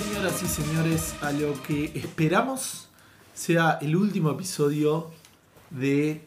señoras 0.00 0.42
y 0.42 0.46
señores, 0.46 1.14
a 1.22 1.32
lo 1.32 1.62
que 1.62 1.90
esperamos 1.94 2.88
sea 3.34 3.78
el 3.80 3.96
último 3.96 4.30
episodio 4.30 5.10
de 5.70 6.22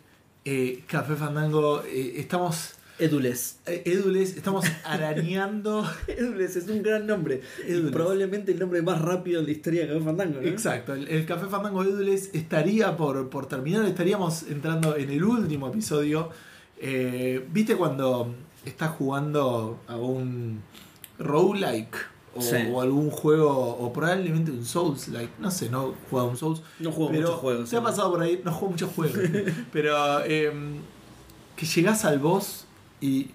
eh, 0.45 0.83
Café 0.87 1.15
Fandango. 1.15 1.83
Eh, 1.83 2.13
estamos. 2.17 2.73
Edules. 2.97 3.59
eh, 3.65 3.83
Edules, 3.85 4.35
estamos 4.35 4.65
arañando. 4.83 5.87
Edules 6.07 6.55
es 6.55 6.67
un 6.67 6.81
gran 6.81 7.05
nombre. 7.05 7.41
Edules. 7.65 7.91
Probablemente 7.91 8.51
el 8.51 8.59
nombre 8.59 8.81
más 8.81 9.01
rápido 9.01 9.39
en 9.39 9.45
la 9.45 9.51
historia 9.51 9.81
de 9.83 9.93
Café 9.93 10.03
Fandango, 10.03 10.41
¿no? 10.41 10.47
Exacto, 10.47 10.93
el, 10.93 11.07
el 11.07 11.25
Café 11.25 11.45
Fandango 11.45 11.83
Edules 11.83 12.31
estaría 12.33 12.97
por, 12.97 13.29
por 13.29 13.45
terminar, 13.45 13.85
estaríamos 13.85 14.43
entrando 14.43 14.95
en 14.97 15.09
el 15.11 15.23
último 15.23 15.67
episodio. 15.67 16.29
¿Viste 16.81 17.75
cuando 17.75 18.33
estás 18.65 18.91
jugando 18.91 19.79
a 19.87 19.95
un 19.97 20.61
roguelike? 21.19 22.18
O, 22.35 22.41
Sí. 22.41 22.55
o 22.71 22.81
algún 22.81 23.09
juego, 23.09 23.49
o 23.49 23.91
probablemente 23.91 24.51
un 24.51 24.63
Souls, 24.65 25.07
like, 25.07 25.33
no 25.39 25.49
sé, 25.49 25.69
no 25.69 25.95
juega 26.09 26.27
un 26.27 26.37
Souls. 26.37 26.61
No 26.79 26.91
juego 26.91 27.11
pero 27.11 27.21
muchos 27.27 27.39
juegos. 27.39 27.69
Se 27.69 27.77
ha 27.77 27.81
pasado 27.81 28.11
por 28.11 28.21
ahí, 28.21 28.39
no 28.45 28.51
juego 28.51 28.71
muchos 28.71 28.91
juegos, 28.93 29.17
pero 29.73 30.23
eh, 30.25 30.51
que 31.55 31.65
llegás 31.65 32.05
al 32.05 32.19
boss 32.19 32.65
y 33.01 33.31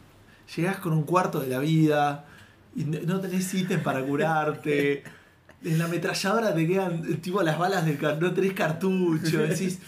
llegás 0.56 0.76
con 0.78 0.92
un 0.92 1.02
cuarto 1.02 1.40
de 1.40 1.48
la 1.48 1.58
vida 1.58 2.24
y 2.76 2.84
no 2.84 3.20
tenés 3.20 3.52
ítems 3.54 3.82
para 3.82 4.04
curarte. 4.04 5.02
En 5.64 5.78
la 5.78 5.86
ametralladora 5.86 6.54
te 6.54 6.66
quedan 6.66 7.02
tipo 7.22 7.42
las 7.42 7.58
balas 7.58 7.86
del 7.86 7.98
no 8.20 8.34
tenés 8.34 8.52
cartucho. 8.52 9.38
Decís, 9.48 9.78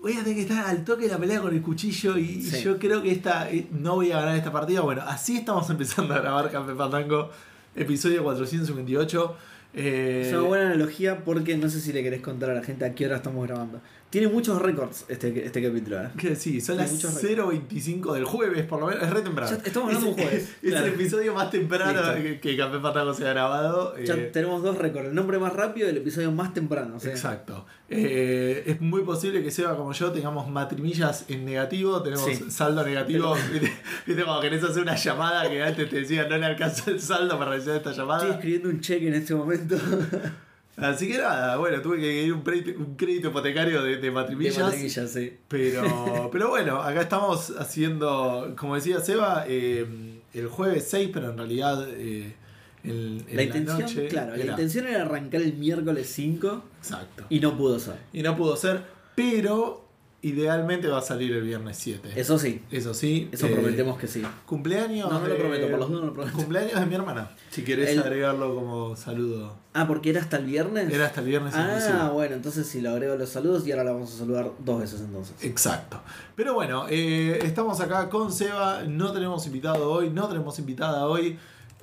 voy 0.00 0.14
a 0.14 0.20
tener 0.24 0.34
que 0.34 0.40
estar 0.42 0.64
al 0.66 0.82
toque 0.82 1.02
de 1.04 1.10
la 1.10 1.18
pelea 1.18 1.42
con 1.42 1.54
el 1.54 1.60
cuchillo 1.60 2.16
y, 2.16 2.40
Sí. 2.42 2.62
yo 2.62 2.78
creo 2.78 3.02
que 3.02 3.12
esta 3.12 3.50
eh, 3.50 3.68
no 3.70 3.96
voy 3.96 4.12
a 4.12 4.20
ganar 4.20 4.34
esta 4.34 4.50
partida. 4.50 4.80
Bueno, 4.80 5.02
así 5.06 5.36
estamos 5.36 5.68
empezando 5.68 6.14
a 6.14 6.20
grabar 6.20 6.50
Café 6.50 6.74
Fandango, 6.74 7.30
episodio 7.74 8.22
458. 8.22 9.36
Eh, 9.74 10.24
Es 10.26 10.32
una 10.34 10.42
buena 10.42 10.66
analogía 10.66 11.24
porque 11.24 11.56
no 11.56 11.68
sé 11.68 11.80
si 11.80 11.92
le 11.92 12.02
querés 12.02 12.20
contar 12.20 12.50
a 12.50 12.54
la 12.54 12.62
gente 12.62 12.84
a 12.84 12.94
qué 12.94 13.06
hora 13.06 13.16
estamos 13.16 13.46
grabando. 13.46 13.80
Tiene 14.12 14.28
muchos 14.28 14.60
récords 14.60 15.06
este, 15.08 15.46
este 15.46 15.62
capítulo. 15.62 16.02
¿eh? 16.02 16.10
que 16.18 16.36
sí, 16.36 16.60
son 16.60 16.76
las 16.76 16.92
muchos 16.92 17.20
0.25 17.24 18.12
del 18.12 18.24
jueves, 18.26 18.64
por 18.66 18.78
lo 18.78 18.88
menos, 18.88 19.02
es 19.02 19.08
re 19.10 19.22
temprano. 19.22 19.50
Ya 19.50 19.56
estamos 19.64 19.88
hablando 19.88 20.10
Es- 20.10 20.16
un 20.16 20.22
jueves, 20.22 20.42
Es 20.62 20.70
claro. 20.70 20.86
el 20.86 20.92
episodio 20.92 21.34
más 21.34 21.50
temprano 21.50 22.14
Listo. 22.14 22.40
que, 22.42 22.56
Café 22.58 22.78
Fandango 22.78 23.14
se 23.14 23.26
ha 23.26 23.30
grabado. 23.30 23.96
Ya 23.98 24.14
eh, 24.14 24.30
tenemos 24.32 24.62
dos 24.62 24.76
récords. 24.76 25.08
El 25.08 25.14
nombre 25.14 25.38
más 25.38 25.54
rápido 25.54 25.86
y 25.86 25.90
el 25.90 25.96
episodio 25.96 26.30
más 26.30 26.52
temprano. 26.52 26.96
o 26.96 27.00
sea, 27.00 27.10
Exacto. 27.10 27.64
Eh, 27.88 28.62
es 28.66 28.80
muy 28.82 29.00
posible 29.02 29.42
que 29.42 29.50
Seba 29.50 29.76
como 29.76 29.92
yo 29.94 30.12
tengamos 30.12 30.46
matrimillas 30.48 31.24
en 31.28 31.44
negativo, 31.46 32.02
tenemos 32.02 32.24
Sí. 32.26 32.50
saldo 32.50 32.84
negativo. 32.84 33.34
¿Viste? 34.06 34.24
Cuando 34.24 34.42
querés 34.42 34.62
hacer 34.62 34.82
una 34.82 34.94
llamada 34.94 35.48
que 35.48 35.62
antes 35.62 35.88
te 35.88 35.96
decían 36.00 36.28
no 36.28 36.36
le 36.36 36.44
alcanza 36.46 36.90
el 36.90 37.00
saldo 37.00 37.38
para 37.38 37.52
realizar 37.52 37.76
esta 37.76 37.90
Estoy 37.90 38.04
llamada. 38.04 38.28
escribiendo 38.30 38.68
un 38.68 38.80
cheque 38.80 39.08
en 39.08 39.14
este 39.14 39.34
momento. 39.34 39.76
Así 40.76 41.06
que 41.06 41.18
nada, 41.18 41.56
bueno, 41.58 41.80
tuve 41.82 41.98
que 42.00 42.22
ir 42.24 42.32
un 42.32 42.42
crédito, 42.42 42.78
un 42.80 42.96
crédito 42.96 43.28
hipotecario 43.28 43.82
de, 43.82 43.96
de 43.96 44.00
De 44.02 44.10
matrimillas. 44.10 44.58
matrimillas, 44.58 45.10
sí. 45.10 45.36
Pero, 45.48 46.28
pero 46.32 46.48
bueno, 46.48 46.80
acá 46.82 47.02
estamos 47.02 47.50
haciendo, 47.58 48.54
como 48.58 48.74
decía 48.76 49.00
Seba, 49.00 49.44
eh, 49.46 49.86
el 50.32 50.46
jueves 50.48 50.86
6, 50.88 51.10
pero 51.12 51.30
en 51.30 51.36
realidad 51.36 51.86
eh, 51.90 52.34
en, 52.84 53.22
en 53.28 53.36
La 53.36 53.42
intención, 53.42 53.80
noche. 53.80 54.08
claro, 54.08 54.34
la 54.36 54.44
intención 54.46 54.86
era 54.86 55.02
arrancar 55.02 55.42
el 55.42 55.52
miércoles 55.54 56.08
5 56.10 56.62
Exacto. 56.78 57.24
y 57.28 57.38
no 57.40 57.56
pudo 57.56 57.78
ser. 57.78 57.96
Y 58.14 58.22
no 58.22 58.34
pudo 58.36 58.56
ser, 58.56 58.82
pero 59.14 59.81
idealmente 60.22 60.86
va 60.88 60.98
a 60.98 61.02
salir 61.02 61.32
el 61.32 61.42
viernes 61.42 61.76
7. 61.78 62.12
Eso 62.16 62.38
sí, 62.38 62.62
Eso 62.70 62.94
sí. 62.94 63.28
eso 63.32 63.46
eh, 63.46 63.50
prometemos 63.50 63.98
que 63.98 64.06
sí. 64.06 64.22
Cumpleaños. 64.46 65.10
No, 65.10 65.18
no 65.20 65.26
lo 65.26 65.36
prometo, 65.36 65.68
por 65.68 65.80
las 65.80 65.88
dudas 65.88 66.00
no 66.02 66.06
lo 66.06 66.14
prometo. 66.14 66.36
Cumpleaños 66.36 66.78
de 66.80 66.86
mi 66.86 66.94
hermana. 66.94 67.30
Si 67.50 67.62
querés 67.64 67.90
El- 67.90 67.98
agregarlo 68.00 68.54
como 68.54 68.96
saludo. 68.96 69.56
Ah, 69.74 69.86
porque 69.88 70.10
era 70.10 70.20
hasta 70.20 70.36
el 70.36 70.44
viernes. 70.46 70.92
Era 70.92 71.06
hasta 71.06 71.20
el 71.20 71.26
viernes 71.26 71.54
Ah, 71.56 71.66
inclusive. 71.76 72.08
bueno, 72.12 72.34
entonces 72.36 72.66
si 72.66 72.80
lo 72.80 72.90
agrego 72.90 73.16
los 73.16 73.30
saludos 73.30 73.66
y 73.66 73.72
ahora 73.72 73.84
la 73.84 73.92
vamos 73.92 74.14
a 74.14 74.18
saludar 74.18 74.50
dos 74.64 74.80
veces 74.80 75.00
entonces. 75.00 75.34
Exacto. 75.42 76.00
Pero 76.36 76.54
bueno, 76.54 76.86
eh, 76.88 77.38
estamos 77.42 77.80
acá 77.80 78.08
con 78.08 78.32
Seba. 78.32 78.82
No 78.86 79.12
tenemos 79.12 79.46
invitado 79.46 79.90
hoy, 79.90 80.10
no 80.10 80.28
tenemos 80.28 80.58
invitada 80.58 81.06
hoy. 81.06 81.38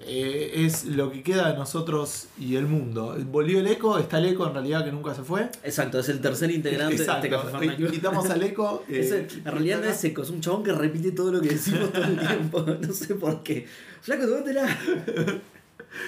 Eh, 0.06 0.66
es 0.66 0.86
lo 0.86 1.12
que 1.12 1.22
queda 1.24 1.52
de 1.52 1.58
nosotros 1.58 2.28
y 2.40 2.56
el 2.56 2.66
mundo. 2.66 3.16
Volvió 3.32 3.60
el 3.60 3.68
eco, 3.68 3.98
está 4.00 4.18
el 4.20 4.26
eco 4.28 4.48
en 4.48 4.54
realidad 4.54 4.86
que 4.86 4.92
nunca 4.92 5.14
se 5.14 5.24
fue. 5.24 5.42
Exacto, 5.64 6.00
es 6.00 6.10
el 6.10 6.22
tercer 6.22 6.50
integrante 6.52 6.96
Exacto. 6.96 7.28
de 7.30 7.36
este 7.36 7.52
Café. 7.52 7.66
Invitamos 7.84 8.30
al 8.30 8.42
eco. 8.44 8.86
eh, 8.90 9.00
Es 9.02 9.12
el- 9.12 9.28
en 9.46 9.52
realidad 9.52 9.82
no 9.84 9.90
es 9.90 9.98
seco, 9.98 10.22
es 10.24 10.30
un 10.30 10.40
chabón 10.42 10.64
que 10.64 10.72
repite 10.72 11.12
todo 11.12 11.32
lo 11.34 11.42
que 11.42 11.50
decimos 11.50 11.92
todo 11.92 12.04
el 12.06 12.18
tiempo. 12.28 12.66
No 12.82 12.94
sé 12.94 13.16
por 13.16 13.44
qué. 13.44 13.68
Flaco, 14.02 14.26
tómatela. 14.28 14.78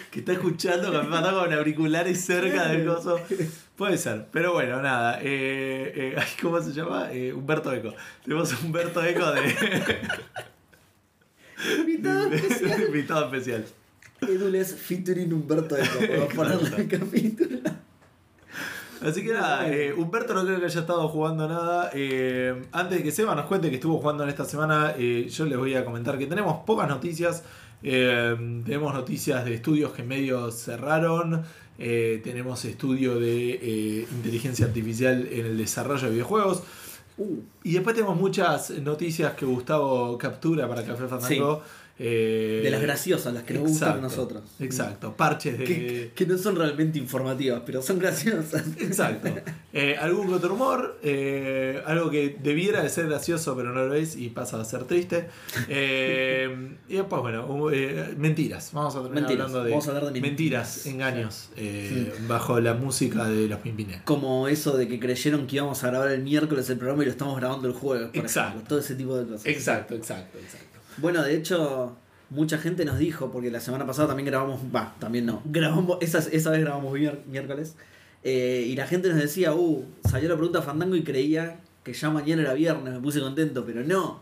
que 0.10 0.20
está 0.20 0.34
escuchando 0.34 0.92
Café 0.92 1.08
Fandango 1.10 1.42
con 1.42 1.54
auriculares 1.54 2.22
cerca 2.24 2.68
del 2.70 2.86
coso. 2.86 3.20
Puede 3.76 3.98
ser, 3.98 4.28
pero 4.32 4.54
bueno, 4.54 4.82
nada. 4.82 5.20
Eh, 5.22 6.14
eh, 6.16 6.24
¿Cómo 6.42 6.62
se 6.62 6.72
llama? 6.72 7.12
Eh, 7.12 7.34
Humberto 7.34 7.74
Eco. 7.74 7.94
Tenemos 8.24 8.54
a 8.54 8.58
Humberto 8.66 9.04
Eco 9.04 9.32
de, 9.32 9.42
Invitado 11.80 12.32
especial. 12.34 12.82
invitado 12.88 13.26
especial. 13.26 13.66
Edules 14.22 14.76
featuring 14.76 15.34
Humberto 15.34 15.78
Eco. 15.78 16.00
Podemos 16.00 16.34
ponerle 16.34 16.78
el 16.78 16.88
capítulo. 16.88 17.60
Así 19.02 19.24
que 19.24 19.34
nada, 19.34 19.68
eh, 19.68 19.94
Humberto 19.94 20.36
no 20.36 20.46
creo 20.46 20.60
que 20.60 20.66
haya 20.68 20.82
estado 20.82 21.08
jugando 21.10 21.48
nada. 21.48 21.90
Eh, 21.94 22.62
antes 22.72 23.00
de 23.00 23.04
que 23.04 23.12
Seba 23.12 23.34
nos 23.34 23.48
cuente 23.48 23.70
que 23.70 23.76
estuvo 23.76 23.98
jugando 24.00 24.24
en 24.24 24.30
esta 24.30 24.46
semana, 24.46 24.94
eh, 24.96 25.28
yo 25.28 25.46
les 25.46 25.58
voy 25.58 25.74
a 25.74 25.84
comentar 25.84 26.20
que 26.20 26.28
tenemos 26.28 26.64
pocas 26.66 26.88
noticias. 26.88 27.44
Eh, 27.82 28.62
tenemos 28.64 28.94
noticias 28.94 29.44
de 29.44 29.56
estudios 29.56 29.92
que 29.92 30.04
medio 30.04 30.52
cerraron. 30.52 31.42
Eh, 31.80 32.22
tenemos 32.24 32.64
estudio 32.66 33.20
de 33.20 33.54
eh, 33.54 34.08
inteligencia 34.12 34.68
artificial 34.68 35.28
en 35.32 35.48
el 35.48 35.58
desarrollo 35.58 36.04
de 36.04 36.12
videojuegos. 36.12 36.62
Uh, 37.18 37.40
Y 37.64 37.74
después 37.74 37.96
tenemos 37.96 38.18
muchas 38.18 38.70
noticias 38.70 39.34
que 39.34 39.46
Gustavo 39.46 40.16
captura 40.18 40.68
para 40.68 40.84
Café 40.84 41.08
Fandango. 41.08 41.64
Eh, 42.04 42.62
de 42.64 42.72
las 42.72 42.82
graciosas, 42.82 43.32
las 43.32 43.44
que 43.44 43.54
nos 43.54 43.70
gustan 43.70 44.00
a 44.00 44.02
nosotros. 44.02 44.42
Exacto, 44.60 45.16
parches 45.16 45.60
de... 45.60 45.64
Que, 45.66 46.12
que 46.16 46.26
no 46.26 46.36
son 46.36 46.56
realmente 46.56 46.98
informativas, 46.98 47.62
pero 47.64 47.84
son 47.84 48.00
graciosas. 48.00 48.64
Exacto. 48.80 49.30
Eh, 49.72 49.96
algún 50.00 50.34
otro 50.34 50.56
humor, 50.56 51.00
eh, 51.04 51.80
algo 51.86 52.10
que 52.10 52.38
debiera 52.42 52.82
de 52.82 52.90
ser 52.90 53.08
gracioso 53.08 53.56
pero 53.56 53.72
no 53.72 53.86
lo 53.86 53.94
es 53.94 54.16
y 54.16 54.30
pasa 54.30 54.60
a 54.60 54.66
ser 54.66 54.86
triste. 54.86 55.28
Y 55.70 56.96
después, 56.96 57.22
bueno, 57.22 57.48
mentiras. 58.18 58.72
Vamos 58.74 58.96
a 58.96 59.02
terminar 59.04 59.22
Mentiras. 59.24 59.46
hablando 59.48 59.64
de, 59.64 59.70
Vamos 59.70 59.88
a 59.88 59.92
hablar 59.92 60.12
de 60.14 60.22
mentiras. 60.22 60.86
engaños, 60.88 61.50
bajo 62.28 62.60
la 62.60 62.74
música 62.74 63.26
de 63.26 63.48
los 63.48 63.60
Pimpinés. 63.60 64.02
Como 64.06 64.48
eso 64.48 64.76
de 64.76 64.88
que 64.88 65.00
creyeron 65.00 65.46
que 65.46 65.58
íbamos 65.58 65.84
a 65.84 65.88
grabar 65.88 66.10
el 66.12 66.24
miércoles 66.24 66.68
el 66.72 66.78
programa 66.78 67.04
y 67.04 67.06
lo 67.06 67.12
estamos 67.12 67.38
grabando 67.38 67.68
el 67.68 67.74
jueves, 67.74 68.08
por 68.08 68.18
Exacto. 68.18 68.50
ejemplo. 68.50 68.70
Todo 68.70 68.80
ese 68.80 68.96
tipo 68.96 69.16
de 69.18 69.26
cosas. 69.26 69.46
Exacto, 69.46 69.94
exacto, 69.96 70.38
exacto. 70.40 70.71
Bueno, 70.98 71.24
de 71.24 71.36
hecho, 71.36 71.96
mucha 72.30 72.58
gente 72.58 72.86
nos 72.86 72.98
dijo, 73.00 73.32
porque 73.32 73.52
la 73.52 73.60
semana 73.60 73.86
pasada 73.86 74.10
también 74.10 74.28
grabamos, 74.28 74.60
va, 74.74 74.96
también 75.00 75.26
no, 75.26 75.42
grabamos, 75.46 75.98
esa, 76.02 76.20
esa 76.20 76.52
vez 76.52 76.62
grabamos 76.62 76.94
miércoles, 77.28 77.76
eh, 78.24 78.66
y 78.68 78.76
la 78.76 78.88
gente 78.88 79.10
nos 79.10 79.18
decía, 79.18 79.54
uh, 79.54 79.86
salió 80.10 80.30
la 80.30 80.36
pregunta 80.36 80.62
Fandango 80.62 80.96
y 80.96 81.04
creía 81.04 81.60
que 81.84 81.94
ya 81.94 82.10
mañana 82.10 82.42
era 82.44 82.54
viernes, 82.54 82.94
me 82.94 83.00
puse 83.00 83.20
contento, 83.20 83.66
pero 83.66 83.84
no. 83.84 84.22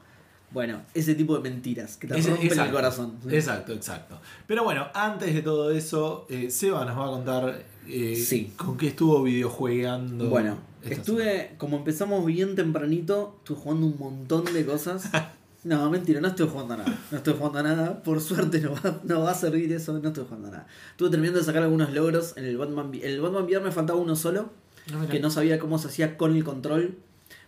Bueno, 0.51 0.81
ese 0.95 1.13
tipo 1.13 1.37
de 1.37 1.47
mentiras 1.47 1.95
que 1.97 2.07
te 2.07 2.17
Ese- 2.17 2.29
rompen 2.29 2.47
el 2.47 2.51
exacto, 2.53 2.73
corazón. 2.73 3.17
Exacto, 3.29 3.73
exacto. 3.73 4.19
Pero 4.47 4.63
bueno, 4.63 4.87
antes 4.95 5.31
de 5.35 5.43
todo 5.43 5.69
eso, 5.69 6.25
eh, 6.29 6.49
Seba 6.49 6.85
nos 6.85 6.97
va 6.97 7.05
a 7.05 7.09
contar 7.11 7.63
eh, 7.87 8.15
Sí. 8.15 8.51
con 8.57 8.75
qué 8.75 8.87
estuvo 8.87 9.21
videojuegando. 9.21 10.27
Bueno, 10.29 10.57
estuve, 10.81 11.53
como 11.59 11.77
empezamos 11.77 12.25
bien 12.25 12.55
tempranito, 12.55 13.35
estuve 13.39 13.57
jugando 13.59 13.85
un 13.87 13.97
montón 13.99 14.45
de 14.45 14.65
cosas. 14.65 15.09
No, 15.63 15.89
mentira, 15.89 16.21
no 16.21 16.29
estoy 16.29 16.47
jugando 16.47 16.75
a 16.75 16.77
nada. 16.77 16.97
No 17.11 17.17
estoy 17.17 17.33
jugando 17.33 17.59
a 17.59 17.63
nada. 17.63 18.01
Por 18.03 18.21
suerte 18.21 18.61
no 18.61 18.71
va, 18.73 18.99
no 19.03 19.21
va 19.21 19.31
a 19.31 19.35
servir 19.35 19.71
eso, 19.73 19.91
no 19.99 20.07
estoy 20.07 20.23
jugando 20.23 20.47
a 20.47 20.51
nada. 20.51 20.67
Estuve 20.91 21.09
terminando 21.09 21.39
de 21.39 21.45
sacar 21.45 21.63
algunos 21.63 21.91
logros 21.93 22.33
en 22.37 22.45
el 22.45 22.57
Batman. 22.57 22.91
Vi- 22.91 23.01
El 23.03 23.19
Batman 23.21 23.43
VR 23.43 23.61
me 23.63 23.71
faltaba 23.71 23.99
uno 23.99 24.15
solo, 24.15 24.49
No, 24.91 25.07
que 25.07 25.19
no 25.19 25.29
sabía 25.29 25.59
cómo 25.59 25.77
se 25.77 25.87
hacía 25.89 26.17
con 26.17 26.35
el 26.35 26.43
control. 26.43 26.95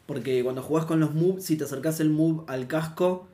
Porque 0.06 0.44
cuando 0.44 0.62
jugás 0.62 0.86
con 0.86 1.00
los 1.00 1.14
moves, 1.14 1.46
si 1.46 1.56
te 1.56 1.64
acercás 1.64 2.02
el 2.02 2.10
move 2.10 2.44
al 2.48 2.68
casco, 2.68 3.28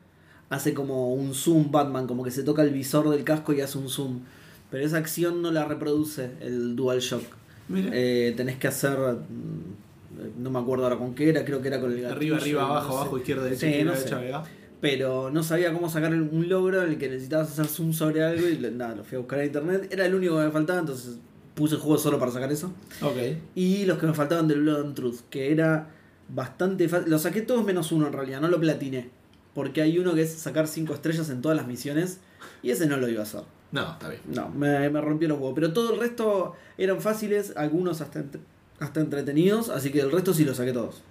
hace 0.49 0.75
como 0.75 1.11
un 1.13 1.33
zoom 1.33 1.71
Batman, 1.71 2.05
como 2.05 2.23
que 2.23 2.29
se 2.29 2.43
toca 2.43 2.61
el 2.61 2.69
visor 2.69 3.09
del 3.09 3.23
casco 3.23 3.53
y 3.53 3.61
hace 3.61 3.79
un 3.79 3.89
zoom. 3.89 4.19
Pero 4.69 4.85
esa 4.85 4.97
acción 4.97 5.41
no 5.41 5.51
la 5.51 5.65
reproduce 5.65 6.29
el 6.41 6.75
DualShock. 6.75 7.23
Mira. 7.69 7.89
Eh, 7.93 8.33
tenés 8.37 8.57
que 8.57 8.67
hacer. 8.67 8.97
mm, 8.99 10.37
No 10.43 10.49
me 10.51 10.59
acuerdo 10.59 10.83
ahora 10.83 10.97
con 10.97 11.15
qué 11.15 11.29
era, 11.29 11.43
creo 11.45 11.61
que 11.61 11.67
era 11.69 11.79
con 11.79 11.91
el 11.91 12.01
gatillo, 12.01 12.15
arriba, 12.15 12.37
arriba, 12.37 12.61
no 12.61 12.67
abajo, 12.67 12.91
sé. 12.91 12.97
abajo, 12.99 13.17
izquierda, 13.17 13.43
derecha, 13.43 13.59
Sí, 13.61 13.67
izquierda, 13.67 13.91
no 13.91 13.97
derecha, 13.97 14.19
sé. 14.19 14.25
Pero 14.79 15.31
no 15.31 15.41
sabía 15.43 15.73
cómo 15.73 15.89
sacar 15.89 16.13
un 16.13 16.49
logro 16.49 16.83
en 16.83 16.89
el 16.91 16.97
que 16.97 17.09
necesitabas 17.09 17.51
hacer 17.51 17.65
zoom 17.67 17.93
sobre 17.93 18.23
algo 18.23 18.47
y 18.47 18.57
nada, 18.59 18.95
lo 18.95 19.03
fui 19.03 19.15
a 19.15 19.19
buscar 19.19 19.39
a 19.39 19.45
internet. 19.45 19.87
Era 19.91 20.05
el 20.05 20.13
único 20.13 20.37
que 20.37 20.45
me 20.45 20.51
faltaba, 20.51 20.79
entonces 20.79 21.17
puse 21.55 21.75
el 21.75 21.81
juego 21.81 21.97
solo 21.97 22.19
para 22.19 22.31
sacar 22.31 22.51
eso. 22.51 22.71
Ok. 23.01 23.17
Y 23.55 23.85
los 23.85 23.97
que 23.97 24.05
me 24.05 24.13
faltaban 24.13 24.47
del 24.47 24.61
Blood 24.61 24.81
and 24.85 24.95
Truth, 24.95 25.21
que 25.31 25.51
era 25.51 25.89
bastante 26.29 26.87
fácil. 26.87 27.09
Lo 27.09 27.17
saqué 27.17 27.41
todos 27.41 27.65
menos 27.65 27.91
uno 27.91 28.05
en 28.07 28.13
realidad, 28.13 28.39
no 28.41 28.47
lo 28.49 28.59
platiné. 28.59 29.09
Porque 29.55 29.81
hay 29.81 29.97
uno 29.97 30.13
que 30.13 30.21
es 30.21 30.33
sacar 30.33 30.67
5 30.67 30.93
estrellas 30.93 31.29
en 31.31 31.41
todas 31.41 31.57
las 31.57 31.65
misiones. 31.65 32.19
Y 32.61 32.69
ese 32.69 32.85
no 32.85 32.97
lo 32.97 33.09
iba 33.09 33.21
a 33.21 33.23
hacer. 33.23 33.41
No, 33.71 33.93
está 33.93 34.09
bien. 34.09 34.21
No, 34.27 34.49
me, 34.49 34.87
me 34.91 35.01
rompió 35.01 35.27
los 35.27 35.39
huevos. 35.39 35.55
Pero 35.55 35.73
todo 35.73 35.93
el 35.95 35.99
resto 35.99 36.53
eran 36.77 37.01
fáciles, 37.01 37.53
algunos 37.57 38.01
hasta, 38.01 38.19
entre- 38.19 38.41
hasta 38.79 38.99
entretenidos, 38.99 39.69
así 39.69 39.91
que 39.91 39.99
el 40.01 40.11
resto 40.11 40.35
sí 40.35 40.45
lo 40.45 40.53
saqué 40.53 40.71
todos. 40.73 41.01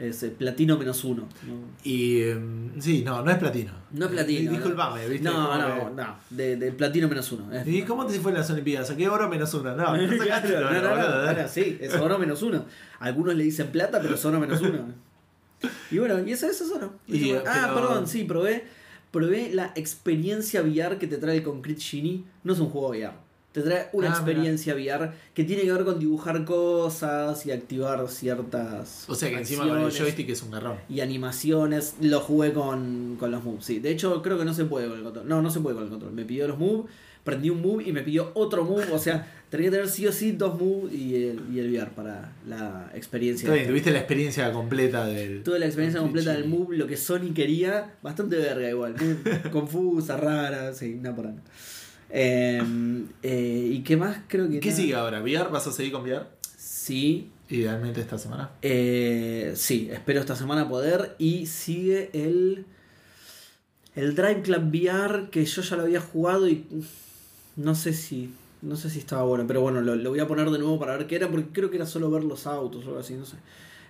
Es 0.00 0.22
eh, 0.22 0.30
platino 0.30 0.78
menos 0.78 1.04
uno. 1.04 1.28
No, 1.46 1.54
Y 1.84 2.22
em, 2.22 2.80
sí, 2.80 3.02
no, 3.04 3.22
no 3.22 3.30
es 3.30 3.36
platino. 3.36 3.72
No 3.92 4.06
es 4.06 4.12
platino, 4.12 4.50
Eh, 4.50 4.54
Disculpame, 4.54 5.06
¿viste? 5.08 5.24
no, 5.28 5.32
Como 5.34 5.56
no, 5.58 5.74
que- 5.90 5.94
no, 6.02 6.16
de, 6.30 6.56
de 6.56 6.72
platino 6.72 7.06
menos 7.08 7.30
uno. 7.32 7.52
es- 7.52 7.66
¿Y 7.68 7.82
cómo 7.82 8.06
te 8.06 8.18
fue 8.18 8.32
en 8.32 8.38
las 8.38 8.48
Olimpiadas? 8.50 8.88
Saqué 8.88 9.08
oro 9.10 9.28
menos 9.28 9.52
uno. 9.52 9.76
No, 9.76 9.96
no 9.96 10.08
sacaste 10.18 10.56
oro, 10.56 10.70
no, 10.70 10.80
no, 10.80 10.82
no, 10.82 10.90
boludo, 10.96 11.24
¿eh? 11.24 11.28
ahora 11.28 11.48
sí, 11.48 11.76
es 11.80 11.94
oro 11.94 12.18
menos 12.18 12.42
uno. 12.42 12.64
Algunos 12.98 13.34
le 13.34 13.44
dicen 13.44 13.68
plata, 13.68 14.00
pero 14.00 14.14
es 14.14 14.24
oro 14.24 14.40
menos 14.40 14.60
uno. 14.62 14.86
Y 15.90 15.98
bueno, 15.98 16.18
y 16.26 16.32
eso, 16.32 16.46
eso 16.46 16.64
es 16.64 16.70
oro. 16.70 16.94
Y, 17.06 17.30
Eso- 17.30 17.42
ah, 17.46 17.70
pero- 17.74 17.88
perdón, 17.88 18.06
sí, 18.08 18.24
probé, 18.24 18.64
probé 19.10 19.50
la 19.52 19.72
experiencia 19.74 20.62
VR 20.62 20.96
que 20.96 21.06
te 21.08 21.18
trae 21.18 21.36
el 21.36 21.42
Concrete 21.42 21.80
Genie. 21.80 22.24
No 22.42 22.54
es 22.54 22.58
un 22.60 22.70
juego 22.70 22.88
VR. 22.88 23.12
Te 23.52 23.62
trae 23.62 23.88
una 23.92 24.08
Ah, 24.08 24.10
experiencia 24.12 24.74
VR 24.74 25.10
que 25.34 25.42
tiene 25.42 25.62
que 25.62 25.72
ver 25.72 25.84
con 25.84 25.98
dibujar 25.98 26.44
cosas 26.44 27.44
y 27.46 27.50
activar 27.50 28.06
ciertas. 28.08 29.04
O 29.08 29.14
sea 29.14 29.28
que 29.28 29.38
encima 29.38 29.66
con 29.66 29.80
el 29.80 29.90
joystick 29.90 30.28
es 30.30 30.42
un 30.42 30.52
garrón. 30.52 30.76
Y 30.88 31.00
animaciones. 31.00 31.94
Lo 32.00 32.20
jugué 32.20 32.52
con, 32.52 33.16
con 33.18 33.30
los 33.32 33.42
moves. 33.42 33.64
Sí, 33.64 33.80
de 33.80 33.90
hecho, 33.90 34.22
creo 34.22 34.38
que 34.38 34.44
no 34.44 34.54
se 34.54 34.64
puede 34.66 34.88
con 34.88 34.98
el 34.98 35.04
control. 35.04 35.28
No, 35.28 35.42
no 35.42 35.50
se 35.50 35.60
puede 35.60 35.74
con 35.74 35.84
el 35.84 35.90
control. 35.90 36.12
Me 36.12 36.24
pidió 36.24 36.46
los 36.46 36.58
moves, 36.58 36.92
prendí 37.24 37.50
un 37.50 37.60
move 37.60 37.82
y 37.84 37.92
me 37.92 38.02
pidió 38.02 38.30
otro 38.34 38.64
move. 38.64 38.84
O 38.92 38.98
sea, 39.00 39.26
tenía 39.50 39.66
que 39.66 39.70
tener 39.72 39.88
sí 39.88 40.06
o 40.06 40.12
sí 40.12 40.30
dos 40.30 40.56
moves 40.60 40.92
y 40.94 41.16
el, 41.16 41.40
y 41.52 41.58
el 41.58 41.72
VR 41.72 41.90
para 41.90 42.32
la 42.46 42.92
experiencia. 42.94 43.46
Está 43.46 43.54
bien, 43.56 43.66
tuviste 43.66 43.90
la 43.90 43.98
experiencia 43.98 44.52
completa 44.52 45.06
del. 45.06 45.42
Tuve 45.42 45.58
la 45.58 45.66
experiencia 45.66 45.98
del 46.00 46.06
completa 46.08 46.32
del 46.34 46.46
move, 46.48 46.76
lo 46.76 46.86
que 46.86 46.96
Sony 46.96 47.32
quería, 47.34 47.94
bastante 48.00 48.36
verga 48.36 48.68
igual, 48.70 48.94
confusa, 49.50 50.16
rara, 50.16 50.72
sí, 50.72 50.94
una 51.00 51.16
por 51.16 51.26
una. 51.26 51.42
Eh, 52.12 52.60
eh, 53.22 53.68
¿Y 53.72 53.82
qué 53.82 53.96
más? 53.96 54.18
Creo 54.28 54.48
que. 54.48 54.60
¿Qué 54.60 54.72
sigue 54.72 54.94
ahora? 54.94 55.20
¿VR? 55.22 55.50
¿Vas 55.50 55.66
a 55.66 55.72
seguir 55.72 55.92
con 55.92 56.02
VR? 56.02 56.26
Sí, 56.56 57.30
Idealmente 57.48 58.00
esta 58.00 58.16
semana. 58.18 58.50
eh, 58.62 59.52
sí, 59.56 59.88
espero 59.92 60.20
esta 60.20 60.36
semana 60.36 60.68
poder. 60.68 61.14
Y 61.18 61.46
sigue 61.46 62.10
el. 62.12 62.64
El 63.96 64.14
Drive 64.14 64.42
Club 64.42 64.68
VR, 64.72 65.30
que 65.30 65.44
yo 65.44 65.62
ya 65.62 65.76
lo 65.76 65.82
había 65.82 66.00
jugado 66.00 66.48
y. 66.48 66.64
No 67.56 67.74
sé 67.74 67.92
si. 67.92 68.32
No 68.62 68.76
sé 68.76 68.90
si 68.90 68.98
estaba 68.98 69.22
bueno, 69.22 69.46
pero 69.46 69.62
bueno, 69.62 69.80
lo, 69.80 69.96
lo 69.96 70.10
voy 70.10 70.20
a 70.20 70.28
poner 70.28 70.50
de 70.50 70.58
nuevo 70.58 70.78
para 70.78 70.96
ver 70.96 71.06
qué 71.06 71.16
era, 71.16 71.28
porque 71.30 71.48
creo 71.50 71.70
que 71.70 71.76
era 71.76 71.86
solo 71.86 72.10
ver 72.10 72.24
los 72.24 72.46
autos 72.46 72.84
o 72.84 72.88
algo 72.88 73.00
así, 73.00 73.14
no 73.14 73.24
sé. 73.24 73.36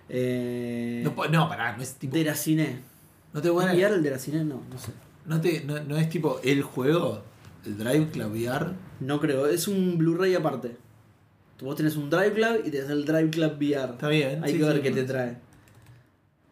Eh, 0.08 1.02
No, 1.04 1.28
no, 1.28 1.48
pará, 1.48 1.76
no 1.76 1.82
es 1.82 1.94
tipo. 1.94 2.14
Deracine. 2.16 2.78
No 3.32 3.40
te 3.42 3.50
¿VR 3.50 3.72
bueno, 3.74 3.94
el 3.96 4.02
Deracine? 4.02 4.44
No, 4.44 4.62
no 4.70 4.78
sé. 4.78 4.92
no, 5.26 5.40
te, 5.40 5.64
no, 5.64 5.80
no 5.84 5.96
es 5.98 6.08
tipo 6.08 6.40
el 6.44 6.62
juego, 6.62 7.22
el 7.66 7.78
Drive 7.78 8.08
Club 8.10 8.32
VR. 8.32 8.66
No 9.00 9.20
creo, 9.20 9.46
es 9.46 9.68
un 9.68 9.98
Blu-ray 9.98 10.34
aparte. 10.34 10.76
Vos 11.60 11.76
tenés 11.76 11.96
un 11.96 12.08
Drive 12.08 12.32
Club 12.32 12.62
y 12.64 12.70
tenés 12.70 12.88
el 12.90 13.04
Drive 13.04 13.30
Club 13.30 13.52
VR. 13.58 13.92
Está 13.92 14.08
bien. 14.08 14.42
Hay 14.42 14.52
sí, 14.52 14.58
que 14.58 14.64
ver 14.64 14.76
sí, 14.76 14.82
qué 14.82 14.90
no. 14.90 14.96
te 14.96 15.04
trae. 15.04 15.36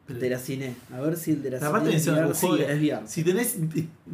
Pero- 0.07 0.21
Deracine. 0.21 0.75
A 0.95 1.01
ver 1.01 1.17
si 1.19 1.33
el 1.33 1.43
Deracine 1.43 1.69
Aparte 1.69 1.91
de 1.91 1.97
es 1.97 2.07
VR. 2.09 2.35
Sí, 2.35 2.49
de- 2.57 2.73
es 2.73 2.79
VR. 2.81 3.07
Si 3.07 3.25
tenés, 3.25 3.57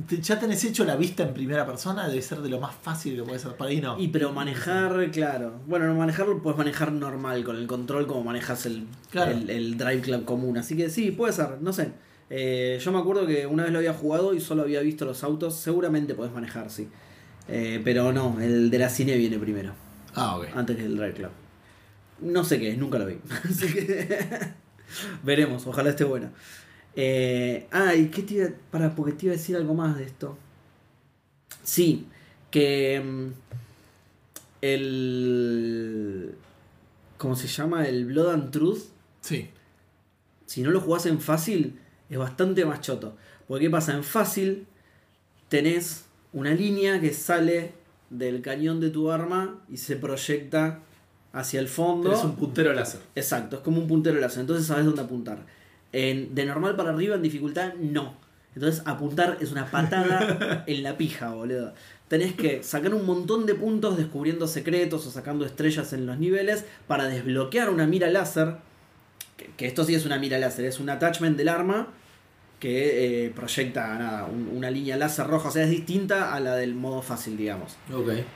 te- 0.08 0.20
ya 0.20 0.38
tenés 0.40 0.64
hecho 0.64 0.84
la 0.84 0.96
vista 0.96 1.22
en 1.22 1.32
primera 1.34 1.64
persona, 1.64 2.08
debe 2.08 2.20
ser 2.20 2.40
de 2.40 2.48
lo 2.48 2.58
más 2.60 2.74
fácil 2.74 3.14
que 3.16 3.22
puede 3.22 3.38
ser. 3.38 3.52
Para 3.56 3.70
ahí 3.70 3.80
no. 3.80 3.98
Y 4.00 4.08
pero 4.08 4.32
manejar, 4.32 5.10
claro. 5.12 5.60
Bueno, 5.68 5.86
no 5.86 5.94
manejarlo 5.94 6.42
puedes 6.42 6.58
manejar 6.58 6.90
normal, 6.92 7.44
con 7.44 7.56
el 7.56 7.66
control 7.68 8.08
como 8.08 8.24
manejas 8.24 8.66
el, 8.66 8.86
Claro. 9.10 9.30
el, 9.32 9.50
el 9.50 9.78
Drive 9.78 10.00
Club 10.00 10.24
común. 10.24 10.58
Así 10.58 10.76
que 10.76 10.90
sí, 10.90 11.12
puede 11.12 11.32
ser, 11.32 11.58
no 11.60 11.72
sé. 11.72 11.92
Eh, 12.36 12.80
yo 12.82 12.90
me 12.90 12.98
acuerdo 12.98 13.28
que 13.28 13.46
una 13.46 13.62
vez 13.62 13.70
lo 13.72 13.78
había 13.78 13.94
jugado 13.94 14.34
y 14.34 14.40
solo 14.40 14.62
había 14.62 14.80
visto 14.80 15.04
los 15.04 15.22
autos. 15.22 15.54
Seguramente 15.54 16.14
podés 16.16 16.32
manejar, 16.32 16.68
sí. 16.68 16.88
Eh, 17.46 17.80
pero 17.84 18.12
no, 18.12 18.40
el 18.40 18.70
Deracine 18.70 19.16
viene 19.16 19.38
primero. 19.38 19.72
Ah, 20.16 20.36
ok. 20.38 20.46
antes 20.54 20.76
que 20.76 20.84
el 20.84 20.96
Drive 20.96 21.12
Club. 21.14 21.30
No 22.22 22.42
sé 22.42 22.58
qué 22.58 22.70
es, 22.70 22.78
nunca 22.78 22.98
lo 22.98 23.06
vi. 23.06 23.18
Así 23.48 23.72
que 23.72 24.08
veremos, 25.22 25.64
ojalá 25.68 25.90
esté 25.90 26.02
bueno. 26.02 26.30
Eh, 26.96 27.68
ah, 27.70 27.94
y 27.94 28.08
qué 28.08 28.22
te 28.22 28.34
iba, 28.34 28.48
para, 28.72 28.94
porque 28.96 29.12
te 29.12 29.26
iba 29.26 29.34
a 29.34 29.36
decir 29.36 29.54
algo 29.54 29.74
más 29.74 29.96
de 29.96 30.02
esto. 30.04 30.36
Sí, 31.62 32.06
que 32.50 33.00
mm, 33.00 33.28
el 34.62 36.34
¿cómo 37.16 37.36
se 37.36 37.46
llama? 37.46 37.86
El 37.86 38.06
Blood 38.06 38.32
and 38.32 38.50
Truth, 38.50 38.82
Sí. 39.20 39.50
si 40.46 40.62
no 40.62 40.70
lo 40.72 40.80
jugás 40.80 41.06
en 41.06 41.20
fácil, 41.20 41.78
es 42.10 42.18
bastante 42.18 42.64
más 42.64 42.80
choto. 42.80 43.16
Porque 43.46 43.66
¿qué 43.66 43.70
pasa? 43.70 43.94
En 43.94 44.04
fácil 44.04 44.66
tenés 45.48 46.06
una 46.32 46.50
línea 46.50 47.00
que 47.00 47.12
sale 47.12 47.72
del 48.10 48.42
cañón 48.42 48.80
de 48.80 48.90
tu 48.90 49.10
arma 49.10 49.60
y 49.68 49.76
se 49.76 49.96
proyecta 49.96 50.80
hacia 51.32 51.60
el 51.60 51.68
fondo. 51.68 52.10
Tenés 52.10 52.24
un 52.24 52.36
puntero 52.36 52.72
láser. 52.72 53.00
Exacto, 53.14 53.56
es 53.56 53.62
como 53.62 53.78
un 53.80 53.88
puntero 53.88 54.18
láser, 54.18 54.40
entonces 54.40 54.66
sabes 54.66 54.84
dónde 54.84 55.02
apuntar. 55.02 55.38
En, 55.92 56.34
de 56.34 56.44
normal 56.44 56.76
para 56.76 56.90
arriba 56.90 57.16
en 57.16 57.22
dificultad, 57.22 57.74
no. 57.74 58.16
Entonces 58.54 58.82
apuntar 58.86 59.38
es 59.40 59.52
una 59.52 59.70
patada 59.70 60.64
en 60.66 60.82
la 60.82 60.96
pija, 60.96 61.30
boludo. 61.30 61.74
Tenés 62.08 62.34
que 62.34 62.62
sacar 62.62 62.94
un 62.94 63.04
montón 63.04 63.46
de 63.46 63.54
puntos 63.54 63.96
descubriendo 63.96 64.46
secretos 64.46 65.06
o 65.06 65.10
sacando 65.10 65.44
estrellas 65.44 65.92
en 65.92 66.06
los 66.06 66.18
niveles 66.18 66.64
para 66.86 67.06
desbloquear 67.06 67.70
una 67.70 67.86
mira 67.86 68.08
láser. 68.10 68.56
Que, 69.36 69.50
que 69.56 69.66
esto 69.66 69.84
sí 69.84 69.94
es 69.94 70.04
una 70.06 70.18
mira 70.18 70.38
láser, 70.38 70.64
es 70.64 70.78
un 70.80 70.88
attachment 70.90 71.36
del 71.36 71.48
arma 71.48 71.88
que 72.60 73.26
eh, 73.26 73.30
proyecta 73.30 73.94
nada, 73.98 74.24
un- 74.26 74.48
una 74.56 74.70
línea 74.70 74.96
láser 74.96 75.26
roja. 75.26 75.48
O 75.48 75.52
sea, 75.52 75.64
es 75.64 75.70
distinta 75.70 76.34
a 76.34 76.40
la 76.40 76.54
del 76.56 76.74
modo 76.74 77.02
fácil, 77.02 77.36
digamos. 77.36 77.76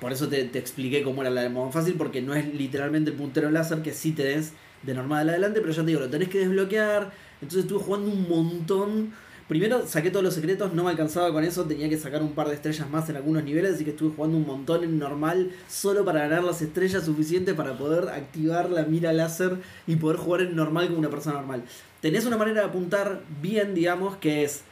Por 0.00 0.12
eso 0.12 0.28
te, 0.28 0.44
te 0.44 0.58
expliqué 0.58 1.02
cómo 1.02 1.22
era 1.22 1.30
la 1.30 1.42
de 1.42 1.48
modo 1.48 1.70
fácil, 1.72 1.94
porque 1.94 2.20
no 2.20 2.34
es 2.34 2.52
literalmente 2.52 3.10
el 3.12 3.16
puntero 3.16 3.50
láser 3.50 3.80
que 3.82 3.92
sí 3.92 4.12
tenés 4.12 4.52
de 4.82 4.94
normal 4.94 5.28
adelante, 5.28 5.60
pero 5.60 5.72
ya 5.72 5.82
te 5.82 5.88
digo, 5.88 6.00
lo 6.00 6.10
tenés 6.10 6.28
que 6.28 6.40
desbloquear. 6.40 7.10
Entonces 7.40 7.62
estuve 7.64 7.78
jugando 7.82 8.10
un 8.10 8.28
montón. 8.28 9.12
Primero 9.48 9.86
saqué 9.86 10.10
todos 10.10 10.22
los 10.22 10.34
secretos, 10.34 10.74
no 10.74 10.84
me 10.84 10.90
alcanzaba 10.90 11.32
con 11.32 11.42
eso, 11.42 11.64
tenía 11.64 11.88
que 11.88 11.96
sacar 11.96 12.20
un 12.20 12.32
par 12.32 12.48
de 12.48 12.54
estrellas 12.54 12.90
más 12.90 13.08
en 13.08 13.16
algunos 13.16 13.42
niveles, 13.44 13.76
así 13.76 13.84
que 13.84 13.92
estuve 13.92 14.14
jugando 14.14 14.36
un 14.36 14.46
montón 14.46 14.84
en 14.84 14.98
normal, 14.98 15.52
solo 15.70 16.04
para 16.04 16.20
ganar 16.20 16.44
las 16.44 16.60
estrellas 16.60 17.06
suficientes 17.06 17.54
para 17.54 17.78
poder 17.78 18.10
activar 18.10 18.68
la 18.68 18.82
mira 18.82 19.10
láser 19.14 19.56
y 19.86 19.96
poder 19.96 20.18
jugar 20.18 20.42
en 20.42 20.54
normal 20.54 20.88
como 20.88 20.98
una 20.98 21.08
persona 21.08 21.36
normal. 21.36 21.62
Tenés 22.02 22.26
una 22.26 22.36
manera 22.36 22.60
de 22.60 22.66
apuntar 22.66 23.22
bien, 23.40 23.74
digamos, 23.74 24.16
que 24.16 24.44
es 24.44 24.64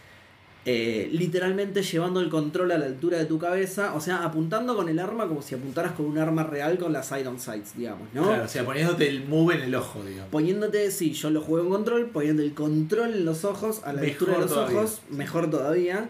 eh, 0.68 1.08
literalmente 1.12 1.82
llevando 1.84 2.18
el 2.20 2.28
control 2.28 2.72
a 2.72 2.78
la 2.78 2.86
altura 2.86 3.18
de 3.18 3.24
tu 3.26 3.38
cabeza, 3.38 3.94
o 3.94 4.00
sea, 4.00 4.24
apuntando 4.24 4.74
con 4.74 4.88
el 4.88 4.98
arma 4.98 5.28
como 5.28 5.40
si 5.40 5.54
apuntaras 5.54 5.92
con 5.92 6.06
un 6.06 6.18
arma 6.18 6.42
real 6.42 6.76
con 6.76 6.92
las 6.92 7.06
side 7.06 7.26
on 7.28 7.38
sights, 7.38 7.76
digamos, 7.76 8.08
¿no? 8.12 8.24
Claro, 8.24 8.44
o 8.44 8.48
sea, 8.48 8.64
poniéndote 8.64 9.08
el 9.08 9.24
move 9.28 9.54
en 9.54 9.62
el 9.62 9.74
ojo, 9.76 10.02
digamos. 10.04 10.28
Poniéndote, 10.30 10.90
sí, 10.90 11.12
yo 11.12 11.30
lo 11.30 11.40
juego 11.40 11.66
en 11.66 11.72
control, 11.72 12.06
poniendo 12.06 12.42
el 12.42 12.52
control 12.52 13.14
en 13.14 13.24
los 13.24 13.44
ojos, 13.44 13.82
a 13.84 13.92
la 13.92 14.00
Mejor 14.02 14.10
altura 14.12 14.32
de 14.34 14.40
los 14.40 14.50
todavía. 14.50 14.78
ojos, 14.78 15.00
mejor 15.08 15.50
todavía. 15.50 16.08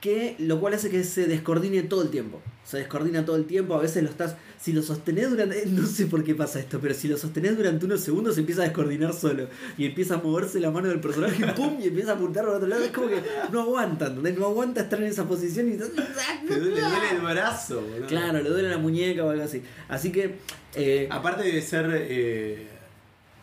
Que 0.00 0.34
lo 0.38 0.58
cual 0.60 0.74
hace 0.74 0.88
que 0.90 1.04
se 1.04 1.26
descoordine 1.26 1.82
todo 1.82 2.02
el 2.02 2.08
tiempo. 2.08 2.40
Se 2.70 2.76
descoordina 2.78 3.24
todo 3.24 3.34
el 3.34 3.46
tiempo, 3.46 3.74
a 3.74 3.80
veces 3.80 4.02
lo 4.04 4.10
estás. 4.10 4.36
Si 4.60 4.72
lo 4.72 4.80
sostenés 4.82 5.28
durante. 5.30 5.66
No 5.66 5.86
sé 5.86 6.06
por 6.06 6.22
qué 6.22 6.34
pasa 6.36 6.60
esto, 6.60 6.78
pero 6.80 6.94
si 6.94 7.08
lo 7.08 7.16
sostenés 7.16 7.56
durante 7.56 7.84
unos 7.84 8.00
segundos 8.00 8.34
se 8.34 8.40
empieza 8.42 8.62
a 8.62 8.64
descoordinar 8.66 9.12
solo. 9.12 9.48
Y 9.76 9.86
empieza 9.86 10.14
a 10.14 10.18
moverse 10.18 10.60
la 10.60 10.70
mano 10.70 10.88
del 10.88 11.00
personaje, 11.00 11.44
¡pum! 11.56 11.78
Y 11.82 11.88
empieza 11.88 12.12
a 12.12 12.14
apuntar 12.14 12.44
al 12.44 12.50
otro 12.54 12.68
lado. 12.68 12.84
Es 12.84 12.92
como 12.92 13.08
que 13.08 13.20
no 13.50 13.62
aguanta, 13.62 14.06
¿entendés? 14.06 14.38
No 14.38 14.46
aguanta 14.46 14.82
estar 14.82 15.00
en 15.00 15.08
esa 15.08 15.24
posición 15.26 15.68
y. 15.72 15.76
Duele, 15.78 15.94
le 16.48 16.58
duele 16.60 17.10
el 17.12 17.20
brazo, 17.22 17.80
boludo. 17.80 18.06
Claro, 18.06 18.40
le 18.40 18.48
duele 18.48 18.68
la 18.68 18.78
muñeca 18.78 19.24
o 19.24 19.30
algo 19.30 19.42
así. 19.42 19.62
Así 19.88 20.12
que. 20.12 20.36
eh, 20.76 21.08
Aparte 21.10 21.42
de 21.50 21.60
ser. 21.62 21.86
eh, 21.92 22.66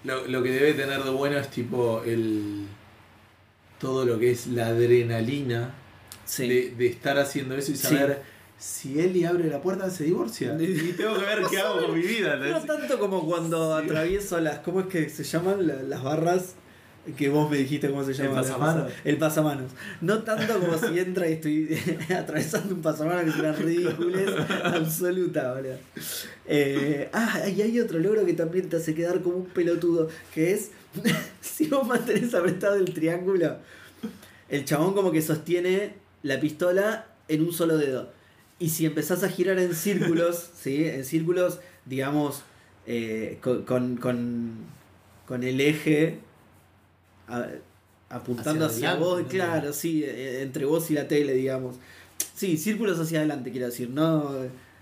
lo, 0.06 0.26
lo 0.28 0.42
que 0.42 0.52
debe 0.52 0.74
tener 0.74 1.04
de 1.04 1.10
bueno 1.10 1.38
es 1.38 1.50
tipo 1.50 2.02
el. 2.06 2.66
Todo 3.80 4.06
lo 4.06 4.18
que 4.18 4.32
es 4.32 4.48
la 4.48 4.68
adrenalina 4.68 5.74
sí. 6.26 6.48
de, 6.48 6.74
de 6.78 6.88
estar 6.88 7.20
haciendo 7.20 7.56
eso 7.56 7.72
y 7.72 7.76
Sí. 7.76 7.88
Si 8.60 9.00
Eli 9.00 9.24
abre 9.26 9.50
la 9.50 9.62
puerta 9.62 9.90
se 9.90 10.06
divorcia. 10.06 10.58
Y 10.60 10.94
tengo 10.98 11.14
que 11.20 11.26
ver 11.26 11.44
qué 11.50 11.60
hago 11.60 11.86
con 11.86 11.96
mi 11.96 12.02
vida. 12.06 12.36
No 12.38 12.60
tanto 12.62 12.98
como 13.00 13.26
cuando 13.26 13.76
atravieso 13.76 14.40
las. 14.40 14.60
¿Cómo 14.60 14.82
es 14.82 14.88
que 14.88 15.10
se 15.10 15.24
llaman 15.24 15.68
La- 15.68 15.84
las 15.84 16.04
barras? 16.04 16.54
Que 17.16 17.30
vos 17.30 17.50
me 17.50 17.56
dijiste 17.58 17.90
cómo 17.90 18.04
se 18.04 18.14
llama. 18.14 18.42
pasamanos. 18.42 18.92
El 19.06 19.18
pasamanos. 19.18 19.72
No 20.02 20.24
tanto 20.24 20.60
como 20.60 20.78
si 20.78 21.00
entra 21.00 21.30
y 21.30 21.34
estoy 21.34 21.80
atravesando 22.14 22.76
un 22.76 22.82
pasamanos 22.82 23.24
que 23.24 23.30
es 23.30 23.36
una 23.38 23.54
ridiculez 23.54 24.30
absoluta, 24.64 25.54
boludo. 25.54 25.76
Eh, 26.48 27.10
ah, 27.14 27.42
y 27.48 27.62
hay 27.62 27.80
otro 27.80 28.00
logro 28.00 28.26
que 28.26 28.34
también 28.34 28.68
te 28.70 28.76
hace 28.78 28.94
quedar 28.94 29.22
como 29.22 29.38
un 29.38 29.46
pelotudo. 29.46 30.10
Que 30.34 30.52
es. 30.54 30.72
si 31.42 31.68
vos 31.68 31.88
mantenés 31.88 32.34
apretado 32.34 32.76
el 32.76 32.94
triángulo, 32.94 33.56
el 34.50 34.66
chabón 34.66 34.94
como 34.94 35.12
que 35.12 35.22
sostiene 35.22 35.94
la 36.24 36.40
pistola 36.42 37.08
en 37.30 37.42
un 37.44 37.54
solo 37.54 37.78
dedo. 37.78 38.17
Y 38.60 38.70
si 38.70 38.86
empezás 38.86 39.24
a 39.24 39.30
girar 39.30 39.60
en 39.60 39.74
círculos, 39.76 40.50
¿sí? 40.60 40.86
En 40.86 41.06
círculos, 41.06 41.60
digamos, 41.86 42.42
eh, 42.86 43.38
con, 43.42 43.64
con, 43.64 43.98
con, 43.98 44.52
con 45.28 45.44
el 45.44 45.62
eje 45.62 46.20
a- 47.28 47.48
apuntando 48.10 48.66
Hacia 48.66 48.76
hacia, 48.76 48.90
adelante, 48.92 49.22
vos, 49.24 49.32
claro, 49.32 49.74
sí, 49.74 50.04
eh, 50.04 50.42
entre 50.42 50.66
vos 50.66 50.90
y 50.90 50.94
la 50.94 51.08
tele, 51.08 51.34
digamos. 51.34 51.76
Sí, 52.36 52.58
círculos 52.58 53.00
hacia 53.00 53.20
adelante, 53.20 53.52
quiero 53.52 53.68
decir. 53.68 53.90
No, 53.90 54.32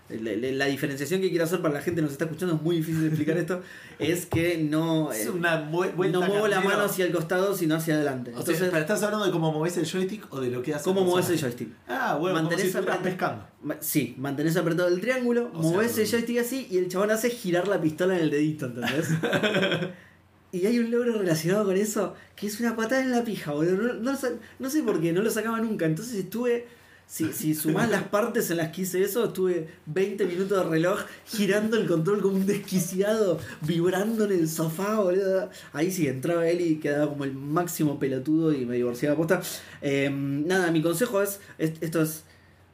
la, 0.10 0.32
la- 0.34 0.52
la 0.52 0.66
diferenciación 0.66 1.20
que 1.22 1.30
quiero 1.30 1.46
hacer 1.46 1.62
para 1.62 1.74
la 1.74 1.82
gente 1.82 1.98
que 1.98 2.04
nos 2.04 2.12
está 2.12 2.26
escuchando 2.26 2.56
es 2.56 2.62
muy 2.62 2.76
difícil 2.78 3.02
de 3.02 3.08
explicar 3.08 3.38
esto. 3.38 3.62
es 4.00 4.26
que 4.28 4.58
no, 4.58 5.12
Es 5.12 5.26
eh, 5.26 5.30
una 5.32 5.58
no 5.62 6.22
muevo 6.22 6.48
la 6.48 6.62
mano 6.62 6.84
hacia 6.84 7.06
el 7.06 7.12
costado, 7.12 7.56
sino 7.56 7.76
hacia 7.76 7.96
adelante. 7.96 8.30
O 8.32 8.34
sea, 8.34 8.40
Entonces, 8.42 8.68
¿pero 8.70 8.82
estás 8.82 9.02
hablando 9.04 9.26
de 9.26 9.32
cómo 9.32 9.52
moves 9.52 9.78
el 9.78 9.86
joystick 9.86 10.32
o 10.32 10.40
de 10.42 10.50
lo 10.52 10.62
que 10.62 10.74
hace 10.76 10.84
¿cómo 10.84 11.04
mueves 11.04 11.30
el 11.30 11.40
joystick? 11.40 11.70
Ah, 11.88 12.18
bueno, 12.20 12.36
como 12.38 12.50
Mantenés 12.50 12.72
si 12.72 13.04
pescando. 13.04 13.48
Sí, 13.80 14.16
mantenés 14.20 14.56
apretado 14.58 14.88
el 14.90 15.02
triángulo, 15.02 15.50
O 15.54 15.62
sea, 15.64 15.72
movés 15.72 15.98
el 15.98 16.04
no- 16.06 16.12
joystick 16.12 16.38
así 16.40 16.68
y 16.70 16.78
el 16.78 16.88
chabón 16.88 17.10
hace 17.12 17.30
girar 17.32 17.68
la 17.68 17.82
pistola 17.82 18.16
en 18.16 18.22
el 18.26 18.30
dedito, 18.30 18.68
¿entendés? 18.68 19.10
y 20.52 20.66
hay 20.68 20.80
un 20.80 20.90
logro 20.92 21.14
relacionado 21.18 21.66
con 21.66 21.76
eso 21.76 22.14
que 22.36 22.48
es 22.48 22.60
una 22.60 22.76
patada 22.76 23.02
en 23.02 23.12
la 23.12 23.24
pija, 23.24 23.52
boludo. 23.52 23.94
No, 23.96 24.12
no, 24.14 24.18
no 24.60 24.70
sé 24.70 24.84
por 24.84 25.02
qué, 25.02 25.12
no 25.14 25.22
lo 25.22 25.30
sacaba 25.32 25.60
nunca. 25.60 25.86
Entonces 25.86 26.14
estuve, 26.16 26.68
si, 27.08 27.32
si 27.34 27.54
sumás 27.56 27.90
las 27.90 28.04
partes 28.04 28.50
en 28.52 28.58
las 28.58 28.72
que 28.72 28.82
hice 28.82 29.02
eso, 29.04 29.26
estuve 29.26 29.68
20 29.86 30.26
minutos 30.26 30.58
de 30.64 30.70
reloj 30.70 31.00
girando 31.28 31.78
el 31.78 31.86
control 31.88 32.22
como 32.22 32.36
un 32.38 32.46
desquiciado, 32.46 33.40
vibrando 33.62 34.26
en 34.26 34.32
el 34.32 34.50
sofá, 34.50 35.00
boludo. 35.00 35.50
Ahí 35.72 35.92
sí, 35.92 36.08
entraba 36.08 36.48
él 36.48 36.62
y 36.62 36.76
quedaba 36.80 37.10
como 37.10 37.24
el 37.24 37.34
máximo 37.34 38.00
pelotudo 38.00 38.52
y 38.54 38.66
me 38.66 38.76
divorciaba 38.76 39.16
posta. 39.16 39.42
Eh, 39.82 40.10
nada, 40.12 40.72
mi 40.72 40.82
consejo 40.82 41.22
es, 41.22 41.40
es- 41.58 41.74
esto 41.82 42.02
es 42.02 42.24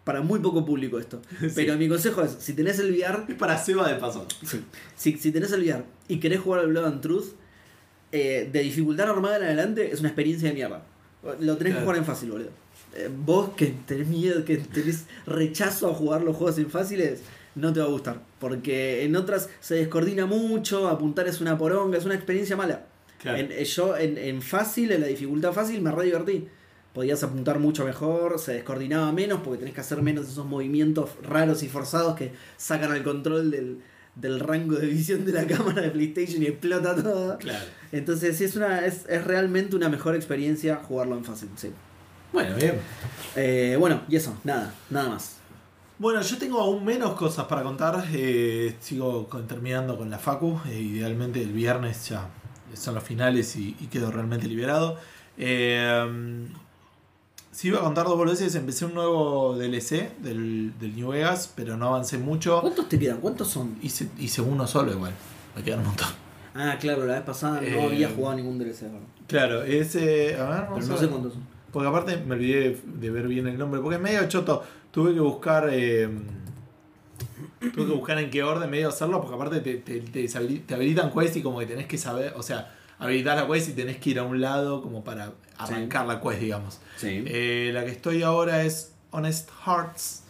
para 0.04 0.22
muy 0.22 0.40
poco 0.40 0.66
público 0.66 0.98
esto, 0.98 1.22
pero 1.56 1.78
mi 1.78 1.88
consejo 1.88 2.24
es, 2.24 2.32
si 2.40 2.54
tenés 2.54 2.80
el 2.80 2.92
VR, 2.92 3.26
Es 3.28 3.36
para 3.36 3.58
Seba 3.58 3.88
de 3.88 3.96
paso. 4.00 4.26
Sí. 4.44 4.62
Si, 4.96 5.18
si 5.18 5.32
tenés 5.32 5.52
el 5.52 5.62
VR 5.62 5.84
y 6.08 6.20
querés 6.20 6.40
jugar 6.40 6.62
al 6.62 6.68
Blood 6.68 6.86
and 6.86 7.02
Truth, 7.02 7.26
eh, 8.12 8.50
de 8.52 8.60
dificultad 8.62 9.06
normal 9.06 9.36
en 9.42 9.44
adelante 9.48 9.92
es 9.94 10.00
una 10.00 10.10
experiencia 10.10 10.50
de 10.50 10.56
mierda. 10.56 10.84
Lo 11.40 11.56
tenés 11.58 11.76
que 11.76 11.82
jugar 11.82 11.98
en 11.98 12.06
fácil, 12.06 12.32
boludo. 12.32 12.50
Eh, 12.96 13.10
vos 13.26 13.52
que 13.56 13.74
tenés 13.86 14.08
miedo, 14.08 14.44
que 14.44 14.58
tenés 14.58 15.06
rechazo 15.26 15.90
a 15.90 15.94
jugar 15.94 16.24
los 16.24 16.36
juegos 16.36 16.58
en 16.58 16.70
fáciles, 16.70 17.22
no 17.56 17.72
te 17.72 17.80
va 17.80 17.86
a 17.86 17.90
gustar. 17.90 18.22
Porque 18.40 19.04
en 19.04 19.16
otras 19.16 19.50
se 19.60 19.76
descoordina 19.76 20.26
mucho, 20.26 20.88
apuntar 20.90 21.28
es 21.28 21.40
una 21.42 21.58
poronga, 21.58 21.98
es 21.98 22.06
una 22.06 22.16
experiencia 22.16 22.56
mala. 22.56 22.86
Claro. 23.22 23.38
En- 23.38 23.52
eh, 23.52 23.64
yo 23.66 23.96
en, 23.98 24.18
en 24.18 24.42
fácil, 24.42 24.92
en 24.92 25.02
la 25.02 25.08
dificultad 25.08 25.54
fácil, 25.54 25.82
me 25.82 25.92
re 25.92 26.06
divertí. 26.06 26.48
Podías 26.94 27.24
apuntar 27.24 27.60
mucho 27.60 27.86
mejor, 27.86 28.38
se 28.40 28.54
descoordinaba 28.56 29.14
menos 29.14 29.40
porque 29.42 29.60
tenés 29.60 29.74
que 29.74 29.80
hacer 29.82 30.02
menos 30.02 30.28
esos 30.28 30.46
movimientos 30.46 31.12
raros 31.24 31.64
y 31.64 31.70
forzados 31.70 32.18
que 32.18 32.34
sacan 32.58 32.92
al 32.92 33.02
control 33.04 33.50
del, 33.52 33.78
del 34.16 34.42
rango 34.42 34.76
de 34.76 34.88
visión 34.88 35.24
de 35.24 35.32
la 35.32 35.48
cámara 35.48 35.84
de 35.84 35.92
PlayStation 35.92 36.44
y 36.44 36.48
explota 36.48 36.94
todo. 37.02 37.38
Claro. 37.38 37.64
Entonces 37.94 38.38
sí 38.38 38.44
es 38.44 38.58
una 38.58 38.86
es, 38.86 39.06
es 39.08 39.24
realmente 39.24 39.78
una 39.78 39.88
mejor 39.88 40.16
experiencia 40.16 40.82
jugarlo 40.86 41.16
en 41.16 41.24
fácil, 41.24 41.48
sí. 41.56 41.70
Bueno, 42.34 42.56
bien. 42.56 42.80
Eh, 43.36 43.76
bueno, 43.80 44.02
y 44.08 44.16
eso, 44.16 44.36
nada, 44.44 44.74
nada 44.90 45.10
más. 45.10 45.38
Bueno, 46.00 46.22
yo 46.22 46.38
tengo 46.38 46.60
aún 46.60 46.84
menos 46.84 47.14
cosas 47.14 47.46
para 47.46 47.64
contar. 47.64 48.04
eh, 48.14 48.76
sigo 48.80 49.28
con- 49.28 49.48
terminando 49.48 49.98
con 49.98 50.10
la 50.10 50.18
Facu. 50.18 50.60
eh, 50.68 50.80
idealmente 50.80 51.42
el 51.42 51.52
viernes 51.54 52.10
ya 52.10 52.28
son 52.74 52.96
los 52.96 53.04
finales 53.04 53.56
y, 53.56 53.76
y 53.80 53.88
quedo 53.88 54.12
realmente 54.12 54.48
liberado. 54.48 54.98
Eh, 55.38 56.48
sí 57.52 57.68
iba 57.68 57.80
a 57.80 57.82
contar 57.84 58.06
dos 58.06 58.18
boludeces. 58.18 58.56
Empecé 58.56 58.86
un 58.86 58.94
nuevo 58.96 59.56
DLC 59.58 60.18
del, 60.20 60.74
del 60.80 60.96
New 60.96 61.10
Vegas, 61.10 61.52
pero 61.56 61.78
no 61.78 61.88
avancé 61.90 62.18
mucho. 62.18 62.62
¿Cuántos 62.62 62.90
te 62.90 62.98
quedan? 62.98 63.18
¿Cuántos 63.18 63.50
son? 63.50 63.78
Hice, 63.82 64.10
hice 64.18 64.42
uno 64.42 64.66
solo 64.68 64.92
igual. 64.94 65.12
Me 65.56 65.64
quedan 65.64 65.80
un 65.82 65.88
montón. 65.88 66.08
Ah, 66.56 66.78
claro, 66.80 67.06
la 67.06 67.14
vez 67.14 67.22
pasada 67.24 67.62
no 67.62 67.68
Eh, 67.68 67.86
había 67.86 68.10
jugado 68.10 68.36
ningún 68.38 68.58
DLC, 68.58 68.82
¿verdad? 68.84 69.00
Claro, 69.28 69.64
ese... 69.64 70.36
A 70.36 70.50
ver, 70.50 70.62
vamos 70.70 70.70
pero 70.74 70.86
a 70.86 70.88
no 70.90 70.94
ver. 70.96 71.00
sé 71.00 71.08
cuántos 71.08 71.34
son. 71.34 71.51
Porque 71.72 71.88
aparte 71.88 72.18
me 72.18 72.36
olvidé 72.36 72.80
de 72.86 73.10
ver 73.10 73.28
bien 73.28 73.48
el 73.48 73.58
nombre, 73.58 73.80
porque 73.82 73.96
es 73.96 74.02
medio 74.02 74.28
choto. 74.28 74.64
Tuve 74.92 75.14
que 75.14 75.20
buscar. 75.20 75.70
eh, 75.72 76.10
tuve 77.60 77.86
que 77.86 77.94
buscar 77.94 78.18
en 78.20 78.30
qué 78.30 78.44
orden 78.44 78.70
medio 78.70 78.90
hacerlo, 78.90 79.22
porque 79.22 79.36
aparte 79.36 79.60
te, 79.62 79.76
te, 79.78 80.02
te 80.02 80.60
te 80.60 80.74
habilitan 80.74 81.12
quest 81.12 81.38
y 81.38 81.42
como 81.42 81.60
que 81.60 81.66
tenés 81.66 81.88
que 81.88 81.98
saber. 81.98 82.34
O 82.36 82.44
sea, 82.44 82.74
habilitar 83.00 83.38
la 83.38 83.48
quest 83.48 83.70
y 83.70 83.74
tenés 83.74 83.98
que 83.98 84.12
ir 84.12 84.20
a 84.20 84.24
un 84.24 84.42
lado 84.42 84.82
como 84.82 85.04
para 85.04 85.34
arrancar 85.58 86.06
la 86.08 86.20
quest, 86.20 86.40
digamos. 86.42 86.80
Sí. 86.98 87.24
Eh, 87.26 87.72
la 87.74 87.86
que 87.86 87.92
estoy 87.92 88.24
ahora 88.24 88.64
es 88.64 88.94
Honest 89.12 89.50
Hearts, 89.66 90.24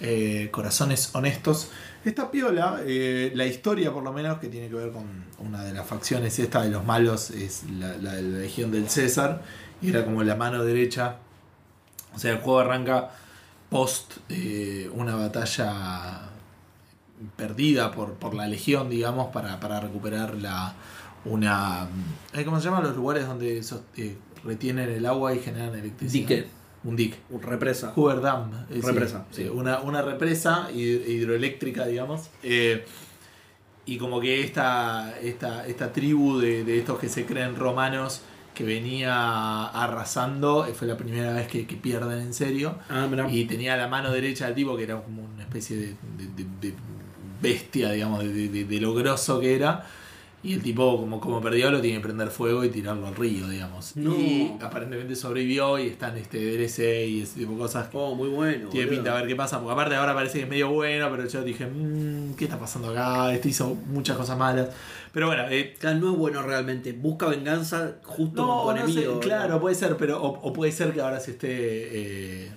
eh, 0.00 0.48
Corazones 0.50 1.10
Honestos. 1.14 1.70
Esta 2.04 2.30
piola, 2.30 2.82
eh, 2.84 3.32
la 3.34 3.46
historia 3.46 3.90
por 3.90 4.02
lo 4.02 4.12
menos, 4.12 4.38
que 4.38 4.48
tiene 4.48 4.68
que 4.68 4.74
ver 4.74 4.92
con 4.92 5.04
una 5.38 5.64
de 5.64 5.72
las 5.72 5.86
facciones, 5.86 6.38
esta 6.38 6.62
de 6.62 6.68
los 6.68 6.84
malos, 6.84 7.30
es 7.30 7.64
la, 7.78 7.96
la 7.96 8.12
de 8.12 8.22
la 8.22 8.38
Legión 8.40 8.70
del 8.70 8.90
César, 8.90 9.42
y 9.84 9.90
era 9.90 10.04
como 10.04 10.22
la 10.22 10.34
mano 10.36 10.64
derecha. 10.64 11.16
O 12.14 12.18
sea, 12.18 12.32
el 12.32 12.38
juego 12.38 12.60
arranca 12.60 13.10
post 13.70 14.18
eh, 14.28 14.88
una 14.94 15.16
batalla 15.16 16.20
perdida 17.36 17.90
por, 17.92 18.14
por 18.14 18.34
la 18.34 18.46
Legión, 18.48 18.90
digamos, 18.90 19.28
para, 19.32 19.60
para 19.60 19.80
recuperar 19.80 20.34
la 20.36 20.74
una... 21.24 21.86
eh, 22.32 22.44
¿Cómo 22.44 22.58
se 22.60 22.66
llaman 22.66 22.84
los 22.84 22.96
lugares 22.96 23.26
donde 23.26 23.62
eh, 23.96 24.16
retienen 24.44 24.90
el 24.90 25.06
agua 25.06 25.34
y 25.34 25.40
generan 25.40 25.74
electricidad? 25.74 26.28
Dique. 26.28 26.48
Un 26.84 26.96
dique. 26.96 27.16
Represa. 27.40 27.92
Hoover 27.96 28.20
Dam. 28.20 28.50
eh, 28.70 28.74
sí, 28.74 28.80
Represa, 28.82 29.24
sí, 29.30 29.42
sí. 29.44 29.48
una, 29.48 29.80
una 29.80 30.02
represa 30.02 30.68
hid- 30.70 31.06
hidroeléctrica, 31.08 31.86
digamos. 31.86 32.28
eh, 32.42 32.84
y 33.86 33.98
como 33.98 34.18
que 34.20 34.40
esta, 34.42 35.18
esta, 35.20 35.66
esta 35.66 35.92
tribu 35.92 36.38
de, 36.38 36.64
de 36.64 36.78
estos 36.78 36.98
que 36.98 37.08
se 37.10 37.26
creen 37.26 37.54
romanos 37.56 38.22
que 38.54 38.64
venía 38.64 39.66
arrasando, 39.66 40.64
eh, 40.66 40.72
fue 40.74 40.86
la 40.88 40.96
primera 40.96 41.32
vez 41.32 41.46
que, 41.48 41.66
que 41.66 41.76
pierden 41.76 42.20
en 42.20 42.32
serio. 42.34 42.78
Ah. 42.88 43.06
Y 43.30 43.44
tenía 43.46 43.76
la 43.76 43.88
mano 43.88 44.10
derecha 44.12 44.46
del 44.46 44.54
tipo 44.54 44.76
que 44.76 44.84
era 44.84 45.00
como 45.02 45.22
una 45.24 45.42
especie 45.42 45.76
de, 45.76 45.86
de- 46.16 46.44
de- 46.44 46.68
de 46.68 46.74
bestia, 47.42 47.90
digamos, 47.90 48.20
de 48.24 48.78
lo 48.80 48.94
grosso 48.94 49.40
que 49.40 49.54
era. 49.56 49.84
Y 50.44 50.52
el 50.52 50.62
tipo, 50.62 50.98
como, 51.00 51.18
como 51.20 51.40
perdió, 51.40 51.70
lo 51.70 51.80
tiene 51.80 51.96
que 51.96 52.02
prender 52.02 52.28
fuego 52.28 52.62
y 52.64 52.68
tirarlo 52.68 53.06
al 53.06 53.16
río, 53.16 53.48
digamos. 53.48 53.96
No. 53.96 54.14
Y 54.14 54.52
aparentemente 54.60 55.16
sobrevivió 55.16 55.78
y 55.78 55.86
está 55.88 56.10
en 56.10 56.18
este 56.18 56.38
DLC 56.38 57.06
y 57.08 57.22
ese 57.22 57.38
tipo 57.40 57.52
de 57.52 57.58
cosas 57.58 57.88
que 57.88 57.96
Oh, 57.96 58.14
muy 58.14 58.28
bueno. 58.28 58.68
tiene 58.68 58.84
boludo. 58.86 59.02
pinta 59.02 59.16
a 59.16 59.20
ver 59.20 59.26
qué 59.28 59.36
pasa. 59.36 59.58
Porque 59.58 59.72
aparte 59.72 59.94
ahora 59.96 60.12
parece 60.14 60.38
que 60.38 60.44
es 60.44 60.50
medio 60.50 60.68
bueno, 60.70 61.08
pero 61.10 61.26
yo 61.26 61.42
dije, 61.42 61.64
"Mm, 61.66 62.34
¿qué 62.34 62.44
está 62.44 62.58
pasando 62.58 62.90
acá? 62.90 63.32
Este 63.32 63.48
hizo 63.48 63.74
muchas 63.86 64.18
cosas 64.18 64.36
malas. 64.36 64.68
Pero 65.12 65.28
bueno, 65.28 65.44
eh, 65.48 65.74
Claro, 65.78 65.98
no 66.00 66.12
es 66.12 66.18
bueno 66.18 66.42
realmente. 66.42 66.92
Busca 66.92 67.26
venganza 67.26 67.94
justo 68.02 68.44
no, 68.46 68.64
con 68.64 68.76
no 68.78 68.86
sé, 68.88 69.06
claro, 69.22 69.58
puede 69.60 69.74
ser, 69.76 69.96
pero 69.96 70.22
o, 70.22 70.28
o 70.46 70.52
puede 70.52 70.72
ser 70.72 70.92
que 70.92 71.00
ahora 71.00 71.20
se 71.20 71.30
esté 71.30 71.48
eh, 71.50 72.50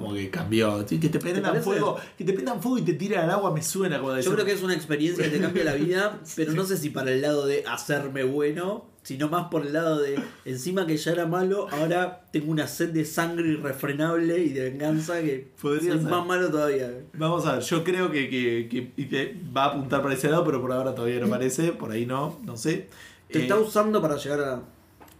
como 0.00 0.14
que 0.14 0.30
cambió, 0.30 0.86
Sí, 0.88 0.98
que 1.00 1.08
te 1.08 1.18
prendan 1.18 1.42
parece? 1.44 1.64
fuego, 1.64 1.96
que 2.16 2.24
te 2.24 2.32
prendan 2.32 2.60
fuego 2.62 2.78
y 2.78 2.82
te 2.82 2.92
tiran 2.94 3.24
al 3.24 3.30
agua 3.30 3.52
me 3.52 3.62
suena 3.62 3.98
como 4.00 4.16
Yo 4.18 4.32
creo 4.32 4.44
que 4.44 4.52
es 4.52 4.62
una 4.62 4.74
experiencia 4.74 5.24
que 5.24 5.30
te 5.30 5.40
cambia 5.40 5.64
la 5.64 5.74
vida, 5.74 6.20
pero 6.36 6.52
no 6.52 6.64
sé 6.64 6.76
si 6.76 6.90
para 6.90 7.10
el 7.12 7.20
lado 7.22 7.46
de 7.46 7.64
hacerme 7.66 8.24
bueno, 8.24 8.86
sino 9.02 9.28
más 9.28 9.48
por 9.48 9.64
el 9.66 9.72
lado 9.72 9.98
de 10.00 10.20
encima 10.44 10.86
que 10.86 10.96
ya 10.96 11.12
era 11.12 11.26
malo, 11.26 11.66
ahora 11.70 12.26
tengo 12.30 12.50
una 12.50 12.66
sed 12.66 12.90
de 12.90 13.04
sangre 13.06 13.48
irrefrenable 13.48 14.38
y 14.42 14.50
de 14.50 14.70
venganza 14.70 15.20
que 15.22 15.50
Podría 15.60 15.92
soy 15.94 16.02
ser. 16.02 16.10
más 16.10 16.26
malo 16.26 16.50
todavía. 16.50 16.92
Vamos 17.14 17.46
a 17.46 17.54
ver, 17.54 17.62
yo 17.62 17.84
creo 17.84 18.10
que, 18.10 18.28
que- 18.28 18.68
que- 18.70 18.92
y 18.96 19.06
que 19.08 19.34
va 19.56 19.64
a 19.64 19.66
apuntar 19.68 20.02
para 20.02 20.14
ese 20.14 20.28
lado, 20.28 20.44
pero 20.44 20.60
por 20.60 20.72
ahora 20.72 20.94
todavía 20.94 21.20
no 21.20 21.28
parece, 21.28 21.72
por 21.72 21.90
ahí 21.90 22.04
no, 22.04 22.38
no 22.44 22.56
sé. 22.56 22.88
Te 23.30 23.38
Eh, 23.38 23.42
está 23.42 23.56
usando 23.58 24.00
para 24.02 24.16
llegar 24.16 24.40
a. 24.40 24.62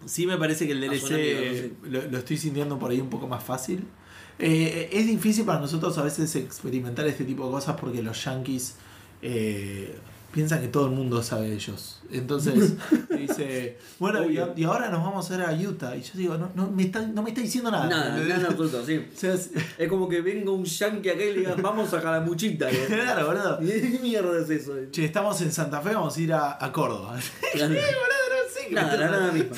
Sí 0.07 0.27
me 0.27 0.37
parece 0.37 0.67
que 0.67 0.73
el 0.73 0.85
A 0.85 0.95
su 0.99 1.07
DLC 1.09 1.13
enemigo, 1.65 1.75
lo, 1.85 2.03
lo 2.11 2.19
estoy 2.19 2.37
sintiendo 2.37 2.79
por 2.79 2.91
ahí 2.91 3.01
un 3.01 3.11
poco 3.11 3.27
más 3.27 3.43
fácil. 3.43 3.85
Eh, 4.39 4.89
es 4.93 5.07
difícil 5.07 5.45
para 5.45 5.59
nosotros 5.61 5.97
a 5.99 6.03
veces 6.03 6.35
experimentar 6.37 7.07
este 7.07 7.25
tipo 7.25 7.45
de 7.47 7.51
cosas 7.53 7.77
porque 7.81 8.03
los 8.03 8.25
yankees 8.25 8.77
eh, 9.23 9.99
piensan 10.33 10.61
que 10.61 10.69
todo 10.69 10.87
el 10.87 10.93
mundo 10.93 11.23
sabe 11.23 11.49
de 11.49 11.55
ellos. 11.55 12.01
Entonces 12.13 12.75
dice, 13.19 13.79
bueno, 13.99 14.25
y, 14.31 14.63
ahora 14.65 14.91
nos 14.91 15.03
vamos 15.03 15.29
a 15.31 15.37
ver 15.37 15.47
a 15.47 15.53
Utah. 15.53 15.97
Y 15.97 16.03
yo 16.03 16.11
digo, 16.15 16.39
no, 16.39 16.51
no, 16.55 16.71
me, 16.71 16.85
está, 16.85 17.01
no 17.03 17.23
me 17.23 17.31
está 17.31 17.41
diciendo 17.41 17.71
nada. 17.71 17.87
Nada, 17.87 18.17
nada 18.17 18.49
absoluto, 18.49 18.85
sí. 18.87 19.05
O 19.15 19.19
sea, 19.19 19.35
es- 19.35 19.51
Es 19.77 19.89
como 19.89 20.09
que 20.09 20.21
venga 20.21 20.53
un 20.53 20.65
yankee 20.65 21.09
acá 21.11 21.23
y 21.25 21.33
le 21.33 21.41
digan, 21.41 21.61
vamos 21.61 21.93
a 21.93 22.01
Jalamuchita. 22.01 22.71
¿eh? 22.71 22.85
claro, 22.87 23.27
boludo. 23.27 23.59
¿Qué 23.59 23.99
mierda 24.03 24.41
es 24.41 24.51
eso? 24.51 24.73
Che, 24.93 25.05
estamos 25.05 25.41
en 25.41 25.51
Santa 25.51 25.81
Fe, 25.81 25.95
vamos 25.95 26.17
a 26.17 26.21
ir 26.21 26.33
a, 26.33 26.65
a 26.65 26.73
Córdoba. 26.73 27.19
Claro. 27.55 27.75
Sí, 27.75 27.81
boludo, 27.81 28.28
no 28.75 28.91
que 28.91 28.97
Nada, 28.97 29.33
mismo. 29.33 29.51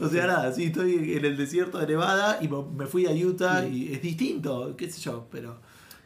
O 0.00 0.08
sea, 0.08 0.26
nada, 0.26 0.52
sí, 0.52 0.64
estoy 0.64 1.14
en 1.16 1.24
el 1.24 1.36
desierto 1.36 1.78
de 1.78 1.86
Nevada 1.86 2.38
y 2.40 2.48
me- 2.48 2.86
fui 2.86 3.06
a 3.06 3.10
Utah 3.10 3.66
y 3.66 3.92
es 3.92 4.02
distinto, 4.02 4.74
qué 4.76 4.90
sé 4.90 5.00
yo, 5.00 5.26
pero... 5.30 5.58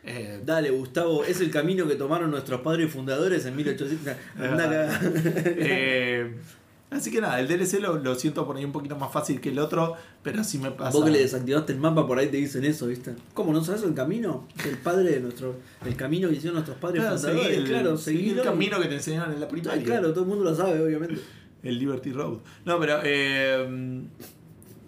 eh, 0.05 0.41
Dale, 0.45 0.71
Gustavo, 0.71 1.25
es 1.25 1.41
el 1.41 1.51
camino 1.51 1.87
que 1.89 1.97
tomaron 1.97 2.31
nuestros 2.31 2.61
padres 2.61 2.91
fundadores 2.93 3.45
en 3.47 3.57
1800. 3.57 4.15
Anda 4.39 4.65
acá. 4.65 5.01
eh, 5.45 6.37
así 6.91 7.11
que 7.11 7.21
nada, 7.21 7.41
el 7.41 7.49
DLC 7.49 7.81
lo, 7.81 7.99
lo 7.99 8.15
siento 8.15 8.47
por 8.47 8.57
ahí 8.57 8.65
un 8.65 8.71
poquito 8.73 8.97
más 8.97 9.13
fácil 9.13 9.41
que 9.41 9.49
el 9.51 9.59
otro, 9.59 9.95
pero 10.23 10.45
sí 10.45 10.59
me 10.59 10.71
pasa... 10.71 10.93
Vos 10.97 11.05
que 11.05 11.11
le 11.11 11.19
desactivaste 11.19 11.73
el 11.73 11.81
mapa, 11.81 12.07
por 12.07 12.19
ahí 12.21 12.29
te 12.29 12.37
dicen 12.37 12.65
eso, 12.65 12.87
¿viste? 12.87 13.15
¿Cómo 13.35 13.53
no 13.53 13.65
sabes 13.65 13.83
el 13.83 13.95
camino? 13.95 14.47
El 14.65 14.79
padre 14.79 15.11
de 15.13 15.21
nuestro. 15.21 15.57
El 15.85 15.97
camino 15.97 16.29
que 16.29 16.37
hicieron 16.37 16.55
nuestros 16.55 16.79
padres 16.79 17.03
Claro, 17.03 17.19
seguí 17.19 17.33
fundadores. 17.33 17.59
el, 17.59 17.65
claro, 17.69 17.97
seguí 17.99 18.31
el 18.31 18.39
y- 18.39 18.43
camino 18.43 18.81
que 18.81 18.87
te 18.89 18.95
enseñaron 18.95 19.33
en 19.35 19.41
la 19.41 19.47
Ah, 19.47 19.51
primaria. 19.51 19.83
claro, 19.85 20.11
todo 20.13 20.23
el 20.23 20.29
mundo 20.31 20.45
lo 20.45 20.55
sabe, 20.55 20.81
obviamente. 20.81 21.21
El 21.67 21.79
Liberty 21.79 22.13
Road. 22.13 22.39
No, 22.65 22.79
pero... 22.81 23.01
eh, 23.05 24.03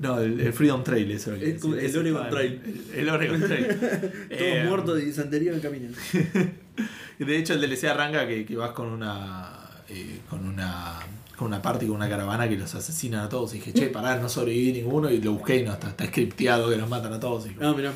No, 0.00 0.20
el, 0.20 0.38
el 0.40 0.52
Freedom 0.52 0.84
Trail, 0.84 1.10
eso. 1.10 1.34
El- 1.34 1.42
es, 1.42 1.64
el 1.64 1.96
Oregon 1.96 2.28
Trail. 2.30 2.84
El, 2.94 3.08
Oregon 3.08 3.40
Trail. 3.42 3.66
Todos 3.66 4.12
Eh, 4.30 4.64
muertos 4.68 4.96
de 4.96 5.04
disentería 5.06 5.50
en 5.50 5.56
el 5.56 5.60
camino. 5.62 5.88
De 7.18 7.36
hecho, 7.36 7.54
el 7.54 7.60
DLC 7.60 7.84
arranca 7.84 8.26
que, 8.28 8.44
que 8.46 8.56
vas 8.56 8.70
con 8.70 8.86
una. 8.88 9.50
eh, 9.88 10.20
con 10.30 10.46
una. 10.46 11.00
con 11.36 11.48
una 11.48 11.60
party, 11.60 11.86
con 11.86 11.96
una 11.96 12.08
caravana 12.08 12.48
que 12.48 12.56
los 12.56 12.72
asesinan 12.76 13.20
a 13.24 13.28
todos. 13.28 13.52
Y 13.54 13.58
dije, 13.58 13.72
che, 13.72 13.88
pará, 13.88 14.16
no 14.18 14.28
sobreviví 14.28 14.72
ninguno. 14.72 15.10
Y 15.10 15.20
lo 15.20 15.32
busqué 15.32 15.56
y 15.56 15.64
no, 15.64 15.72
está, 15.72 15.88
está 15.88 16.06
scripteado 16.06 16.70
que 16.70 16.76
los 16.76 16.88
matan 16.88 17.12
a 17.12 17.18
todos. 17.18 17.46
Y 17.48 17.56
Ah, 17.60 17.74
mirá. 17.76 17.92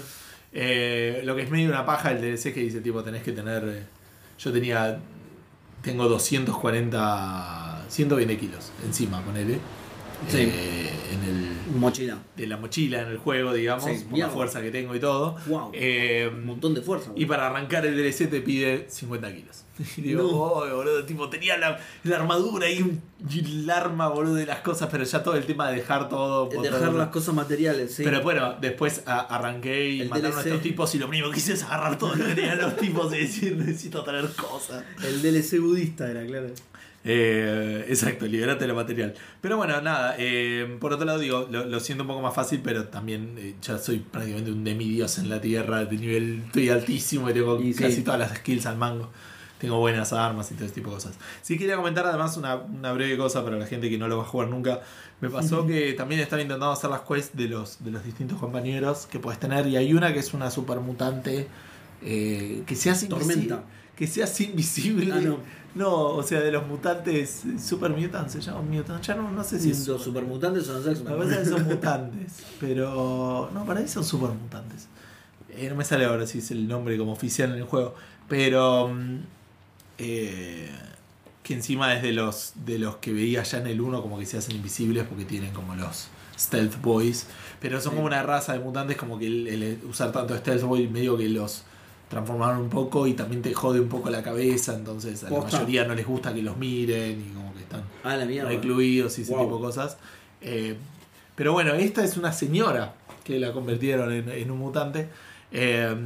Eh, 0.52 1.22
lo 1.24 1.36
que 1.36 1.42
es 1.42 1.50
medio 1.50 1.68
una 1.68 1.86
paja 1.86 2.10
el 2.10 2.20
DLC 2.20 2.52
que 2.52 2.60
dice, 2.60 2.80
tipo, 2.80 3.02
tenés 3.04 3.22
que 3.22 3.30
tener. 3.32 3.62
eh, 3.64 3.82
yo 4.40 4.52
tenía. 4.52 4.98
Tengo 5.82 6.08
240. 6.08 7.61
120 7.92 8.38
kilos 8.38 8.72
encima, 8.84 9.22
ponele. 9.24 9.58
Sí. 10.28 10.38
Eh, 10.38 10.90
en 11.14 11.24
el. 11.28 11.76
Mochila. 11.80 12.16
De 12.36 12.46
la 12.46 12.56
mochila 12.56 13.02
en 13.02 13.08
el 13.08 13.18
juego, 13.18 13.52
digamos, 13.52 13.84
Sí, 13.84 14.04
por 14.08 14.18
la 14.20 14.28
fuerza 14.28 14.62
que 14.62 14.70
tengo 14.70 14.94
y 14.94 15.00
todo. 15.00 15.36
Wow. 15.46 15.70
Eh, 15.74 16.30
Un 16.32 16.46
montón 16.46 16.74
de 16.74 16.80
fuerza. 16.82 17.10
y 17.16 17.26
para 17.26 17.48
arrancar 17.48 17.84
el 17.86 17.96
DLC 17.96 18.28
te 18.30 18.40
pide 18.40 18.86
50 18.88 19.34
kilos. 19.34 19.64
Y 19.96 20.00
digo, 20.02 20.22
No. 20.22 20.28
"Oh, 20.28 20.76
boludo, 20.76 21.04
tipo, 21.04 21.28
tenía 21.28 21.56
la, 21.58 21.80
la 22.04 22.16
armadura 22.16 22.70
y, 22.70 22.82
un, 22.82 23.02
y 23.28 23.40
el 23.40 23.68
arma, 23.68 24.06
boludo, 24.10 24.34
de 24.36 24.46
las 24.46 24.60
cosas, 24.60 24.88
pero 24.92 25.02
ya 25.02 25.24
todo 25.24 25.34
el 25.34 25.44
tema 25.44 25.70
de 25.70 25.76
dejar 25.78 26.08
todo. 26.08 26.48
El 26.52 26.62
Dejar 26.62 26.80
todo- 26.90 26.98
las 26.98 27.08
cosas 27.08 27.34
materiales, 27.34 27.92
sí. 27.92 28.04
pero 28.04 28.22
bueno, 28.22 28.54
después 28.60 29.02
a- 29.06 29.22
arranqué 29.22 29.88
y 29.90 30.00
El 30.02 30.08
mataron 30.08 30.32
a 30.38 30.42
DLC. 30.42 30.46
estos 30.50 30.62
tipos 30.62 30.94
y 30.94 30.98
lo 31.00 31.08
primero 31.08 31.32
que 31.32 31.38
hice 31.38 31.54
es 31.54 31.64
agarrar 31.64 31.98
todo 31.98 32.14
lo 32.14 32.24
que 32.26 32.34
tenían 32.36 32.58
los 32.60 32.76
tipos 32.76 33.12
y 33.12 33.18
decir 33.18 33.56
necesito 33.56 34.04
traer 34.04 34.28
cosas. 34.36 34.84
El 35.04 35.20
DLC 35.20 35.58
budista 35.58 36.08
era, 36.08 36.24
claro. 36.26 36.50
Eh, 37.04 37.84
exacto, 37.88 38.26
liberate 38.26 38.66
lo 38.66 38.74
material. 38.74 39.14
Pero 39.40 39.56
bueno, 39.56 39.80
nada, 39.80 40.14
eh, 40.18 40.76
por 40.80 40.92
otro 40.92 41.04
lado 41.04 41.18
digo, 41.18 41.48
lo, 41.50 41.64
lo 41.64 41.80
siento 41.80 42.04
un 42.04 42.08
poco 42.08 42.22
más 42.22 42.34
fácil, 42.34 42.60
pero 42.62 42.84
también 42.88 43.34
eh, 43.38 43.54
ya 43.60 43.78
soy 43.78 43.98
prácticamente 43.98 44.52
un 44.52 44.62
demidios 44.62 45.18
en 45.18 45.28
la 45.28 45.40
tierra, 45.40 45.84
de 45.84 45.96
nivel, 45.96 46.42
estoy 46.46 46.68
altísimo 46.68 47.28
y 47.30 47.32
tengo 47.34 47.60
Y 47.60 47.72
sí. 47.74 47.82
casi 47.82 48.02
todas 48.02 48.20
las 48.20 48.36
skills 48.38 48.66
al 48.66 48.76
mango. 48.76 49.10
Tengo 49.58 49.78
buenas 49.78 50.12
armas 50.12 50.50
y 50.50 50.54
todo 50.54 50.64
ese 50.64 50.74
tipo 50.74 50.90
de 50.90 50.96
cosas. 50.96 51.14
Sí 51.40 51.56
quería 51.56 51.76
comentar 51.76 52.04
además 52.04 52.36
una, 52.36 52.56
una 52.56 52.92
breve 52.92 53.16
cosa 53.16 53.44
para 53.44 53.56
la 53.56 53.66
gente 53.66 53.88
que 53.88 53.96
no 53.96 54.08
lo 54.08 54.16
va 54.18 54.24
a 54.24 54.26
jugar 54.26 54.48
nunca. 54.48 54.80
Me 55.20 55.30
pasó 55.30 55.64
que 55.66 55.92
también 55.92 56.20
estaba 56.20 56.42
intentando 56.42 56.72
hacer 56.72 56.90
las 56.90 57.02
quests 57.02 57.36
de 57.36 57.46
los, 57.46 57.84
de 57.84 57.92
los 57.92 58.04
distintos 58.04 58.40
compañeros 58.40 59.06
que 59.06 59.20
puedes 59.20 59.38
tener 59.38 59.68
y 59.68 59.76
hay 59.76 59.94
una 59.94 60.12
que 60.12 60.18
es 60.18 60.34
una 60.34 60.50
super 60.50 60.80
mutante 60.80 61.46
que 62.00 62.74
se 62.74 62.90
hace 62.90 63.06
invisible. 63.06 63.46
Tormenta. 63.46 63.64
Que 63.94 64.06
se 64.08 64.22
hace 64.24 64.44
invisible. 64.44 65.12
Ah, 65.12 65.20
no. 65.20 65.38
No, 65.74 65.90
o 66.08 66.22
sea, 66.22 66.40
de 66.40 66.52
los 66.52 66.66
mutantes 66.66 67.42
Super 67.58 67.90
Mutants, 67.92 68.32
se 68.32 68.40
llaman 68.40 68.68
Mutants. 68.70 69.06
Ya 69.06 69.14
no, 69.14 69.30
no 69.30 69.42
sé 69.42 69.58
si. 69.58 69.70
Los 69.70 69.78
son 70.66 70.76
los 70.76 70.84
Me 70.84 70.92
X-Men. 70.92 71.16
parece 71.18 71.38
que 71.38 71.44
son 71.46 71.64
mutantes. 71.64 72.32
Pero. 72.60 73.50
No, 73.54 73.64
para 73.64 73.80
mí 73.80 73.88
son 73.88 74.04
super 74.04 74.30
mutantes. 74.30 74.88
Eh, 75.48 75.68
no 75.68 75.74
me 75.76 75.84
sale 75.84 76.04
ahora 76.04 76.26
si 76.26 76.38
es 76.38 76.50
el 76.50 76.68
nombre 76.68 76.96
como 76.98 77.12
oficial 77.12 77.50
en 77.52 77.56
el 77.58 77.64
juego. 77.64 77.94
Pero. 78.28 78.88
mm, 78.88 79.18
eh, 79.98 80.70
que 81.42 81.54
encima 81.54 81.92
es 81.94 82.02
de 82.02 82.12
los, 82.12 82.52
de 82.64 82.78
los 82.78 82.96
que 82.96 83.12
veía 83.12 83.42
ya 83.42 83.58
en 83.58 83.66
el 83.66 83.80
1 83.80 84.00
como 84.00 84.16
que 84.18 84.26
se 84.26 84.38
hacen 84.38 84.54
invisibles 84.54 85.04
porque 85.08 85.24
tienen 85.24 85.52
como 85.52 85.74
los 85.74 86.06
Stealth 86.38 86.80
Boys. 86.80 87.26
Pero 87.60 87.80
son 87.80 87.90
Sí. 87.92 87.96
como 87.96 88.06
una 88.06 88.22
raza 88.22 88.52
de 88.52 88.60
mutantes 88.60 88.96
como 88.96 89.18
que 89.18 89.26
el, 89.26 89.48
el 89.48 89.78
usar 89.88 90.12
tanto 90.12 90.36
Stealth 90.36 90.62
Boy 90.62 90.86
medio 90.88 91.16
que 91.16 91.28
los 91.28 91.64
transformaron 92.12 92.58
un 92.60 92.68
poco 92.68 93.06
y 93.06 93.14
también 93.14 93.40
te 93.40 93.54
jode 93.54 93.80
un 93.80 93.88
poco 93.88 94.10
la 94.10 94.22
cabeza. 94.22 94.74
Entonces 94.74 95.24
a 95.24 95.30
la 95.30 95.40
mayoría 95.40 95.84
no 95.86 95.94
les 95.94 96.06
gusta 96.06 96.34
que 96.34 96.42
los 96.42 96.58
miren 96.58 97.18
y 97.20 97.32
como 97.34 97.54
que 97.54 97.60
están 97.60 97.82
Ah, 98.04 98.16
recluidos 98.16 99.18
y 99.18 99.22
ese 99.22 99.32
Wow. 99.32 99.44
tipo 99.44 99.56
de 99.56 99.62
cosas. 99.62 99.96
Eh, 100.42 100.76
pero 101.34 101.54
bueno, 101.54 101.72
esta 101.72 102.04
es 102.04 102.18
una 102.18 102.30
señora 102.32 102.94
que 103.24 103.38
la 103.40 103.52
convirtieron 103.54 104.12
en, 104.12 104.28
en 104.28 104.50
un 104.50 104.58
mutante. 104.58 105.08
Eh, 105.52 105.96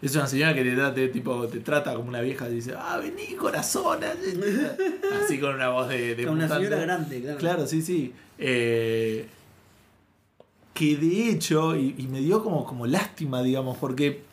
es 0.00 0.14
una 0.14 0.28
señora 0.28 0.54
que 0.54 0.62
te, 0.62 0.76
da- 0.76 0.94
te- 0.94 1.08
tipo, 1.08 1.48
te 1.48 1.58
trata 1.58 1.94
como 1.94 2.08
una 2.08 2.20
vieja 2.20 2.48
y 2.48 2.54
dice, 2.54 2.74
ah, 2.78 2.98
vení 3.02 3.34
corazón. 3.34 3.98
Así 5.24 5.40
con 5.40 5.56
una 5.56 5.70
voz 5.70 5.88
de, 5.88 6.14
de 6.14 6.28
Una 6.28 6.46
señora 6.46 6.78
grande, 6.78 7.20
claro. 7.22 7.38
Claro, 7.38 7.66
sí, 7.66 7.82
sí. 7.82 8.12
Eh, 8.38 9.26
que 10.74 10.96
de 10.96 11.30
hecho, 11.30 11.74
y, 11.74 11.96
y 11.98 12.06
me 12.06 12.20
dio 12.20 12.44
como, 12.44 12.64
como 12.64 12.86
lástima, 12.86 13.42
digamos, 13.42 13.76
porque 13.78 14.27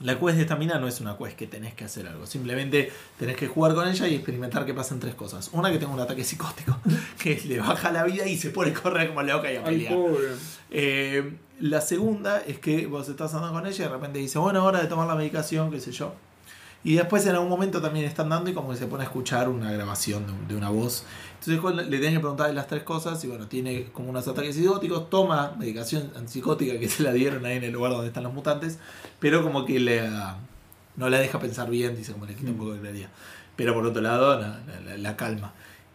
la 0.00 0.18
quest 0.18 0.36
de 0.36 0.42
esta 0.42 0.56
mina 0.56 0.78
no 0.78 0.88
es 0.88 1.00
una 1.00 1.16
quest 1.16 1.36
que 1.36 1.46
tenés 1.46 1.74
que 1.74 1.84
hacer 1.84 2.06
algo. 2.06 2.26
Simplemente 2.26 2.92
tenés 3.18 3.36
que 3.36 3.46
jugar 3.46 3.74
con 3.74 3.86
ella 3.88 4.08
y 4.08 4.14
experimentar 4.16 4.66
que 4.66 4.74
pasan 4.74 5.00
tres 5.00 5.14
cosas. 5.14 5.50
Una, 5.52 5.70
que 5.70 5.78
tenga 5.78 5.92
un 5.92 6.00
ataque 6.00 6.24
psicótico, 6.24 6.76
que 7.18 7.40
le 7.46 7.58
baja 7.60 7.90
la 7.92 8.04
vida 8.04 8.26
y 8.26 8.36
se 8.36 8.50
pone 8.50 8.72
a 8.72 8.74
correr 8.74 9.08
como 9.08 9.22
loca 9.22 9.52
y 9.52 9.56
a 9.56 9.60
Ay, 9.64 9.76
pelear. 9.76 9.94
pobre. 9.94 10.28
Eh, 10.70 11.32
la 11.60 11.80
segunda 11.80 12.40
es 12.40 12.58
que 12.58 12.86
vos 12.86 13.08
estás 13.08 13.32
andando 13.34 13.54
con 13.58 13.66
ella 13.66 13.84
y 13.84 13.88
de 13.88 13.94
repente 13.94 14.18
dice, 14.18 14.38
bueno, 14.38 14.64
hora 14.64 14.80
de 14.82 14.88
tomar 14.88 15.06
la 15.06 15.14
medicación, 15.14 15.70
qué 15.70 15.80
sé 15.80 15.92
yo. 15.92 16.14
Y 16.84 16.96
después 16.96 17.24
en 17.24 17.32
algún 17.34 17.48
momento 17.48 17.80
también 17.80 18.04
está 18.04 18.22
andando 18.22 18.50
y 18.50 18.52
como 18.52 18.70
que 18.70 18.76
se 18.76 18.86
pone 18.86 19.04
a 19.04 19.06
escuchar 19.06 19.48
una 19.48 19.72
grabación 19.72 20.26
de, 20.26 20.32
un- 20.32 20.46
de 20.48 20.54
una 20.54 20.68
voz. 20.68 21.04
Entonces 21.46 21.86
le 21.88 21.96
tenés 21.98 22.12
que 22.14 22.20
preguntar 22.20 22.52
las 22.52 22.66
tres 22.66 22.82
cosas 22.82 23.24
y 23.24 23.26
bueno, 23.26 23.46
tiene 23.48 23.86
como 23.92 24.10
unos 24.10 24.28
ataques 24.28 24.54
psicóticos, 24.54 25.08
toma 25.08 25.54
medicación 25.58 26.10
antipsicótica 26.14 26.78
que 26.78 26.88
se 26.88 27.02
la 27.02 27.12
dieron 27.12 27.44
ahí 27.46 27.56
en 27.56 27.64
el 27.64 27.72
lugar 27.72 27.92
donde 27.92 28.08
están 28.08 28.22
los 28.24 28.34
mutantes, 28.34 28.78
pero 29.18 29.42
como 29.42 29.64
que 29.64 29.80
le, 29.80 30.02
no 30.96 31.08
la 31.08 31.18
deja 31.18 31.38
pensar 31.40 31.70
bien, 31.70 31.96
dice 31.96 32.12
como 32.12 32.26
le 32.26 32.34
quita 32.34 32.50
un 32.50 32.58
poco 32.58 32.74
de 32.74 32.80
claridad. 32.80 33.08
Pero 33.56 33.72
por 33.72 33.86
otro 33.86 34.02
lado, 34.02 34.38
la, 34.40 34.60
la- 34.86 34.96
la 34.98 35.16
calma. 35.16 35.52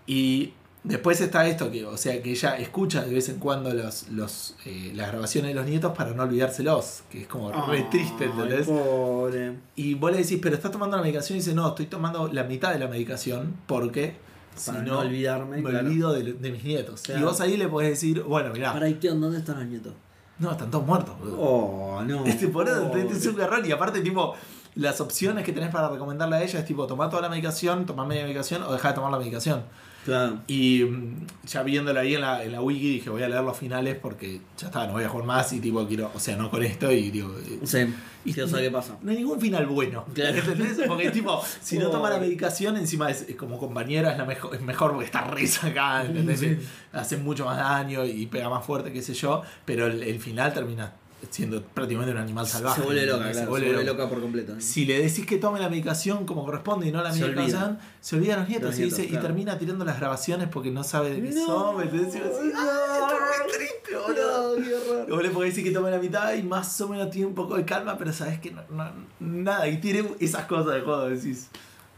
Y 0.07 0.53
después 0.89 1.21
está 1.21 1.47
esto, 1.47 1.71
que, 1.71 1.85
o 1.85 1.95
sea, 1.95 2.21
que 2.21 2.31
ella 2.31 2.57
escucha 2.57 3.03
de 3.05 3.13
vez 3.13 3.29
en 3.29 3.37
cuando 3.39 3.73
los, 3.73 4.09
los, 4.09 4.55
eh, 4.65 4.91
las 4.95 5.07
grabaciones 5.09 5.51
de 5.51 5.55
los 5.55 5.65
nietos 5.65 5.95
para 5.95 6.11
no 6.11 6.23
olvidárselos, 6.23 7.03
que 7.09 7.21
es 7.21 7.27
como 7.27 7.51
re 7.67 7.83
triste, 7.89 8.25
¿entendés? 8.25 8.67
pobre. 8.67 9.53
Y 9.75 9.93
vos 9.93 10.11
le 10.11 10.17
decís, 10.17 10.39
pero 10.41 10.55
estás 10.55 10.71
tomando 10.71 10.97
la 10.97 11.03
medicación 11.03 11.37
y 11.37 11.41
dice, 11.41 11.53
no, 11.53 11.69
estoy 11.69 11.85
tomando 11.85 12.27
la 12.27 12.43
mitad 12.43 12.73
de 12.73 12.79
la 12.79 12.87
medicación 12.87 13.55
porque 13.67 14.15
si 14.55 14.71
no, 14.71 14.81
no 14.81 14.99
olvidarme, 14.99 15.61
me 15.61 15.69
claro. 15.69 15.87
olvido 15.87 16.11
de, 16.13 16.33
de 16.33 16.51
mis 16.51 16.63
nietos. 16.65 17.03
Claro. 17.03 17.21
Y 17.21 17.23
vos 17.23 17.39
ahí 17.39 17.55
le 17.55 17.67
podés 17.69 17.91
decir, 17.91 18.21
bueno, 18.23 18.51
mirá, 18.51 18.73
Para 18.73 18.89
Itión, 18.89 19.21
¿dónde 19.21 19.39
están 19.39 19.57
los 19.59 19.65
nietos? 19.67 19.93
no, 20.39 20.51
están 20.51 20.69
todos 20.71 20.85
muertos. 20.85 21.17
boludo. 21.19 21.37
Oh, 21.39 22.01
no. 22.03 22.25
Este, 22.25 22.47
por 22.47 22.67
eso 22.67 22.87
Pobre. 22.89 23.03
te- 23.03 23.13
es 23.17 23.25
un 23.25 23.35
garrón. 23.35 23.65
Y 23.65 23.71
aparte, 23.71 24.01
tipo, 24.01 24.35
las 24.75 25.01
opciones 25.01 25.43
que 25.45 25.51
tenés 25.53 25.69
para 25.69 25.89
recomendarle 25.89 26.37
a 26.37 26.43
ella 26.43 26.59
es 26.59 26.65
tipo, 26.65 26.87
tomar 26.87 27.09
toda 27.09 27.21
la 27.21 27.29
medicación, 27.29 27.85
tomar 27.85 28.07
media 28.07 28.23
medicación 28.23 28.63
o 28.63 28.71
dejar 28.71 28.91
de 28.91 28.95
tomar 28.95 29.11
la 29.11 29.17
medicación. 29.19 29.63
Claro. 30.05 30.39
Y 30.47 30.83
mm, 30.83 31.27
ya 31.45 31.63
viéndolo 31.63 31.99
ahí 31.99 32.15
en 32.15 32.21
la, 32.21 32.43
en 32.43 32.51
la 32.51 32.61
wiki 32.61 32.93
dije, 32.93 33.09
voy 33.09 33.21
a 33.23 33.29
leer 33.29 33.43
los 33.43 33.57
finales 33.57 33.95
porque 34.01 34.39
ya 34.57 34.67
está, 34.67 34.87
no 34.87 34.93
voy 34.93 35.03
a 35.03 35.09
jugar 35.09 35.25
más 35.27 35.51
y 35.53 35.59
tipo, 35.59 35.85
quiero, 35.87 36.11
o 36.13 36.19
sea, 36.19 36.35
no 36.35 36.49
con 36.49 36.63
esto 36.63 36.91
y 36.91 37.11
digo... 37.11 37.35
eh, 37.37 37.59
Sí. 37.63 37.93
y 38.25 38.33
saber 38.33 38.63
qué 38.65 38.71
pasa. 38.71 38.97
No 39.01 39.11
hay 39.11 39.17
ningún 39.17 39.39
final 39.39 39.65
bueno. 39.67 40.05
Claro. 40.13 40.37
¿Entendés? 40.37 40.79
Porque 40.87 41.11
tipo, 41.11 41.41
si 41.61 41.77
no 41.77 41.89
toma 41.89 42.09
la 42.09 42.19
medicación, 42.19 42.77
encima 42.77 43.09
es, 43.11 43.23
es 43.29 43.35
como 43.35 43.57
compañera, 43.59 44.11
es, 44.11 44.17
la 44.17 44.25
mejor, 44.25 44.55
es 44.55 44.61
mejor 44.61 44.91
porque 44.91 45.05
está 45.05 45.21
re 45.21 45.45
sacada, 45.47 46.05
¿entendés? 46.05 46.39
Sí. 46.39 46.57
Hace 46.93 47.17
mucho 47.17 47.45
más 47.45 47.57
daño 47.57 48.05
y 48.05 48.25
pega 48.27 48.49
más 48.49 48.65
fuerte, 48.65 48.91
qué 48.91 49.01
sé 49.01 49.13
yo, 49.13 49.41
pero 49.65 49.87
el, 49.87 50.01
el 50.03 50.19
final 50.19 50.53
termina 50.53 50.93
siendo 51.29 51.61
prácticamente 51.63 52.13
un 52.13 52.19
animal 52.19 52.47
salvaje. 52.47 52.79
Se 52.81 52.85
vuelve 52.85 53.05
loca, 53.05 53.23
claro. 53.31 53.39
Se 53.39 53.45
vuelve 53.45 53.83
loca 53.83 54.09
por 54.09 54.21
completo. 54.21 54.55
Si 54.59 54.85
le 54.85 54.99
decís 55.01 55.25
que 55.25 55.37
tome 55.37 55.59
la 55.59 55.69
medicación 55.69 56.25
como 56.25 56.45
corresponde 56.45 56.87
y 56.87 56.91
no 56.91 57.01
la 57.03 57.11
medicación, 57.11 57.79
se 58.01 58.15
olvida 58.15 58.35
a 58.35 58.37
los 58.39 58.49
nietos, 58.49 58.69
Los 58.71 58.79
y, 58.79 58.81
nietos, 58.83 58.99
y 58.99 59.17
termina 59.17 59.57
tirando 59.57 59.83
las 59.85 59.99
grabaciones 59.99 60.47
porque 60.49 60.71
no 60.71 60.83
sabe 60.83 61.09
de 61.11 61.21
qué 61.21 61.35
No, 61.35 61.45
son. 61.45 61.83
Y 61.85 61.87
vos 61.89 62.13
decís, 62.13 62.21
"Ah, 62.55 63.09
muy 63.45 63.51
triste, 63.53 63.95
boludo". 63.95 64.57
No, 64.59 64.63
qué 64.63 64.73
horror. 64.75 65.05
Luego 65.07 65.23
le 65.23 65.29
podés 65.29 65.51
decir 65.51 65.63
que 65.63 65.71
tome 65.71 65.91
la 65.91 65.99
mitad 65.99 66.33
y 66.33 66.43
más 66.43 66.79
o 66.81 66.87
menos 66.89 67.09
tiene 67.09 67.27
un 67.27 67.35
poco 67.35 67.55
de 67.57 67.65
calma, 67.65 67.97
pero 67.97 68.13
sabes 68.13 68.39
que 68.39 68.51
no, 68.51 68.61
no- 68.69 68.91
nada, 69.19 69.67
y 69.67 69.77
tiene 69.81 70.09
esas 70.19 70.45
cosas 70.45 70.73
de 70.75 70.81
juego, 70.81 71.09
decís, 71.09 71.47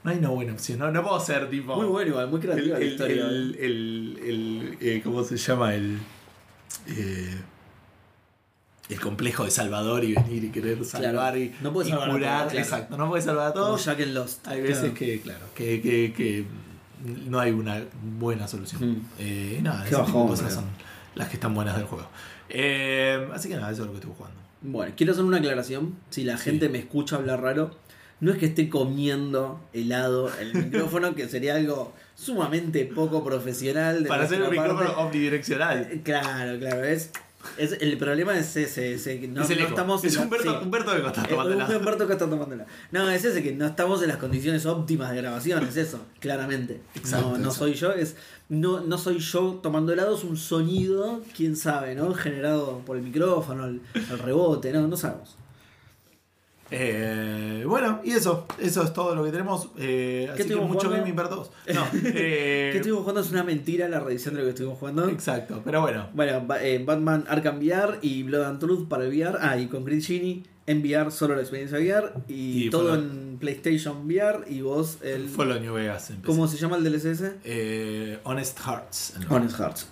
no 0.04 0.10
hay 0.12 0.18
una 0.18 0.30
buena 0.30 0.54
opción, 0.54 0.80
no, 0.80 0.92
no 0.92 1.04
puedo 1.04 1.20
ser 1.20 1.48
tipo... 1.50 1.76
Muy 1.76 1.86
bueno, 1.86 2.10
igual, 2.10 2.28
muy 2.30 2.40
el, 2.40 2.42
creativa 2.48 2.80
la 2.80 2.84
el, 2.86 2.92
historia. 2.92 3.26
el, 3.28 3.56
el- 3.60 4.20
el- 4.24 4.78
eh, 4.82 5.02
¿cómo 5.04 5.24
se 5.24 5.38
llama? 5.38 5.76
El, 5.76 6.00
eh, 6.88 7.38
el 8.92 9.00
complejo 9.00 9.46
de 9.46 9.52
Salvador 9.52 10.04
y 10.04 10.14
venir 10.14 10.44
y 10.44 10.50
querer 10.50 10.84
salvar 10.86 11.38
y, 11.38 11.54
no 11.62 11.72
puedes 11.74 11.92
a 11.92 11.98
curar, 11.98 12.20
claro. 12.48 12.60
exacto, 12.60 12.98
no 12.98 13.08
puedes 13.10 13.26
salvar 13.26 13.48
a 13.48 13.54
Como 13.54 13.66
todos. 13.66 13.86
Jack 13.86 14.00
en 14.02 14.14
Lost. 14.14 14.48
Hay 14.48 14.62
veces 14.62 14.80
Claro. 14.80 14.94
que, 14.96 15.22
claro, 15.22 15.46
que, 15.56 15.82
que, 15.82 16.14
que 16.14 16.46
no 17.28 17.40
hay 17.40 17.52
una 17.52 17.84
buena 18.20 18.48
solución. 18.48 18.92
Mm. 18.92 19.06
Eh, 19.20 19.56
y 19.60 19.62
nada, 19.62 19.84
Qué 19.88 19.96
bajón, 19.96 20.28
cosas 20.28 20.54
son 20.54 20.66
las 21.16 21.30
que 21.30 21.36
están 21.36 21.54
buenas 21.56 21.76
del 21.78 21.86
juego. 21.86 22.08
Eh, 22.50 23.28
así 23.34 23.50
que 23.50 23.56
nada, 23.56 23.72
eso 23.72 23.82
es 23.84 23.88
lo 23.88 23.94
que 23.94 24.00
estuve 24.00 24.14
jugando. 24.16 24.38
Bueno, 24.62 24.94
quiero 24.96 25.14
hacer 25.14 25.24
una 25.24 25.38
aclaración. 25.38 25.96
Si 26.10 26.24
la 26.24 26.38
gente 26.38 26.70
me 26.70 26.78
escucha 26.78 27.16
hablar 27.16 27.42
raro, 27.42 27.72
no 28.20 28.32
es 28.32 28.38
que 28.38 28.46
esté 28.46 28.70
comiendo 28.70 29.60
helado 29.74 30.30
el 30.40 30.54
micrófono, 30.66 31.16
que 31.16 31.28
sería 31.30 31.56
algo 31.56 31.94
sumamente 32.16 32.86
poco 32.86 33.24
profesional. 33.24 34.04
de 34.04 34.10
Para 34.10 34.26
hacer 34.26 34.42
un 34.42 34.50
micrófono 34.52 34.92
omnidireccional. 34.98 35.88
Eh, 35.92 36.02
Claro, 36.04 36.60
claro, 36.60 36.84
es 36.84 37.10
Es, 37.58 37.74
el 37.82 37.98
problema 37.98 38.38
es 38.38 38.56
ese, 38.56 38.94
ese 38.94 39.20
que 39.20 39.28
no, 39.28 39.42
es 39.44 39.50
el 39.50 39.60
no 39.60 39.68
estamos 39.68 40.04
es 40.04 40.16
la- 40.16 40.22
Humberto, 40.24 40.52
sí. 40.52 40.58
Humberto 40.66 41.02
Costa 41.04 41.22
Eh, 41.24 41.28
tomándola. 41.30 41.78
Humberto 41.78 42.08
que 42.08 42.14
está 42.14 42.30
tomándola. 42.30 42.66
No, 42.92 43.10
es 43.10 43.26
ese 43.26 43.44
que 43.44 43.52
no 43.54 43.66
estamos 43.66 44.02
en 44.02 44.08
las 44.10 44.18
condiciones 44.18 44.66
óptimas 44.66 45.12
de 45.12 45.18
grabación, 45.18 45.64
es 45.68 45.78
eso, 45.78 46.00
claramente. 46.20 46.82
Exacto, 46.96 47.32
no, 47.32 47.38
no 47.38 47.52
soy 47.52 47.74
yo, 47.74 47.92
es 47.94 48.16
no, 48.50 48.82
no 48.82 48.98
soy 48.98 49.20
yo 49.20 49.60
tomando 49.64 49.94
helado, 49.94 50.16
es 50.18 50.24
un 50.24 50.38
sonido, 50.38 51.22
quién 51.36 51.56
sabe, 51.56 51.96
¿no? 51.96 52.14
Generado 52.14 52.80
por 52.86 52.98
el 52.98 53.04
micrófono, 53.04 53.66
el, 53.66 53.82
el 53.94 54.20
rebote, 54.20 54.72
no, 54.74 54.88
no 54.88 54.98
sabemos. 54.98 55.36
Eh, 56.72 57.66
bueno, 57.68 58.00
y 58.04 58.12
eso, 58.12 58.48
eso 58.60 58.84
es 58.84 58.94
todo 58.94 59.14
lo 59.14 59.24
que 59.26 59.32
tenemos. 59.32 59.70
Eh, 59.78 60.30
así 60.34 60.44
que 60.46 60.56
mucho 60.56 60.88
jugando? 60.88 60.98
Gaming 60.98 61.16
para 61.16 61.30
todos. 61.30 61.52
No, 61.74 61.86
eh, 61.94 62.70
¿Qué 62.72 62.78
estuvimos 62.78 63.02
jugando? 63.02 63.22
Es 63.22 63.32
una 63.32 63.44
mentira 63.44 63.88
la 63.90 64.00
revisión 64.00 64.34
de 64.36 64.40
lo 64.40 64.46
que 64.46 64.52
estuvimos 64.52 64.80
jugando. 64.80 65.08
Exacto, 65.10 65.62
pero 65.64 65.82
bueno. 65.82 66.08
Bueno, 66.14 66.48
eh, 66.62 66.82
Batman 66.86 67.26
Arkham 67.28 67.58
VR 67.60 68.00
y 68.02 68.24
Blood 68.24 68.44
and 68.44 68.60
Truth 68.60 68.88
para 68.88 69.06
el 69.06 69.10
VR. 69.10 69.38
Ah, 69.42 69.58
y 69.58 69.68
con 69.68 69.84
Grid 69.84 70.04
Genie 70.04 70.44
en 70.66 70.82
VR, 70.82 71.12
solo 71.12 71.36
la 71.36 71.42
experiencia 71.42 71.78
VR. 71.78 72.14
Y, 72.30 72.66
Y 72.66 72.70
todo 72.70 72.96
en 72.96 73.38
PlayStation 73.40 74.06
VR. 74.06 74.46
Y 74.50 74.62
vos, 74.62 75.00
el. 75.02 75.28
Fue 75.28 75.46
lo 75.46 75.60
New 75.60 75.74
Vegas. 75.74 76.14
¿Cómo 76.26 76.48
se 76.48 76.58
llama 76.58 76.78
el 76.78 76.84
DLC 76.84 77.06
ese? 77.06 77.34
Eh, 77.44 78.20
Honest 78.24 78.60
Hearts. 78.60 79.16
Honest 79.30 79.58
Hearts. 79.58 79.88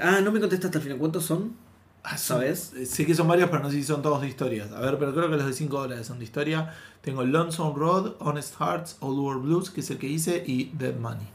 Ah, 0.00 0.20
no 0.22 0.30
me 0.30 0.38
contestaste 0.38 0.78
al 0.78 0.82
final. 0.82 0.98
¿Cuántos 0.98 1.24
son? 1.24 1.52
Ah, 2.02 2.16
¿Sabes? 2.16 2.72
eh, 2.74 2.86
Sé 2.86 3.04
que 3.04 3.14
son 3.14 3.28
varios, 3.28 3.50
pero 3.50 3.62
no 3.62 3.70
sé 3.70 3.76
si 3.76 3.84
son 3.84 4.00
todos 4.02 4.22
de 4.22 4.28
historias. 4.28 4.72
A 4.72 4.80
ver, 4.80 4.98
pero 4.98 5.12
creo 5.14 5.30
que 5.30 5.36
los 5.36 5.46
de 5.46 5.52
5 5.52 5.80
dólares 5.80 6.06
son 6.06 6.18
de 6.18 6.24
historia. 6.24 6.74
Tengo 7.02 7.24
Lonesome 7.24 7.78
Road, 7.78 8.12
Honest 8.20 8.54
Hearts, 8.58 8.96
Old 9.00 9.18
World 9.18 9.42
Blues, 9.42 9.70
que 9.70 9.80
es 9.80 9.90
el 9.90 9.98
que 9.98 10.06
hice, 10.06 10.42
y 10.46 10.70
Dead 10.78 10.94
Money. 10.96 11.26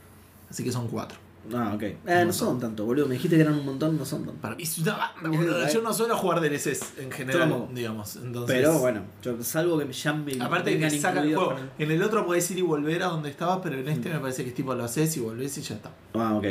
Así 0.50 0.64
que 0.64 0.72
son 0.72 0.88
4. 0.88 1.20
Ah, 1.54 1.74
ok. 1.76 1.84
Eh, 1.84 2.24
no 2.26 2.34
son 2.34 2.60
tanto, 2.60 2.86
boludo. 2.86 3.06
Me 3.06 3.14
dijiste 3.14 3.36
que 3.36 3.44
eran 3.44 3.54
un 3.54 3.66
montón, 3.66 3.96
no 3.96 4.04
son 4.06 4.26
tanto. 4.26 4.42
Para 4.42 4.56
mí 4.56 4.64
es 4.64 4.80
una 4.80 4.94
banda, 4.98 5.30
boludo. 5.38 5.68
Yo 5.68 5.82
no 5.84 5.94
suelo 5.94 6.18
jugar 6.18 6.42
DLCs 6.42 6.98
en 6.98 7.12
general, 7.12 7.50
tampoco. 7.50 7.72
digamos. 7.72 8.16
Entonces, 8.16 8.56
Pero 8.56 8.80
bueno, 8.80 9.02
yo, 9.22 9.44
salvo 9.44 9.78
que 9.78 9.86
me 9.86 9.94
llame. 9.94 10.38
Aparte 10.42 10.80
que 10.80 10.90
saca 10.90 11.22
el 11.22 11.36
juego. 11.36 11.56
En 11.78 11.92
el 11.92 12.02
otro 12.02 12.26
podés 12.26 12.50
ir 12.50 12.58
y 12.58 12.62
volver 12.64 13.04
a 13.04 13.08
donde 13.08 13.30
estabas, 13.30 13.60
pero 13.62 13.78
en 13.78 13.88
este 13.88 14.10
me 14.10 14.20
parece 14.20 14.44
que 14.44 14.50
es 14.50 14.56
tipo 14.56 14.74
lo 14.74 14.84
haces 14.84 15.16
y 15.18 15.20
volvés 15.20 15.56
y 15.60 15.62
ya 15.62 15.76
está. 15.76 15.92
Ah, 16.16 16.34
ok. 16.36 16.46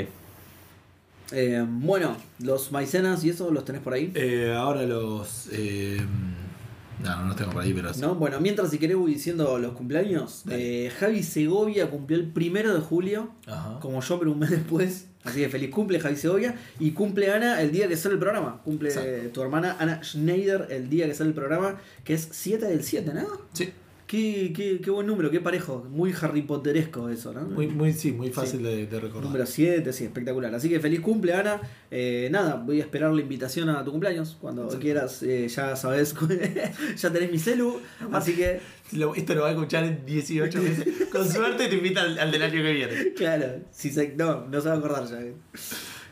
Eh, 1.35 1.65
bueno, 1.69 2.17
los 2.41 2.73
maicenas 2.73 3.25
y 3.25 3.31
eso 3.31 3.51
los 3.51 3.65
tenés 3.65 3.83
por 3.83 3.93
ahí. 3.95 4.13
Eh, 4.15 4.55
ahora 4.57 4.83
los. 4.83 5.49
eh, 5.53 6.01
no, 7.03 7.17
no 7.23 7.27
los 7.29 7.37
tengo 7.37 7.53
por 7.53 7.63
ahí, 7.63 7.73
pero. 7.75 7.91
¿No? 8.01 8.15
Bueno, 8.15 8.41
mientras 8.41 8.71
si 8.71 8.79
querés 8.79 8.97
voy 8.97 9.13
diciendo 9.15 9.59
los 9.59 9.73
cumpleaños. 9.73 10.45
Eh, 10.51 10.93
Javi 10.99 11.23
Segovia 11.23 11.91
cumplió 11.91 12.19
el 12.19 12.29
primero 12.31 12.73
de 12.73 12.81
julio, 12.81 13.31
Ajá. 13.47 13.79
como 13.81 14.01
yo, 14.01 14.19
pero 14.19 14.33
un 14.33 14.39
mes 14.39 14.51
después. 14.51 15.09
Así 15.25 15.41
que 15.41 15.49
feliz 15.49 15.71
cumple 15.71 15.99
Javi 16.01 16.17
Segovia. 16.17 16.55
Y 16.79 16.93
cumple 16.93 17.33
Ana 17.33 17.61
el 17.63 17.73
día 17.73 17.89
que 17.89 17.97
sale 17.97 18.15
el 18.15 18.21
programa. 18.21 18.61
Cumple 18.63 18.91
Exacto. 18.91 19.31
tu 19.33 19.43
hermana 19.43 19.77
Ana 19.79 20.03
Schneider 20.05 20.69
el 20.71 20.89
día 20.91 21.07
que 21.07 21.15
sale 21.15 21.29
el 21.31 21.35
programa, 21.35 21.81
que 22.05 22.15
es 22.15 22.29
7 22.31 22.67
del 22.67 22.85
7, 22.85 23.13
¿no? 23.15 23.27
Sí, 23.55 23.73
Qué, 24.07 24.53
qué, 24.55 24.81
qué 24.83 24.91
buen 24.91 25.07
número, 25.07 25.31
qué 25.31 25.41
parejo. 25.41 25.83
Muy 25.91 26.13
Harry 26.21 26.43
Potteresco 26.43 27.09
eso, 27.09 27.33
¿no? 27.33 27.41
muy, 27.43 27.69
muy, 27.69 27.93
sí, 27.95 28.13
muy 28.13 28.31
fácil 28.31 28.63
de, 28.63 28.87
de 28.87 29.01
recordar. 29.01 29.25
Número 29.25 29.47
7, 29.47 29.93
sí, 29.95 30.05
espectacular. 30.05 30.55
Así 30.55 30.69
que 30.69 30.79
feliz 30.79 31.01
cumple, 31.01 31.33
Ana. 31.33 31.61
Eh, 31.91 32.29
nada, 32.31 32.57
voy 32.57 32.81
a 32.81 32.85
esperar 32.85 33.13
la 33.13 33.23
invitación 33.23 33.71
a 33.71 33.83
tu 33.83 33.91
cumpleaños. 33.93 34.37
Cuando 34.41 34.71
Sí. 34.71 34.77
quieras, 34.77 35.23
eh, 35.23 35.49
ya 35.49 35.75
sabes, 35.75 36.15
ya 36.99 37.11
tenés 37.13 37.33
mi 37.33 37.39
celu. 37.39 37.81
Así 38.13 38.35
que, 38.35 38.61
esto 39.17 39.35
lo 39.35 39.41
va 39.43 39.49
a 39.49 39.53
escuchar 39.53 39.85
en 39.85 40.05
18 40.05 40.63
meses. 40.63 40.87
Con 41.11 41.27
suerte 41.29 41.67
te 41.69 41.77
invita 41.77 42.03
al, 42.03 42.19
al 42.19 42.31
del 42.31 42.43
año 42.43 42.63
que 42.63 42.73
viene. 42.73 43.13
claro, 43.15 43.47
si 43.71 43.91
se, 43.91 44.15
no, 44.17 44.47
no 44.47 44.61
se 44.61 44.69
va 44.69 44.75
a 44.75 44.79
acordar 44.79 45.07
ya. 45.09 45.19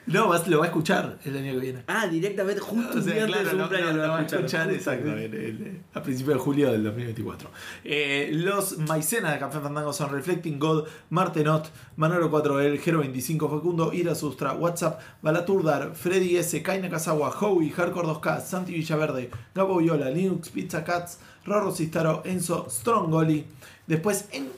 Eh. 0.06 0.10
No, 0.12 0.28
vas- 0.28 0.48
lo 0.48 0.58
va 0.58 0.64
a 0.64 0.68
escuchar 0.68 1.18
el 1.24 1.36
año 1.36 1.52
que 1.52 1.58
viene. 1.60 1.82
Ah, 1.86 2.06
directamente, 2.06 2.60
justo 2.60 2.98
O 2.98 3.02
sea, 3.02 3.26
claro, 3.26 3.44
de 3.44 3.50
su 3.50 3.56
cumpleaños 3.56 3.94
lo- 3.94 4.08
va 4.08 4.18
a 4.18 4.22
escuchar. 4.22 4.70
exacto, 4.70 5.08
en- 5.16 5.82
a 5.94 6.02
principios 6.02 6.36
de 6.36 6.40
julio 6.40 6.72
del 6.72 6.82
2024. 6.84 7.50
Eh, 7.84 8.30
los 8.32 8.78
maicenas 8.78 9.32
de 9.32 9.38
Café 9.38 9.60
Fandango 9.60 9.92
son 9.92 10.10
Reflecting 10.10 10.58
God, 10.58 10.86
Martenot, 11.10 11.70
Manolo 11.96 12.30
4L, 12.30 12.78
Gero 12.78 12.98
25 13.00 13.48
Facundo, 13.48 13.92
Ira 13.92 14.14
Sustra, 14.14 14.54
WhatsApp, 14.54 15.00
Balaturdar, 15.22 15.94
Freddy 15.94 16.36
S, 16.36 16.62
Kaina 16.62 16.88
Kazawa, 16.90 17.30
Howie, 17.40 17.70
Hardcore 17.70 18.08
2K, 18.08 18.40
Santi 18.40 18.72
Villaverde, 18.72 19.30
Gabo 19.54 19.78
Viola, 19.78 20.10
Linux 20.10 20.48
Pizza 20.50 20.82
Cats, 20.84 21.18
Rorro 21.44 21.70
Cistaro, 21.72 22.22
Enzo 22.24 22.66
Strongoli. 22.68 23.44
Después 23.86 24.26
en 24.32 24.48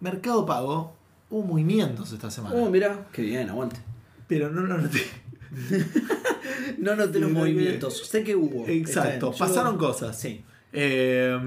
Mercado 0.00 0.44
Pago 0.44 0.92
hubo 1.30 1.42
movimientos 1.42 2.12
esta 2.12 2.30
semana. 2.30 2.54
Oh, 2.56 2.68
mira, 2.70 3.06
qué 3.12 3.22
bien, 3.22 3.48
aguante. 3.50 3.76
Pero 4.26 4.50
no 4.50 4.60
lo 4.66 4.78
noté. 4.78 5.00
No 6.78 6.96
noté 6.96 7.18
los 7.20 7.30
movimientos, 7.30 8.06
sé 8.06 8.22
que 8.24 8.34
hubo. 8.36 8.66
Exacto. 8.68 9.32
Yo- 9.32 9.38
pasaron 9.38 9.76
cosas. 9.78 10.18
Sí. 10.18 10.42
Eh, 10.72 11.38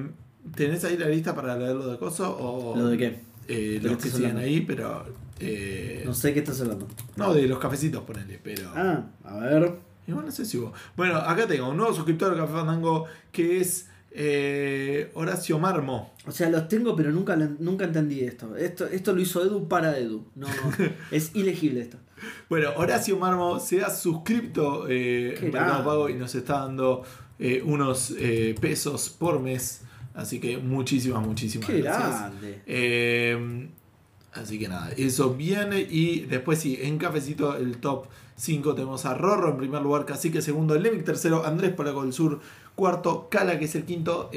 ¿Tenés 0.55 0.83
ahí 0.85 0.97
la 0.97 1.07
lista 1.09 1.35
para 1.35 1.55
leer 1.57 1.75
lo 1.75 1.91
de 1.91 1.97
coso? 1.97 2.35
O, 2.39 2.75
¿Lo 2.77 2.87
de 2.87 2.97
qué? 2.97 3.19
Eh, 3.47 3.79
¿De 3.81 3.89
los 3.89 3.97
que 4.01 4.09
siguen 4.09 4.31
hablando? 4.31 4.41
ahí, 4.47 4.61
pero. 4.61 5.05
eh, 5.39 6.03
No 6.05 6.13
sé 6.13 6.33
qué 6.33 6.39
estás 6.39 6.59
hablando. 6.61 6.87
no, 7.17 7.33
de 7.33 7.47
los 7.47 7.59
cafecitos, 7.59 8.03
ponele, 8.03 8.39
pero. 8.43 8.71
Ah, 8.75 9.03
a 9.23 9.37
ver. 9.39 9.73
Igual 10.07 10.25
no 10.25 10.31
sé 10.31 10.45
si 10.45 10.57
hubo. 10.57 10.73
Bueno, 10.97 11.17
acá 11.17 11.45
tengo 11.45 11.69
un 11.69 11.77
nuevo 11.77 11.93
suscriptor 11.93 12.31
de 12.33 12.37
Café 12.39 12.53
Fandango 12.53 13.05
que 13.31 13.59
es 13.61 13.89
eh, 14.11 15.11
Horacio 15.13 15.59
Marmo. 15.59 16.13
O 16.25 16.31
sea, 16.31 16.49
los 16.49 16.67
tengo, 16.67 16.95
pero 16.95 17.11
nunca, 17.11 17.35
nunca 17.35 17.85
entendí 17.85 18.21
esto. 18.21 18.55
esto. 18.55 18.87
Esto 18.87 19.13
lo 19.13 19.21
hizo 19.21 19.43
Edu 19.43 19.67
para 19.67 19.99
Edu. 19.99 20.25
No, 20.35 20.47
es 21.11 21.35
ilegible 21.35 21.81
esto. 21.81 21.97
Bueno, 22.49 22.71
Horacio 22.77 23.17
Marmo 23.17 23.59
se 23.59 23.81
ha 23.81 23.89
suscripto 23.89 24.87
eh, 24.87 25.35
en 25.37 25.51
Mercado. 25.51 25.85
Pago 25.85 26.09
y 26.09 26.15
nos 26.15 26.33
está 26.35 26.59
dando 26.59 27.03
eh, 27.37 27.61
unos 27.63 28.13
eh, 28.17 28.55
pesos 28.59 29.09
por 29.09 29.39
mes. 29.39 29.81
Así 30.13 30.39
que 30.39 30.57
muchísimas, 30.57 31.25
muchísimas 31.25 31.69
Qué 31.69 31.81
gracias. 31.81 32.19
grande. 32.19 32.61
Eh, 32.65 33.69
así 34.33 34.59
que 34.59 34.67
nada, 34.67 34.91
eso 34.97 35.33
viene. 35.35 35.79
Y 35.79 36.21
después 36.21 36.59
sí, 36.59 36.77
en 36.81 36.97
cafecito 36.97 37.55
el 37.55 37.77
top 37.77 38.07
5 38.35 38.73
tenemos 38.75 39.05
a 39.05 39.13
Rorro 39.13 39.51
en 39.51 39.57
primer 39.57 39.81
lugar, 39.81 40.05
Cacique 40.05 40.41
segundo, 40.41 40.75
Lemic 40.75 41.03
tercero, 41.05 41.45
Andrés 41.45 41.73
Polaco 41.73 42.03
del 42.03 42.13
Sur 42.13 42.39
cuarto, 42.75 43.27
Cala 43.29 43.59
que 43.59 43.65
es 43.65 43.75
el 43.75 43.83
quinto. 43.85 44.29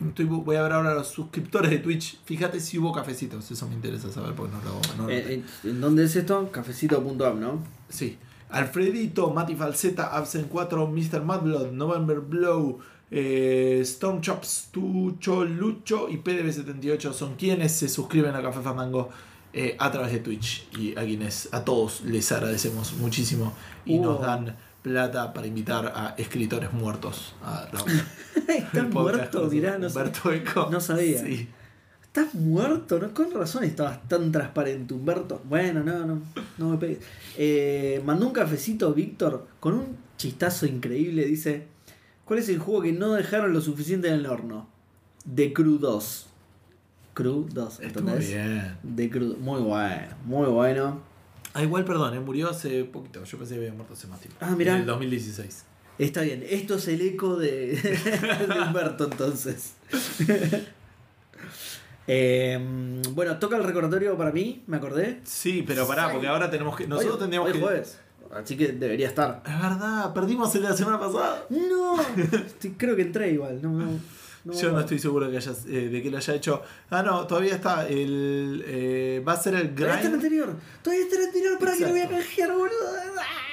Estoy- 0.00 0.24
voy 0.26 0.56
a 0.56 0.62
ver 0.62 0.72
ahora 0.72 0.94
los 0.94 1.08
suscriptores 1.08 1.70
de 1.70 1.78
Twitch. 1.78 2.18
Fíjate 2.24 2.60
si 2.60 2.78
hubo 2.78 2.92
cafecitos, 2.92 3.50
eso 3.50 3.68
me 3.68 3.74
interesa 3.74 4.10
saber 4.10 4.34
porque 4.34 4.52
no 4.52 4.62
lo... 4.62 4.80
no 4.96 5.04
lo 5.04 5.10
Eh, 5.10 5.34
eh, 5.34 5.42
¿En 5.64 5.80
dónde 5.80 6.04
es 6.04 6.16
esto? 6.16 6.50
Cafecito.app, 6.50 7.36
¿no? 7.36 7.62
Sí. 7.88 8.18
Alfredito, 8.50 9.30
Mati 9.30 9.54
Falseta, 9.56 10.16
Absent 10.16 10.48
4, 10.48 10.86
Mr. 10.86 11.22
Madblood, 11.22 11.72
November 11.72 12.20
Blow, 12.20 12.78
eh, 13.10 13.82
Chops, 14.20 14.68
Tucho, 14.70 15.44
Lucho 15.44 16.08
y 16.08 16.18
PDB78 16.18 17.12
son 17.12 17.34
quienes 17.36 17.72
se 17.72 17.88
suscriben 17.88 18.34
a 18.34 18.42
Café 18.42 18.60
Fandango 18.60 19.08
eh, 19.52 19.76
a 19.78 19.90
través 19.90 20.12
de 20.12 20.18
Twitch. 20.20 20.66
Y 20.78 20.96
a 20.98 21.04
quienes, 21.04 21.48
a 21.52 21.64
todos 21.64 22.02
les 22.02 22.30
agradecemos 22.32 22.92
muchísimo 22.94 23.52
y 23.84 23.98
Uh. 23.98 24.02
nos 24.02 24.20
dan 24.20 24.56
plata 24.84 25.32
para 25.32 25.46
invitar 25.46 25.90
a 25.96 26.14
escritores 26.18 26.70
muertos 26.74 27.34
a 27.42 27.66
grabar 27.72 27.90
Estás 28.48 28.90
muerto, 28.90 29.48
mirá, 29.50 29.78
no, 29.78 29.88
no 30.70 30.80
sabía. 30.80 31.20
Sí. 31.24 31.48
Estás 32.02 32.34
muerto, 32.34 32.98
¿no? 33.00 33.14
Con 33.14 33.32
razón 33.32 33.64
estabas 33.64 34.06
tan 34.06 34.30
transparente, 34.30 34.92
Humberto. 34.92 35.40
Bueno, 35.48 35.82
no, 35.82 36.04
no, 36.06 36.22
no 36.58 36.68
me 36.68 36.76
pegues. 36.76 36.98
Eh, 37.38 38.02
mandó 38.04 38.26
un 38.26 38.32
cafecito 38.34 38.92
Víctor 38.92 39.48
con 39.58 39.74
un 39.74 39.96
chistazo 40.18 40.66
increíble. 40.66 41.24
Dice: 41.24 41.66
¿Cuál 42.26 42.40
es 42.40 42.48
el 42.50 42.58
juego 42.58 42.82
que 42.82 42.92
no 42.92 43.14
dejaron 43.14 43.54
lo 43.54 43.62
suficiente 43.62 44.08
en 44.08 44.14
el 44.14 44.26
horno? 44.26 44.68
The 45.34 45.54
Crew 45.54 45.78
2. 45.78 46.26
Crew 47.14 47.48
2, 47.50 47.80
Estuvo 47.80 48.00
¿entendés? 48.10 48.28
bien. 48.28 48.76
The 48.94 49.10
Crew, 49.10 49.36
muy 49.38 49.62
bueno, 49.62 50.14
muy 50.26 50.46
bueno. 50.48 51.00
Ah, 51.54 51.62
igual, 51.62 51.84
perdón, 51.84 52.14
eh, 52.14 52.20
murió 52.20 52.50
hace 52.50 52.84
poquito. 52.84 53.22
Yo 53.24 53.38
pensé 53.38 53.54
que 53.54 53.60
había 53.60 53.72
muerto 53.72 53.94
hace 53.94 54.08
más 54.08 54.20
tiempo. 54.20 54.38
Ah, 54.40 54.54
mirá. 54.56 54.74
En 54.74 54.80
el 54.80 54.86
2016. 54.86 55.64
Está 55.98 56.22
bien, 56.22 56.44
esto 56.48 56.74
es 56.74 56.88
el 56.88 57.00
eco 57.00 57.36
de, 57.36 57.76
de 58.48 58.60
Humberto 58.60 59.04
entonces. 59.04 59.74
Eh, 62.06 63.02
bueno, 63.12 63.38
toca 63.38 63.56
el 63.56 63.64
recordatorio 63.64 64.14
para 64.14 64.30
mí, 64.30 64.62
me 64.66 64.76
acordé. 64.76 65.20
Sí, 65.24 65.64
pero 65.66 65.86
pará, 65.86 66.12
porque 66.12 66.26
ahora 66.26 66.50
tenemos 66.50 66.76
que. 66.76 66.86
Nosotros 66.86 67.18
tendríamos 67.18 67.50
que. 67.50 67.58
jueves, 67.58 67.98
así 68.30 68.58
que 68.58 68.72
debería 68.72 69.08
estar. 69.08 69.42
Es 69.46 69.58
verdad, 69.58 70.12
perdimos 70.12 70.54
el 70.54 70.62
de 70.62 70.68
la 70.68 70.76
semana 70.76 71.00
pasada. 71.00 71.46
No, 71.48 71.96
creo 72.76 72.94
que 72.94 73.02
entré 73.02 73.30
igual. 73.30 73.62
No, 73.62 73.70
no, 73.70 73.98
no. 74.44 74.52
Yo 74.52 74.72
no 74.72 74.80
estoy 74.80 74.98
seguro 74.98 75.30
que 75.30 75.36
hayas, 75.38 75.64
eh, 75.66 75.88
de 75.88 76.02
que 76.02 76.10
lo 76.10 76.18
haya 76.18 76.34
hecho. 76.34 76.62
Ah, 76.90 77.02
no, 77.02 77.26
todavía 77.26 77.54
está. 77.54 77.88
El, 77.88 78.62
eh, 78.66 79.22
va 79.26 79.32
a 79.32 79.36
ser 79.36 79.54
el 79.54 79.74
Todavía 79.74 79.94
está 79.96 80.06
el 80.06 80.12
grind. 80.12 80.14
anterior. 80.24 80.56
Todavía 80.82 81.04
está 81.04 81.16
el 81.16 81.24
anterior 81.26 81.58
para 81.58 81.72
que 81.74 81.80
lo 81.80 81.88
voy 81.90 82.00
a 82.00 82.08
canjear, 82.08 82.52
boludo. 82.52 82.70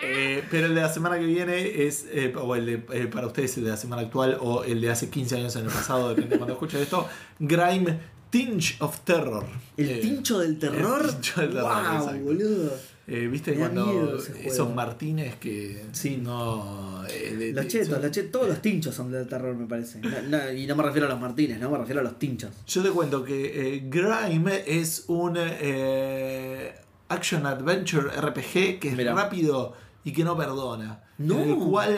eh, 0.03 0.43
pero 0.51 0.67
el 0.67 0.75
de 0.75 0.81
la 0.81 0.89
semana 0.93 1.17
que 1.19 1.25
viene 1.25 1.85
es. 1.87 2.05
eh, 2.11 2.33
o 2.35 2.55
el 2.55 2.65
de, 2.65 2.73
eh, 2.93 3.07
para 3.07 3.27
ustedes, 3.27 3.57
el 3.57 3.63
de 3.65 3.69
la 3.71 3.77
semana 3.77 4.01
actual. 4.01 4.37
O 4.41 4.63
el 4.63 4.81
de 4.81 4.89
hace 4.91 5.09
15 5.09 5.35
años 5.37 5.55
en 5.55 5.63
el 5.65 5.71
pasado, 5.71 6.09
depende 6.09 6.31
de 6.31 6.37
cuando 6.37 6.53
escuchen 6.53 6.81
esto. 6.81 7.07
Grime 7.39 7.99
Tinge 8.29 8.75
of 8.79 8.99
Terror. 9.01 9.45
El 9.77 9.99
tincho 9.99 10.39
del 10.39 10.57
terror. 10.57 11.01
el 11.05 11.11
tincho 11.11 11.41
del 11.41 11.51
terror, 11.53 11.99
wow, 11.99 12.19
boludo. 12.23 12.71
Eh, 13.13 13.27
¿Viste 13.27 13.55
cuando 13.55 14.17
esos 14.41 14.73
Martínez 14.73 15.35
que 15.35 15.83
Sí. 15.91 16.15
no. 16.15 17.03
eh, 17.09 17.51
Los 17.53 17.67
chetos, 17.67 17.89
son- 17.89 18.01
los 18.01 18.11
chetos, 18.11 18.31
todos 18.31 18.47
los 18.47 18.61
tinchos 18.61 18.95
son 18.95 19.11
de 19.11 19.25
terror, 19.25 19.53
me 19.53 19.65
parece. 19.67 19.99
No- 19.99 20.21
no, 20.29 20.51
y 20.53 20.65
no 20.65 20.77
me 20.77 20.83
refiero 20.83 21.07
a 21.07 21.09
los 21.09 21.19
Martínez, 21.19 21.59
no 21.59 21.69
me 21.69 21.77
refiero 21.77 21.99
a 21.99 22.03
los 22.03 22.17
tinchos. 22.17 22.51
Yo 22.67 22.81
te 22.81 22.89
cuento 22.89 23.21
que 23.25 23.75
eh, 23.75 23.83
Grime 23.89 24.63
es 24.65 25.03
un 25.07 25.35
eh, 25.37 26.73
action 27.09 27.45
adventure 27.45 28.09
RPG 28.15 28.79
que 28.79 28.89
es 28.91 28.95
Mira. 28.95 29.13
rápido 29.13 29.73
y 30.05 30.13
que 30.13 30.23
no 30.23 30.37
perdona. 30.37 31.03
No. 31.17 31.37
En 31.39 31.49
el 31.49 31.55
cual 31.57 31.97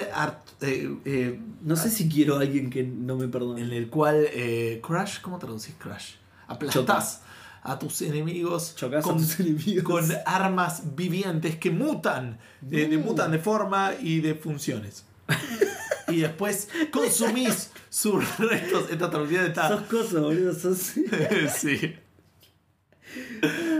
eh, 0.61 0.95
eh, 1.05 1.39
No 1.61 1.75
sé 1.75 1.89
si 1.91 2.09
quiero 2.09 2.37
a 2.37 2.41
alguien 2.41 2.69
que 2.71 2.83
no 2.83 3.15
me 3.17 3.27
perdone. 3.27 3.61
en 3.61 3.71
el 3.71 3.87
cual 3.89 4.25
eh, 4.33 4.81
Crash, 4.85 5.21
¿cómo 5.21 5.37
traducís 5.37 5.75
Crash? 5.77 6.15
Aplastás 6.47 7.21
a 7.63 7.79
tus 7.79 8.01
enemigos 8.01 8.75
Chocás 8.75 9.03
a 9.05 9.07
con, 9.07 9.17
tus 9.17 9.39
enemigos. 9.39 9.83
con 9.83 10.05
armas 10.25 10.95
vivientes 10.95 11.55
que 11.57 11.71
mutan, 11.71 12.39
eh, 12.69 12.87
de, 12.87 12.97
No. 12.97 13.05
mutan 13.05 13.31
de 13.31 13.39
forma 13.39 13.93
y 13.99 14.19
de 14.19 14.35
funciones. 14.35 15.05
y 16.09 16.17
después 16.21 16.69
consumís 16.91 17.71
sus 17.89 18.37
restos. 18.37 18.89
Esta 18.91 19.09
traducción 19.09 19.45
está. 19.45 19.69
Sos 19.69 19.81
cosas, 19.83 20.21
boludo, 20.21 20.53
sos... 20.53 20.77
sí. 21.57 21.95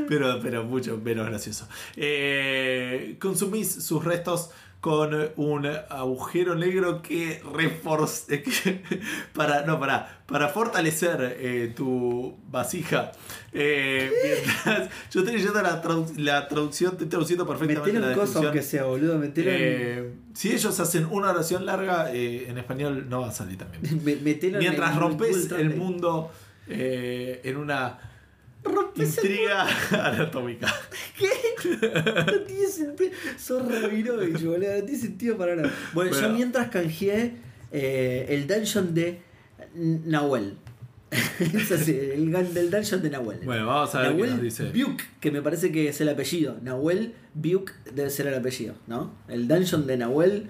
Pero, 0.08 0.40
pero 0.42 0.64
mucho 0.64 0.98
menos 0.98 1.28
gracioso. 1.28 1.68
Eh, 1.96 3.18
consumís 3.20 3.72
sus 3.84 4.04
restos 4.04 4.52
con 4.84 5.16
un 5.38 5.66
agujero 5.90 6.56
negro 6.56 7.02
que 7.02 7.42
reforza 7.56 8.34
para 9.34 9.66
no 9.66 9.80
para 9.80 10.24
para 10.26 10.50
fortalecer 10.50 11.38
eh, 11.40 11.72
tu 11.74 12.36
vasija. 12.52 13.14
Eh, 13.54 14.12
mientras 14.26 14.90
yo 15.12 15.22
estoy 15.22 15.38
leyendo 15.38 15.62
la, 15.62 15.82
tradu- 15.82 16.14
la 16.18 16.50
traducción 16.50 16.92
estoy 16.94 17.08
traduciendo 17.08 17.48
perfectamente 17.48 17.92
en 17.92 18.02
cosas 18.02 18.18
descripción. 18.18 18.46
aunque 18.46 18.62
sea, 18.62 18.84
boludo, 18.84 19.18
metelo 19.20 19.52
en... 19.52 19.58
Eh, 19.62 20.10
si 20.34 20.52
ellos 20.52 20.78
hacen 20.82 21.06
una 21.10 21.30
oración 21.30 21.66
larga 21.66 22.12
eh, 22.14 22.50
en 22.50 22.58
español 22.58 23.06
no 23.08 23.22
va 23.22 23.30
a 23.30 23.32
salir 23.32 23.58
también. 23.58 23.84
Me- 24.04 24.18
Mientras 24.60 24.98
rompes 24.98 25.50
el 25.52 25.76
mundo 25.78 26.30
eh, 26.68 27.40
en 27.46 27.56
una 27.56 28.00
Rompes 28.64 29.18
el 29.18 29.26
intriga 29.26 29.68
anatómica. 29.92 30.68
No 32.28 32.40
tiene 32.42 32.68
sentido. 32.68 33.12
Sos 33.38 33.82
Rabinovich, 33.82 34.42
boludo. 34.44 34.76
No 34.78 34.84
tiene 34.84 35.00
sentido 35.00 35.38
para 35.38 35.56
nada. 35.56 35.72
Bueno, 35.94 36.12
Bueno. 36.12 36.28
yo 36.28 36.34
mientras 36.34 36.70
canjeé 36.70 37.34
eh, 37.72 38.26
el 38.30 38.48
dungeon 38.48 38.94
de 38.94 39.20
Nahuel. 39.76 40.58
es 41.40 41.72
así, 41.72 41.92
el 41.96 42.32
del 42.54 42.72
dungeon 42.72 43.02
de 43.04 43.10
Nahuel. 43.12 43.40
Bueno, 43.46 43.68
vamos 43.68 43.94
a 43.94 44.00
ver 44.02 44.08
qué 44.16 44.18
nos 44.18 44.28
Nahuel 44.30 44.42
dice. 44.44 44.72
Biuk, 44.72 45.00
que 45.20 45.30
me 45.32 45.42
parece 45.44 45.72
que 45.72 45.88
es 45.88 46.02
el 46.02 46.10
apellido. 46.10 46.58
Nahuel 46.64 47.14
Biuk 47.36 47.72
debe 47.94 48.10
ser 48.10 48.28
el 48.28 48.34
apellido, 48.36 48.76
¿no? 48.88 49.14
El 49.28 49.48
dungeon 49.48 49.86
de 49.86 49.98
Nahuel, 49.98 50.50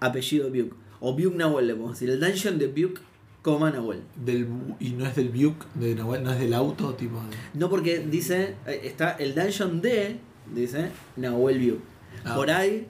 apellido 0.00 0.50
Biuk. 0.50 0.74
O 1.00 1.16
Biuk 1.16 1.34
Nahuel 1.34 1.66
le 1.66 1.74
podemos 1.74 1.98
decir. 1.98 2.10
El 2.10 2.20
dungeon 2.20 2.58
de 2.58 2.68
Biuk, 2.68 3.00
coma 3.44 3.70
Nahuel. 3.70 4.00
Del, 4.16 4.48
y 4.80 4.90
no 4.90 5.06
es 5.06 5.14
del 5.14 5.28
Buick 5.28 5.66
de 5.74 5.94
Nahuel, 5.94 6.24
no 6.24 6.32
es 6.32 6.40
del 6.40 6.54
auto, 6.54 6.94
tipo 6.94 7.16
de. 7.16 7.36
No 7.58 7.68
porque 7.68 7.98
dice, 8.00 8.56
eh, 8.66 8.80
está 8.84 9.12
el 9.12 9.34
dungeon 9.34 9.82
de, 9.82 10.16
dice, 10.52 10.90
Nahuel 11.16 11.58
Biuk. 11.58 11.80
Ah. 12.24 12.34
Por 12.34 12.50
ahí 12.50 12.86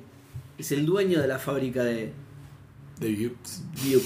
es 0.56 0.70
el 0.70 0.86
dueño 0.86 1.20
de 1.20 1.26
la 1.26 1.40
fábrica 1.40 1.82
de 1.82 2.12
de 3.00 3.12
Buick. 3.12 4.02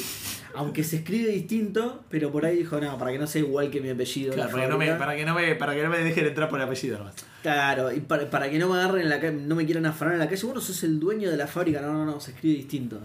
Aunque 0.54 0.82
se 0.82 0.96
escribe 0.96 1.30
distinto, 1.30 2.02
pero 2.08 2.32
por 2.32 2.46
ahí 2.46 2.56
dijo, 2.56 2.80
no, 2.80 2.96
para 2.98 3.12
que 3.12 3.18
no 3.18 3.26
sea 3.26 3.42
igual 3.42 3.70
que 3.70 3.80
mi 3.80 3.90
apellido. 3.90 4.32
Claro, 4.32 4.48
la 4.48 4.52
para 4.52 4.64
que, 4.64 4.72
no 4.72 4.78
me, 4.78 4.86
fábrica". 4.86 4.98
para, 5.04 5.16
que 5.16 5.24
no 5.26 5.34
me, 5.34 5.54
para 5.54 5.74
que 5.74 5.82
no 5.82 5.90
me 5.90 5.98
dejen 5.98 6.26
entrar 6.26 6.48
por 6.48 6.58
el 6.58 6.66
apellido 6.66 6.98
nomás. 6.98 7.14
Claro, 7.42 7.92
y 7.92 8.00
para, 8.00 8.28
para 8.28 8.50
que 8.50 8.58
no 8.58 8.68
me 8.68 8.74
agarren 8.80 9.02
en 9.02 9.08
la 9.08 9.20
calle, 9.20 9.32
no 9.40 9.54
me 9.54 9.64
quieran 9.64 9.86
afanar 9.86 10.14
en 10.14 10.20
la 10.20 10.28
calle, 10.28 10.44
bueno, 10.44 10.60
sos 10.60 10.82
el 10.82 10.98
dueño 10.98 11.30
de 11.30 11.36
la 11.36 11.46
fábrica, 11.46 11.80
no, 11.80 11.92
no, 11.92 12.04
no, 12.04 12.20
se 12.20 12.32
escribe 12.32 12.56
distinto. 12.56 12.98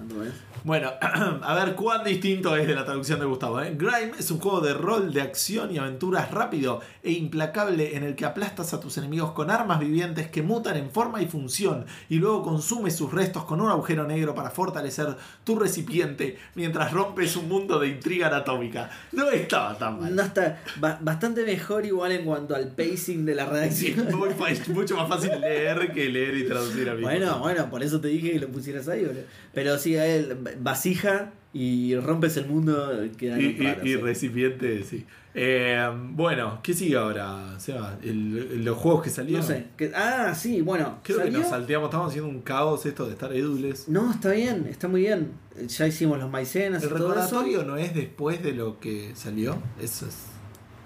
Bueno, 0.63 0.91
a 1.01 1.53
ver 1.55 1.75
cuán 1.75 2.03
distinto 2.03 2.55
es 2.55 2.65
de 2.67 2.73
la 2.73 2.83
traducción 2.83 3.19
de 3.19 3.25
Gustavo. 3.25 3.61
¿eh? 3.61 3.75
Grime 3.77 4.13
es 4.17 4.31
un 4.31 4.39
juego 4.39 4.61
de 4.61 4.73
rol 4.73 5.13
de 5.13 5.21
acción 5.21 5.71
y 5.73 5.77
aventuras 5.77 6.31
rápido 6.31 6.81
e 7.03 7.11
implacable 7.11 7.95
en 7.95 8.03
el 8.03 8.15
que 8.15 8.25
aplastas 8.25 8.73
a 8.73 8.79
tus 8.79 8.97
enemigos 8.97 9.31
con 9.33 9.51
armas 9.51 9.79
vivientes 9.79 10.29
que 10.29 10.41
mutan 10.41 10.77
en 10.77 10.89
forma 10.89 11.21
y 11.21 11.27
función 11.27 11.85
y 12.09 12.15
luego 12.15 12.41
consumes 12.43 12.95
sus 12.95 13.11
restos 13.13 13.43
con 13.45 13.61
un 13.61 13.69
agujero 13.69 14.05
negro 14.07 14.33
para 14.33 14.49
fortalecer 14.49 15.15
tu 15.43 15.59
recipiente 15.59 16.37
mientras 16.55 16.91
rompes 16.91 17.35
un 17.35 17.49
mundo 17.49 17.77
de 17.77 17.89
intriga 17.89 18.27
anatómica. 18.27 18.89
No 19.11 19.29
estaba 19.29 19.77
tan 19.77 19.99
mal. 19.99 20.15
No 20.15 20.23
está 20.23 20.61
ba- 20.77 20.97
bastante 21.01 21.45
mejor 21.45 21.85
igual 21.85 22.13
en 22.13 22.25
cuanto 22.25 22.55
al 22.55 22.69
pacing 22.69 23.25
de 23.25 23.35
la 23.35 23.45
redacción. 23.45 24.07
muy 24.25 24.51
es 24.51 24.67
mucho 24.69 24.95
más 24.97 25.07
fácil 25.09 25.31
leer 25.41 25.91
que 25.93 26.09
leer 26.09 26.37
y 26.37 26.45
traducir 26.45 26.89
a 26.89 26.93
mí. 26.95 27.01
Bueno, 27.01 27.39
bueno, 27.39 27.69
por 27.69 27.83
eso 27.83 27.99
te 28.01 28.07
dije 28.09 28.31
que 28.33 28.39
lo 28.39 28.47
pusieras 28.49 28.87
ahí, 28.87 29.03
boludo. 29.05 29.23
Pero 29.53 29.77
sí, 29.77 29.95
a 29.97 30.05
él, 30.05 30.37
vasija 30.59 31.31
y 31.53 31.95
rompes 31.97 32.37
el 32.37 32.47
mundo, 32.47 32.91
queda 33.17 33.39
Y, 33.39 33.57
y- 33.83 33.95
recipiente, 33.97 34.83
sí. 34.83 35.05
Eh, 35.35 35.89
bueno, 36.11 36.59
¿qué 36.61 36.73
sigue 36.75 36.95
ahora, 36.95 37.59
Seba? 37.59 37.97
El- 38.03 38.63
los 38.63 38.77
juegos 38.77 39.03
que 39.03 39.09
salieron. 39.09 39.41
No 39.41 39.47
sé. 39.47 39.65
que- 39.75 39.91
ah, 39.95 40.33
sí, 40.35 40.61
bueno. 40.61 40.99
Creo 41.03 41.23
que 41.23 41.31
nos 41.31 41.47
salteamos, 41.47 41.87
estamos 41.87 42.09
haciendo 42.09 42.29
un 42.29 42.41
caos 42.41 42.85
esto 42.85 43.05
de 43.07 43.13
estar 43.13 43.33
édules. 43.33 43.87
No, 43.89 44.11
está 44.11 44.31
bien, 44.31 44.67
está 44.69 44.87
muy 44.87 45.01
bien. 45.01 45.31
Ya 45.67 45.87
hicimos 45.87 46.19
los 46.19 46.29
maicenas 46.29 46.83
El 46.83 46.89
y 46.89 46.91
todo 46.93 47.13
eso. 47.13 47.15
recordatorio 47.21 47.63
no 47.63 47.77
es 47.77 47.95
después 47.95 48.43
de 48.43 48.53
lo 48.53 48.79
que 48.79 49.11
salió. 49.15 49.57
Eso 49.81 50.05
es. 50.07 50.17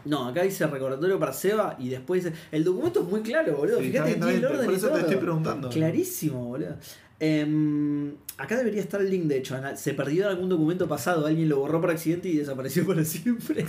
No, 0.08 0.28
acá 0.28 0.44
dice 0.44 0.66
recordatorio 0.68 1.20
para 1.20 1.34
Seba 1.34 1.76
y 1.80 1.90
después 1.90 2.24
dice. 2.24 2.36
El 2.52 2.64
documento 2.64 3.02
es 3.02 3.10
muy 3.10 3.22
claro, 3.22 3.58
boludo. 3.58 3.80
Sí, 3.80 3.92
Fíjate 3.92 4.16
tiene 4.16 4.36
el 4.36 4.46
orden 4.46 4.66
por 4.66 4.74
y 4.74 4.78
eso 4.78 4.88
te 4.88 4.94
todo. 4.94 5.02
estoy 5.02 5.18
preguntando. 5.18 5.70
Clarísimo, 5.70 6.46
boludo. 6.46 6.76
Em, 7.20 8.14
acá 8.38 8.58
debería 8.58 8.82
estar 8.82 9.02
el 9.02 9.10
link, 9.10 9.24
de 9.26 9.38
hecho. 9.38 9.56
Se 9.76 9.94
perdió 9.94 10.24
en 10.26 10.30
algún 10.30 10.50
documento 10.50 10.88
pasado, 10.88 11.26
alguien 11.26 11.50
lo 11.50 11.60
borró 11.60 11.82
por 11.82 11.90
accidente 11.92 12.30
y 12.30 12.38
desapareció 12.38 12.86
para 12.88 13.04
siempre. 13.04 13.66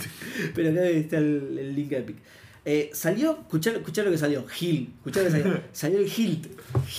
Pero 0.55 0.71
acá 0.71 0.87
está 0.87 1.17
el, 1.17 1.57
el 1.59 1.75
link 1.75 1.91
Epic. 1.91 2.17
Eh, 2.65 2.91
salió, 2.93 3.39
escuchá, 3.41 3.71
escuchá 3.71 4.03
lo 4.03 4.11
que 4.11 4.17
salió, 4.17 4.45
Hilt. 4.59 4.89
Escuchá 4.97 5.21
lo 5.21 5.25
que 5.25 5.31
salió. 5.31 5.61
salió 5.71 5.99
el 5.99 6.05
Hilt. 6.05 6.45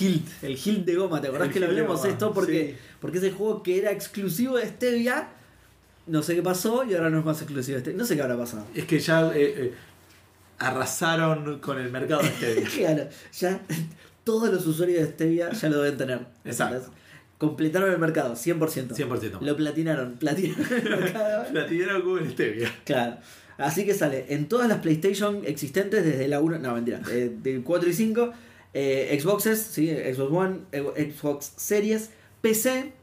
Hilt, 0.01 0.27
el 0.43 0.53
Hilt 0.53 0.85
de 0.85 0.95
goma. 0.97 1.21
¿Te 1.21 1.29
acordás 1.29 1.49
El 1.49 1.55
que 1.55 1.61
lo 1.61 1.67
hablamos 1.67 2.05
esto? 2.05 2.33
Porque, 2.33 2.77
sí. 2.77 2.85
porque 3.01 3.19
es 3.19 3.25
el 3.25 3.33
juego 3.33 3.63
que 3.63 3.79
era 3.79 3.93
exclusivo 3.93 4.57
de 4.57 4.67
Stevia. 4.67 5.29
No 6.11 6.25
sé 6.25 6.35
qué 6.35 6.43
pasó 6.43 6.85
y 6.85 6.95
ahora 6.95 7.09
no 7.09 7.21
es 7.21 7.25
más 7.25 7.41
exclusivo 7.41 7.77
de 7.77 7.83
Stevia. 7.83 7.99
No 7.99 8.05
sé 8.05 8.17
qué 8.17 8.23
habrá 8.23 8.37
pasado. 8.37 8.67
Es 8.75 8.85
que 8.85 8.99
ya 8.99 9.29
eh, 9.29 9.33
eh, 9.37 9.75
arrasaron 10.59 11.61
con 11.61 11.79
el 11.79 11.91
mercado 11.93 12.23
de 12.23 12.31
Stevia. 12.31 12.69
Claro, 12.77 13.09
ya 13.33 13.61
todos 14.25 14.53
los 14.53 14.67
usuarios 14.67 15.03
de 15.03 15.07
Stevia 15.13 15.53
ya 15.53 15.69
lo 15.69 15.83
deben 15.83 15.97
tener. 15.97 16.27
Exacto. 16.45 16.77
¿entendés? 16.77 17.01
Completaron 17.39 17.93
el 17.93 17.99
mercado, 17.99 18.35
100%. 18.35 18.89
100%. 18.89 19.41
Lo 19.41 19.57
platinaron, 19.57 20.15
platinaron 20.15 20.67
el 20.73 20.91
mercado. 21.01 21.45
La 21.53 21.67
tiraron 21.67 22.03
con 22.03 22.29
Stevia. 22.29 22.75
Claro. 22.85 23.19
Así 23.57 23.85
que 23.85 23.95
sale 23.95 24.27
en 24.31 24.49
todas 24.49 24.69
las 24.69 24.79
PlayStation 24.79 25.43
existentes 25.45 26.05
desde 26.05 26.27
la 26.27 26.41
1, 26.41 26.59
no 26.59 26.75
mentira, 26.75 27.03
eh, 27.11 27.31
del 27.41 27.63
4 27.63 27.89
y 27.89 27.93
5, 27.93 28.33
eh, 28.75 29.19
Xboxes, 29.21 29.61
¿sí? 29.61 29.89
Xbox 29.89 30.33
One, 30.33 30.61
Xbox 30.73 31.53
Series, 31.57 32.11
PC 32.41 32.95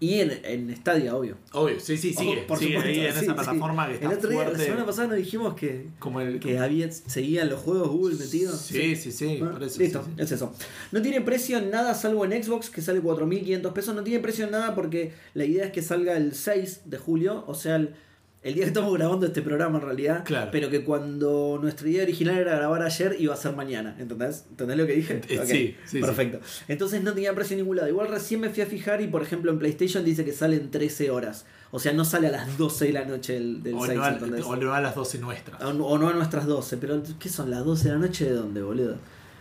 y 0.00 0.20
en, 0.20 0.40
en 0.44 0.76
Stadia, 0.76 1.16
obvio. 1.16 1.36
Obvio, 1.52 1.80
sí, 1.80 1.96
sí, 1.96 2.14
sigue. 2.14 2.42
Por 2.42 2.58
sigue 2.58 2.76
supuesto, 2.76 2.88
ahí 2.88 3.06
en 3.06 3.12
sí, 3.12 3.18
esa 3.18 3.20
sí. 3.20 3.32
plataforma 3.32 3.88
que 3.88 3.94
está 3.94 4.06
El 4.06 4.18
otro 4.18 4.30
día, 4.30 4.38
la 4.38 4.44
fuerte. 4.46 4.64
semana 4.64 4.86
pasada 4.86 5.08
nos 5.08 5.16
dijimos 5.16 5.54
que, 5.54 5.86
como 5.98 6.20
el, 6.20 6.38
que 6.38 6.58
había, 6.58 6.90
seguían 6.92 7.48
los 7.48 7.60
juegos 7.60 7.88
Google 7.88 8.16
metidos. 8.16 8.60
Sí, 8.60 8.94
sí, 8.94 9.10
sí. 9.10 9.36
Bueno, 9.38 9.54
por 9.54 9.62
eso, 9.64 9.80
listo, 9.80 10.06
es 10.16 10.30
eso. 10.30 10.52
No 10.92 11.02
tiene 11.02 11.20
precio 11.20 11.58
en 11.58 11.70
nada 11.70 11.94
salvo 11.94 12.24
en 12.24 12.42
Xbox, 12.42 12.70
que 12.70 12.80
sale 12.80 13.02
4.500 13.02 13.72
pesos. 13.72 13.94
No 13.94 14.04
tiene 14.04 14.20
precio 14.20 14.44
en 14.44 14.52
nada 14.52 14.74
porque 14.74 15.12
la 15.34 15.44
idea 15.44 15.64
es 15.66 15.72
que 15.72 15.82
salga 15.82 16.16
el 16.16 16.34
6 16.34 16.82
de 16.84 16.98
julio, 16.98 17.44
o 17.48 17.54
sea, 17.54 17.76
el, 17.76 17.94
el 18.42 18.54
día 18.54 18.62
que 18.64 18.68
estamos 18.68 18.94
grabando 18.94 19.26
este 19.26 19.42
programa 19.42 19.78
en 19.78 19.84
realidad. 19.84 20.22
Claro. 20.24 20.50
Pero 20.52 20.70
que 20.70 20.84
cuando 20.84 21.58
nuestra 21.60 21.88
idea 21.88 22.02
original 22.04 22.38
era 22.38 22.56
grabar 22.56 22.82
ayer, 22.82 23.16
iba 23.18 23.34
a 23.34 23.36
ser 23.36 23.54
mañana. 23.56 23.96
¿Entendés? 23.98 24.44
¿Entendés 24.50 24.76
lo 24.76 24.86
que 24.86 24.92
dije? 24.94 25.20
Eh, 25.28 25.40
sí, 25.44 25.76
sí, 25.84 26.00
Perfecto. 26.00 26.38
Entonces 26.68 27.02
no 27.02 27.12
tenía 27.14 27.34
precio 27.34 27.54
en 27.54 27.62
ningún 27.62 27.76
lado. 27.76 27.88
Igual 27.88 28.08
recién 28.08 28.40
me 28.40 28.48
fui 28.50 28.62
a 28.62 28.66
fijar 28.66 29.00
y, 29.00 29.08
por 29.08 29.22
ejemplo, 29.22 29.50
en 29.50 29.58
PlayStation 29.58 30.04
dice 30.04 30.24
que 30.24 30.32
sale 30.32 30.56
en 30.56 30.70
13 30.70 31.10
horas. 31.10 31.46
O 31.70 31.78
sea, 31.80 31.92
no 31.92 32.04
sale 32.04 32.28
a 32.28 32.30
las 32.30 32.56
12 32.56 32.86
de 32.86 32.92
la 32.92 33.04
noche 33.04 33.34
del, 33.34 33.62
del 33.62 33.74
O 33.74 33.84
6, 33.84 33.98
no, 33.98 34.04
a, 34.04 34.08
¿entendés? 34.10 34.44
o 34.46 34.56
no 34.56 34.72
a 34.72 34.80
las 34.80 34.94
12 34.94 35.18
nuestras. 35.18 35.62
O 35.62 35.72
no- 35.74 35.86
o 35.86 35.98
no 35.98 36.08
a 36.08 36.12
nuestras 36.14 36.46
12, 36.46 36.76
pero 36.78 37.02
¿qué 37.18 37.28
son 37.28 37.50
las 37.50 37.64
12 37.64 37.88
de 37.88 37.94
la 37.94 38.00
noche 38.00 38.24
de 38.24 38.32
dónde, 38.32 38.62
boludo? 38.62 38.96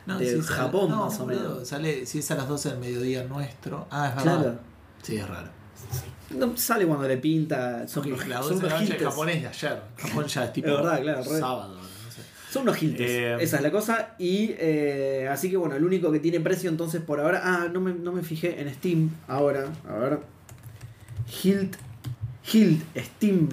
No, 0.08 0.18
de 0.20 0.26
sale- 0.32 0.42
Japón, 0.44 0.90
no, 0.90 1.06
más 1.06 1.20
o 1.20 1.26
boludo, 1.26 1.50
menos. 1.54 1.68
Sale, 1.68 2.06
si 2.06 2.20
es 2.20 2.32
a 2.32 2.36
las 2.36 2.48
12 2.50 2.70
del 2.70 2.80
mediodía 2.80 3.24
nuestro. 3.26 3.88
Ah, 3.92 4.10
es 4.10 4.16
verdad. 4.16 4.40
Claro. 4.42 4.60
Sí, 5.04 5.16
es 5.18 5.28
raro. 5.28 5.50
No, 6.32 6.58
sale 6.58 6.86
cuando 6.86 7.08
le 7.08 7.18
pinta. 7.18 7.88
Son, 7.88 8.04
Porque 8.04 8.28
las 8.28 8.46
son 8.46 8.60
12 8.60 8.64
de 8.64 8.70
la 8.70 8.96
unos 8.98 9.14
japonés 9.14 9.42
de 9.42 9.48
ayer. 9.48 9.82
Japón 9.98 10.26
ya 10.26 10.46
es 10.46 10.54
tipo 10.54 10.68
Es 10.68 10.74
verdad, 10.76 11.02
claro, 11.02 11.24
sábado. 11.24 11.76
No 11.76 12.12
sé. 12.12 12.22
Son 12.52 12.62
unos 12.64 12.82
hiltes. 12.84 13.10
Eh, 13.10 13.38
Esa 13.40 13.58
es 13.58 13.64
la 13.64 13.72
cosa. 13.72 14.16
Y 14.20 14.52
eh, 14.58 15.28
así 15.32 15.50
que 15.50 15.58
bueno, 15.58 15.76
el 15.76 15.86
único 15.86 16.12
que 16.12 16.20
tiene 16.20 16.40
precio 16.40 16.70
entonces 16.70 17.02
por 17.02 17.20
ahora. 17.20 17.42
Ah, 17.44 17.68
no 17.72 17.80
me, 17.80 17.94
no 17.94 18.12
me 18.12 18.24
fijé 18.24 18.62
en 18.62 18.74
Steam 18.74 19.10
ahora. 19.28 19.68
A 19.88 19.94
ver. 19.98 20.20
Hilt. 21.44 21.76
Hilt 22.52 22.84
Steam. 22.98 23.50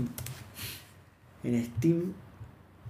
En 1.45 1.65
Steam 1.65 2.13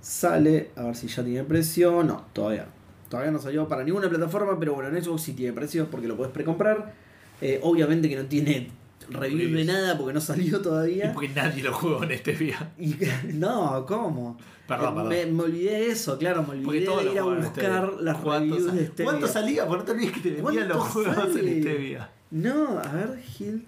sale. 0.00 0.70
A 0.76 0.84
ver 0.84 0.96
si 0.96 1.08
ya 1.08 1.22
tiene 1.24 1.44
precio. 1.44 2.02
No, 2.04 2.24
todavía. 2.32 2.66
todavía 3.08 3.32
no 3.32 3.38
salió 3.38 3.68
para 3.68 3.84
ninguna 3.84 4.08
plataforma, 4.08 4.58
pero 4.58 4.74
bueno, 4.74 4.96
en 4.96 5.02
Xbox 5.02 5.22
sí 5.22 5.32
tiene 5.34 5.52
precios 5.52 5.88
porque 5.90 6.08
lo 6.08 6.16
puedes 6.16 6.32
precomprar. 6.32 6.94
Eh, 7.40 7.60
obviamente 7.62 8.08
que 8.08 8.16
no 8.16 8.24
tiene 8.26 8.70
review 9.10 9.56
de 9.56 9.64
nada 9.64 9.96
porque 9.98 10.12
no 10.14 10.20
salió 10.20 10.58
Y 10.58 10.62
todavía. 10.62 11.12
porque 11.12 11.28
nadie 11.30 11.62
lo 11.62 11.72
jugó 11.72 12.02
en 12.04 12.10
este 12.12 12.32
día. 12.34 12.72
Y- 12.78 12.96
no, 13.34 13.84
¿cómo? 13.86 14.38
Perdón, 14.66 14.86
Eh, 14.86 14.94
perdón. 14.94 15.08
Me, 15.08 15.26
me 15.26 15.42
olvidé 15.42 15.70
de 15.72 15.86
eso, 15.90 16.16
claro, 16.18 16.42
me 16.42 16.50
olvidé 16.50 16.86
de 16.86 17.12
ir 17.12 17.18
a 17.18 17.22
en 17.22 17.40
buscar 17.42 17.92
las 18.00 18.16
¿Cuánto 18.18 18.54
reviews 18.56 18.74
de 18.74 18.86
Stevia. 18.86 19.04
¿Cuánto 19.10 19.28
salía? 19.28 19.66
Porque 19.66 19.78
no 19.80 19.84
te 19.84 19.92
olvides 19.92 20.12
que 20.12 20.20
te 20.20 20.30
vendían 20.30 20.68
los 20.68 20.76
¿Cuánto 20.78 20.92
juegos 20.92 21.14
sale? 21.16 21.52
en 21.52 21.62
Stevia. 21.62 22.10
No, 22.30 22.78
a 22.78 22.92
ver, 22.92 23.20
Hilt. 23.38 23.64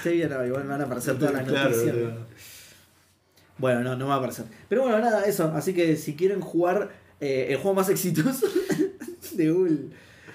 Stevia 0.00 0.28
no, 0.28 0.44
igual 0.46 0.64
me 0.64 0.70
van 0.70 0.80
a 0.80 0.84
aparecer 0.84 1.18
todas 1.18 1.34
las 1.34 1.44
Claro, 1.44 1.70
noticias. 1.70 1.94
claro. 1.96 2.26
Bueno, 3.58 3.80
no, 3.84 3.96
no 3.96 4.08
va 4.08 4.14
a 4.14 4.16
aparecer. 4.18 4.46
Pero 4.68 4.82
bueno, 4.82 4.98
nada, 4.98 5.22
eso. 5.24 5.52
Así 5.54 5.72
que 5.74 5.96
si 5.96 6.14
quieren 6.16 6.40
jugar 6.40 6.90
eh, 7.20 7.46
el 7.50 7.56
juego 7.58 7.74
más 7.74 7.88
exitoso 7.88 8.46
de 9.32 9.50
Google 9.50 9.78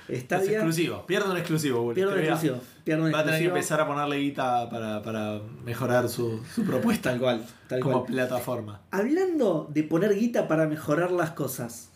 Es 0.09 0.23
Stadia, 0.23 0.51
exclusivo. 0.53 1.05
Pierde 1.05 1.29
un 1.31 1.37
exclusivo, 1.37 1.81
boludo. 1.81 1.93
pierden 1.95 2.13
Stevia. 2.15 2.31
exclusivo. 2.33 2.61
Pierden 2.83 3.13
Va 3.13 3.19
a 3.19 3.23
tener 3.25 3.39
que 3.41 3.47
empezar 3.47 3.81
a 3.81 3.87
ponerle 3.87 4.17
guita 4.17 4.69
para, 4.69 5.01
para 5.03 5.39
mejorar 5.65 6.09
su, 6.09 6.39
su 6.55 6.63
propuesta 6.63 7.11
Tal 7.11 7.19
cual, 7.19 7.45
tal 7.67 7.79
como 7.79 7.99
cual. 8.01 8.13
plataforma. 8.13 8.81
Hablando 8.91 9.69
de 9.71 9.83
poner 9.83 10.15
guita 10.15 10.47
para 10.47 10.67
mejorar 10.67 11.11
las 11.11 11.31
cosas. 11.31 11.89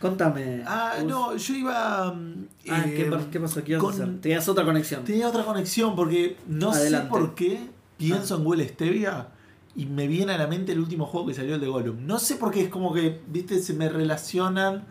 Contame. 0.00 0.62
Ah, 0.66 0.94
no, 1.06 1.36
yo 1.36 1.54
iba. 1.54 2.12
mm, 2.12 2.46
Ah, 2.68 2.84
eh, 2.86 2.94
¿qué, 2.96 3.04
pa- 3.04 3.30
qué 3.30 3.38
pasó? 3.38 3.62
¿Qué 3.62 3.78
con- 3.78 3.92
hacer? 3.94 4.20
Tenías 4.20 4.48
otra 4.48 4.64
conexión. 4.64 5.04
Tenía 5.04 5.28
otra 5.28 5.44
conexión 5.44 5.94
porque 5.94 6.36
no 6.48 6.72
Adelante. 6.72 7.06
sé 7.06 7.10
por 7.10 7.34
qué 7.36 7.60
pienso 7.98 8.36
en 8.36 8.44
Google 8.44 8.68
Stevia 8.68 9.28
y 9.76 9.86
me 9.86 10.08
viene 10.08 10.32
a 10.32 10.38
la 10.38 10.48
mente 10.48 10.72
el 10.72 10.80
último 10.80 11.06
juego 11.06 11.28
que 11.28 11.34
salió, 11.34 11.54
el 11.54 11.60
de 11.60 11.68
Gollum. 11.68 12.04
No 12.04 12.18
sé 12.18 12.34
por 12.34 12.50
qué, 12.50 12.62
es 12.62 12.68
como 12.68 12.92
que, 12.92 13.20
viste, 13.28 13.62
se 13.62 13.74
me 13.74 13.88
relacionan. 13.88 14.84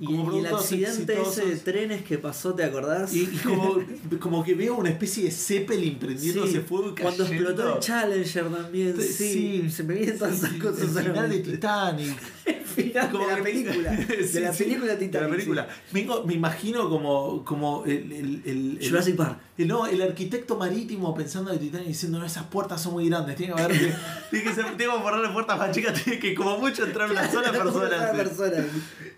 Y, 0.00 0.14
y 0.14 0.38
el 0.38 0.46
accidente 0.46 1.20
ese 1.20 1.44
de 1.44 1.56
trenes 1.56 2.02
que 2.02 2.16
pasó, 2.16 2.54
¿te 2.54 2.64
acordás? 2.64 3.12
Y, 3.14 3.24
y 3.24 3.36
como, 3.44 3.78
como 4.20 4.42
que 4.42 4.54
veo 4.54 4.76
una 4.76 4.88
especie 4.88 5.24
de 5.24 5.30
Zeppelin 5.30 5.98
prendiéndose 5.98 6.52
Sí, 6.52 6.58
fuego 6.60 6.94
y 6.96 7.00
Cuando 7.02 7.24
explotó 7.24 7.74
el 7.74 7.80
Challenger 7.80 8.48
también, 8.48 9.00
sí, 9.00 9.12
Sí, 9.62 9.70
se 9.70 9.84
me 9.84 9.94
vienen 9.94 10.18
todas 10.18 10.38
esas 10.38 10.54
cosas. 10.54 10.96
El 10.96 11.04
final 11.12 11.28
de. 11.30 11.38
Titanic. 11.40 12.16
El 12.46 12.84
final 12.86 13.10
Como 13.10 13.26
de 13.26 13.30
la 13.32 13.36
que- 13.36 13.42
película. 13.50 13.90
De 13.92 14.40
la 14.40 14.52
película 14.52 14.92
de 14.94 15.06
Titanic. 15.06 15.28
la 15.28 15.36
película. 15.36 15.68
Me 16.24 16.34
imagino 16.34 16.88
como, 16.88 17.44
como 17.44 17.84
el, 17.84 18.12
el, 18.12 18.42
el- 18.46 18.78
Jurassic 18.88 19.16
Park. 19.16 19.38
El- 19.62 19.68
no, 19.68 19.86
el 19.86 20.00
arquitecto 20.02 20.56
marítimo 20.56 21.14
pensando 21.14 21.52
en 21.52 21.58
Titanic 21.58 21.86
diciendo, 21.88 22.18
no, 22.18 22.26
esas 22.26 22.44
puertas 22.44 22.82
son 22.82 22.92
muy 22.94 23.08
grandes, 23.08 23.36
tiene 23.36 23.54
que 23.54 23.62
haber 23.62 23.78
que, 23.78 23.92
tiene 24.30 24.44
que 24.44 24.54
ser- 24.54 24.76
tengo 24.76 24.96
que 24.96 25.02
ponerle 25.02 25.28
puertas 25.30 25.58
más 25.58 25.70
chicas, 25.72 26.00
tiene 26.04 26.18
que 26.18 26.34
como 26.34 26.58
mucho 26.58 26.84
entrar 26.84 27.10
una 27.10 27.30
sola 27.30 27.50
Una 27.50 27.62
persona. 27.62 28.12
persona. 28.12 28.64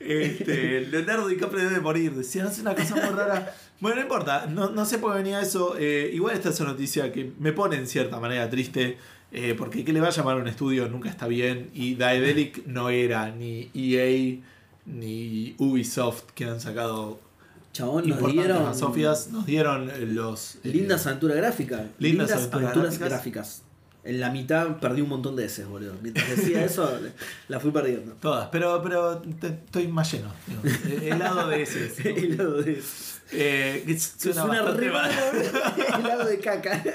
Este, 0.01 0.81
Leonardo 0.83 1.29
DiCaprio 1.29 1.65
debe 1.69 1.81
morir. 1.81 2.13
Decían, 2.15 2.47
hace 2.47 2.61
una 2.63 2.75
cosa 2.75 2.95
muy 2.97 3.05
rara. 3.15 3.55
Bueno, 3.81 3.97
no 3.97 4.03
importa, 4.03 4.47
no, 4.47 4.71
no 4.71 4.85
sé 4.85 4.99
por 4.99 5.13
qué 5.13 5.19
venía 5.19 5.41
eso. 5.41 5.77
Eh, 5.79 6.11
igual 6.13 6.35
esta 6.35 6.51
es 6.51 6.61
una 6.61 6.71
noticia 6.71 7.13
que 7.13 7.33
me 7.39 7.53
pone 7.53 7.77
en 7.77 7.87
cierta 7.87 8.19
manera 8.21 8.49
triste. 8.51 8.99
eh, 9.35 9.55
porque 9.57 9.83
que 9.85 9.93
le 9.95 10.01
va 10.01 10.09
a 10.09 10.11
llamar 10.11 10.37
a 10.37 10.41
un 10.41 10.49
estudio 10.49 10.89
nunca 10.89 11.09
está 11.09 11.27
bien. 11.27 11.71
Y 11.75 11.95
Daedalic 11.95 12.67
no 12.67 12.91
era 12.91 13.31
ni 13.31 13.71
EA 13.75 14.41
ni 14.87 15.55
Ubisoft 15.59 16.25
que 16.35 16.45
han 16.45 16.61
sacado 16.61 17.21
Chabón, 17.73 18.09
nos 18.09 18.33
dieron 18.33 18.75
Sofias. 18.75 19.29
Nos 19.29 19.47
dieron 19.47 19.89
eh, 19.91 20.01
los. 20.07 20.57
eh, 20.57 20.69
lindas 20.69 21.07
aventuras 21.07 21.37
gráficas. 21.39 21.81
lindas 21.99 22.29
Lindas, 22.29 22.31
aventuras 22.33 22.63
aventuras, 22.65 22.99
gráficas. 22.99 23.09
gráficas. 23.11 23.63
En 24.05 24.19
la 24.21 24.31
mitad 24.31 24.79
perdí 24.81 25.01
un 25.01 25.09
montón 25.11 25.37
de 25.37 25.45
S, 25.47 25.65
boludo. 25.65 25.95
Mientras 26.03 26.29
decía 26.29 26.65
eso, 26.67 26.99
la 27.49 27.61
fui 27.61 27.71
perdiendo. 27.71 28.13
Todas, 28.15 28.49
pero, 28.51 28.83
pero 28.83 29.19
te- 29.41 29.47
estoy 29.49 29.87
más 29.89 30.13
lleno. 30.13 30.33
digo. 30.47 30.61
Eh, 30.65 31.11
helado 31.13 31.49
de 31.49 31.63
ese. 31.63 31.93
El 32.11 32.37
lado 32.37 32.63
de 32.63 32.83
Eh, 33.35 33.83
que 33.87 33.99
suena 33.99 34.43
Suena 34.43 34.63
bastante 34.63 34.81
re 34.81 35.99
helado 35.99 36.25
de 36.29 36.39
caca. 36.41 36.83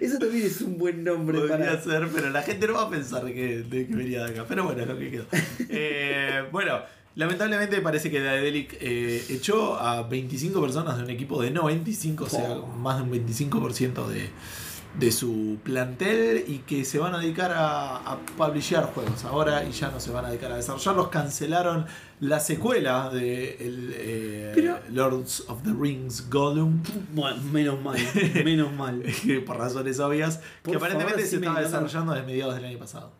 Eso 0.00 0.18
también 0.18 0.46
es 0.46 0.60
un 0.60 0.78
buen 0.78 1.02
nombre 1.02 1.38
Podría 1.40 1.58
para. 1.58 1.82
ser, 1.82 2.08
pero 2.14 2.30
la 2.30 2.42
gente 2.42 2.66
no 2.68 2.74
va 2.74 2.82
a 2.82 2.90
pensar 2.90 3.24
que, 3.26 3.64
que 3.68 3.86
venía 3.90 4.24
de 4.24 4.30
acá. 4.30 4.44
Pero 4.48 4.64
bueno, 4.64 4.82
es 4.82 4.88
lo 4.88 4.96
que 4.98 5.10
quedó. 5.10 5.24
Eh, 5.68 6.44
bueno, 6.52 6.80
lamentablemente 7.18 7.80
parece 7.82 8.10
que 8.10 8.20
Daedalic 8.20 8.78
eh, 8.80 9.22
echó 9.28 9.78
a 9.78 10.02
25 10.04 10.60
personas 10.62 10.96
de 10.96 11.02
un 11.02 11.10
equipo 11.10 11.42
de 11.42 11.50
95, 11.50 12.24
o 12.24 12.28
sea, 12.28 12.56
más 12.78 12.96
de 12.96 13.02
un 13.02 13.10
25% 13.26 14.06
de, 14.06 14.30
de 14.98 15.12
su 15.12 15.58
plantel 15.64 16.44
y 16.46 16.58
que 16.60 16.84
se 16.84 16.98
van 17.00 17.14
a 17.14 17.18
dedicar 17.18 17.50
a, 17.52 17.96
a 17.96 18.18
publishear 18.36 18.84
juegos 18.94 19.24
ahora 19.24 19.64
y 19.64 19.72
ya 19.72 19.90
no 19.90 19.98
se 19.98 20.12
van 20.12 20.24
a 20.26 20.28
dedicar 20.28 20.52
a 20.52 20.56
desarrollarlos. 20.56 21.08
Cancelaron 21.08 21.86
la 22.20 22.38
secuela 22.40 23.10
de 23.10 23.56
el, 23.66 23.92
eh, 23.96 24.52
Pero- 24.54 24.78
Lords 24.90 25.44
of 25.48 25.62
the 25.64 25.72
Rings 25.78 26.30
Gollum. 26.30 26.82
Bueno, 27.14 27.42
menos 27.52 27.82
mal, 27.82 27.98
menos 28.44 28.72
mal. 28.72 29.02
por 29.46 29.58
razones 29.58 29.98
obvias, 29.98 30.40
Por 30.62 30.70
que 30.70 30.76
aparentemente 30.76 31.22
favor, 31.22 31.30
se 31.30 31.36
estaba 31.36 31.60
desarrollando 31.60 32.12
desde 32.12 32.26
mediados 32.26 32.54
del 32.54 32.64
año 32.64 32.78
pasado. 32.78 33.12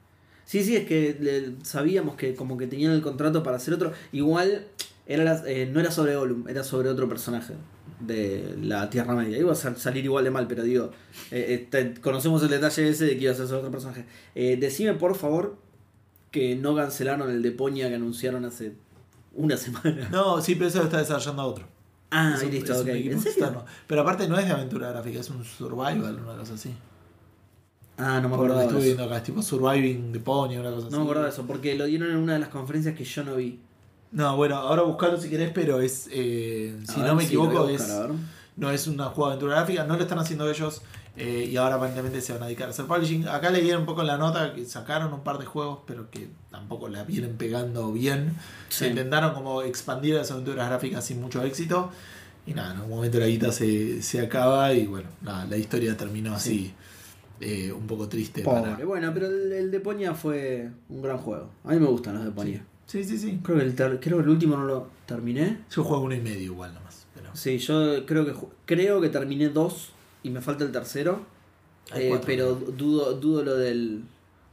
Sí, 0.49 0.65
sí, 0.65 0.77
es 0.77 0.87
que 0.87 1.15
le- 1.21 1.63
sabíamos 1.63 2.15
que 2.17 2.35
como 2.35 2.57
que 2.57 2.67
tenían 2.67 2.93
el 2.93 3.03
contrato 3.03 3.43
para 3.43 3.59
hacer 3.59 3.75
otro. 3.75 3.93
Igual 4.13 4.65
era 5.07 5.43
eh, 5.47 5.69
no 5.71 5.79
era 5.79 5.91
sobre 5.91 6.17
Gollum, 6.17 6.49
era 6.49 6.65
sobre 6.65 6.89
otro 6.89 7.07
personaje 7.07 7.53
de 8.01 8.57
la 8.63 8.89
Tierra 8.89 9.15
Media. 9.15 9.37
Iba 9.37 9.53
a 9.53 9.55
sal- 9.55 9.77
salir 9.77 10.07
igual 10.07 10.25
de 10.25 10.31
mal, 10.31 10.47
pero 10.49 10.63
digo, 10.63 10.91
eh, 11.31 11.47
eh, 11.51 11.67
te- 11.71 12.01
conocemos 12.01 12.43
el 12.45 12.49
detalle 12.49 12.89
ese 12.89 13.05
de 13.05 13.19
que 13.19 13.25
iba 13.25 13.33
a 13.33 13.37
ser 13.37 13.47
sobre 13.47 13.59
otro 13.59 13.71
personaje. 13.73 14.07
Eh, 14.35 14.57
decime 14.59 14.95
por 14.95 15.17
favor 15.17 15.59
que 16.31 16.57
no 16.57 16.75
cancelaron 16.75 17.31
el 17.31 17.43
de 17.43 17.51
Poña 17.51 17.89
que 17.91 17.97
anunciaron 17.97 18.47
hace 18.47 18.73
una 19.35 19.57
semana. 19.59 20.09
No, 20.11 20.41
sí, 20.41 20.55
pero 20.55 20.69
eso 20.69 20.79
lo 20.79 20.85
está 20.85 20.97
desarrollando 20.99 21.43
otro. 21.43 21.67
Ah, 22.11 22.33
Es 22.37 22.43
un- 22.43 22.51
listo, 22.53 22.73
es 22.73 22.79
ok. 22.81 22.87
Pero 23.87 24.01
aparte 24.01 24.27
no 24.29 24.39
es 24.39 24.47
de 24.47 24.53
aventura 24.53 24.89
gráfica, 24.93 25.21
es 25.21 25.29
un 25.29 25.45
survival, 25.45 26.21
una 26.25 26.39
cosa 26.39 26.55
así. 26.55 26.71
Ah, 27.99 28.21
no 28.21 28.29
me 28.29 28.37
lo 28.37 28.43
que 28.45 28.61
de 28.61 28.65
estuve 28.65 28.85
viendo 28.85 29.05
acá, 29.05 29.17
es 29.17 29.25
tipo 29.25 29.43
surviving 29.43 30.13
de 30.13 30.21
pony, 30.21 30.57
una 30.57 30.71
cosa 30.71 30.87
así. 30.87 30.93
No 30.93 30.99
me 30.99 31.05
acordaba 31.05 31.27
de 31.27 31.33
eso, 31.33 31.47
porque 31.47 31.75
lo 31.75 31.85
dieron 31.87 32.11
en 32.11 32.17
una 32.17 32.35
de 32.35 32.39
las 32.39 32.49
conferencias 32.49 32.95
que 32.95 33.05
yo 33.05 33.25
no 33.25 33.35
vi. 33.35 33.59
No, 34.13 34.37
bueno, 34.37 34.57
ahora 34.57 34.83
buscarlo 34.83 35.21
si 35.21 35.29
querés, 35.29 35.51
pero 35.53 35.81
es. 35.81 36.09
eh, 36.13 36.79
si 36.89 37.01
ver, 37.01 37.09
no 37.09 37.17
me 37.17 37.23
sí, 37.23 37.29
equivoco, 37.29 37.67
buscar, 37.67 38.11
es. 38.11 38.17
No 38.57 38.71
es 38.71 38.87
una 38.87 39.07
juego 39.07 39.27
de 39.27 39.33
aventura 39.35 39.57
gráfica, 39.57 39.85
no 39.85 39.97
lo 39.97 40.03
están 40.03 40.19
haciendo 40.19 40.49
ellos 40.49 40.83
eh, 41.17 41.49
y 41.51 41.57
ahora 41.57 41.75
aparentemente 41.75 42.21
se 42.21 42.33
van 42.33 42.43
a 42.43 42.47
dedicar 42.47 42.69
a 42.69 42.71
hacer 42.71 42.87
publishing. 42.87 43.27
Acá 43.27 43.51
leyeron 43.51 43.81
un 43.81 43.87
poco 43.87 44.03
en 44.03 44.07
la 44.07 44.17
nota 44.17 44.55
que 44.55 44.65
sacaron 44.65 45.13
un 45.13 45.25
par 45.25 45.39
de 45.39 45.47
juegos, 45.47 45.81
pero 45.85 46.11
que 46.11 46.29
tampoco 46.51 46.89
la 46.89 47.03
vienen 47.03 47.37
pegando 47.37 47.93
bien. 47.93 48.37
Sí. 48.69 48.85
Se 48.85 48.89
intentaron 48.89 49.35
como 49.35 49.63
expandir 49.63 50.15
las 50.15 50.31
aventuras 50.31 50.69
gráficas 50.69 51.05
sin 51.05 51.21
mucho 51.21 51.43
éxito. 51.43 51.91
Y 52.47 52.55
nada, 52.55 52.75
en 52.75 52.81
un 52.81 52.91
momento 52.91 53.19
la 53.19 53.27
guita 53.27 53.51
se, 53.51 54.01
se 54.03 54.21
acaba 54.21 54.73
y 54.73 54.87
bueno, 54.87 55.09
nada, 55.21 55.45
la 55.47 55.57
historia 55.57 55.97
terminó 55.97 56.35
así 56.35 56.73
eh, 57.41 57.73
un 57.73 57.87
poco 57.87 58.09
triste 58.09 58.43
Pobre. 58.43 58.73
para. 58.73 58.85
Bueno, 58.85 59.11
pero 59.15 59.27
el, 59.27 59.53
el 59.53 59.71
de 59.71 59.81
Poña 59.81 60.15
fue 60.15 60.71
un 60.89 61.03
gran 61.03 61.19
juego. 61.19 61.51
A 61.65 61.73
mí 61.73 61.79
me 61.81 61.87
gustan 61.87 62.15
los 62.15 62.25
de 62.25 62.31
Poña. 62.31 62.65
Sí, 62.87 63.05
sí, 63.05 63.19
sí. 63.19 63.39
Creo, 63.43 63.59
que 63.59 63.65
el 63.65 63.75
ter- 63.75 64.01
creo 64.01 64.17
que 64.19 64.23
el 64.25 64.29
último 64.31 64.57
no 64.57 64.65
lo 64.65 64.89
terminé. 65.07 65.59
Yo 65.71 65.85
juego 65.85 66.05
uno 66.05 66.15
y 66.15 66.21
medio 66.21 66.43
igual 66.43 66.73
nomás. 66.75 67.07
Pero 67.15 67.31
Sí, 67.35 67.59
yo 67.59 68.07
creo 68.07 68.25
que 68.25 68.35
creo 68.65 69.01
que 69.01 69.09
terminé 69.11 69.49
dos 69.51 69.91
y 70.23 70.31
me 70.31 70.41
falta 70.41 70.65
el 70.65 70.73
tercero. 70.73 71.21
Eh, 71.95 72.09
cuatro, 72.09 72.27
pero 72.27 72.55
dudo, 72.55 73.15
dudo 73.15 73.43
lo 73.45 73.55
del. 73.57 74.03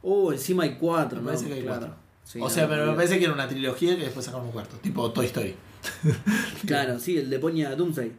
Oh, 0.02 0.32
encima 0.32 0.62
hay 0.64 0.76
cuatro, 0.78 1.16
Me 1.18 1.22
¿no? 1.22 1.26
parece 1.28 1.46
que 1.48 1.54
hay 1.54 1.62
claro. 1.62 1.78
cuatro. 1.80 1.96
Sí, 2.24 2.38
o 2.42 2.50
sea, 2.50 2.64
no, 2.64 2.70
pero 2.70 2.86
me 2.86 2.92
parece 2.94 3.18
que 3.18 3.24
era 3.24 3.32
una 3.34 3.46
trilogía 3.48 3.96
que 3.96 4.02
después 4.02 4.24
sacaron 4.26 4.46
un 4.46 4.52
cuarto, 4.52 4.76
tipo 4.78 5.10
Toy 5.12 5.26
Story. 5.26 5.54
Claro, 6.66 6.98
sí, 6.98 7.16
el 7.18 7.30
de 7.30 7.38
Poña 7.38 7.74
Doomsday. 7.74 8.12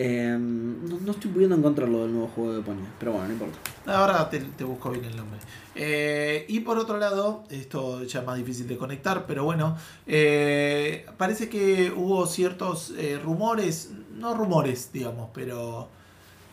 Eh, 0.00 0.36
no, 0.38 1.00
no 1.00 1.10
estoy 1.10 1.28
pudiendo 1.32 1.56
encontrarlo 1.56 2.02
del 2.02 2.12
nuevo 2.12 2.28
juego 2.28 2.54
de 2.54 2.62
Poña, 2.62 2.86
pero 3.00 3.10
bueno, 3.12 3.26
no 3.26 3.32
importa. 3.32 3.58
Ahora 3.86 4.30
te, 4.30 4.38
te 4.38 4.62
busco 4.62 4.90
bien 4.90 5.04
el 5.04 5.16
nombre. 5.16 5.40
Eh, 5.74 6.44
y 6.48 6.60
por 6.60 6.78
otro 6.78 6.98
lado, 6.98 7.42
esto 7.50 8.04
ya 8.04 8.20
es 8.20 8.26
más 8.26 8.36
difícil 8.36 8.68
de 8.68 8.76
conectar, 8.76 9.26
pero 9.26 9.42
bueno, 9.42 9.76
eh, 10.06 11.04
parece 11.16 11.48
que 11.48 11.92
hubo 11.96 12.28
ciertos 12.28 12.94
eh, 12.96 13.18
rumores, 13.20 13.90
no 14.16 14.34
rumores, 14.34 14.90
digamos, 14.92 15.30
pero 15.34 15.88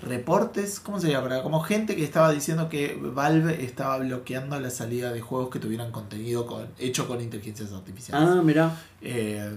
reportes, 0.02 0.80
¿cómo 0.80 1.00
se 1.00 1.10
llama? 1.12 1.44
Como 1.44 1.62
gente 1.62 1.96
que 1.96 2.04
estaba 2.04 2.32
diciendo 2.32 2.68
que 2.68 3.00
Valve 3.00 3.64
estaba 3.64 4.00
bloqueando 4.00 4.60
la 4.60 4.72
salida 4.72 5.12
de 5.14 5.22
juegos 5.22 5.50
que 5.50 5.60
tuvieran 5.60 5.92
contenido 5.92 6.48
con, 6.48 6.68
hecho 6.80 7.08
con 7.08 7.22
inteligencias 7.22 7.72
artificiales. 7.74 8.28
Ah, 8.28 8.42
mirá. 8.44 8.76
Eh, 9.02 9.52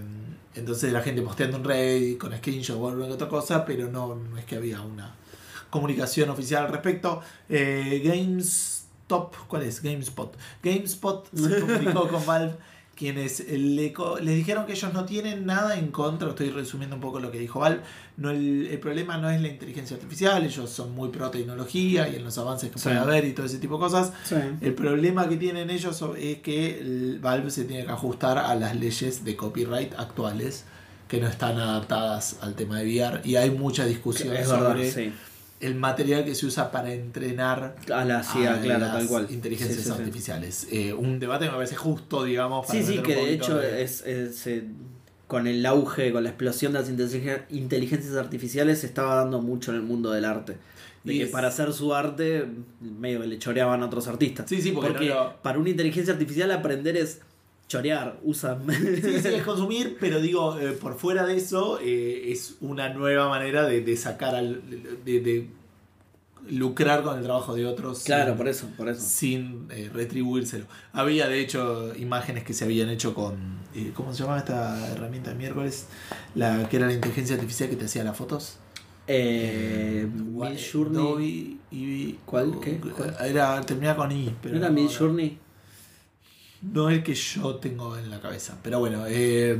entonces 0.55 0.91
la 0.91 1.01
gente 1.01 1.21
posteando 1.21 1.57
en 1.57 1.63
Reddit 1.63 2.17
con 2.17 2.35
screenshot 2.35 2.77
o 2.77 2.87
alguna 2.87 3.07
que 3.07 3.13
otra 3.13 3.29
cosa, 3.29 3.65
pero 3.65 3.89
no, 3.89 4.15
no 4.15 4.37
es 4.37 4.45
que 4.45 4.55
había 4.55 4.81
una 4.81 5.15
comunicación 5.69 6.29
oficial 6.29 6.65
al 6.65 6.71
respecto. 6.71 7.21
Eh, 7.47 8.01
GameStop, 8.03 9.35
¿cuál 9.47 9.63
es? 9.63 9.81
GameSpot. 9.81 10.35
GameSpot 10.63 11.29
se 11.33 11.59
comunicó 11.61 12.07
con 12.07 12.25
Valve 12.25 12.55
quienes 12.99 13.45
le 13.49 13.93
co- 13.93 14.19
les 14.19 14.35
dijeron 14.35 14.65
que 14.65 14.73
ellos 14.73 14.93
no 14.93 15.05
tienen 15.05 15.45
nada 15.45 15.79
en 15.79 15.87
contra, 15.87 16.27
estoy 16.29 16.49
resumiendo 16.49 16.97
un 16.97 17.01
poco 17.01 17.19
lo 17.21 17.31
que 17.31 17.39
dijo 17.39 17.61
Val, 17.61 17.81
no, 18.17 18.29
el, 18.29 18.67
el 18.67 18.77
problema 18.79 19.17
no 19.17 19.29
es 19.29 19.41
la 19.41 19.47
inteligencia 19.47 19.95
artificial, 19.95 20.43
ellos 20.45 20.69
son 20.69 20.91
muy 20.93 21.07
pro 21.07 21.31
tecnología 21.31 22.09
y 22.09 22.17
en 22.17 22.25
los 22.25 22.37
avances 22.37 22.69
que 22.69 22.77
Sí. 22.77 22.83
puede 22.89 22.97
haber 22.99 23.23
y 23.25 23.31
todo 23.31 23.45
ese 23.45 23.57
tipo 23.59 23.75
de 23.75 23.79
cosas. 23.79 24.11
Sí. 24.25 24.35
El 24.59 24.73
problema 24.75 25.29
que 25.29 25.37
tienen 25.37 25.69
ellos 25.69 26.03
es 26.17 26.39
que 26.39 26.77
el 26.79 27.19
Valve 27.19 27.49
se 27.49 27.63
tiene 27.63 27.85
que 27.85 27.91
ajustar 27.91 28.37
a 28.37 28.53
las 28.55 28.75
leyes 28.75 29.23
de 29.23 29.35
copyright 29.37 29.93
actuales 29.97 30.65
que 31.07 31.21
no 31.21 31.27
están 31.27 31.57
adaptadas 31.57 32.37
al 32.41 32.53
tema 32.53 32.79
de 32.79 32.85
VR 32.85 33.21
y 33.23 33.37
hay 33.37 33.49
mucha 33.49 33.85
discusión 33.85 34.35
Es 34.35 34.47
verdad, 34.49 34.67
sobre 34.73 34.91
sí. 34.91 35.13
El 35.59 35.75
material 35.75 36.23
que 36.23 36.35
se 36.35 36.45
usa 36.45 36.71
para 36.71 36.93
entrenar 36.93 37.75
A 37.93 38.05
la 38.05 38.23
sí, 38.23 38.45
a 38.45 38.61
claro, 38.61 38.79
las 38.79 38.93
tal 38.93 39.07
cual. 39.07 39.27
inteligencias 39.29 39.77
Sí, 39.79 39.83
sí, 39.83 39.89
sí. 39.93 39.99
artificiales. 39.99 40.67
Eh, 40.71 40.93
un 40.93 41.19
debate 41.19 41.45
que 41.45 41.51
me 41.51 41.57
parece 41.57 41.75
justo, 41.75 42.23
digamos. 42.23 42.65
para 42.65 42.79
Sí, 42.79 42.85
sí, 42.85 42.99
que 42.99 43.15
de 43.15 43.33
hecho 43.33 43.61
es, 43.61 44.01
es, 44.05 44.47
eh, 44.47 44.63
con 45.27 45.47
el 45.47 45.65
auge, 45.65 46.11
con 46.11 46.23
la 46.23 46.29
explosión 46.29 46.73
de 46.73 46.79
las 46.79 46.89
inteligen- 46.89 47.43
inteligencias 47.49 48.15
artificiales 48.15 48.79
se 48.79 48.87
estaba 48.87 49.15
dando 49.15 49.41
mucho 49.41 49.71
en 49.71 49.77
el 49.77 49.83
mundo 49.83 50.11
del 50.11 50.25
arte. 50.25 50.57
De 51.03 51.13
Y 51.13 51.17
que 51.19 51.23
es- 51.25 51.29
para 51.29 51.47
hacer 51.49 51.71
su 51.73 51.93
arte 51.93 52.45
medio 52.81 53.19
le 53.19 53.37
choreaban 53.37 53.81
a 53.83 53.85
otros 53.85 54.07
artistas. 54.07 54.45
Sí, 54.49 54.61
sí, 54.61 54.71
porque, 54.71 55.07
no 55.09 55.13
lo- 55.15 55.41
para 55.41 55.59
una 55.59 55.69
inteligencia 55.69 56.13
artificial 56.13 56.51
aprender 56.51 56.97
es 56.97 57.19
chorear, 57.69 58.19
usan... 58.23 58.63
Sí, 58.69 59.01
sí, 59.21 59.27
es 59.29 59.43
consumir, 59.45 59.95
pero 60.01 60.19
digo, 60.19 60.59
eh, 60.59 60.71
por 60.73 60.97
fuera 60.97 61.25
de 61.25 61.37
eso, 61.37 61.79
eh, 61.81 62.31
es 62.31 62.55
una 62.59 62.89
nueva 62.93 63.29
manera 63.29 63.63
de, 63.65 63.79
de 63.81 63.95
sacar 63.95 64.35
al. 64.35 64.61
De, 65.05 65.21
de 65.21 65.47
lucrar 66.49 67.03
con 67.03 67.17
el 67.17 67.23
trabajo 67.23 67.53
de 67.53 67.65
otros. 67.65 68.03
claro, 68.03 68.29
sin- 68.31 68.37
por 68.37 68.47
eso, 68.47 68.67
por 68.75 68.89
eso. 68.89 69.01
sin 69.07 69.67
eh, 69.69 69.89
retribuírselo. 69.93 70.65
Había 70.93 71.27
de 71.27 71.39
hecho 71.41 71.93
imágenes 71.95 72.43
que 72.43 72.53
se 72.53 72.63
habían 72.65 72.89
hecho 72.89 73.13
con, 73.13 73.59
eh, 73.75 73.91
¿cómo 73.93 74.13
se 74.13 74.21
llamaba 74.23 74.39
esta 74.39 74.91
herramienta 74.91 75.29
de 75.31 75.35
miércoles? 75.37 75.85
La 76.35 76.67
que 76.67 76.77
era 76.77 76.87
la 76.87 76.93
inteligencia 76.93 77.35
artificial 77.35 77.69
que 77.69 77.75
te 77.75 77.85
hacía 77.85 78.03
las 78.03 78.17
fotos. 78.17 78.57
Eh, 79.05 80.07
Midjourney. 80.11 80.97
Adobe 80.97 81.57
y- 81.71 82.13
¿Cuál? 82.25 82.59
¿Qué? 82.61 82.79
¿Cuál? 82.79 83.15
Era, 83.23 83.61
terminaba 83.61 83.97
con 83.97 84.11
I, 84.11 84.33
pero 84.41 84.55
¿No 84.55 84.59
era 84.61 84.69
no, 84.69 84.75
Midjourney? 84.81 85.37
No 86.61 86.89
el 86.89 87.03
que 87.03 87.15
yo 87.15 87.55
tengo 87.55 87.97
en 87.97 88.09
la 88.09 88.19
cabeza. 88.19 88.57
Pero 88.61 88.79
bueno, 88.79 89.05
eh, 89.07 89.57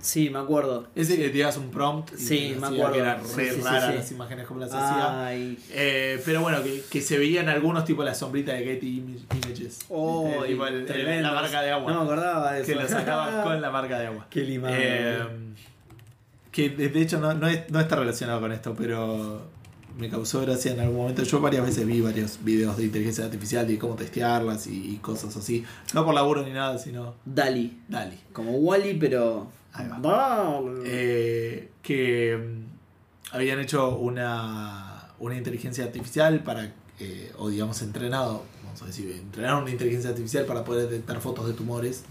Sí, 0.00 0.30
me 0.30 0.40
acuerdo. 0.40 0.88
ese 0.96 1.16
que 1.16 1.28
te 1.30 1.38
das 1.38 1.56
un 1.56 1.70
prompt 1.70 2.12
y 2.14 2.16
Sí, 2.18 2.56
me 2.60 2.66
acuerdo. 2.66 2.92
que 2.92 2.98
era 2.98 3.20
Sí, 3.24 3.36
re 3.36 3.50
sí, 3.50 3.56
sí, 3.56 3.60
rara 3.62 3.90
sí. 3.92 3.96
las 3.98 4.10
imágenes 4.12 4.46
como 4.46 4.60
las 4.60 4.72
hacía. 4.74 5.26
Ay. 5.26 5.58
Eh, 5.70 6.20
pero 6.24 6.40
bueno, 6.42 6.62
que, 6.62 6.82
que 6.90 7.00
se 7.00 7.18
veían 7.18 7.48
algunos 7.48 7.84
tipo 7.84 8.02
la 8.02 8.14
sombrita 8.14 8.52
de 8.52 8.64
Getty 8.64 8.98
Im- 9.00 9.18
Images. 9.46 9.78
Oh, 9.88 10.30
¿Viste? 10.32 10.48
Tipo 10.48 10.66
el- 10.66 10.74
el- 10.74 10.86
tremendo. 10.86 11.28
la 11.28 11.34
marca 11.40 11.62
de 11.62 11.70
agua. 11.70 11.92
No 11.92 11.98
me 12.00 12.04
acordaba 12.06 12.52
de 12.52 12.62
eso. 12.62 12.66
que 12.66 12.74
lo 12.74 12.88
sacabas 12.88 13.44
con 13.46 13.60
la 13.60 13.70
marca 13.70 13.98
de 14.00 14.06
agua. 14.08 14.26
Qué 14.28 14.40
limado. 14.42 14.74
Eh, 14.76 15.18
que 16.50 16.68
de 16.70 16.88
de 16.88 17.00
hecho 17.02 17.20
no, 17.20 17.32
no, 17.34 17.46
es- 17.46 17.70
no 17.70 17.78
está 17.78 17.94
relacionado 17.96 18.40
con 18.40 18.50
esto, 18.50 18.74
pero 18.76 19.42
me 19.98 20.08
causó 20.08 20.40
gracia 20.40 20.72
en 20.72 20.80
algún 20.80 20.96
momento. 20.96 21.22
Yo 21.22 21.40
varias 21.40 21.64
veces 21.64 21.86
vi 21.86 22.00
varios 22.00 22.42
videos 22.42 22.76
de 22.76 22.84
inteligencia 22.84 23.24
artificial 23.24 23.70
y 23.70 23.76
cómo 23.78 23.94
testearlas 23.94 24.66
y, 24.66 24.94
y 24.94 24.96
cosas 24.96 25.36
así. 25.36 25.64
No 25.94 26.04
por 26.04 26.14
laburo 26.14 26.42
ni 26.44 26.52
nada, 26.52 26.78
sino 26.78 27.14
Dali. 27.24 27.80
dale. 27.88 28.18
Como 28.32 28.52
Wally, 28.52 28.94
pero. 28.94 29.48
Ahí 29.72 29.88
va. 29.88 29.98
Dali. 29.98 30.82
Eh, 30.86 31.70
que 31.82 32.36
mm, 32.36 33.34
habían 33.34 33.60
hecho 33.60 33.96
una, 33.96 35.08
una 35.18 35.36
inteligencia 35.36 35.84
artificial 35.84 36.42
para, 36.42 36.72
eh, 36.98 37.32
o 37.38 37.48
digamos 37.48 37.80
entrenado, 37.82 38.44
vamos 38.64 38.82
a 38.82 38.86
decir, 38.86 39.10
entrenaron 39.10 39.62
una 39.62 39.70
inteligencia 39.70 40.10
artificial 40.10 40.44
para 40.44 40.64
poder 40.64 40.88
detectar 40.88 41.20
fotos 41.20 41.46
de 41.46 41.52
tumores 41.52 42.04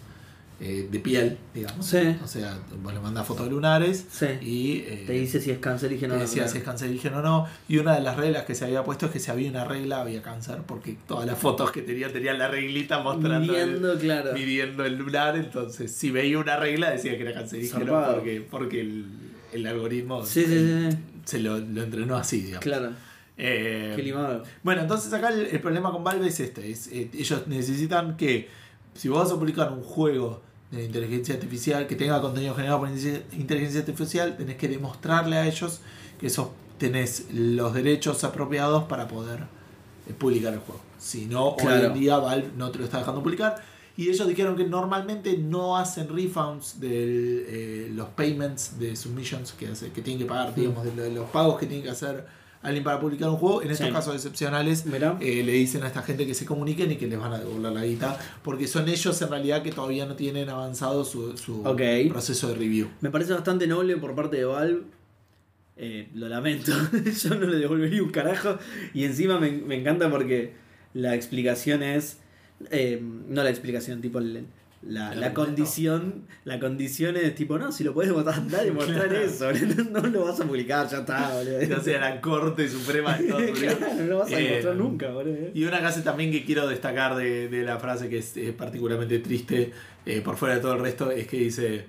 eh, 0.62 0.90
de 0.92 1.00
piel, 1.00 1.38
digamos. 1.54 1.86
Sí. 1.86 2.16
O 2.24 2.28
sea, 2.28 2.60
vos 2.84 2.94
le 2.94 3.00
mandás 3.00 3.26
fotos 3.26 3.50
lunares 3.50 4.06
Sí. 4.12 4.26
y 4.42 4.78
eh, 4.86 5.04
Te 5.08 5.14
dice 5.14 5.40
si 5.40 5.52
es 5.52 5.60
cancerígeno 5.60 6.16
te 6.16 6.18
o 6.18 6.24
no. 6.24 6.26
decía 6.28 6.48
si 6.50 6.58
es 6.58 6.64
cancerígeno 6.66 7.20
o 7.20 7.22
no. 7.22 7.48
Y 7.70 7.78
una 7.78 7.96
de 7.96 8.02
las 8.02 8.18
reglas 8.18 8.44
que 8.46 8.56
se 8.56 8.66
había 8.66 8.84
puesto 8.84 9.06
es 9.06 9.12
que 9.14 9.20
si 9.20 9.32
había 9.32 9.50
una 9.50 9.64
regla 9.64 10.02
había 10.02 10.22
cáncer, 10.22 10.58
porque 10.68 10.98
todas 11.08 11.26
las 11.26 11.40
fotos 11.40 11.72
que 11.72 11.82
tenía 11.82 12.12
tenían 12.12 12.38
la 12.40 12.48
reglita 12.50 13.00
mostrando 13.00 13.56
el- 13.56 13.68
Midiendo, 13.70 13.98
claro. 14.00 14.34
midiendo 14.34 14.86
el 14.86 14.96
lunar, 14.98 15.38
entonces 15.38 15.92
si 15.92 16.12
veía 16.12 16.38
una 16.40 16.58
regla 16.58 16.92
decía 16.92 17.16
que 17.16 17.22
era 17.24 17.34
cancerígeno 17.34 17.80
Zarpado. 17.86 18.16
porque, 18.16 18.42
porque 18.52 18.82
el, 18.82 19.06
el 19.54 19.66
algoritmo 19.66 20.26
Sí, 20.26 20.46
se 21.24 21.40
lo, 21.40 21.58
lo 21.60 21.84
entrenó 21.84 22.18
así, 22.18 22.42
digamos. 22.42 22.64
Claro. 22.64 22.92
Eh, 23.38 23.94
Qué 23.96 24.04
limado. 24.04 24.44
bueno, 24.64 24.82
entonces 24.82 25.14
acá 25.14 25.30
el, 25.30 25.46
el 25.46 25.62
problema 25.62 25.92
con 25.94 26.04
Valve 26.04 26.28
es 26.28 26.42
este, 26.42 26.70
es, 26.70 26.88
eh, 26.88 27.10
ellos 27.18 27.48
necesitan 27.48 28.18
que 28.18 28.50
si 28.94 29.08
vos 29.08 29.20
vas 29.24 29.32
a 29.32 29.36
publicar 29.40 29.72
un 29.72 29.82
juego 29.82 30.42
de 30.72 30.86
inteligencia 30.86 31.34
artificial 31.36 31.88
que 31.88 31.96
tenga 31.96 32.22
contenido 32.22 32.54
generado 32.56 32.80
por 32.80 32.90
inteligencia- 32.90 33.80
artificial, 33.80 34.38
tenés 34.38 34.56
que 34.58 34.68
demostrarle 34.68 35.38
a 35.38 35.48
ellos 35.48 35.82
que 36.20 36.28
esos 36.28 36.50
tenés 36.78 37.26
los 37.34 37.74
derechos 37.74 38.24
apropiados 38.24 38.84
para 38.84 39.08
poder 39.08 39.40
eh, 40.08 40.14
publicar 40.18 40.54
el 40.54 40.60
juego. 40.60 40.82
Si 40.98 41.26
no, 41.26 41.50
hoy 41.50 41.58
en 41.88 41.94
día 41.94 42.18
Valve 42.18 42.52
no 42.58 42.72
te 42.72 42.80
lo 42.80 42.86
está 42.86 43.00
dejando 43.00 43.24
publicar. 43.24 43.56
Y 43.98 44.08
ellos 44.10 44.28
dijeron 44.30 44.56
que 44.56 44.64
normalmente 44.66 45.38
no 45.38 45.76
hacen 45.76 46.08
refunds 46.08 46.80
de 46.80 47.86
eh, 47.88 47.90
los 47.94 48.08
payments 48.10 48.80
de 48.80 48.96
submissions 48.96 49.52
que, 49.54 49.68
hace, 49.68 49.92
que 49.92 50.02
tienen 50.02 50.20
que 50.22 50.26
pagar, 50.30 50.56
digamos, 50.56 50.86
de, 50.86 50.96
lo- 50.96 51.04
de 51.04 51.12
los 51.12 51.30
pagos 51.32 51.60
que 51.60 51.66
tiene 51.66 51.84
que 51.84 51.90
hacer 51.90 52.26
alguien 52.62 52.84
para 52.84 53.00
publicar 53.00 53.30
un 53.30 53.38
juego. 53.38 53.62
En 53.62 53.72
estos 53.72 53.88
Sí. 53.88 53.94
casos 53.94 54.16
excepcionales, 54.16 54.86
eh, 55.22 55.44
le 55.44 55.52
dicen 55.54 55.84
a 55.84 55.88
esta 55.88 56.02
gente 56.02 56.28
que 56.28 56.34
se 56.34 56.46
comuniquen 56.46 56.92
y 56.92 56.96
que 56.98 57.08
les 57.08 57.18
van 57.20 57.34
a 57.34 57.40
devolver 57.40 57.72
la 57.72 57.86
guita, 57.86 58.20
porque 58.44 58.68
son 58.68 58.90
ellos 58.90 59.22
en 59.22 59.30
realidad 59.30 59.64
que 59.64 59.72
todavía 59.72 60.06
no 60.06 60.16
tienen 60.16 60.50
avanzado 60.50 61.06
su, 61.06 61.34
proceso 62.10 62.48
de 62.50 62.56
review. 62.56 62.90
Me 63.02 63.10
parece 63.10 63.34
bastante 63.34 63.66
noble 63.68 63.96
por 63.98 64.16
parte 64.16 64.38
de 64.38 64.46
Valve. 64.46 64.82
Eh, 65.78 66.10
lo 66.14 66.28
lamento. 66.28 66.72
Yo 67.24 67.36
no 67.36 67.48
le 67.48 67.58
devolvería 67.58 68.04
un 68.04 68.10
carajo. 68.12 68.58
Y 68.94 69.06
encima 69.06 69.40
me, 69.40 69.52
me 69.52 69.76
encanta 69.80 70.10
porque 70.12 70.54
la 70.94 71.16
explicación 71.16 71.84
es. 71.84 72.18
eh, 72.72 73.02
no 73.30 73.42
la 73.42 73.50
explicación, 73.50 74.02
tipo 74.02 74.20
el- 74.20 74.46
la, 74.82 75.12
¿El 75.14 75.20
la 75.20 75.34
condición. 75.34 76.26
La 76.46 76.60
condición 76.60 77.18
es 77.18 77.36
tipo, 77.36 77.58
no, 77.60 77.72
si 77.72 77.84
lo 77.84 77.94
puedes 77.94 78.14
mandar 78.14 78.66
y 78.66 78.72
mostrar 78.72 79.10
Claro. 79.10 79.18
eso. 79.26 79.52
No, 79.92 80.00
lo 80.02 80.26
vas 80.26 80.40
a 80.40 80.46
publicar, 80.46 80.88
ya 80.90 81.00
está, 81.00 81.32
boludo. 81.34 81.78
O 81.80 81.82
sea, 81.82 82.00
la 82.00 82.22
Corte 82.22 82.68
Suprema 82.70 83.18
de 83.18 83.26
Estados 83.26 83.50
Unidos. 83.52 83.76
Claro, 83.76 83.94
no 83.96 84.04
lo 84.06 84.18
vas 84.20 84.32
a 84.32 84.40
Eh, 84.40 84.52
mostrar 84.54 84.76
nunca, 84.76 85.10
boludo. 85.12 85.36
Y 85.54 85.64
una 85.66 85.80
frase 85.80 86.02
también 86.02 86.32
que 86.32 86.46
quiero 86.46 86.68
destacar 86.68 87.16
de, 87.16 87.48
de 87.50 87.64
la 87.64 87.78
frase 87.80 88.08
que 88.10 88.20
es, 88.20 88.34
particularmente 88.58 89.20
triste, 89.20 89.72
eh, 90.06 90.22
por 90.22 90.38
fuera 90.38 90.56
de 90.56 90.62
todo 90.62 90.74
el 90.74 90.80
resto, 90.82 91.12
es 91.12 91.28
que 91.28 91.38
dice, 91.38 91.86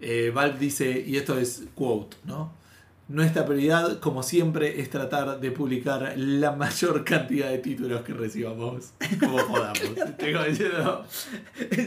eh, 0.00 0.32
Valve 0.34 0.58
dice, 0.58 1.04
y 1.06 1.16
esto 1.16 1.38
es 1.38 1.62
quote, 1.74 2.16
¿no? 2.24 2.60
Nuestra 3.08 3.44
prioridad, 3.44 3.98
como 3.98 4.22
siempre, 4.22 4.80
es 4.80 4.88
tratar 4.88 5.38
de 5.40 5.50
publicar 5.50 6.14
la 6.16 6.52
mayor 6.52 7.04
cantidad 7.04 7.50
de 7.50 7.58
títulos 7.58 8.02
que 8.02 8.14
recibamos, 8.14 8.92
como 9.20 9.36
podamos. 9.48 9.80
Tengo 10.18 10.42
diciendo, 10.44 11.04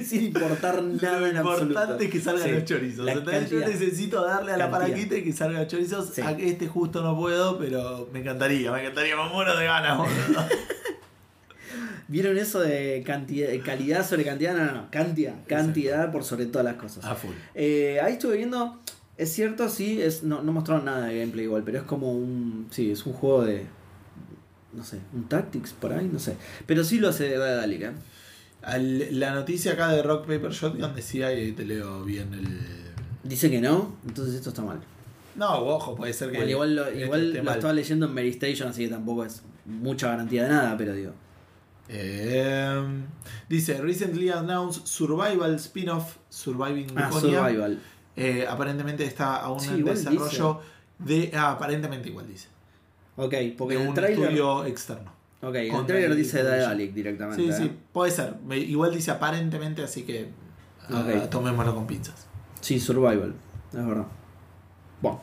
Sin 0.05 0.25
importar 0.25 0.83
nada 0.83 1.19
lo 1.21 1.27
en 1.27 1.37
absoluto. 1.37 1.63
importante 1.67 2.05
es 2.05 2.11
que 2.11 2.19
salgan 2.21 2.43
Sí, 2.43 2.51
los 2.51 2.65
chorizos. 2.65 3.07
Entonces 3.07 3.49
yo 3.49 3.59
necesito 3.61 4.23
darle 4.23 4.51
a 4.51 4.57
la 4.57 4.69
Cantidad. 4.69 4.87
palanquita 4.87 5.17
y 5.17 5.23
que 5.23 5.33
salgan 5.33 5.61
los 5.63 5.71
chorizos. 5.71 6.09
Sí. 6.13 6.21
A 6.21 6.31
este 6.31 6.67
justo 6.67 7.01
no 7.01 7.17
puedo, 7.17 7.57
pero 7.57 8.07
me 8.13 8.19
encantaría, 8.19 8.71
me 8.71 8.81
encantaría, 8.81 9.15
me 9.15 9.27
muero 9.29 9.57
de 9.57 9.65
ganas, 9.65 9.97
boludo. 9.97 10.45
¿Vieron 12.07 12.37
eso 12.37 12.59
de 12.59 13.01
cantidad, 13.05 13.47
de 13.49 13.61
calidad 13.61 14.07
sobre 14.07 14.25
cantidad? 14.25 14.53
No, 14.55 14.65
no, 14.65 14.71
no. 14.73 14.91
Cantidad. 14.91 15.33
Cantidad 15.47 16.11
por 16.11 16.23
sobre 16.23 16.45
todas 16.45 16.65
las 16.65 16.75
cosas. 16.75 17.03
A 17.03 17.15
full. 17.15 17.33
Eh, 17.55 17.99
ahí 18.03 18.13
estuve 18.13 18.37
viendo. 18.37 18.79
Es 19.17 19.31
cierto, 19.31 19.69
sí, 19.69 20.01
es, 20.01 20.23
no, 20.23 20.41
no 20.43 20.51
mostraron 20.51 20.85
nada 20.85 21.05
de 21.07 21.19
gameplay 21.19 21.45
igual, 21.45 21.63
pero 21.63 21.77
es 21.79 21.83
como 21.85 22.11
un. 22.13 22.67
Sí, 22.71 22.91
es 22.91 23.05
un 23.05 23.13
juego 23.13 23.43
de. 23.43 23.65
No 24.73 24.83
sé, 24.83 24.99
un 25.13 25.23
Tactics 25.29 25.71
por 25.73 25.93
ahí, 25.93 26.09
no 26.11 26.19
sé. 26.19 26.35
Pero 26.65 26.83
sí 26.83 26.99
lo 26.99 27.07
hace 27.09 27.29
de 27.29 27.37
Dalek, 27.37 27.81
¿eh? 27.81 27.91
Al- 28.61 29.19
la 29.19 29.33
noticia 29.33 29.73
acá 29.73 29.89
de 29.89 30.01
Rock 30.03 30.25
Paper 30.27 30.51
Shotgun 30.51 30.93
decía, 30.95 31.31
y 31.33 31.53
te 31.53 31.63
leo 31.63 32.03
bien 32.03 32.33
el. 32.33 32.47
Dice 33.23 33.49
que 33.49 33.61
no, 33.61 33.95
entonces 34.05 34.35
esto 34.35 34.49
está 34.49 34.63
mal. 34.63 34.79
No, 35.35 35.59
ojo, 35.59 35.95
puede 35.95 36.11
ser 36.13 36.29
que. 36.31 36.37
Bueno, 36.37 36.51
igual 36.51 36.75
lo, 36.75 36.85
este 36.87 37.05
igual 37.05 37.25
esté 37.27 37.37
lo 37.37 37.43
mal. 37.45 37.55
estaba 37.55 37.73
leyendo 37.73 38.05
en 38.07 38.13
Mary 38.13 38.29
Station, 38.29 38.69
así 38.69 38.83
que 38.83 38.89
tampoco 38.89 39.23
es 39.23 39.41
mucha 39.65 40.09
garantía 40.09 40.43
de 40.43 40.49
nada, 40.49 40.75
pero 40.77 40.93
digo. 40.93 41.13
Eh, 41.87 42.83
dice: 43.47 43.79
Recently 43.81 44.29
announced 44.29 44.81
Survival 44.85 45.55
spin-off 45.55 46.17
Surviving 46.29 46.87
Ah. 46.97 47.11
Survival. 47.11 47.79
Eh, 48.15 48.45
aparentemente 48.49 49.03
está 49.05 49.37
aún 49.37 49.59
Sí, 49.59 49.69
en 49.69 49.83
desarrollo 49.85 50.59
de. 50.99 51.31
Ah, 51.33 51.51
aparentemente 51.51 52.09
igual 52.09 52.27
dice. 52.27 52.47
Ok, 53.17 53.33
porque 53.57 53.75
de 53.75 53.81
el 53.83 53.87
un 53.89 53.93
trailer. 53.93 54.19
estudio 54.23 54.65
externo. 54.65 55.11
Ok, 55.41 55.55
el 55.55 55.85
trailer 55.85 56.09
Dalek 56.09 56.17
dice. 56.17 56.43
Dalek 56.43 56.93
directamente. 56.93 57.43
Sí, 57.43 57.49
¿eh? 57.49 57.53
sí, 57.53 57.71
puede 57.91 58.11
ser. 58.11 58.35
Igual 58.51 58.93
dice 58.93 59.11
aparentemente, 59.11 59.83
así 59.83 60.03
que. 60.03 60.29
ah, 60.89 61.05
Ok. 61.23 61.29
tomémoslo 61.29 61.75
con 61.75 61.85
pinzas. 61.87 62.25
Sí, 62.61 62.79
Survival, 62.79 63.33
es 63.73 63.85
verdad. 63.85 64.05
Bueno, 65.01 65.21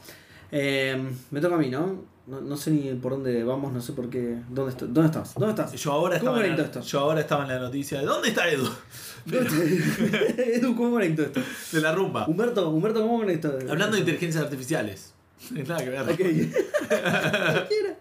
eh, 0.50 1.10
me 1.30 1.40
toca 1.40 1.54
a 1.56 1.58
mí, 1.58 1.70
¿no? 1.70 2.10
No, 2.26 2.40
no 2.40 2.56
sé 2.56 2.70
ni 2.70 2.92
por 2.94 3.12
dónde 3.12 3.42
vamos, 3.42 3.72
no 3.72 3.80
sé 3.80 3.94
por 3.94 4.08
qué. 4.08 4.38
¿Dónde, 4.48 4.70
estoy? 4.70 4.88
¿Dónde 4.92 5.06
estás? 5.06 5.34
¿Dónde 5.34 5.50
estás? 5.50 5.72
Yo 5.72 5.90
ahora, 5.92 6.20
¿Cómo 6.20 6.30
estaba 6.36 6.46
en 6.46 6.56
la, 6.56 6.62
esto? 6.64 6.80
yo 6.82 7.00
ahora 7.00 7.20
estaba 7.20 7.42
en 7.42 7.48
la 7.48 7.58
noticia 7.58 7.98
de 7.98 8.04
¿dónde 8.06 8.28
está 8.28 8.48
Edu? 8.48 8.68
Edu, 10.36 10.74
¿cómo 10.76 10.90
conecto 10.92 11.22
esto? 11.22 11.40
De 11.72 11.80
la 11.80 11.92
rumba. 11.94 12.26
Humberto, 12.26 12.70
Humberto, 12.70 13.00
¿cómo 13.02 13.18
conecto? 13.18 13.56
Hablando 13.68 13.94
de 13.94 14.00
inteligencias 14.00 14.42
artificiales. 14.44 15.12
Nada 15.50 15.82
que 15.82 15.90
ver. 15.90 16.00
Ok. 16.00 16.08
Cualquiera. 16.88 17.96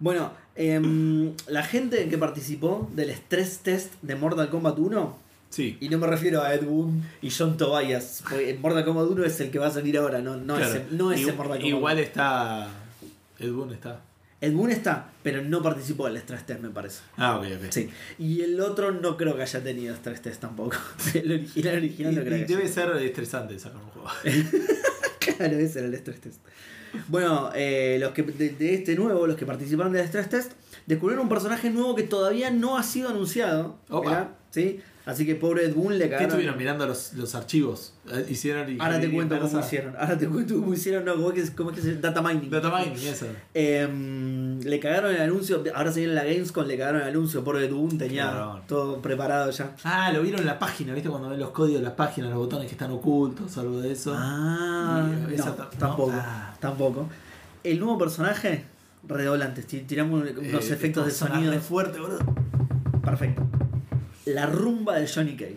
bueno, 0.00 0.32
em, 0.54 1.32
la 1.48 1.62
gente 1.62 2.08
que 2.08 2.18
participó 2.18 2.88
del 2.94 3.10
stress 3.10 3.58
test 3.58 3.92
de 4.02 4.14
Mortal 4.16 4.48
Kombat 4.50 4.78
1, 4.78 5.26
Sí. 5.48 5.78
y 5.80 5.88
no 5.88 5.98
me 5.98 6.06
refiero 6.08 6.42
a 6.42 6.52
Ed 6.54 6.64
Boon 6.64 7.02
y 7.22 7.30
John 7.30 7.56
Tobias, 7.56 8.22
porque 8.28 8.58
Mortal 8.60 8.84
Kombat 8.84 9.06
1 9.06 9.24
es 9.24 9.40
el 9.40 9.50
que 9.50 9.58
va 9.58 9.68
a 9.68 9.70
salir 9.70 9.96
ahora, 9.96 10.20
no, 10.20 10.36
no 10.36 10.56
claro. 10.56 10.74
ese, 10.74 10.84
no 10.90 11.12
ese 11.12 11.22
Igual- 11.22 11.36
Mortal 11.36 11.58
Kombat. 11.60 11.68
Igual 11.78 11.98
está. 12.00 12.68
Ed 13.38 13.52
Boon 13.52 13.72
está. 13.72 14.00
Ed 14.40 14.52
Boon 14.52 14.70
está, 14.70 15.10
pero 15.22 15.42
no 15.42 15.62
participó 15.62 16.06
del 16.06 16.18
stress 16.18 16.44
test, 16.44 16.60
me 16.60 16.70
parece. 16.70 17.00
Ah, 17.16 17.36
ok, 17.38 17.46
ok. 17.56 17.70
Sí. 17.70 17.88
Y 18.18 18.42
el 18.42 18.60
otro 18.60 18.92
no 18.92 19.16
creo 19.16 19.34
que 19.34 19.42
haya 19.42 19.62
tenido 19.62 19.94
stress 19.94 20.20
test 20.20 20.40
tampoco. 20.40 20.76
El 21.14 21.32
original, 21.32 21.74
el 21.74 21.78
original 21.78 22.12
Y, 22.12 22.16
no 22.16 22.22
creo 22.22 22.36
y 22.36 22.40
que 22.40 22.56
debe 22.56 22.68
ser 22.68 22.90
estresante 22.96 23.58
sacar 23.58 23.80
un 23.82 23.90
juego. 23.90 24.08
Claro, 25.18 25.58
ese 25.58 25.80
era 25.80 25.88
el 25.88 25.94
stress 25.94 26.20
test. 26.20 26.40
Bueno, 27.08 27.50
eh, 27.54 27.98
los 28.00 28.12
que 28.12 28.22
de, 28.22 28.50
de 28.50 28.74
este 28.74 28.94
nuevo, 28.94 29.26
los 29.26 29.36
que 29.36 29.44
participaron 29.44 29.92
del 29.92 30.06
stress 30.06 30.28
test, 30.28 30.52
descubrieron 30.86 31.24
un 31.24 31.28
personaje 31.28 31.68
nuevo 31.68 31.96
que 31.96 32.04
todavía 32.04 32.50
no 32.50 32.78
ha 32.78 32.82
sido 32.84 33.08
anunciado. 33.08 33.76
Opa. 33.90 34.36
¿sí? 34.50 34.80
Así 35.06 35.24
que 35.24 35.36
pobre 35.36 35.64
Ed 35.64 35.72
Boon 35.74 35.96
le 35.98 36.04
¿Qué 36.06 36.10
cagaron. 36.10 36.30
estuvieron 36.30 36.58
mirando 36.58 36.84
los, 36.84 37.12
los 37.14 37.34
archivos? 37.36 37.94
Eh, 38.12 38.26
Hicieron 38.28 38.66
Ahora 38.80 39.00
te 39.00 39.08
cuento 39.08 39.38
cómo 39.40 39.60
hicieron. 39.60 39.94
Ahora 39.96 40.18
te 40.18 40.26
cuento 40.26 40.56
cómo 40.60 40.74
hicieron. 40.74 41.04
No, 41.04 41.14
¿cómo 41.14 41.30
es 41.30 41.48
que, 41.50 41.56
cómo 41.56 41.70
es 41.70 41.76
que 41.76 41.82
se 41.82 41.94
Data 41.98 42.20
mining. 42.20 42.50
Data 42.50 42.76
mining, 42.76 43.06
eso. 43.06 43.26
Em, 43.54 44.58
le 44.62 44.80
cagaron 44.80 45.14
el 45.14 45.20
anuncio. 45.22 45.62
Ahora 45.76 45.92
se 45.92 46.00
viene 46.00 46.14
la 46.14 46.24
Gamescom, 46.24 46.66
le 46.66 46.76
cagaron 46.76 47.02
el 47.02 47.08
anuncio. 47.08 47.44
Pobre 47.44 47.64
Ed 47.66 47.72
Boon 47.72 47.96
tenía 47.96 48.24
Claro. 48.30 48.60
todo 48.66 49.00
preparado 49.00 49.50
ya. 49.52 49.76
Ah, 49.84 50.10
lo 50.12 50.22
vieron 50.22 50.40
en 50.40 50.46
la 50.46 50.58
página, 50.58 50.92
¿viste? 50.92 51.08
Cuando 51.08 51.28
ven 51.30 51.38
los 51.38 51.50
códigos 51.50 51.80
de 51.80 51.84
las 51.84 51.94
páginas, 51.94 52.30
los 52.30 52.38
botones 52.40 52.66
que 52.66 52.72
están 52.72 52.90
ocultos, 52.90 53.56
algo 53.58 53.80
de 53.80 53.92
eso. 53.92 54.12
Ah, 54.16 55.08
Y 55.30 55.34
esa 55.34 55.46
no, 55.46 55.52
ta- 55.54 55.64
no. 55.72 55.78
tampoco. 55.78 56.12
Ah. 56.16 56.52
Tampoco. 56.58 57.08
El 57.62 57.78
nuevo 57.78 57.96
personaje, 57.96 58.64
redoblantes. 59.06 59.66
ti- 59.68 59.82
Tiramos 59.82 60.22
unos 60.36 60.68
Eh, 60.68 60.74
efectos 60.74 61.06
de 61.06 61.12
sonido. 61.12 61.52
fuerte, 61.60 62.00
boludo. 62.00 62.18
Perfecto. 63.04 63.46
La 64.26 64.44
rumba 64.46 64.98
de 64.98 65.06
Johnny 65.08 65.36
Cage. 65.36 65.56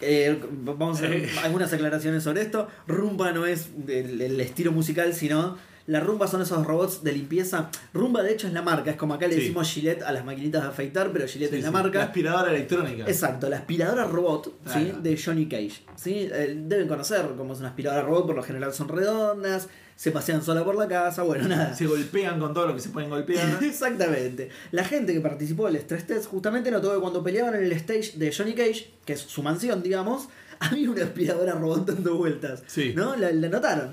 Eh, 0.00 0.38
vamos 0.62 1.00
a 1.02 1.06
hacer 1.06 1.16
Eh. 1.24 1.30
algunas 1.42 1.72
aclaraciones 1.72 2.22
sobre 2.22 2.42
esto. 2.42 2.68
Rumba 2.86 3.32
no 3.32 3.46
es 3.46 3.68
el 3.88 4.40
estilo 4.40 4.72
musical, 4.72 5.12
sino 5.14 5.58
la 5.86 6.00
rumba 6.00 6.26
son 6.26 6.42
esos 6.42 6.66
robots 6.66 7.04
de 7.04 7.12
limpieza. 7.12 7.70
Rumba 7.94 8.22
de 8.22 8.32
hecho 8.32 8.46
es 8.48 8.52
la 8.52 8.62
marca, 8.62 8.90
es 8.90 8.96
como 8.96 9.14
acá 9.14 9.26
le 9.28 9.34
Sí. 9.34 9.40
decimos 9.40 9.70
Gillette 9.70 10.02
a 10.02 10.12
las 10.12 10.24
maquinitas 10.24 10.62
de 10.62 10.68
afeitar, 10.68 11.12
pero 11.12 11.26
Gillette 11.28 11.50
Sí, 11.50 11.56
es 11.58 11.62
la 11.62 11.68
sí, 11.68 11.72
marca. 11.74 11.98
La 11.98 12.04
aspiradora 12.06 12.50
electrónica. 12.50 13.04
Exacto, 13.06 13.48
la 13.48 13.56
aspiradora 13.58 14.04
robot 14.04 14.52
va. 14.68 14.74
de 15.00 15.16
Johnny 15.22 15.46
Cage. 15.48 15.82
¿sí? 15.96 16.28
Eh, 16.32 16.54
deben 16.66 16.88
conocer 16.88 17.24
cómo 17.36 17.52
es 17.52 17.60
una 17.60 17.68
aspiradora 17.68 18.02
robot, 18.02 18.26
por 18.26 18.36
lo 18.36 18.42
general 18.42 18.72
son 18.74 18.88
redondas, 18.88 19.68
se 19.94 20.10
pasean 20.10 20.42
sola 20.42 20.64
por 20.64 20.74
la 20.76 20.88
casa, 20.88 21.22
bueno, 21.22 21.46
nada. 21.48 21.74
Se 21.74 21.86
golpean 21.86 22.38
con 22.40 22.52
todo 22.52 22.66
lo 22.66 22.74
que 22.74 22.80
se 22.80 22.88
pueden 22.90 23.08
golpear. 23.08 23.46
Exactamente. 23.62 24.50
La 24.72 24.84
gente 24.84 25.12
que 25.14 25.20
participó 25.20 25.66
del 25.66 25.76
stress 25.76 26.06
test 26.06 26.26
justamente 26.26 26.70
notó 26.70 26.92
que 26.94 27.00
cuando 27.00 27.22
peleaban 27.22 27.54
en 27.54 27.64
el 27.64 27.72
stage 27.72 28.12
de 28.16 28.32
Johnny 28.34 28.54
Cage, 28.54 28.90
que 29.04 29.12
es 29.12 29.20
su 29.20 29.42
mansión, 29.42 29.82
digamos, 29.82 30.28
había 30.58 30.90
una 30.90 31.04
aspiradora 31.04 31.52
robot 31.52 31.86
dando 31.92 32.16
vueltas. 32.16 32.62
Sí. 32.66 32.92
¿No? 32.96 33.14
La, 33.16 33.30
la 33.30 33.48
notaron. 33.48 33.90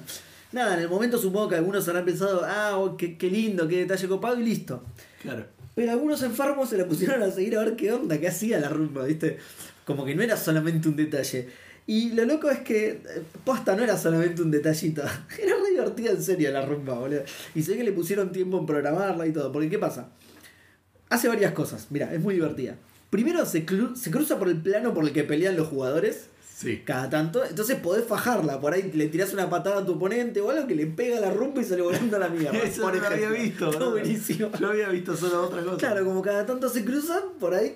Nada, 0.54 0.76
en 0.76 0.82
el 0.82 0.90
momento 0.90 1.18
supongo 1.18 1.50
que 1.50 1.56
algunos 1.56 1.88
habrán 1.88 2.06
pensado, 2.06 2.44
ah, 2.46 2.78
oh, 2.78 2.96
qué, 2.96 3.18
qué 3.18 3.30
lindo, 3.30 3.68
qué 3.68 3.80
detalle 3.80 4.08
copado 4.08 4.40
y 4.40 4.44
listo. 4.46 4.84
Claro. 5.22 5.46
Pero 5.76 5.92
algunos 5.92 6.22
enfermos 6.24 6.70
se 6.70 6.78
la 6.78 6.86
pusieron 6.86 7.22
a 7.24 7.32
seguir 7.32 7.58
a 7.58 7.64
ver 7.64 7.76
qué 7.76 7.92
onda, 7.92 8.20
qué 8.20 8.28
hacía 8.28 8.60
la 8.60 8.70
rumba, 8.70 9.04
¿viste? 9.06 9.38
Como 9.86 10.06
que 10.06 10.14
no 10.16 10.22
era 10.22 10.38
solamente 10.38 10.88
un 10.88 10.96
detalle. 10.96 11.50
Y 11.88 12.12
lo 12.12 12.24
loco 12.26 12.50
es 12.50 12.60
que, 12.60 12.90
eh, 12.92 13.02
posta, 13.44 13.76
no 13.76 13.84
era 13.84 13.98
solamente 13.98 14.42
un 14.42 14.52
detallito. 14.52 15.02
Era 15.42 15.56
re 15.56 15.72
divertida 15.72 16.12
en 16.12 16.24
serio 16.24 16.50
la 16.52 16.62
rumba, 16.66 16.94
boludo. 16.94 17.24
Y 17.56 17.64
sé 17.64 17.76
que 17.76 17.84
le 17.84 17.92
pusieron 17.92 18.32
tiempo 18.32 18.58
en 18.60 18.66
programarla 18.66 19.28
y 19.28 19.34
todo. 19.34 19.52
Porque, 19.52 19.70
¿qué 19.70 19.80
pasa? 19.80 20.08
Hace 21.10 21.28
varias 21.28 21.52
cosas. 21.52 21.88
Mira, 21.90 22.14
es 22.14 22.22
muy 22.22 22.36
divertida. 22.36 22.78
Primero, 23.10 23.46
se, 23.46 23.66
cru- 23.66 23.96
se 23.96 24.12
cruza 24.12 24.40
por 24.40 24.48
el 24.48 24.62
plano 24.62 24.94
por 24.94 25.04
el 25.06 25.12
que 25.12 25.24
pelean 25.26 25.58
los 25.58 25.68
jugadores. 25.68 26.28
Sí. 26.64 26.82
Cada 26.86 27.10
tanto, 27.10 27.44
entonces 27.44 27.78
podés 27.78 28.06
fajarla. 28.06 28.62
Por 28.62 28.74
ahí 28.74 28.90
le 28.94 29.08
tirás 29.08 29.34
una 29.34 29.50
patada 29.50 29.80
a 29.82 29.86
tu 29.86 29.94
oponente 29.94 30.40
o 30.40 30.50
algo 30.50 30.66
que 30.66 30.76
le 30.76 30.86
pega 30.88 31.20
la 31.20 31.30
rumba 31.30 31.62
y 31.62 31.66
sale 31.66 31.82
volando 31.82 32.16
a 32.16 32.20
la 32.20 32.30
mierda. 32.30 32.58
Eso 32.64 32.84
por 32.84 32.96
no 32.96 33.02
lo 33.02 33.08
había 33.08 33.30
visto. 33.30 33.70
Está 33.72 33.90
buenísimo. 33.90 34.50
Yo 34.58 34.70
había 34.70 34.88
visto 34.90 35.16
solo 35.18 35.44
otra 35.44 35.62
cosa. 35.62 35.78
Claro, 35.78 36.06
como 36.06 36.22
cada 36.22 36.46
tanto 36.46 36.70
se 36.70 36.86
cruzan, 36.86 37.22
por 37.38 37.54
ahí 37.54 37.76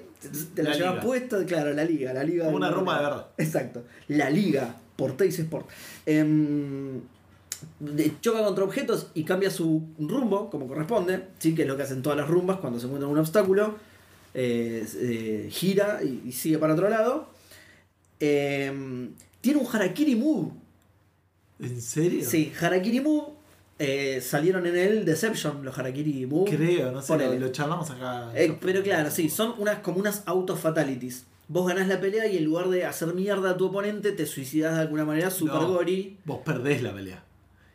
te, 0.55 0.63
la, 0.63 0.69
La 0.69 0.77
llevas 0.77 1.03
puesta, 1.03 1.45
claro, 1.45 1.73
la 1.73 1.83
liga, 1.83 2.13
la 2.13 2.23
liga. 2.23 2.45
Como 2.45 2.57
una 2.57 2.71
rumba 2.71 2.97
de 2.97 3.03
verdad. 3.03 3.27
Exacto, 3.37 3.83
la 4.07 4.29
liga, 4.29 4.75
por 4.95 5.17
Teis 5.17 5.37
Sport. 5.37 5.67
Em, 6.05 7.01
choca 8.21 8.43
contra 8.43 8.63
objetos 8.63 9.07
y 9.13 9.25
cambia 9.25 9.51
su 9.51 9.83
rumbo, 9.99 10.49
como 10.49 10.65
corresponde, 10.65 11.25
¿sí? 11.39 11.53
que 11.53 11.63
es 11.63 11.67
lo 11.67 11.75
que 11.75 11.83
hacen 11.83 12.01
todas 12.01 12.17
las 12.17 12.27
rumbas 12.27 12.57
cuando 12.59 12.79
se 12.79 12.85
encuentran 12.85 13.11
un 13.11 13.17
obstáculo. 13.19 13.75
Eh, 14.33 14.85
eh, 14.95 15.47
gira 15.49 15.99
y, 16.03 16.21
y 16.25 16.31
sigue 16.31 16.57
para 16.57 16.73
otro 16.73 16.89
lado. 16.89 17.36
Em, 18.19 19.11
tiene 19.41 19.59
un 19.59 19.67
Harakiri 19.67 20.15
Move. 20.15 20.51
¿En 21.59 21.81
serio? 21.81 22.27
Sí, 22.27 22.51
Harakiri 22.59 23.01
Move. 23.01 23.35
eh, 23.79 24.21
salieron 24.21 24.65
en 24.65 24.75
el 24.75 25.05
Deception, 25.05 25.63
los 25.63 25.77
Harakiri 25.77 26.25
Move. 26.25 26.49
Creo, 26.49 26.91
no 26.91 27.01
sé, 27.01 27.39
lo, 27.39 27.49
charlamos 27.51 27.89
acá. 27.91 28.31
Eh, 28.35 28.57
pero 28.59 28.81
claro, 28.81 29.11
sí, 29.11 29.29
son 29.29 29.53
unas 29.59 29.79
como 29.79 29.99
unas 29.99 30.23
auto 30.25 30.55
fatalities. 30.55 31.25
Vos 31.47 31.67
ganás 31.67 31.87
la 31.87 32.01
pelea 32.01 32.25
y 32.27 32.37
en 32.37 32.43
lugar 32.43 32.67
de 32.69 32.85
hacer 32.85 33.13
mierda 33.13 33.51
a 33.51 33.57
tu 33.57 33.67
oponente, 33.67 34.11
te 34.11 34.25
suicidas 34.25 34.75
de 34.75 34.81
alguna 34.81 35.05
manera 35.05 35.29
super 35.29 35.61
No. 35.61 35.67
gori. 35.73 36.17
Vos 36.25 36.39
perdés 36.43 36.81
la 36.81 36.93
pelea. 36.93 37.23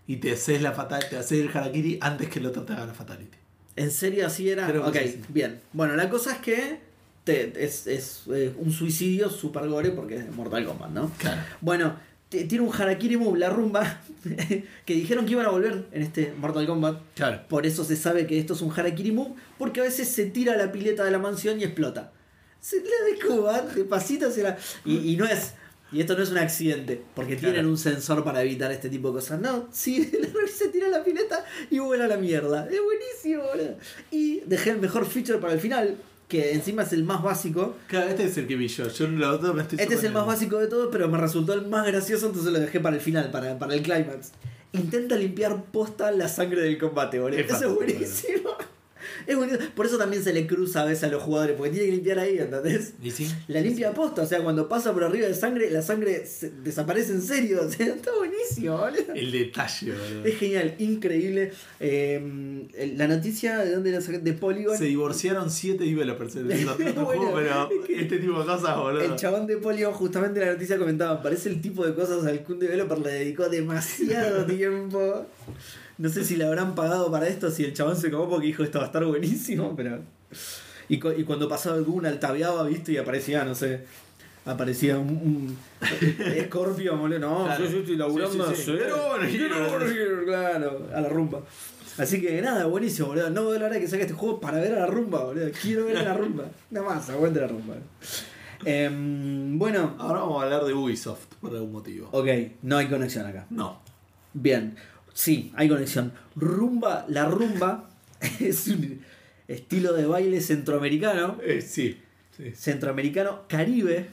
Y 0.07 0.17
te 0.17 0.33
haces 0.33 0.61
la 0.61 0.73
fatal, 0.73 1.05
te 1.09 1.17
haces 1.17 1.41
el 1.41 1.49
harakiri 1.57 1.99
antes 2.01 2.29
que 2.29 2.41
el 2.41 2.47
otro 2.47 2.65
te 2.65 2.73
haga 2.73 2.87
la 2.87 2.95
fatality. 2.95 3.39
¿En 3.77 3.91
serio 3.91 4.27
así 4.27 4.51
era? 4.51 4.67
Creo 4.67 4.87
ok, 4.87 4.97
sí. 5.05 5.21
bien. 5.29 5.61
Bueno, 5.73 5.95
la 5.97 6.11
cosa 6.11 6.33
es 6.33 6.39
que 6.39 6.81
te- 7.25 7.53
es, 7.65 7.87
es, 7.87 8.23
eh, 8.33 8.53
un 8.59 8.73
suicidio 8.73 9.31
super 9.31 9.69
gore 9.69 9.91
porque 9.91 10.17
es 10.17 10.25
de 10.27 10.31
Mortal 10.33 10.65
Kombat, 10.65 10.91
¿no? 10.91 11.11
Claro. 11.19 11.41
Bueno, 11.61 11.97
tiene 12.29 12.61
un 12.61 12.73
Harakiri 12.75 13.17
Move, 13.19 13.39
la 13.39 13.51
rumba, 13.51 14.01
que 14.87 14.95
dijeron 14.95 15.27
que 15.27 15.33
iban 15.33 15.47
a 15.47 15.51
volver 15.51 15.87
en 15.93 16.03
este 16.03 16.33
Mortal 16.39 16.67
Kombat. 16.67 17.01
Claro. 17.15 17.43
Por 17.49 17.67
eso 17.67 17.85
se 17.85 17.97
sabe 17.97 18.27
que 18.27 18.39
esto 18.39 18.55
es 18.55 18.63
un 18.63 18.73
Harakiri 18.73 19.13
Move, 19.13 19.35
porque 19.59 19.81
a 19.81 19.85
veces 19.85 20.09
se 20.09 20.27
tira 20.27 20.57
la 20.57 20.73
pileta 20.73 21.05
de 21.05 21.11
la 21.11 21.19
mansión 21.19 21.61
y 21.61 21.65
explota. 21.65 22.13
Se 22.61 22.77
le 22.77 23.13
descuba 23.15 23.61
de 23.63 23.85
pasito 23.85 24.29
hacia 24.29 24.43
la... 24.45 24.59
Y, 24.85 25.13
y 25.13 25.17
no 25.17 25.27
es... 25.27 25.55
Y 25.91 26.01
esto 26.01 26.17
no 26.17 26.23
es 26.23 26.31
un 26.31 26.39
accidente, 26.39 27.03
porque 27.15 27.37
Claro. 27.37 27.53
tienen 27.53 27.71
un 27.71 27.77
sensor 27.77 28.25
para 28.25 28.41
evitar 28.43 28.73
este 28.73 28.89
tipo 28.89 29.09
de 29.09 29.15
cosas. 29.17 29.39
No, 29.43 29.69
sí, 29.73 30.11
se 30.57 30.69
tira 30.69 30.89
la 30.89 31.05
pileta 31.05 31.45
y 31.71 31.81
vuela 31.81 32.07
a 32.07 32.09
la 32.09 32.17
mierda. 32.17 32.67
Es 32.71 32.81
buenísimo, 32.83 33.43
boludo. 33.47 33.77
Y 34.11 34.41
dejé 34.47 34.71
el 34.71 34.79
mejor 34.79 35.05
feature 35.05 35.37
para 35.39 35.53
el 35.53 35.61
final, 35.61 35.99
que 36.33 36.55
encima 36.55 36.83
es 36.83 36.95
el 36.95 37.05
más 37.05 37.23
básico. 37.23 37.77
Claro, 37.89 38.09
este 38.09 38.25
es 38.25 38.39
el 38.39 38.47
que 38.47 38.57
vi 38.57 38.67
yo. 38.67 38.89
Yo 38.89 39.07
lo 39.07 39.35
otro 39.35 39.53
me 39.53 39.61
estoy 39.61 39.79
Este 39.79 39.97
es 39.97 40.03
el 40.03 40.13
más 40.13 40.25
básico 40.25 40.57
de 40.57 40.67
todos, 40.67 40.89
pero 40.91 41.07
me 41.07 41.19
resultó 41.19 41.53
el 41.53 41.67
más 41.67 41.87
gracioso, 41.87 42.29
entonces 42.29 42.51
lo 42.51 42.59
dejé 42.59 42.81
para 42.81 42.97
el 42.97 43.03
final, 43.03 43.31
para, 43.31 43.59
para 43.59 43.75
el 43.75 43.83
clímax. 43.83 44.33
Intenta 44.73 45.15
limpiar 45.17 45.63
posta 45.65 46.11
la 46.11 46.29
sangre 46.29 46.63
del 46.63 46.79
combate, 46.79 47.21
boludo. 47.21 47.39
Es 47.39 47.51
Eso 47.51 47.67
es 47.67 47.75
buenísimo. 47.75 48.57
Es 49.27 49.37
buenísimo. 49.37 49.67
Por 49.75 49.87
eso 49.87 49.99
también 49.99 50.23
se 50.23 50.33
le 50.33 50.47
cruza 50.47 50.83
a 50.83 50.85
veces 50.85 51.05
a 51.05 51.09
los 51.09 51.23
jugadores, 51.23 51.57
porque 51.57 51.73
tiene 51.73 51.87
que 51.87 51.93
limpiar 51.93 52.19
ahí, 52.19 52.39
¿entendés? 52.39 52.95
¿Y 53.03 53.11
sí? 53.11 53.29
La 53.49 53.61
limpia 53.61 53.91
a 53.91 53.93
posta, 53.95 54.23
o 54.23 54.27
sea, 54.27 54.41
cuando 54.43 54.69
pasa 54.69 54.93
por 54.93 55.05
arriba 55.05 55.27
de 55.27 55.35
sangre, 55.35 55.71
la 55.71 55.83
sangre 55.83 56.27
se- 56.27 56.51
desaparece 56.51 57.13
en 57.13 57.23
serio. 57.23 57.61
O 57.67 57.71
sea, 57.71 57.87
está 57.87 58.11
buenísimo, 58.17 58.77
boludo. 58.79 59.15
El 59.15 59.31
detalle, 59.33 59.93
boludo. 59.93 60.25
Es 60.25 60.39
genial, 60.39 60.75
increíble. 60.79 61.53
Eh, 61.81 62.67
el- 62.75 62.99
la 62.99 63.09
noticia 63.09 63.59
de 63.59 63.73
dónde 63.75 63.91
la 63.93 64.01
saqué? 64.01 64.19
de 64.19 64.33
Polygon. 64.35 64.77
Se 64.77 64.85
divorciaron 64.85 65.51
siete 65.51 65.85
developers 65.85 66.37
en 66.37 66.51
el 66.51 66.69
otro 66.69 67.05
Bueno, 67.05 67.33
pero 67.35 67.69
este 67.89 68.19
tipo 68.19 68.39
de 68.41 68.47
cosas, 68.47 68.77
boludo. 68.77 69.01
El 69.03 69.17
chabón 69.17 69.47
de 69.47 69.57
Polygon, 69.59 69.93
justamente 69.93 70.41
en 70.41 70.47
la 70.47 70.53
noticia 70.55 70.79
comentaba, 70.79 71.23
parece 71.23 71.49
el 71.49 71.61
tipo 71.61 71.87
de 71.87 71.95
cosas 71.95 72.25
al 72.27 72.45
que 72.45 72.53
un 72.53 72.59
developer 72.59 72.99
le 72.99 73.11
dedicó 73.13 73.49
demasiado 73.49 74.45
tiempo. 74.47 75.27
No 76.03 76.09
sé 76.09 76.25
si 76.25 76.37
le 76.37 76.45
habrán 76.45 76.75
pagado 76.75 77.11
para 77.13 77.29
esto, 77.29 77.51
si 77.51 77.65
el 77.65 77.73
chabón 77.75 77.97
se 77.97 78.11
comó 78.11 78.29
porque 78.29 78.49
dijo 78.49 78.65
esto 78.65 78.79
va 78.79 78.85
a 78.85 78.87
estar 78.89 79.05
buenísimo, 79.05 79.75
pero. 79.77 80.01
Y, 80.89 80.99
cu- 80.99 81.13
y 81.17 81.23
cuando 81.23 81.49
pasaba 81.49 81.77
el 81.77 81.85
Dune, 81.85 82.09
altaveaba, 82.09 82.65
viste, 82.65 82.93
y 82.93 82.97
aparecía, 82.97 83.45
no 83.45 83.55
sé. 83.55 83.85
Aparecía 84.45 84.99
un, 84.99 85.09
un 85.11 85.59
Scorpio, 86.47 86.97
boludo. 86.97 87.21
No, 87.21 87.45
Claro. 87.45 87.65
yo, 87.65 87.71
yo 87.71 87.79
estoy 87.79 87.97
laburando 87.97 88.53
Sí, 88.53 88.63
sí, 88.65 88.73
claro, 90.27 90.89
a 90.93 91.01
la 91.01 91.09
rumba. 91.09 91.41
Así 91.99 92.21
que 92.21 92.43
nada, 92.43 92.67
buenísimo, 92.67 93.09
boludo. 93.09 93.31
No 93.31 93.47
veo 93.47 93.61
la 93.61 93.67
hora 93.67 93.79
que 93.79 93.87
saque 93.87 94.03
este 94.03 94.15
juego 94.15 94.41
para 94.41 94.59
ver 94.59 94.73
a 94.75 94.81
la 94.81 94.87
rumba, 94.87 95.23
boludo. 95.25 95.49
Quiero 95.63 95.85
ver 95.87 95.99
a 95.99 96.03
la 96.03 96.15
rumba. 96.15 96.45
Nada 96.71 96.87
más, 96.87 97.09
aguante 97.11 97.41
la 97.41 97.47
rumba. 97.47 97.75
Em, 98.65 99.59
bueno, 99.59 99.95
Ahora 99.99 100.21
vamos 100.21 100.41
a 100.41 100.45
hablar 100.47 100.65
de 100.65 100.73
Ubisoft 100.75 101.27
por 101.41 101.51
algún 101.55 101.73
motivo. 101.73 102.09
ok, 102.13 102.29
no 102.63 102.77
hay 102.79 102.89
conexión 102.89 103.27
acá. 103.27 103.47
No. 103.51 103.81
Bien. 104.35 104.75
Sí, 105.15 105.53
hay 105.57 105.69
conexión. 105.69 106.13
Rumba, 106.37 107.05
la 107.09 107.27
rumba 107.27 107.89
es 108.41 108.69
un 108.69 109.01
estilo 109.49 109.93
de 109.93 110.07
baile 110.07 110.41
centroamericano, 110.41 111.39
Eh, 111.45 111.61
sí. 111.61 111.99
sí. 112.37 112.53
centroamericano 112.55 113.43
caribe, 113.49 114.09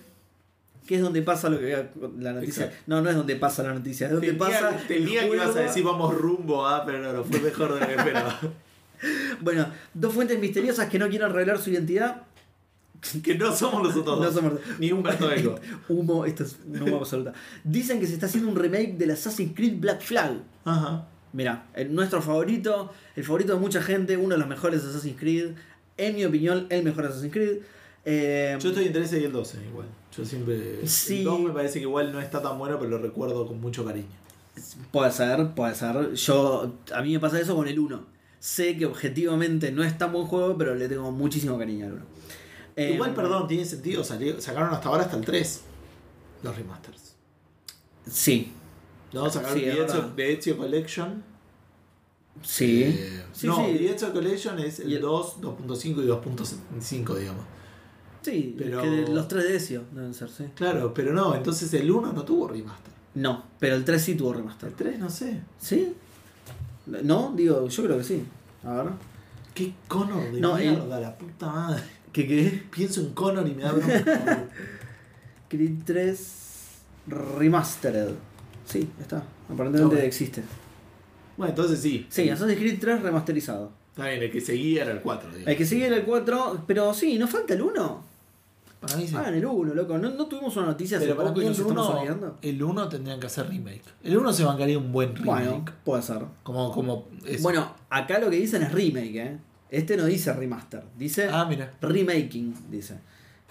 que 0.88 0.96
es 0.96 1.02
donde 1.02 1.22
pasa 1.22 1.50
lo 1.50 1.60
que 1.60 1.86
la 2.20 2.34
noticia. 2.34 2.66
Exacto. 2.66 2.84
No, 2.88 3.02
no 3.02 3.10
es 3.10 3.16
donde 3.16 3.36
pasa 3.36 3.64
la 3.64 3.74
noticia, 3.74 4.08
es 4.08 4.12
donde 4.14 4.28
Tenía, 4.34 4.40
pasa. 4.48 4.70
el 4.80 4.88
tenía 4.88 5.22
que 5.30 5.36
ibas 5.36 5.56
a 5.56 5.62
decir 5.62 5.84
vamos 5.84 6.16
rumbo 6.16 6.68
a, 6.68 6.86
pero 6.86 7.00
no, 7.00 7.14
no, 7.14 7.24
fue 7.24 7.40
mejor 7.40 7.74
de 7.76 7.80
lo 7.82 7.88
que 7.88 7.94
esperaba. 7.98 8.40
Bueno, 9.40 9.68
dos 9.94 10.14
fuentes 10.14 10.38
misteriosas 10.40 10.90
que 10.90 11.00
no 11.00 11.08
quieren 11.08 11.32
revelar 11.32 11.58
su 11.60 11.70
identidad. 11.70 12.24
que 13.24 13.36
no 13.36 13.56
somos 13.56 13.84
nosotros 13.84 14.20
No 14.20 14.26
dos. 14.26 14.34
somos- 14.34 14.60
Ni 14.80 14.92
Humberto 14.92 15.32
Eco. 15.32 15.56
Humo, 15.90 16.26
esto 16.26 16.44
es 16.44 16.58
un 16.68 16.82
humo 16.82 16.98
absoluta. 16.98 17.34
Dicen 17.64 18.00
que 18.00 18.08
se 18.08 18.14
está 18.14 18.26
haciendo 18.26 18.50
un 18.50 18.56
remake 18.56 18.98
del 18.98 19.12
Assassin's 19.12 19.54
Creed 19.56 19.80
Black 19.80 20.02
Flag. 20.02 20.38
Ajá. 20.66 21.08
Mira, 21.34 21.68
el- 21.76 21.94
nuestro 21.94 22.22
favorito, 22.22 22.92
el 23.16 23.24
favorito 23.24 23.54
de 23.54 23.60
mucha 23.60 23.82
gente, 23.82 24.18
uno 24.18 24.30
de 24.36 24.38
los 24.40 24.48
mejores 24.48 24.84
Assassin's 24.84 25.18
Creed. 25.20 25.52
En 25.98 26.16
mi 26.16 26.26
opinión, 26.26 26.66
el 26.70 26.84
mejor 26.84 27.06
Assassin's 27.06 27.34
Creed. 27.34 27.58
Eh, 28.06 28.58
Yo 28.60 28.70
estoy 28.70 28.86
en 28.86 28.94
13 28.94 29.20
y 29.22 29.24
el 29.26 29.32
12 29.32 29.58
igual. 29.70 29.88
Yo 30.18 30.26
siempre... 30.26 30.88
Sí. 30.88 31.20
El 31.20 31.24
2 31.26 31.40
me 31.42 31.52
parece 31.52 31.76
que 31.76 31.84
igual 31.84 32.12
no 32.12 32.20
está 32.20 32.42
tan 32.42 32.58
bueno, 32.58 32.78
pero 32.80 32.90
lo 32.92 32.98
recuerdo 32.98 33.46
con 33.46 33.60
mucho 33.62 33.86
cariño. 33.86 34.08
Puede 34.92 35.12
ser, 35.12 35.50
puede 35.54 35.76
ser. 35.76 36.14
Yo, 36.16 36.74
a 36.94 37.02
mí 37.02 37.14
me 37.14 37.20
pasa 37.20 37.40
eso 37.40 37.56
con 37.56 37.68
el 37.68 37.78
1. 37.80 38.04
Sé 38.40 38.78
que 38.78 38.86
objetivamente 38.86 39.72
no 39.72 39.84
es 39.84 39.98
tan 39.98 40.12
buen 40.14 40.26
juego, 40.26 40.58
pero 40.58 40.74
le 40.76 40.88
tengo 40.88 41.12
muchísimo 41.12 41.58
cariño 41.58 41.86
al 41.88 41.94
1. 41.94 42.02
Eh, 42.80 42.94
igual, 42.94 43.14
perdón, 43.14 43.48
tiene 43.48 43.66
sentido. 43.66 44.04
salió- 44.04 44.40
sacaron 44.40 44.74
hasta 44.74 44.88
ahora 44.90 45.04
hasta 45.04 45.18
el 45.18 45.26
3. 45.26 45.62
Los 46.44 46.56
remasters. 46.56 47.16
Sí, 48.10 48.54
No, 49.12 49.28
sacaron 49.30 49.58
Sí, 49.58 49.66
The, 50.16 50.34
Ezio, 50.34 50.56
Collection. 50.58 51.24
sí. 52.44 52.84
Eh, 52.84 53.24
Sí, 53.34 53.48
no, 53.48 53.56
sí. 53.58 53.76
The 53.78 53.92
Ezio 53.96 54.14
Collection 54.14 54.60
es 54.60 54.80
el 54.80 54.92
Y 54.92 54.96
el- 54.96 55.02
2, 55.02 55.42
2.5 55.42 56.02
y 56.04 56.06
2.5, 56.08 57.16
digamos. 57.16 57.44
Sí, 58.22 58.56
pero- 58.58 58.82
que 58.82 59.06
los 59.08 59.28
3 59.28 59.44
de 59.46 59.56
Ezio 59.56 59.84
deben 59.92 60.14
ser, 60.14 60.30
sí. 60.30 60.46
Claro, 60.56 60.94
pero 60.94 61.12
no, 61.14 61.34
entonces 61.36 61.74
el 61.74 61.90
1 61.90 62.14
no 62.14 62.24
tuvo 62.24 62.48
remaster. 62.48 62.94
No, 63.16 63.44
pero 63.60 63.76
el 63.76 63.84
3 63.84 64.02
sí 64.04 64.16
tuvo 64.16 64.34
remaster. 64.34 64.70
El 64.70 64.76
3 64.76 65.00
no 65.00 65.10
sé. 65.10 65.42
¿Sí? 65.60 65.94
¿No? 66.86 67.34
Digo, 67.36 67.68
yo 67.68 67.84
creo 67.84 67.98
que 67.98 68.04
sí. 68.04 68.24
A 68.64 68.74
ver. 68.74 68.86
¿Qué 69.54 69.74
Connor 69.88 70.32
de 70.32 70.40
No, 70.40 70.58
el- 70.58 70.70
mierda, 70.72 71.00
la 71.00 71.18
puta 71.18 71.48
madre? 71.52 71.84
¿Qué 72.12 72.28
qué? 72.28 72.64
Pienso 72.76 73.02
en 73.02 73.14
Connor 73.14 73.48
y 73.48 73.54
me 73.54 73.64
da 73.64 73.72
bronca. 73.72 74.44
Creed 75.48 75.74
3 75.86 76.36
Remastered. 77.08 78.10
Sí, 78.66 78.90
está. 79.00 79.24
Aparentemente 79.52 80.06
existe. 80.06 80.44
bueno, 81.38 81.52
entonces 81.52 81.80
sí. 81.82 82.06
Sí, 82.10 82.30
Assassin's 82.30 82.60
Creed 82.60 82.80
3 82.80 83.02
remasterizado. 83.02 83.72
Está 83.92 84.08
bien, 84.10 84.24
el 84.24 84.32
que 84.32 84.42
seguía 84.42 84.84
era 84.84 84.92
el 84.92 85.02
4. 85.02 85.30
digamos. 85.30 85.48
El 85.48 85.58
que 85.58 85.66
sigue 85.66 85.88
era 85.88 85.96
el 85.96 86.04
4, 86.04 86.64
pero 86.68 86.94
sí, 86.94 87.18
¿no 87.18 87.28
falta 87.28 87.54
el 87.54 87.62
1? 87.62 88.04
Para 88.80 88.96
mí 88.96 89.08
sí. 89.08 89.16
Hagan 89.16 89.34
el 89.34 89.46
1, 89.46 89.74
loco. 89.74 89.98
¿No, 89.98 90.10
no 90.12 90.26
tuvimos 90.28 90.56
una 90.56 90.68
noticia 90.68 90.98
hace 90.98 91.08
pero 91.08 91.22
poco 91.22 91.42
y 91.42 91.46
el 91.46 91.50
nos 91.50 91.60
estamos 91.60 91.90
1, 91.90 92.00
olvidando? 92.00 92.38
el 92.42 92.64
1 92.64 92.90
tendrían 92.90 93.20
que 93.20 93.28
hacer 93.28 93.50
remake. 93.50 93.82
El 94.04 94.18
1 94.18 94.34
se 94.34 94.44
bancaría 94.46 94.78
un 94.78 94.92
buen 94.92 95.16
remake. 95.16 95.46
Bueno, 95.46 95.66
puede 95.84 96.02
ser. 96.04 96.22
Como, 96.44 96.72
como 96.72 97.08
Bueno, 97.42 97.74
acá 97.90 98.20
lo 98.20 98.30
que 98.30 98.38
dicen 98.38 98.64
es 98.64 98.72
remake, 98.72 99.16
¿eh? 99.16 99.38
Este 99.72 99.96
no 99.98 100.06
dice 100.06 100.34
remaster, 100.34 100.84
dice 100.98 101.28
Ah, 101.32 101.46
mira. 101.48 101.74
remaking, 101.82 102.54
dice. 102.72 102.96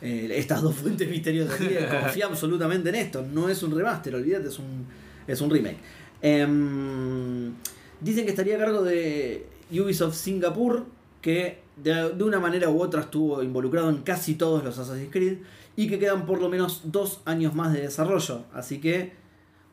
Eh, 0.00 0.30
estas 0.34 0.62
dos 0.62 0.74
fuentes 0.82 1.08
misteriosas. 1.08 1.54
aquí, 1.54 1.68
Confía 2.02 2.26
absolutamente 2.30 2.88
en 2.88 2.94
esto. 2.96 3.22
No 3.22 3.48
es 3.48 3.62
un 3.62 3.74
remaster, 3.76 4.14
olvídate, 4.14 4.48
es 4.48 4.58
un, 4.58 4.86
es 5.26 5.40
un 5.40 5.50
remake. 5.50 5.78
Em, 6.22 7.52
dicen 8.00 8.24
que 8.24 8.30
estaría 8.30 8.56
a 8.56 8.58
cargo 8.58 8.82
de 8.82 9.46
Ubisoft 9.72 10.14
Singapur, 10.16 10.86
que 11.20 11.60
de, 11.76 12.10
de 12.14 12.24
una 12.24 12.40
manera 12.40 12.68
u 12.70 12.80
otra 12.82 13.02
estuvo 13.02 13.42
involucrado 13.42 13.88
en 13.90 13.98
casi 13.98 14.34
todos 14.34 14.64
los 14.64 14.78
Assassin's 14.78 15.10
Creed 15.12 15.38
y 15.76 15.88
que 15.88 15.98
quedan 15.98 16.26
por 16.26 16.40
lo 16.40 16.48
menos 16.48 16.82
dos 16.84 17.20
años 17.24 17.54
más 17.54 17.72
de 17.72 17.82
desarrollo. 17.82 18.44
Así 18.52 18.80
que 18.80 19.12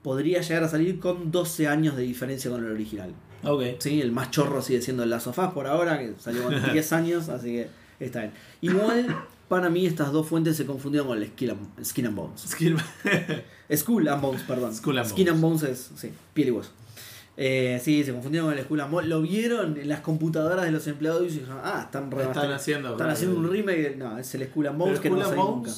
podría 0.04 0.42
llegar 0.42 0.64
a 0.64 0.70
salir 0.70 1.00
con 1.00 1.32
12 1.32 1.68
años 1.68 1.96
de 1.98 2.04
diferencia 2.04 2.52
con 2.52 2.64
el 2.64 2.72
original. 2.72 3.12
Ok. 3.46 3.64
Sí, 3.80 4.02
el 4.02 4.12
más 4.12 4.32
chorro 4.32 4.62
sigue 4.62 4.82
siendo 4.82 5.04
el 5.04 5.10
Last 5.10 5.28
of 5.28 5.38
Us 5.40 5.48
por 5.54 5.68
ahora, 5.68 6.00
que 6.00 6.14
salió 6.20 6.44
con 6.44 6.54
10 6.74 6.94
años, 6.94 7.30
así 7.30 7.48
que 7.54 7.68
está 8.00 8.20
bien. 8.22 8.34
Igual, 8.62 9.16
para 9.48 9.70
mí, 9.70 9.86
estas 9.86 10.12
dos 10.12 10.28
fuentes 10.28 10.58
se 10.58 10.66
confundieron 10.66 11.08
con 11.08 11.18
el 11.18 11.28
Skin 11.30 11.50
and, 11.52 11.86
Skin 11.86 12.08
and 12.08 12.16
Bones. 12.16 12.42
Skill- 12.48 12.78
Skull 13.76 14.08
and 14.08 14.22
Bones, 14.22 14.42
perdón. 14.44 14.76
Skull 14.76 14.98
and 15.00 15.08
Skin 15.10 15.26
Bones. 15.26 15.32
and 15.34 15.42
Bones 15.42 15.64
es, 15.64 15.92
sí, 15.96 16.12
piel 16.34 16.48
y 16.50 16.52
hueso. 16.52 16.72
Eh, 17.38 17.82
sí, 17.84 18.04
se 18.04 18.14
confundieron 18.14 18.50
con 18.50 18.58
el 18.58 18.64
Skull 18.64 18.80
and 18.82 18.92
Bones. 18.92 19.10
Lo 19.10 19.22
vieron 19.22 19.78
en 19.78 19.90
las 19.90 20.00
computadoras 20.02 20.66
de 20.66 20.72
los 20.72 20.88
empleados 20.88 21.24
y 21.24 21.40
dijeron, 21.40 21.58
ah, 21.64 21.82
están, 21.86 22.12
Están 22.20 22.52
haciendo. 22.52 22.92
están 22.92 23.10
haciendo 23.10 23.38
un 23.40 23.50
remake. 23.52 23.96
No, 23.98 24.18
es 24.18 24.34
el 24.36 24.46
Skull 24.48 24.68
and 24.68 24.78
Bones 24.78 25.00
Pero 25.00 25.16
que 25.16 25.22
Skull 25.22 25.22
and 25.32 25.36
Bones 25.36 25.56
nunca. 25.68 25.72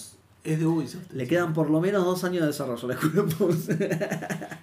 Es 0.44 0.60
de 0.60 0.66
Ubisoft. 0.66 1.12
Le 1.14 1.28
quedan 1.28 1.54
por 1.54 1.70
lo 1.70 1.82
menos 1.82 2.06
dos 2.06 2.24
años 2.24 2.42
de 2.42 2.48
desarrollo 2.48 2.86
a 2.86 2.94
la 2.94 3.00
and 3.00 3.38
Bones. 3.38 3.68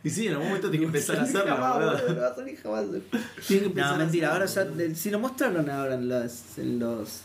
Y 0.03 0.09
sí, 0.11 0.27
en 0.29 0.33
algún 0.35 0.47
momento 0.49 0.71
tiene 0.71 0.85
que 0.85 0.87
empezar 0.87 1.17
a 1.19 1.23
hacerlo, 1.23 1.57
no 1.57 1.61
va 1.61 2.27
a 2.29 2.35
salir 2.35 2.57
jamás. 2.63 2.85
Tiene 3.47 3.63
que 3.63 3.67
empezar 3.69 3.89
No, 3.91 3.95
a 3.95 3.99
mentira, 3.99 4.33
ahora 4.33 4.47
ya. 4.47 4.67
si 4.95 5.11
lo 5.11 5.19
mostraron 5.19 5.69
ahora 5.69 5.95
en 5.95 6.09
los. 6.09 6.59
en 6.59 6.79
los. 6.79 7.23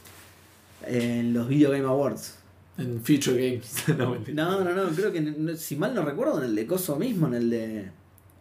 en 0.86 1.34
los 1.34 1.48
Video 1.48 1.72
Game 1.72 1.86
Awards. 1.86 2.36
En 2.78 3.02
Future 3.04 3.36
Games. 3.52 3.84
no, 3.98 4.12
mentira. 4.12 4.44
No, 4.44 4.64
no, 4.64 4.74
no, 4.74 4.90
creo 4.92 5.12
que 5.14 5.56
si 5.58 5.76
mal 5.78 5.94
no 5.96 6.04
recuerdo, 6.04 6.40
en 6.40 6.46
el 6.50 6.56
de 6.56 6.66
Coso 6.68 6.96
mismo, 6.98 7.28
en 7.28 7.34
el 7.36 7.50
de. 7.50 7.92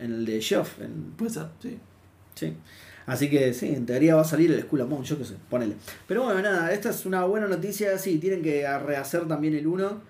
en 0.00 0.12
el 0.14 0.24
de 0.26 0.40
Geoff. 0.40 0.80
en- 0.80 1.12
Puede 1.16 1.30
ser, 1.32 1.46
sí. 1.62 1.78
sí. 2.34 2.54
Así 3.08 3.28
que 3.30 3.52
sí, 3.54 3.66
en 3.68 3.86
teoría 3.86 4.14
va 4.16 4.20
a 4.22 4.24
salir 4.24 4.52
el 4.52 4.60
Skull 4.62 4.82
Among, 4.82 5.02
yo 5.02 5.18
qué 5.18 5.24
sé, 5.24 5.34
ponele. 5.50 5.74
Pero 6.06 6.24
bueno, 6.24 6.40
nada, 6.42 6.72
esta 6.72 6.90
es 6.90 7.06
una 7.06 7.24
buena 7.24 7.46
noticia. 7.48 7.96
Sí, 7.98 8.18
tienen 8.18 8.42
que 8.42 8.66
rehacer 8.78 9.26
también 9.26 9.54
el 9.54 9.66
1. 9.66 10.00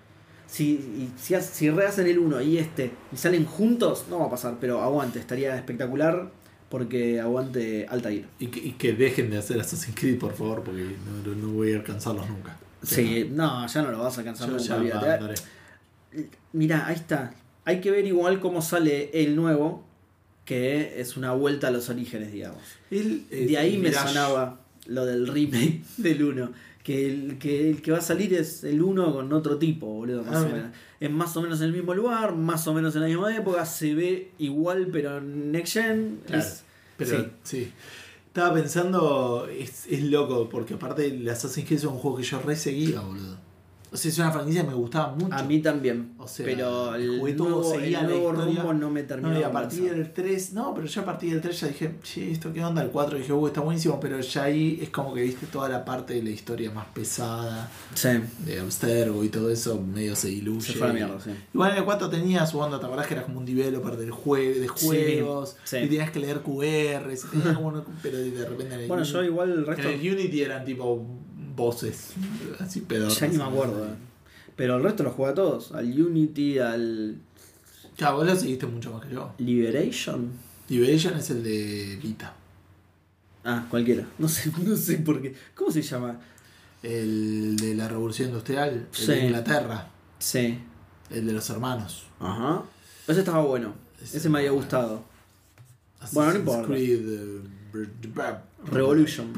Si, 0.47 0.71
y 0.73 1.11
si, 1.19 1.35
ha- 1.35 1.41
si 1.41 1.69
rehacen 1.69 2.07
el 2.07 2.17
1 2.19 2.41
y 2.41 2.57
este 2.57 2.91
y 3.13 3.17
salen 3.17 3.45
juntos, 3.45 4.05
no 4.09 4.19
va 4.19 4.25
a 4.25 4.29
pasar, 4.29 4.57
pero 4.59 4.81
aguante, 4.81 5.19
estaría 5.19 5.55
espectacular 5.55 6.31
porque 6.69 7.19
aguante 7.19 7.85
Altair. 7.89 8.25
Y 8.39 8.47
que, 8.47 8.59
y 8.59 8.71
que 8.73 8.93
dejen 8.93 9.29
de 9.29 9.37
hacer 9.37 9.59
Assassin's 9.59 9.95
Creed, 9.99 10.19
por 10.19 10.33
favor, 10.33 10.63
porque 10.63 10.95
no, 11.25 11.35
no- 11.35 11.53
voy 11.53 11.73
a 11.73 11.77
alcanzarlos 11.77 12.27
nunca. 12.29 12.57
Sí, 12.83 13.29
no, 13.31 13.67
ya 13.67 13.81
no 13.81 13.91
lo 13.91 13.99
vas 13.99 14.17
a 14.17 14.21
alcanzar 14.21 14.49
nunca. 14.49 15.19
Mira, 16.53 16.87
ahí 16.87 16.95
está. 16.95 17.33
Hay 17.65 17.81
que 17.81 17.91
ver 17.91 18.05
igual 18.07 18.39
cómo 18.39 18.61
sale 18.61 19.11
el 19.13 19.35
nuevo, 19.35 19.83
que 20.49 20.99
es 20.99 21.15
una 21.15 21.31
vuelta 21.33 21.67
a 21.67 21.71
los 21.71 21.89
orígenes, 21.89 22.31
digamos. 22.31 22.57
Eh, 22.89 23.45
De 23.47 23.55
ahí 23.59 23.77
me 23.77 23.93
sonaba 23.93 24.59
lo 24.87 25.05
del 25.05 25.27
remake 25.27 25.81
del 25.97 26.23
1. 26.23 26.51
Que 26.83 27.05
el, 27.05 27.37
que 27.37 27.69
el 27.69 27.81
que 27.83 27.91
va 27.91 27.99
a 27.99 28.01
salir 28.01 28.33
es 28.33 28.63
el 28.63 28.81
1 28.81 29.13
con 29.13 29.31
otro 29.31 29.59
tipo, 29.59 29.85
boludo. 29.85 30.23
Más 30.23 30.37
Ah, 30.37 30.41
o 30.41 30.45
menos. 30.49 30.71
Es 30.99 31.11
más 31.11 31.37
o 31.37 31.41
menos 31.43 31.59
en 31.61 31.67
el 31.67 31.73
mismo 31.73 31.93
lugar, 31.93 32.33
más 32.35 32.65
o 32.67 32.73
menos 32.73 32.95
en 32.95 33.01
la 33.01 33.07
misma 33.07 33.35
época, 33.35 33.63
se 33.67 33.93
ve 33.93 34.31
igual, 34.39 34.87
pero 34.91 35.21
Next 35.21 35.73
Gen. 35.73 36.19
Claro. 36.25 36.41
es- 36.41 36.63
Pero 36.97 37.11
sí. 37.19 37.25
sí. 37.43 37.71
Estaba 38.25 38.55
pensando, 38.55 39.47
es, 39.51 39.85
es 39.87 40.03
loco, 40.03 40.49
porque 40.49 40.73
aparte 40.73 41.05
el 41.05 41.29
Assassin's 41.29 41.67
Creed 41.67 41.79
es 41.79 41.85
un 41.85 41.97
juego 41.99 42.17
que 42.17 42.23
yo 42.23 42.39
re 42.41 42.55
seguía, 42.55 43.01
boludo. 43.01 43.37
O 43.91 43.97
sea, 43.97 44.11
es 44.11 44.17
una 44.19 44.31
franquicia 44.31 44.61
que 44.61 44.67
me 44.67 44.73
gustaba 44.75 45.15
mucho. 45.15 45.33
A 45.35 45.43
mí 45.43 45.59
también. 45.61 46.13
O 46.17 46.27
sea, 46.27 46.45
pero 46.45 46.93
el 46.95 47.19
jugué 47.19 47.33
todo, 47.33 47.49
nuevo, 47.49 47.71
seguía 47.71 47.85
el 47.87 47.93
la 47.93 48.01
nuevo 48.03 48.29
historia. 48.31 48.61
rumbo 48.61 48.73
no 48.73 48.89
me 48.91 49.03
terminó. 49.03 49.33
No, 49.33 49.39
y 49.39 49.43
a 49.43 49.51
partir 49.51 49.89
del 49.91 50.13
3, 50.13 50.53
no, 50.53 50.73
pero 50.75 50.85
ya 50.87 51.01
a 51.01 51.05
partir 51.05 51.31
del 51.31 51.41
3 51.41 51.59
ya 51.61 51.67
dije, 51.67 51.95
che, 52.03 52.31
¿esto 52.31 52.53
qué 52.53 52.63
onda? 52.63 52.81
El 52.83 52.89
4 52.89 53.17
dije, 53.17 53.33
uh, 53.33 53.47
está 53.47 53.61
buenísimo, 53.61 53.99
pero 53.99 54.19
ya 54.19 54.43
ahí 54.43 54.79
es 54.81 54.89
como 54.89 55.13
que 55.13 55.21
viste 55.23 55.47
toda 55.47 55.69
la 55.69 55.83
parte 55.83 56.13
de 56.13 56.23
la 56.23 56.29
historia 56.29 56.69
más 56.71 56.85
pesada, 56.93 57.71
Sí, 57.95 58.09
de 58.45 58.59
Abstergo 58.59 59.23
y 59.23 59.29
todo 59.29 59.49
eso, 59.49 59.81
medio 59.81 60.15
se 60.15 60.27
diluye. 60.29 60.61
se 60.61 60.73
fue 60.73 60.89
a 60.89 60.93
mierda, 60.93 61.19
sí. 61.19 61.31
Igual 61.53 61.71
en 61.71 61.77
el 61.77 61.83
4 61.85 62.09
tenías 62.09 62.49
su 62.51 62.59
onda, 62.59 62.79
¿te 62.79 62.85
acordás 62.85 63.07
que 63.07 63.15
era 63.15 63.23
como 63.23 63.39
un 63.39 63.45
developer 63.45 63.97
del 63.97 64.11
jue 64.11 64.53
de 64.59 64.67
juegos? 64.67 65.57
sí. 65.63 65.77
Y 65.77 65.87
tenías 65.87 66.11
que 66.11 66.19
leer 66.19 66.41
QRs, 66.41 67.25
y 67.25 67.27
tenías 67.37 67.55
como 67.55 67.69
una- 67.69 67.83
pero 68.03 68.17
de 68.19 68.45
repente 68.47 68.75
en 68.75 68.81
el, 68.81 68.87
Bueno, 68.87 69.03
yo 69.03 69.23
igual 69.23 69.51
el 69.51 69.59
en 69.59 69.65
resto. 69.65 69.89
el 69.89 69.99
Unity 70.13 70.41
eran 70.43 70.63
tipo 70.65 71.05
voces, 71.55 72.11
así 72.59 72.81
pedorras. 72.81 73.19
Ya 73.19 73.27
ni 73.27 73.37
me 73.37 73.43
acuerdo. 73.43 73.85
eh. 73.85 73.93
Pero 74.55 74.77
el 74.77 74.83
resto 74.83 75.03
los 75.03 75.13
juega 75.13 75.31
a 75.31 75.35
todos. 75.35 75.71
Al 75.71 75.85
Unity, 76.01 76.59
al 76.59 77.17
Ya, 77.97 78.11
vos 78.11 78.25
lo 78.25 78.35
seguiste 78.35 78.65
mucho 78.65 78.91
más 78.93 79.05
que 79.05 79.13
yo. 79.13 79.33
Liberation. 79.37 80.31
Liberation 80.69 81.15
es 81.17 81.29
el 81.29 81.43
de 81.43 81.99
Vita. 82.01 82.33
Ah, 83.43 83.65
cualquiera. 83.69 84.05
No 84.17 84.27
sé, 84.27 84.51
no 84.63 84.75
sé 84.75 84.97
por 84.97 85.21
qué. 85.21 85.33
¿Cómo 85.55 85.71
se 85.71 85.81
llama? 85.81 86.19
El 86.83 87.55
de 87.57 87.73
la 87.75 87.87
Revolución 87.87 88.29
Industrial, 88.29 88.69
el 88.69 88.87
Sí. 88.91 89.07
de 89.07 89.25
Inglaterra, 89.25 89.89
Sí. 90.19 90.59
el 91.09 91.25
de 91.25 91.33
los 91.33 91.49
hermanos. 91.49 92.05
Ajá. 92.19 92.63
Ese 93.07 93.19
estaba 93.19 93.41
bueno. 93.43 93.73
Ese 94.01 94.17
Ese 94.17 94.29
me 94.29 94.39
había 94.39 94.51
gustado. 94.51 95.03
Assassin's 95.99 96.13
Bueno, 96.13 96.31
no 96.33 96.39
importa. 96.39 96.67
Creed, 96.67 97.01
br- 97.73 98.41
Revolution. 98.65 99.33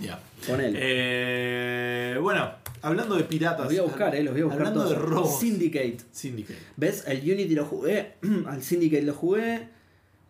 Ya. 0.00 0.18
Ponele. 0.46 0.78
Eh, 0.80 2.18
bueno, 2.20 2.50
hablando 2.82 3.16
de 3.16 3.24
piratas. 3.24 3.60
los 3.60 3.68
voy 3.68 3.78
a 3.78 3.82
buscar, 3.82 4.14
eh. 4.14 4.22
Los 4.22 4.32
voy 4.34 4.42
a 4.42 4.44
buscar 4.44 4.60
Hablando 4.66 4.84
todos. 4.84 4.96
de 4.96 5.04
robos. 5.04 5.40
Syndicate. 5.40 5.98
Syndicate. 6.12 6.58
¿Ves? 6.76 7.04
Al 7.06 7.18
Unity 7.18 7.54
lo 7.54 7.64
jugué. 7.64 8.14
al 8.46 8.62
Syndicate 8.62 9.02
lo 9.02 9.14
jugué. 9.14 9.68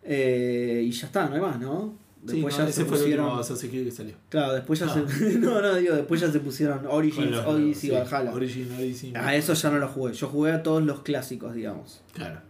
Eh, 0.03 0.81
y 0.85 0.91
ya 0.91 1.07
está, 1.07 1.27
no 1.27 1.35
hay 1.35 1.41
más, 1.41 1.59
¿no? 1.59 1.93
Sí, 2.25 2.33
Después 2.33 2.57
no, 2.57 2.63
ya 2.63 2.69
ese 2.69 2.73
se 2.81 2.85
fue 2.85 2.97
el 2.97 3.03
pusieron. 3.03 3.25
último 3.27 3.41
Assassin's 3.41 3.71
Creed 3.71 3.85
que 3.85 3.91
salió. 3.91 4.15
Claro, 4.27 4.53
después 4.53 4.79
ya 4.79 4.87
Ah. 4.87 4.93
se. 5.07 5.29
no, 5.39 5.61
no, 5.61 5.75
digo, 5.75 5.95
después 5.95 6.19
ya 6.19 6.29
se 6.31 6.39
pusieron 6.39 6.79
Con 6.79 6.87
Origins, 6.91 7.37
Odyssey 7.37 7.89
y 7.91 7.93
Valhalla. 7.93 8.33
Origin, 8.33 8.71
Odyssey. 8.77 9.13
A 9.15 9.35
eso 9.35 9.53
ya 9.53 9.69
no 9.69 9.77
lo 9.79 9.87
jugué. 9.87 10.13
Yo 10.13 10.27
jugué 10.27 10.51
a 10.51 10.63
todos 10.63 10.83
los 10.83 11.01
clásicos, 11.01 11.53
digamos. 11.53 12.01
Claro. 12.13 12.41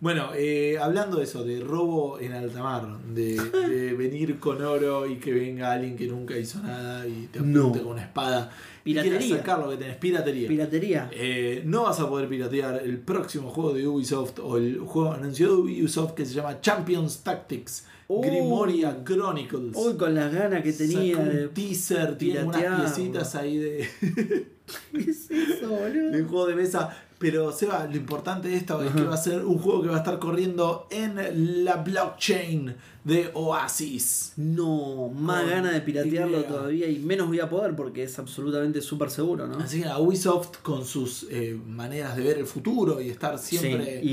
Bueno, 0.00 0.30
eh, 0.34 0.76
hablando 0.78 1.16
de 1.18 1.24
eso, 1.24 1.42
de 1.44 1.60
robo 1.60 2.20
en 2.20 2.32
alta 2.34 2.62
mar, 2.62 2.98
de, 3.14 3.36
de 3.68 3.94
venir 3.96 4.38
con 4.38 4.62
oro 4.62 5.06
y 5.06 5.16
que 5.16 5.32
venga 5.32 5.72
alguien 5.72 5.96
que 5.96 6.06
nunca 6.06 6.36
hizo 6.36 6.60
nada 6.60 7.06
y 7.06 7.28
te 7.32 7.38
apunte 7.38 7.58
No. 7.58 7.72
con 7.72 7.86
una 7.86 8.02
espada 8.02 8.50
y 8.84 8.90
Piratería. 8.92 9.18
quieras 9.18 9.38
sacar 9.38 9.58
lo 9.60 9.70
que 9.70 9.76
tenés, 9.78 9.96
piratería. 9.96 10.48
Piratería. 10.48 11.10
Eh, 11.12 11.62
no 11.64 11.84
vas 11.84 11.98
a 12.00 12.08
poder 12.08 12.28
piratear 12.28 12.82
el 12.84 12.98
próximo 12.98 13.48
juego 13.50 13.72
de 13.72 13.86
Ubisoft 13.88 14.38
o 14.40 14.58
el 14.58 14.78
juego 14.80 15.12
anunciado 15.12 15.56
de 15.56 15.62
Ubisoft 15.62 16.12
que 16.12 16.26
se 16.26 16.34
llama 16.34 16.60
Champions 16.60 17.22
Tactics 17.22 17.86
Uh. 18.08 18.22
Grimoria 18.22 19.02
Chronicles. 19.02 19.74
Uy, 19.74 19.96
con 19.96 20.14
las 20.14 20.32
ganas 20.32 20.62
que 20.62 20.72
tenía 20.72 21.16
Sacó 21.16 21.28
un 21.28 21.48
teaser, 21.52 22.16
tiene 22.16 22.44
unas 22.44 22.80
piecitas 22.92 23.34
ahí 23.34 23.56
de, 23.58 23.88
¿Qué 24.92 25.10
es 25.10 25.28
eso, 25.28 25.68
boludo? 25.70 26.10
de 26.12 26.22
juego 26.22 26.46
de 26.46 26.54
mesa. 26.54 26.96
Pero 27.18 27.50
Seba, 27.50 27.86
lo 27.90 27.96
importante 27.96 28.48
de 28.48 28.56
esto 28.56 28.82
es 28.82 28.92
que 28.92 29.02
va 29.02 29.14
a 29.14 29.16
ser 29.16 29.42
un 29.44 29.58
juego 29.58 29.80
que 29.82 29.88
va 29.88 29.94
a 29.94 29.98
estar 29.98 30.18
corriendo 30.18 30.86
en 30.90 31.64
la 31.64 31.76
blockchain 31.76 32.74
de 33.04 33.30
Oasis. 33.32 34.32
No, 34.36 35.08
más 35.08 35.40
Con 35.42 35.50
ganas 35.50 35.72
de 35.72 35.80
piratearlo 35.80 36.38
idea. 36.40 36.48
todavía 36.48 36.86
y 36.88 36.98
menos 36.98 37.28
voy 37.28 37.40
a 37.40 37.48
poder 37.48 37.74
porque 37.74 38.02
es 38.02 38.18
absolutamente 38.18 38.82
súper 38.82 39.10
seguro, 39.10 39.46
¿no? 39.46 39.58
Así 39.58 39.80
que 39.80 39.88
a 39.88 39.98
Ubisoft 39.98 40.58
con 40.62 40.84
sus 40.84 41.26
eh, 41.30 41.58
maneras 41.66 42.16
de 42.16 42.22
ver 42.22 42.36
el 42.36 42.46
futuro 42.46 43.00
y 43.00 43.08
estar 43.08 43.38
siempre... 43.38 44.00
Sí, 44.02 44.06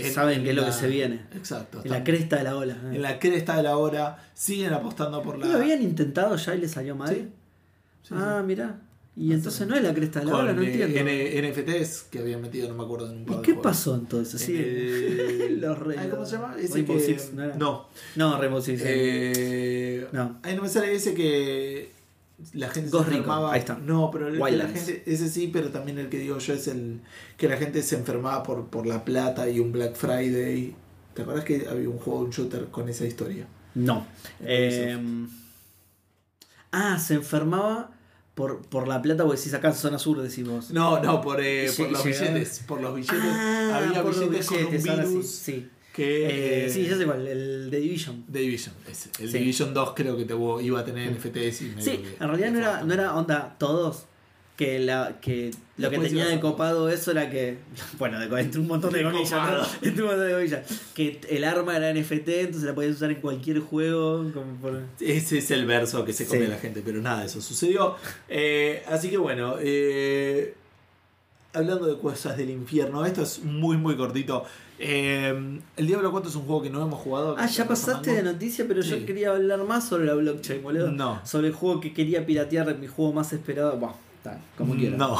y 0.00 0.04
en- 0.06 0.12
saben 0.14 0.38
en 0.38 0.44
qué 0.44 0.50
es 0.50 0.56
lo 0.56 0.62
la- 0.62 0.68
que 0.68 0.72
se 0.72 0.88
viene. 0.88 1.26
Exacto. 1.34 1.82
En 1.84 1.90
la 1.90 2.04
cresta 2.04 2.36
de 2.36 2.44
la 2.44 2.56
ola. 2.56 2.74
¿eh? 2.74 2.94
en 2.96 3.02
la 3.02 3.18
cresta 3.18 3.56
de 3.56 3.64
la 3.64 3.76
hora, 3.76 4.30
siguen 4.32 4.72
apostando 4.72 5.20
por 5.22 5.36
la... 5.38 5.46
¿Lo 5.46 5.58
habían 5.58 5.82
intentado 5.82 6.36
ya 6.36 6.54
y 6.54 6.60
le 6.60 6.68
salió 6.68 6.96
mal? 6.96 7.14
Sí. 7.14 7.28
Sí, 8.02 8.14
ah, 8.16 8.42
mirá. 8.46 8.80
Y 9.18 9.32
entonces 9.32 9.66
no 9.66 9.74
es 9.74 9.82
la 9.82 9.94
cresta 9.94 10.20
de 10.20 10.26
la 10.26 10.36
ola, 10.36 10.52
no 10.52 10.60
entiendo. 10.62 10.98
N- 10.98 11.50
NFTs 11.50 12.02
que 12.10 12.18
habían 12.18 12.42
metido, 12.42 12.68
no 12.68 12.74
me 12.74 12.84
acuerdo 12.84 13.10
en 13.10 13.18
un 13.18 13.24
par 13.24 13.38
¿Y 13.38 13.42
qué 13.42 13.52
juegos. 13.52 13.62
pasó 13.62 13.94
entonces? 13.94 14.40
Sí. 14.42 14.52
Eh, 14.54 15.56
Los 15.60 15.78
re- 15.78 16.08
¿Cómo 16.10 16.26
se 16.26 16.32
llama? 16.32 16.54
Ese 16.58 16.74
Rainbow 16.74 16.96
que- 16.98 17.02
Six, 17.02 17.32
¿no 17.32 17.44
era? 17.44 17.56
No. 17.56 17.88
No, 18.14 18.38
Rainbow 18.38 18.60
Six. 18.60 18.82
Eh, 18.84 20.06
No. 20.12 20.38
Ay, 20.42 20.54
no 20.54 20.62
me 20.62 20.68
sale 20.68 20.94
ese 20.94 21.14
que 21.14 21.92
la 22.52 22.68
gente 22.68 22.90
Ghost 22.90 23.08
se 23.08 23.14
enfermaba. 23.14 23.54
ahí 23.54 23.60
está. 23.60 23.78
No, 23.78 24.10
pero 24.12 24.28
el 24.28 24.34
que 24.38 24.50
la 24.56 24.68
gente, 24.68 25.02
ese 25.06 25.30
sí, 25.30 25.48
pero 25.50 25.70
también 25.70 25.98
el 25.98 26.10
que 26.10 26.18
digo 26.18 26.36
yo 26.36 26.52
es 26.52 26.68
el 26.68 27.00
que 27.38 27.48
la 27.48 27.56
gente 27.56 27.82
se 27.82 27.96
enfermaba 27.96 28.42
por, 28.42 28.66
por 28.66 28.86
la 28.86 29.02
plata 29.02 29.48
y 29.48 29.60
un 29.60 29.72
Black 29.72 29.94
Friday. 29.96 30.74
¿Te 31.14 31.22
acuerdas 31.22 31.44
que 31.46 31.66
había 31.70 31.88
un 31.88 31.96
juego, 31.96 32.20
un 32.20 32.28
shooter 32.28 32.66
con 32.66 32.86
esa 32.90 33.06
historia? 33.06 33.46
No. 33.74 34.06
Eh, 34.42 34.98
ah, 36.72 36.98
se 36.98 37.14
enfermaba 37.14 37.92
por, 38.36 38.60
por 38.60 38.86
la 38.86 39.00
plata, 39.00 39.24
porque 39.24 39.38
si 39.38 39.48
sacás 39.48 39.80
zona 39.80 39.98
sur, 39.98 40.20
decís 40.20 40.46
vos. 40.46 40.70
No, 40.70 41.02
no, 41.02 41.22
por, 41.22 41.40
eh, 41.40 41.70
por 41.74 41.90
los 41.90 42.04
billetes. 42.04 42.62
Por 42.68 42.82
los 42.82 42.94
billetes. 42.94 43.18
Ah, 43.18 43.78
había 43.78 44.02
por 44.02 44.14
los 44.14 44.28
billetes, 44.28 44.46
con 44.46 44.58
un 44.58 44.64
billetes, 44.66 44.88
ahora 44.90 45.02
sí, 45.04 45.08
virus 45.08 45.26
sí. 45.26 45.68
que. 45.94 46.26
Eh, 46.26 46.66
eh, 46.66 46.70
sí, 46.70 46.86
ya 46.86 46.98
sé 46.98 47.06
cuál, 47.06 47.26
el 47.26 47.70
de 47.70 47.80
Division. 47.80 48.26
The 48.30 48.38
Division, 48.40 48.74
ese. 48.90 49.08
El 49.20 49.30
Sí. 49.30 49.38
Division 49.38 49.72
2 49.72 49.92
creo 49.96 50.18
que 50.18 50.26
te, 50.26 50.34
iba 50.34 50.80
a 50.80 50.84
tener 50.84 51.10
NFTs 51.12 51.62
y 51.62 51.64
medio 51.64 51.82
Sí, 51.82 52.04
en 52.20 52.28
realidad 52.28 52.50
no 52.50 52.58
era, 52.58 52.82
no 52.84 52.92
era 52.92 53.14
onda 53.14 53.56
todos. 53.58 54.04
Que, 54.58 54.80
la, 54.80 55.18
que 55.22 55.50
lo 55.78 55.90
que 55.90 55.98
tenía 55.98 56.26
de 56.26 56.40
copado 56.40 56.88
eso 56.88 57.10
era 57.10 57.28
que. 57.30 57.58
Bueno, 57.98 58.18
de, 58.18 58.40
entre 58.40 58.60
un 58.60 58.66
montón 58.66 58.92
de 58.92 59.02
comillas, 59.02 59.30
¿no? 59.32 59.86
Entre 59.86 60.02
un 60.02 60.08
montón 60.08 60.26
de 60.26 60.32
comillas. 60.34 60.62
Que 60.94 61.20
el 61.28 61.44
arma 61.44 61.76
era 61.76 61.92
NFT, 61.92 62.28
entonces 62.28 62.62
la 62.62 62.74
podías 62.74 62.96
usar 62.96 63.10
en 63.10 63.20
cualquier 63.20 63.60
juego. 63.60 64.30
Como 64.32 64.54
por... 64.56 64.82
Ese 65.00 65.38
es 65.38 65.50
el 65.50 65.66
verso 65.66 66.04
que 66.04 66.12
se 66.12 66.26
come 66.26 66.44
Sí. 66.44 66.46
la 66.46 66.58
gente, 66.58 66.82
pero 66.84 67.00
nada 67.00 67.20
de 67.20 67.26
eso 67.26 67.40
sucedió. 67.40 67.96
Eh, 68.28 68.82
así 68.88 69.10
que 69.10 69.18
bueno, 69.18 69.56
eh, 69.60 70.54
hablando 71.52 71.86
de 71.86 71.98
cosas 71.98 72.36
del 72.36 72.50
infierno, 72.50 73.04
esto 73.04 73.22
es 73.22 73.42
muy 73.42 73.76
muy 73.76 73.96
cortito. 73.96 74.44
Eh, 74.78 75.58
el 75.76 75.86
Diablo 75.86 76.10
4 76.10 76.28
es 76.28 76.36
un 76.36 76.42
juego 76.42 76.62
que 76.62 76.70
no 76.70 76.82
hemos 76.82 77.00
jugado. 77.00 77.34
Ah, 77.38 77.46
ya 77.46 77.66
pasaste 77.66 78.12
de 78.12 78.22
noticia, 78.22 78.66
pero 78.68 78.82
yo 78.82 79.04
quería 79.06 79.30
hablar 79.30 79.62
más 79.64 79.88
sobre 79.88 80.04
la 80.04 80.14
blockchain, 80.14 80.62
boludo. 80.62 80.90
No. 80.90 81.20
Sobre 81.24 81.48
el 81.48 81.54
juego 81.54 81.80
que 81.80 81.94
quería 81.94 82.26
piratear, 82.26 82.76
mi 82.78 82.86
juego 82.86 83.12
más 83.14 83.32
esperado. 83.32 83.76
Bueno, 83.78 83.96
está, 84.26 84.40
como 84.56 84.74
quieras. 84.74 84.98
No. 84.98 85.18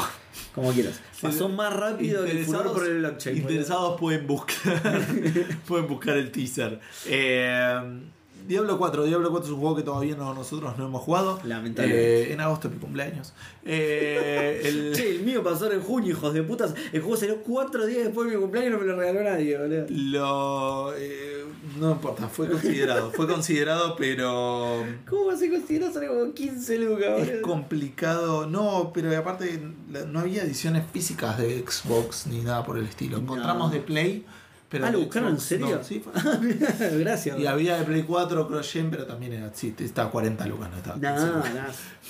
Como 0.53 0.71
quieras. 0.71 1.01
Pasó 1.21 1.49
más 1.49 1.73
rápido 1.73 2.25
que 2.25 2.31
el 2.31 2.45
furor 2.45 2.73
por 2.73 2.85
el 2.85 2.99
blockchain. 2.99 3.37
interesados 3.37 3.99
pueden 3.99 4.27
buscar 4.27 4.81
pueden 5.67 5.87
buscar 5.87 6.17
el 6.17 6.31
teaser. 6.31 6.79
Eh, 7.05 8.01
Diablo 8.47 8.77
4, 8.77 9.03
Diablo 9.05 9.29
4 9.31 9.47
es 9.47 9.53
un 9.53 9.59
juego 9.59 9.75
que 9.75 9.83
todavía 9.83 10.15
no, 10.15 10.33
nosotros 10.33 10.77
no 10.77 10.85
hemos 10.85 11.01
jugado. 11.03 11.39
Lamentablemente. 11.43 12.29
Eh, 12.29 12.33
en 12.33 12.39
agosto 12.39 12.67
es 12.69 12.73
mi 12.75 12.79
cumpleaños. 12.79 13.33
Eh, 13.65 14.61
el- 14.63 14.91
Che, 14.95 15.09
el 15.17 15.23
mío 15.23 15.43
pasó 15.43 15.71
en 15.71 15.81
junio, 15.81 16.11
hijos 16.11 16.33
de 16.33 16.43
putas. 16.43 16.73
El 16.93 17.01
juego 17.01 17.17
salió 17.17 17.37
cuatro 17.43 17.85
días 17.85 18.05
después 18.05 18.29
de 18.29 18.35
mi 18.35 18.41
cumpleaños 18.41 18.69
y 18.69 18.73
no 18.73 18.79
me 18.79 18.85
lo 18.85 18.95
regaló 18.95 19.23
nadie, 19.29 19.57
boludo. 19.57 19.85
Lo. 19.89 20.93
eh, 20.97 21.43
no 21.79 21.91
importa, 21.91 22.27
fue 22.29 22.47
considerado. 22.49 23.11
fue 23.11 23.27
considerado, 23.27 23.95
pero. 23.97 24.83
¿Cómo 25.09 25.25
vas 25.25 25.41
a 25.41 25.49
considerar 25.49 25.91
sale 25.93 26.07
como 26.07 26.33
15 26.33 26.77
lucas, 26.79 27.19
Es 27.19 27.27
boludo? 27.27 27.41
complicado. 27.41 28.47
No, 28.47 28.91
pero 28.93 29.15
aparte 29.17 29.61
no 30.07 30.19
había 30.19 30.43
ediciones 30.43 30.83
físicas 30.93 31.37
de 31.37 31.63
Xbox 31.67 32.27
ni 32.27 32.39
nada 32.41 32.65
por 32.65 32.77
el 32.77 32.85
estilo. 32.85 33.17
Encontramos 33.17 33.67
No. 33.67 33.73
de 33.73 33.81
Play. 33.81 34.25
Pero 34.69 34.85
Ah, 34.85 34.91
¿lo 34.91 34.99
buscaron 34.99 35.29
en 35.29 35.39
serio? 35.39 35.77
no. 35.77 35.83
Sí, 35.83 35.99
fue- 36.03 36.97
Gracias. 36.99 37.39
Y 37.39 37.45
había 37.47 37.77
de 37.77 37.85
Play 37.85 38.03
4 38.03 38.47
CrossGen, 38.47 38.89
pero 38.91 39.05
también 39.05 39.31
era. 39.33 39.49
Sí, 39.53 39.73
estaba 39.79 40.09
a 40.09 40.11
40 40.11 40.45
lucas, 40.45 40.69
no 40.69 40.77
estaba. 40.77 40.95
a 40.97 40.99
15 40.99 41.25
No, 41.27 41.35
lucas. 41.37 41.53
no. 41.53 41.61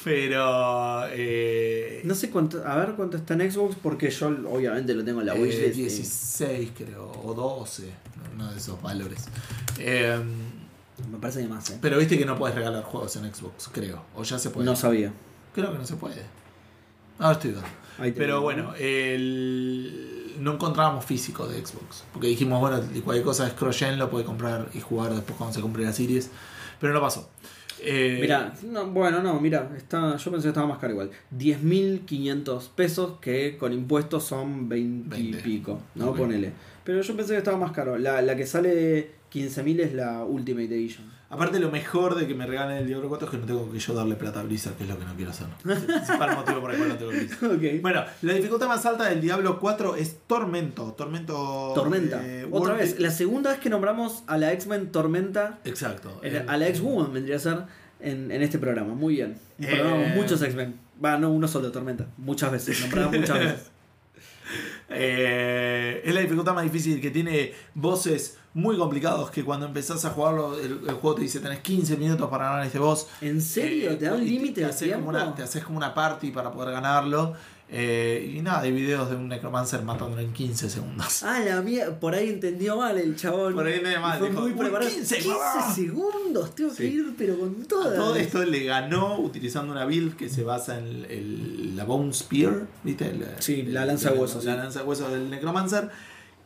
Pero. 0.03 1.03
Eh, 1.11 2.01
No 2.03 2.15
sé 2.15 2.29
cuánto, 2.31 2.65
a 2.65 2.75
ver 2.77 2.93
cuánto 2.95 3.17
está 3.17 3.35
en 3.35 3.51
Xbox 3.51 3.75
porque 3.81 4.09
yo 4.09 4.27
obviamente 4.49 4.93
lo 4.95 5.03
tengo 5.05 5.19
en 5.21 5.27
la 5.27 5.35
eh, 5.35 5.41
wishlist. 5.41 5.77
y- 5.77 5.81
16, 5.83 6.71
creo, 6.75 7.11
o 7.23 7.33
12. 7.33 7.91
Uno 8.33 8.51
de 8.51 8.57
esos 8.57 8.81
valores. 8.81 9.25
Eh, 9.77 10.19
Me 11.11 11.19
parece 11.19 11.41
que 11.41 11.47
más, 11.47 11.69
eh. 11.69 11.77
Pero 11.79 11.99
viste 11.99 12.17
que 12.17 12.25
no 12.25 12.37
puedes 12.39 12.55
regalar 12.55 12.81
juegos 12.83 13.15
en 13.17 13.31
Xbox, 13.31 13.69
creo. 13.71 14.03
O 14.15 14.23
ya 14.23 14.39
se 14.39 14.49
puede. 14.49 14.65
No 14.65 14.75
sabía. 14.75 15.13
Creo 15.53 15.71
que 15.71 15.77
no 15.77 15.85
se 15.85 15.95
puede. 15.95 16.23
Ahora 17.19 17.33
estoy 17.33 17.51
dando. 17.51 17.69
Pero 18.15 18.41
bueno, 18.41 18.73
el... 18.79 20.26
no 20.39 20.53
encontrábamos 20.53 21.05
físico 21.05 21.47
de 21.47 21.65
Xbox. 21.65 22.03
Porque 22.13 22.27
dijimos, 22.27 22.59
bueno, 22.59 22.81
cualquier 23.03 23.25
cosa 23.25 23.47
es 23.47 23.53
cross-gen, 23.53 23.97
lo 23.97 24.09
puede 24.09 24.25
comprar 24.25 24.69
y 24.73 24.79
jugar 24.81 25.13
después 25.13 25.37
cuando 25.37 25.53
se 25.53 25.61
compre 25.61 25.83
la 25.83 25.93
series. 25.93 26.29
Pero 26.79 26.93
no 26.93 27.01
pasó. 27.01 27.29
Eh, 27.79 28.17
Mira, 28.19 28.53
no, 28.63 28.87
bueno, 28.87 29.21
no, 29.21 29.39
mira, 29.39 29.69
está, 29.77 30.17
yo 30.17 30.31
pensé 30.31 30.45
que 30.45 30.49
estaba 30.49 30.67
más 30.67 30.79
caro 30.79 30.93
igual. 30.93 31.11
10.500 31.37 32.69
pesos 32.69 33.19
que 33.21 33.57
con 33.57 33.73
impuestos 33.73 34.23
son 34.23 34.67
20, 34.67 35.17
y 35.17 35.31
20. 35.31 35.43
pico, 35.43 35.79
¿no? 35.95 36.09
Ok. 36.09 36.17
Ponele. 36.17 36.53
Pero 36.83 37.01
yo 37.01 37.15
pensé 37.15 37.33
que 37.33 37.39
estaba 37.39 37.57
más 37.57 37.71
caro. 37.71 37.97
La, 37.97 38.21
la 38.21 38.35
que 38.35 38.47
sale 38.47 39.11
15.000 39.31 39.79
es 39.81 39.93
la 39.93 40.23
Ultimate 40.23 40.73
Edition. 40.73 41.16
Aparte, 41.29 41.59
lo 41.59 41.69
mejor 41.69 42.15
de 42.15 42.25
que 42.25 42.33
me 42.35 42.45
regalen 42.45 42.77
el 42.77 42.87
Diablo 42.87 43.09
4 43.09 43.25
es 43.27 43.31
que 43.31 43.37
no 43.37 43.45
tengo 43.45 43.69
que 43.71 43.79
yo 43.79 43.93
darle 43.93 44.15
plata 44.15 44.39
a 44.39 44.43
Blizzard, 44.43 44.75
que 44.75 44.83
es 44.83 44.89
lo 44.89 44.97
que 44.97 45.03
no 45.05 45.13
quiero 45.15 45.31
hacer. 45.31 45.47
es 45.65 46.09
el 46.09 46.35
motivo 46.35 46.61
por 46.61 46.71
el 46.71 46.77
cual 46.77 46.89
no 46.89 46.95
tengo 46.97 47.11
Blizzard. 47.11 47.51
ok. 47.51 47.81
Bueno, 47.81 48.03
la 48.21 48.33
dificultad 48.33 48.67
más 48.67 48.85
alta 48.85 49.09
del 49.09 49.19
Diablo 49.19 49.59
4 49.59 49.95
es 49.97 50.17
Tormento. 50.25 50.93
Tormento. 50.93 51.73
Tormenta. 51.75 52.21
eh, 52.25 52.45
Otra 52.49 52.73
World- 52.75 52.77
vez, 52.77 52.99
la 52.99 53.11
segunda 53.11 53.49
vez 53.51 53.59
que 53.59 53.69
nombramos 53.69 54.23
a 54.27 54.37
la 54.37 54.53
X-Men 54.53 54.91
Tormenta, 54.91 55.59
Exacto. 55.65 56.19
era- 56.23 56.41
El- 56.43 56.49
a 56.49 56.57
la 56.57 56.67
X-Woman 56.69 57.11
vendría 57.11 57.35
a 57.35 57.39
ser 57.39 57.57
en, 57.99 58.31
en 58.31 58.41
este 58.41 58.57
programa. 58.57 58.93
Muy 58.93 59.15
bien. 59.15 59.37
Eh, 59.59 60.13
muchos 60.15 60.41
X-Men. 60.41 60.79
Va, 61.03 61.17
no 61.17 61.29
uno 61.31 61.47
solo, 61.47 61.71
Tormenta. 61.71 62.07
Muchas 62.17 62.51
veces, 62.53 62.79
nombramos 62.81 63.17
muchas 63.17 63.39
veces. 63.39 63.71
Eh, 64.89 66.01
es 66.03 66.13
la 66.13 66.21
dificultad 66.21 66.53
más 66.53 66.63
difícil 66.63 67.01
que 67.01 67.11
tiene 67.11 67.53
voces 67.73 68.37
muy 68.53 68.77
complicados 68.77 69.29
que 69.29 69.43
cuando 69.43 69.67
empezás 69.67 70.03
a 70.05 70.09
jugarlo 70.09 70.57
el, 70.57 70.79
el 70.87 70.95
juego 70.95 71.15
te 71.15 71.21
dice 71.21 71.39
tenés 71.39 71.59
15 71.59 71.97
minutos 71.97 72.29
para 72.29 72.45
ganar 72.45 72.65
este 72.65 72.79
boss. 72.79 73.07
¿En 73.21 73.41
serio? 73.41 73.91
Eh, 73.91 73.95
¿Te 73.97 74.05
da 74.05 74.13
un 74.13 74.23
y 74.23 74.25
límite 74.25 74.55
te 74.55 74.61
de 74.61 74.67
haces 74.67 74.93
como 74.93 75.09
una, 75.09 75.35
Te 75.35 75.43
haces 75.43 75.63
como 75.63 75.77
una 75.77 75.93
party 75.93 76.31
para 76.31 76.51
poder 76.51 76.73
ganarlo. 76.73 77.35
Eh, 77.69 78.33
y 78.33 78.41
nada, 78.41 78.61
hay 78.61 78.71
videos 78.71 79.09
de 79.09 79.17
un 79.17 79.27
necromancer 79.27 79.81
matándolo 79.81 80.21
en 80.21 80.31
15 80.31 80.69
segundos. 80.69 81.21
Ah, 81.23 81.41
la 81.41 81.61
mía, 81.61 81.99
por 81.99 82.15
ahí 82.15 82.29
entendió 82.29 82.77
mal 82.77 82.97
el 82.97 83.15
chabón. 83.17 83.53
Por 83.55 83.65
ahí 83.67 83.73
entendió 83.75 83.99
mal, 83.99 84.19
Fue 84.19 84.29
dijo, 84.29 84.41
muy 84.41 84.51
"Uy, 84.51 84.57
preparado. 84.57 84.89
15, 84.89 85.15
15 85.17 85.29
mamá". 85.37 85.75
segundos, 85.75 86.55
tengo 86.55 86.69
que 86.69 86.75
Sí. 86.77 86.83
ir, 86.93 87.13
pero 87.17 87.37
con 87.37 87.57
A 87.61 87.67
todas. 87.67 87.95
todo 87.95 88.15
esto 88.15 88.45
le 88.45 88.63
ganó 88.63 89.19
utilizando 89.19 89.73
una 89.73 89.83
build 89.85 90.15
que 90.15 90.29
se 90.29 90.43
basa 90.43 90.77
en 90.79 91.05
el- 91.09 91.75
la 91.75 91.83
Bone 91.83 92.13
Spear, 92.13 92.67
¿viste? 92.83 93.13
Sí, 93.39 93.63
la 93.63 93.85
lanza 93.85 94.13
huesos, 94.13 94.45
La 94.45 94.53
sí. 94.53 94.57
lanza 94.59 94.83
huesos 94.85 95.11
del 95.11 95.29
Necromancer. 95.29 95.89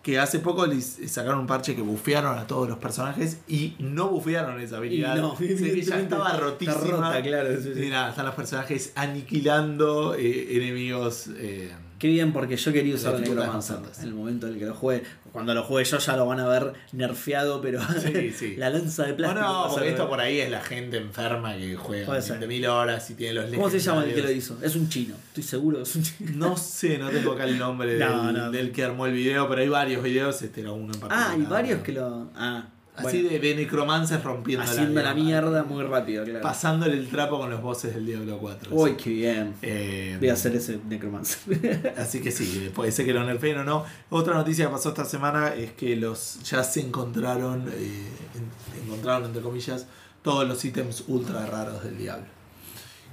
Que 0.02 0.18
hace 0.20 0.40
poco 0.40 0.66
les 0.66 1.00
sacaron 1.12 1.42
un 1.42 1.48
parche 1.48 1.76
que 1.76 1.82
bufearon 1.82 2.38
a 2.38 2.48
todos 2.48 2.68
los 2.68 2.80
personajes 2.80 3.40
y 3.48 3.76
no 3.78 4.10
bufearon 4.10 4.60
esa 4.60 4.78
habilidad. 4.78 5.16
No, 5.18 5.38
ya 5.40 6.00
estaba 6.00 6.30
está 6.32 6.40
rotísima. 6.40 7.10
rota, 7.10 7.22
claro, 7.22 7.50
sí, 7.62 7.72
sí. 7.74 7.84
Y 7.84 7.90
nada, 7.90 8.10
están 8.10 8.26
los 8.26 8.36
personajes 8.36 8.94
aniquilando 8.96 10.16
eh, 10.16 10.58
enemigos 10.58 11.30
eh, 11.38 11.72
Qué 12.02 12.08
bien, 12.08 12.34
porque 12.34 12.58
yo 12.58 12.74
quería 12.74 12.96
usar 12.96 13.14
el 13.14 13.22
Necromancer 13.22 13.78
en 14.00 14.08
el 14.08 14.14
momento 14.16 14.48
en 14.48 14.54
el 14.54 14.60
que 14.60 14.66
lo 14.66 14.74
juegue. 14.74 15.04
Cuando 15.32 15.54
lo 15.54 15.62
juegue 15.64 15.88
yo 15.88 16.00
ya 16.00 16.18
lo 16.18 16.26
van 16.26 16.40
a 16.40 16.48
ver 16.48 16.74
nerfeado, 16.94 17.62
pero 17.62 17.80
Sí, 18.02 18.32
sí. 18.38 18.56
la 18.58 18.72
lanza 18.72 19.04
de 19.04 19.10
No, 19.12 19.18
plástico. 19.18 19.42
no, 19.44 19.60
a 19.66 19.70
porque 19.70 19.84
ser- 19.86 19.94
esto 19.94 20.10
por 20.10 20.20
ahí 20.20 20.40
es 20.40 20.50
la 20.50 20.62
gente 20.62 20.98
enferma 20.98 21.56
que 21.56 21.76
juega 21.76 22.20
ser. 22.20 22.40
20.000 22.40 22.68
horas 22.68 23.08
y 23.12 23.14
tiene 23.14 23.34
los 23.36 23.46
¿Cómo 23.54 23.70
se 23.70 23.78
llama 23.80 24.04
el 24.04 24.16
que 24.16 24.22
lo 24.24 24.32
hizo? 24.32 24.58
Es 24.64 24.76
un 24.76 24.90
chino, 24.90 25.14
estoy 25.28 25.44
seguro 25.44 25.78
que 25.78 25.84
es 25.84 25.96
un 25.96 26.02
chino. 26.04 26.32
No 26.50 26.58
sé, 26.58 26.98
no 26.98 27.10
tengo 27.12 27.34
acá 27.34 27.44
el 27.44 27.60
nombre 27.60 27.96
No, 28.00 28.26
del, 28.28 28.36
no. 28.36 28.52
del 28.52 28.72
que 28.72 28.84
armó 28.84 29.06
el 29.06 29.14
video, 29.14 29.48
pero 29.48 29.62
hay 29.62 29.70
varios 29.70 30.02
videos, 30.02 30.42
este 30.42 30.62
era 30.62 30.72
uno 30.72 30.92
en 30.94 31.00
particular. 31.00 31.28
Ah, 31.30 31.32
hay 31.34 31.44
varios 31.44 31.82
que 31.84 31.92
lo. 31.92 32.32
Ah, 32.36 32.66
Así 32.94 33.22
bueno, 33.24 33.40
de, 33.40 33.56
necromances 33.56 34.22
rompiendo 34.22 34.66
haciendo 34.66 35.02
la 35.02 35.14
mierda. 35.14 35.50
mierda 35.52 35.64
muy 35.64 35.82
rápido, 35.84 36.26
claro. 36.26 36.42
Pasándole 36.42 36.98
el 36.98 37.08
trapo 37.08 37.40
con 37.40 37.50
los 37.50 37.62
bosses 37.62 37.94
del 37.96 38.06
Diablo 38.06 38.38
4. 38.40 38.76
Uy, 38.76 38.96
qué 38.96 39.10
bien. 39.12 39.54
Eh, 39.62 40.18
Voy 40.20 40.28
a 40.30 40.34
hacer 40.34 40.56
ese 40.58 40.78
Necromancer. 40.90 41.94
Así 41.98 42.20
que 42.20 42.32
sí, 42.32 42.70
puede 42.76 42.92
ser 42.92 43.06
que 43.06 43.14
lo 43.14 43.24
nerfeen 43.24 43.60
o 43.60 43.64
no. 43.64 43.86
Otra 44.10 44.34
noticia 44.34 44.66
que 44.66 44.72
pasó 44.72 44.90
esta 44.90 45.06
semana 45.06 45.56
es 45.56 45.72
que 45.72 45.96
los 45.96 46.42
ya 46.44 46.64
se 46.66 46.82
encontraron, 46.82 47.70
eh, 47.70 48.04
en- 48.36 48.84
encontraron 48.86 49.26
entre 49.26 49.42
comillas, 49.42 49.88
todos 50.22 50.46
los 50.48 50.64
ítems 50.66 51.06
ultra 51.08 51.46
raros 51.46 51.84
del 51.86 51.98
diablo. 51.98 52.26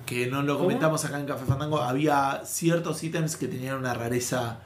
Que 0.07 0.26
no 0.26 0.43
lo 0.43 0.55
¿Cómo? 0.55 0.64
comentamos 0.66 1.05
acá 1.05 1.20
en 1.20 1.26
Café 1.26 1.45
Fandango, 1.47 1.81
había 1.83 2.43
ciertos 2.45 3.03
ítems 3.05 3.37
que 3.37 3.47
tenían 3.47 3.76
una 3.79 3.95
rareza 3.95 4.59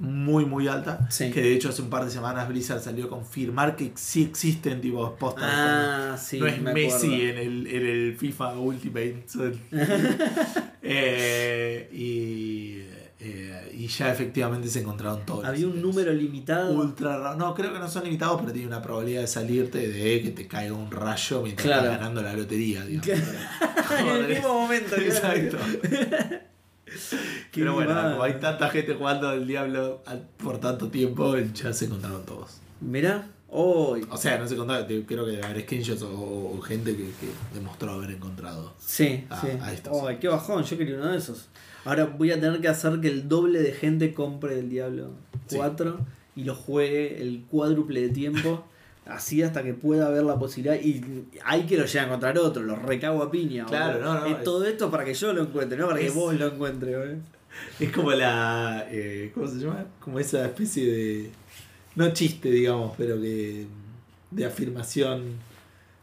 muy 0.00 0.44
muy 0.44 0.68
alta. 0.68 1.06
Sí. 1.10 1.30
Que 1.30 1.40
de 1.42 1.54
hecho 1.54 1.68
hace 1.70 1.82
un 1.82 1.90
par 1.90 2.04
de 2.04 2.10
semanas 2.10 2.48
Blizzard 2.48 2.80
salió 2.80 3.06
a 3.06 3.08
confirmar 3.08 3.76
que 3.76 3.92
sí 3.96 4.22
existen 4.22 4.80
tipo 4.80 5.14
postas. 5.16 5.44
ah, 5.46 6.16
sí. 6.18 6.38
no 6.38 6.46
es 6.46 6.60
me 6.60 6.72
Messi 6.72 7.22
en 7.22 7.38
el, 7.38 7.66
en 7.66 7.86
el 7.86 8.16
FIFA 8.16 8.58
Ultimate. 8.58 9.24
Eh, 10.90 11.88
y, 11.92 12.78
eh, 13.20 13.72
y 13.74 13.88
ya 13.88 14.10
efectivamente 14.10 14.68
se 14.68 14.80
encontraron 14.80 15.26
todos. 15.26 15.44
Había 15.44 15.66
un 15.66 15.82
número 15.82 16.12
limitado. 16.14 16.72
ultra. 16.72 17.34
No, 17.36 17.52
creo 17.54 17.72
que 17.74 17.78
no 17.78 17.88
son 17.88 18.04
limitados, 18.04 18.40
pero 18.40 18.52
tiene 18.52 18.68
una 18.68 18.80
probabilidad 18.80 19.20
de 19.22 19.26
salirte 19.26 19.86
de 19.86 20.22
que 20.22 20.30
te 20.30 20.46
caiga 20.46 20.72
un 20.72 20.90
rayo 20.90 21.42
mientras 21.42 21.66
Claro. 21.66 21.82
estás 21.82 21.98
ganando 21.98 22.22
la 22.22 22.32
lotería. 22.32 22.84
digamos. 22.86 23.06
en 24.00 24.06
el 24.24 24.28
mismo 24.28 24.54
momento. 24.62 24.96
Exacto. 24.96 25.58
Pero 27.54 27.74
bueno, 27.74 27.94
como 27.94 28.22
hay 28.22 28.34
tanta 28.34 28.68
gente 28.70 28.94
jugando 28.94 29.28
al 29.28 29.46
diablo 29.46 30.02
por 30.42 30.58
tanto 30.58 30.88
tiempo, 30.88 31.36
ya 31.38 31.72
se 31.72 31.86
encontraron 31.86 32.24
todos. 32.24 32.58
Mirá, 32.80 33.28
hoy. 33.48 34.06
O 34.10 34.16
sea, 34.16 34.38
no 34.38 34.46
se 34.46 34.54
encontraron, 34.54 34.86
creo 35.04 35.26
que 35.26 35.42
haber 35.42 35.62
screenshots 35.62 36.02
o, 36.02 36.10
o 36.56 36.60
gente 36.60 36.92
que, 36.96 37.04
que 37.04 37.28
demostró 37.54 37.92
haber 37.92 38.10
encontrado. 38.12 38.74
Sí, 38.78 39.24
Ah, 39.30 39.40
sí. 39.40 39.48
ahí 39.62 39.74
está. 39.74 39.90
Ay, 40.06 40.18
qué 40.20 40.28
bajón, 40.28 40.62
yo 40.64 40.78
quería 40.78 40.96
uno 40.96 41.08
de 41.12 41.18
esos. 41.18 41.48
Ahora 41.84 42.04
voy 42.04 42.30
a 42.32 42.40
tener 42.40 42.60
que 42.60 42.68
hacer 42.68 43.00
que 43.00 43.08
el 43.08 43.28
doble 43.28 43.60
de 43.62 43.72
gente 43.72 44.12
compre 44.12 44.58
el 44.58 44.68
Diablo 44.68 45.10
Sí. 45.46 45.56
4 45.56 45.98
y 46.36 46.44
lo 46.44 46.54
juegue 46.54 47.20
el 47.22 47.44
cuádruple 47.50 48.02
de 48.02 48.08
tiempo. 48.10 48.64
Así 49.08 49.42
hasta 49.42 49.62
que 49.62 49.72
pueda 49.74 50.06
haber 50.06 50.22
la 50.24 50.38
posibilidad. 50.38 50.76
Y 50.80 51.02
hay 51.44 51.62
que 51.64 51.76
lo 51.78 51.86
llegue 51.86 52.00
a 52.00 52.04
encontrar 52.04 52.38
otro, 52.38 52.62
lo 52.62 52.76
recago 52.76 53.22
a 53.22 53.30
piña. 53.30 53.64
Claro, 53.66 54.00
no, 54.00 54.20
no, 54.20 54.26
Es 54.26 54.36
es- 54.38 54.44
todo 54.44 54.64
esto 54.66 54.90
para 54.90 55.04
que 55.04 55.14
yo 55.14 55.32
lo 55.32 55.42
encuentre, 55.42 55.78
no 55.78 55.86
para 55.88 55.98
que 55.98 56.06
Es- 56.08 56.14
vos 56.14 56.34
lo 56.34 56.46
encuentres. 56.48 57.16
Es 57.80 57.90
como 57.90 58.12
la. 58.12 58.86
eh, 58.90 59.32
¿Cómo 59.34 59.48
se 59.48 59.56
llama? 59.56 59.86
Como 59.98 60.20
esa 60.20 60.44
especie 60.44 60.84
de. 60.86 61.30
No 61.96 62.10
chiste, 62.12 62.50
digamos, 62.50 62.94
pero 62.98 63.20
que. 63.20 63.66
de 64.30 64.44
afirmación. 64.44 65.48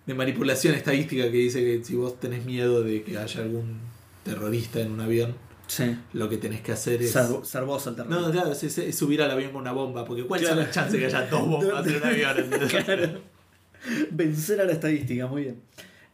de 0.08 0.14
manipulación 0.14 0.76
estadística 0.76 1.24
que 1.32 1.38
dice 1.38 1.62
que 1.64 1.84
si 1.84 1.96
vos 1.96 2.20
tenés 2.20 2.46
miedo 2.46 2.84
de 2.84 3.02
que 3.04 3.18
haya 3.18 3.42
algún 3.42 3.80
terrorista 4.24 4.80
en 4.80 4.92
un 4.92 5.00
avión, 5.02 5.34
Sí. 5.68 5.98
lo 6.14 6.30
que 6.30 6.38
tenés 6.38 6.62
que 6.62 6.72
hacer 6.72 7.02
es. 7.02 7.12
Ser, 7.12 7.26
ser 7.44 7.64
vos 7.66 7.86
el. 7.88 7.96
No, 8.08 8.32
claro, 8.32 8.52
es, 8.52 8.64
es- 8.64 8.78
es 8.78 8.96
subir 8.98 9.22
al 9.22 9.32
avión 9.32 9.52
con 9.52 9.62
una 9.62 9.72
bomba, 9.72 10.06
porque 10.06 10.24
¿cuál 10.24 10.42
Claro. 10.42 10.62
es 10.62 10.68
la 10.68 10.72
chance 10.74 10.98
que 10.98 11.06
haya 11.06 11.26
dos 11.28 11.48
bombas 11.48 11.86
en 11.88 11.96
un 11.96 12.04
avión? 12.08 13.22
Vencer 14.12 14.62
a 14.62 14.66
la 14.66 14.72
estadística, 14.72 15.28
muy 15.28 15.44
bien. 15.44 15.62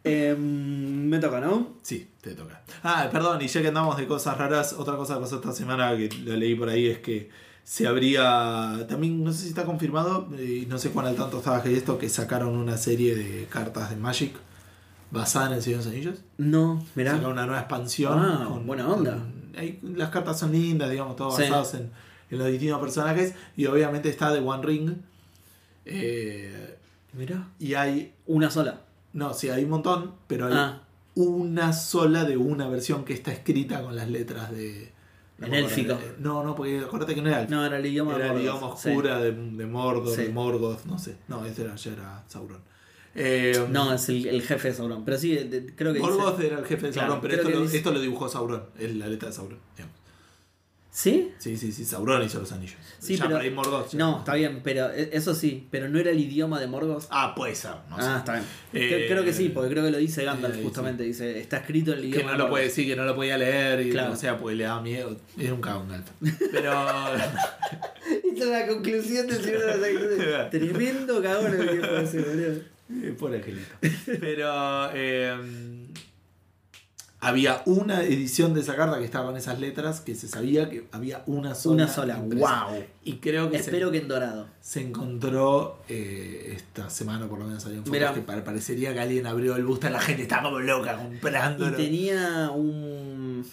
Em, 0.03 1.05
me 1.07 1.19
toca, 1.19 1.39
¿no? 1.39 1.75
Sí, 1.83 2.09
te 2.21 2.31
toca. 2.33 2.61
Ah, 2.83 3.07
perdón, 3.11 3.41
y 3.41 3.47
ya 3.47 3.61
que 3.61 3.67
andamos 3.67 3.97
de 3.97 4.07
cosas 4.07 4.37
raras, 4.37 4.73
otra 4.73 4.95
cosa 4.95 5.15
que 5.15 5.21
pasó 5.21 5.35
esta 5.35 5.51
semana 5.53 5.95
que 5.95 6.09
lo 6.23 6.35
leí 6.35 6.55
por 6.55 6.69
ahí 6.69 6.87
es 6.87 6.99
que 6.99 7.29
se 7.63 7.87
habría. 7.87 8.85
También, 8.89 9.23
no 9.23 9.31
sé 9.31 9.43
si 9.43 9.49
está 9.49 9.63
confirmado, 9.65 10.27
y 10.37 10.65
no 10.65 10.77
sé 10.79 10.89
cuán 10.89 11.05
al 11.05 11.15
tanto 11.15 11.37
estaba 11.37 11.61
que 11.61 11.75
esto, 11.77 11.97
que 11.97 12.09
sacaron 12.09 12.55
una 12.57 12.77
serie 12.77 13.15
de 13.15 13.45
cartas 13.49 13.89
de 13.91 13.95
Magic 13.95 14.33
basada 15.11 15.47
en 15.47 15.53
el 15.53 15.61
Señor 15.61 15.79
de 15.79 15.85
los 15.85 15.93
Anillos. 15.93 16.19
No, 16.37 16.83
mirá. 16.95 17.11
Sacaron 17.11 17.33
una 17.33 17.45
nueva 17.45 17.61
expansión. 17.61 18.17
Ah, 18.19 18.47
buena 18.65 18.87
onda. 18.87 19.11
con- 19.11 19.40
hay- 19.57 19.79
las 19.81 20.09
cartas 20.09 20.39
son 20.39 20.51
lindas, 20.51 20.89
digamos, 20.89 21.15
todas 21.15 21.35
Sí. 21.35 21.43
basadas 21.43 21.73
en, 21.75 21.91
en 22.29 22.37
los 22.37 22.47
distintos 22.47 22.79
personajes. 22.79 23.35
Y 23.57 23.65
obviamente 23.65 24.09
está 24.09 24.33
The 24.33 24.39
One 24.39 24.63
Ring. 24.65 24.91
eh, 25.85 26.77
Mirá. 27.13 27.47
y 27.59 27.73
hay. 27.73 28.13
Una 28.27 28.49
sola. 28.49 28.81
No, 29.13 29.33
sí, 29.33 29.49
hay 29.49 29.63
un 29.65 29.71
montón, 29.71 30.13
pero 30.27 30.47
hay 30.47 30.53
Ah, 30.55 30.81
una 31.15 31.73
sola 31.73 32.23
de 32.23 32.37
una 32.37 32.67
versión 32.69 33.03
que 33.03 33.13
está 33.13 33.31
escrita 33.33 33.81
con 33.81 33.95
las 33.95 34.09
letras 34.09 34.51
de. 34.51 34.91
no 35.39 35.47
En 35.47 35.53
élfico. 35.55 35.93
eh, 35.93 36.15
No, 36.19 36.43
no, 36.43 36.55
porque 36.55 36.79
acuérdate 36.79 37.15
que 37.15 37.21
no 37.21 37.29
era 37.29 37.41
élfico. 37.41 37.59
no, 37.59 37.65
era 37.65 37.77
el 37.77 37.85
idioma 37.85 38.15
era 38.15 38.25
de 38.25 38.31
el 38.31 38.37
sí. 38.77 38.89
de, 39.19 39.31
de 39.31 39.65
Mordor, 39.65 40.15
Sí. 40.15 40.21
de 40.23 40.29
Morgoth, 40.29 40.85
no 40.85 40.99
sé. 40.99 41.15
No, 41.27 41.43
ese 41.45 41.63
era, 41.63 41.75
ya 41.75 41.91
era 41.91 42.23
Sauron. 42.27 42.59
Eh, 43.15 43.67
No, 43.69 43.93
es 43.93 44.07
el, 44.09 44.25
el 44.27 44.41
jefe 44.41 44.69
de 44.69 44.73
Sauron. 44.73 45.03
Pero 45.05 45.17
sí, 45.17 45.35
de- 45.35 45.73
creo 45.75 45.93
que 45.93 45.99
Morgoth 45.99 46.39
era 46.39 46.59
el 46.59 46.65
jefe 46.65 46.87
de 46.87 46.93
Claro, 46.93 47.07
Sauron, 47.13 47.21
pero 47.21 47.33
esto 47.35 47.47
que 47.49 47.53
lo, 47.55 47.61
dice- 47.61 47.77
esto 47.77 47.91
lo 47.91 47.99
dibujó 47.99 48.29
Sauron, 48.29 48.63
es 48.79 48.95
la 48.95 49.07
letra 49.07 49.29
de 49.29 49.35
Sauron. 49.35 49.59
digamos. 49.75 49.95
¿Sí? 50.93 51.31
Sí, 51.37 51.55
sí, 51.55 51.71
sí, 51.71 51.85
Sauron 51.85 52.21
hizo 52.21 52.39
los 52.41 52.51
anillos. 52.51 52.75
Sí, 52.99 53.15
ya 53.15 53.23
pero- 53.25 53.37
para 53.37 53.49
Morgoth. 53.51 53.91
ya. 53.93 53.97
No, 53.99 54.19
está 54.19 54.33
bien, 54.35 54.59
pero 54.61 54.91
e- 54.91 55.09
eso 55.13 55.33
sí. 55.33 55.65
Pero 55.71 55.87
no 55.87 55.97
era 55.97 56.11
el 56.11 56.19
idioma 56.19 56.59
de 56.59 56.67
Morgoth. 56.67 57.05
Ah, 57.09 57.33
puede 57.33 57.55
ser, 57.55 57.71
no 57.89 57.95
sé. 57.95 58.03
ah, 58.05 58.15
está 58.19 58.33
bien. 58.33 58.45
Eh, 58.73 58.89
Cre- 58.89 59.07
creo 59.07 59.23
que 59.23 59.31
sí, 59.31 59.49
porque 59.49 59.69
creo 59.71 59.85
que 59.85 59.91
lo 59.91 59.97
dice 59.97 60.25
Gandalf 60.25 60.57
eh, 60.57 60.61
justamente. 60.63 61.03
Dice, 61.03 61.39
está 61.39 61.57
escrito 61.57 61.93
en 61.93 61.99
el 61.99 62.03
que 62.03 62.09
idioma 62.09 62.31
no 62.31 62.37
de 62.39 62.43
lo 62.43 62.49
puede 62.49 62.65
decir, 62.65 62.85
que 62.85 62.95
no 62.97 63.05
lo 63.05 63.15
podía 63.15 63.37
leer, 63.37 63.87
y, 63.87 63.91
Claro. 63.91 64.11
o 64.11 64.15
sea, 64.17 64.37
porque 64.37 64.55
le 64.57 64.65
daba 64.65 64.81
miedo. 64.81 65.15
Es 65.39 65.49
un 65.49 65.61
cagón. 65.61 65.87
Pero. 66.51 66.73
Esta 67.13 68.43
es 68.43 68.47
la 68.49 68.67
conclusión 68.67 69.27
del 69.27 69.41
Señor 69.41 69.61
de 69.79 69.87
Anillos. 69.87 70.49
Tremendo 70.51 71.21
cagón 71.21 71.53
el 71.53 71.69
viejo 71.69 71.95
ese, 71.97 72.19
boludo. 72.19 72.61
Eh, 73.01 73.15
Pobre 73.17 73.37
angelito. 73.37 73.69
Pero 74.19 74.89
eh, 74.93 75.37
había 77.21 77.61
una 77.65 78.01
edición 78.03 78.53
de 78.55 78.61
esa 78.61 78.75
carta 78.75 78.97
que 78.99 79.05
estaba 79.05 79.27
con 79.27 79.37
esas 79.37 79.59
letras 79.59 80.01
que 80.01 80.15
se 80.15 80.27
sabía 80.27 80.69
que 80.69 80.87
había 80.91 81.21
una 81.27 81.53
sola. 81.55 81.83
Una 81.83 81.87
sola. 81.87 82.17
impresa. 82.17 82.65
¡Wow! 82.69 82.83
Y 83.03 83.13
creo 83.17 83.49
que 83.51 83.57
Espero 83.57 83.87
se, 83.87 83.91
que 83.93 83.97
en 83.99 84.07
dorado. 84.07 84.47
se 84.59 84.81
encontró 84.81 85.79
eh, 85.87 86.53
esta 86.55 86.89
semana, 86.89 87.27
por 87.27 87.39
lo 87.39 87.45
menos 87.45 87.61
salió 87.63 87.77
en 87.77 87.85
fotos, 87.85 88.11
que 88.15 88.21
pare- 88.21 88.41
parecería 88.41 88.93
que 88.93 88.99
alguien 88.99 89.27
abrió 89.27 89.55
el 89.55 89.63
busto 89.65 89.87
y 89.87 89.91
la 89.91 89.99
gente 90.01 90.23
estaba 90.23 90.43
como 90.43 90.59
loca 90.59 90.93
¿Y 90.93 90.97
comprándolo. 90.97 91.77
tenía 91.77 92.49
un 92.51 93.45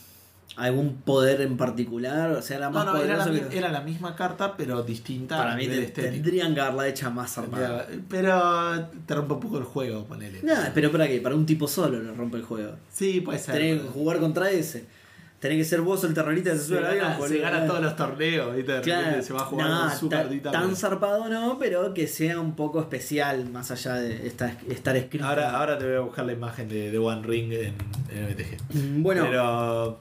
algún 0.58 0.96
poder 1.02 1.40
en 1.40 1.56
particular? 1.56 2.30
O 2.32 2.42
sea, 2.42 2.56
era 2.58 2.66
No, 2.68 2.72
más 2.74 2.86
no, 2.86 2.96
era 2.98 3.16
la, 3.16 3.24
que- 3.48 3.56
era 3.58 3.70
la 3.70 3.80
misma 3.80 4.14
carta, 4.16 4.56
pero 4.56 4.82
distinta 4.82 5.36
Para 5.38 5.54
mí 5.56 5.66
te- 5.66 5.86
tendrían 5.86 6.54
que 6.54 6.60
haberla 6.60 6.88
hecha 6.88 7.10
más 7.10 7.32
zarpada. 7.34 7.86
Pero 8.08 8.88
te 9.06 9.14
rompe 9.14 9.34
un 9.34 9.40
poco 9.40 9.58
el 9.58 9.64
juego, 9.64 10.04
ponele. 10.04 10.40
Nah, 10.42 10.70
pero 10.74 10.90
para 10.90 11.06
qué, 11.08 11.20
para 11.20 11.34
un 11.34 11.46
tipo 11.46 11.66
solo 11.68 11.98
lo 12.00 12.14
rompe 12.14 12.36
el 12.38 12.42
juego. 12.42 12.72
Sí, 12.92 13.20
puede 13.20 13.38
ser. 13.38 13.54
Tenés 13.54 13.82
que 13.82 13.88
jugar 13.88 14.18
contra 14.18 14.50
ese. 14.50 14.84
Tenés 15.40 15.58
que 15.58 15.64
ser 15.66 15.82
vos 15.82 16.02
el 16.02 16.14
terrorista 16.14 16.50
que 16.50 16.56
se 16.56 16.62
Se 16.62 16.68
sube 16.70 16.78
al 16.78 16.86
avión. 16.86 17.04
gana, 17.04 17.14
se 17.14 17.20
boludo. 17.20 17.42
gana 17.42 17.66
todos 17.68 17.80
los 17.80 17.94
torneos, 17.94 18.56
¿viste? 18.56 18.80
Claro, 18.80 19.22
se 19.22 19.32
va 19.32 19.40
a 19.42 19.44
jugar 19.44 19.68
nah, 19.68 19.88
con 19.90 19.98
su 20.00 20.08
cartita. 20.08 20.50
tan 20.50 20.74
zarpado 20.74 21.28
no, 21.28 21.58
pero 21.60 21.94
que 21.94 22.08
sea 22.08 22.40
un 22.40 22.56
poco 22.56 22.80
especial 22.80 23.48
más 23.48 23.70
allá 23.70 23.94
de 23.94 24.26
estar, 24.26 24.56
estar 24.68 24.96
escrito. 24.96 25.24
Ahora, 25.24 25.56
ahora 25.56 25.78
te 25.78 25.86
voy 25.86 25.94
a 25.94 26.00
buscar 26.00 26.24
la 26.26 26.32
imagen 26.32 26.68
de, 26.68 26.90
de 26.90 26.98
One 26.98 27.22
Ring 27.24 27.52
en, 27.52 27.74
en 28.10 28.30
MTG. 28.32 29.00
Bueno, 29.00 29.26
Pero. 29.30 30.00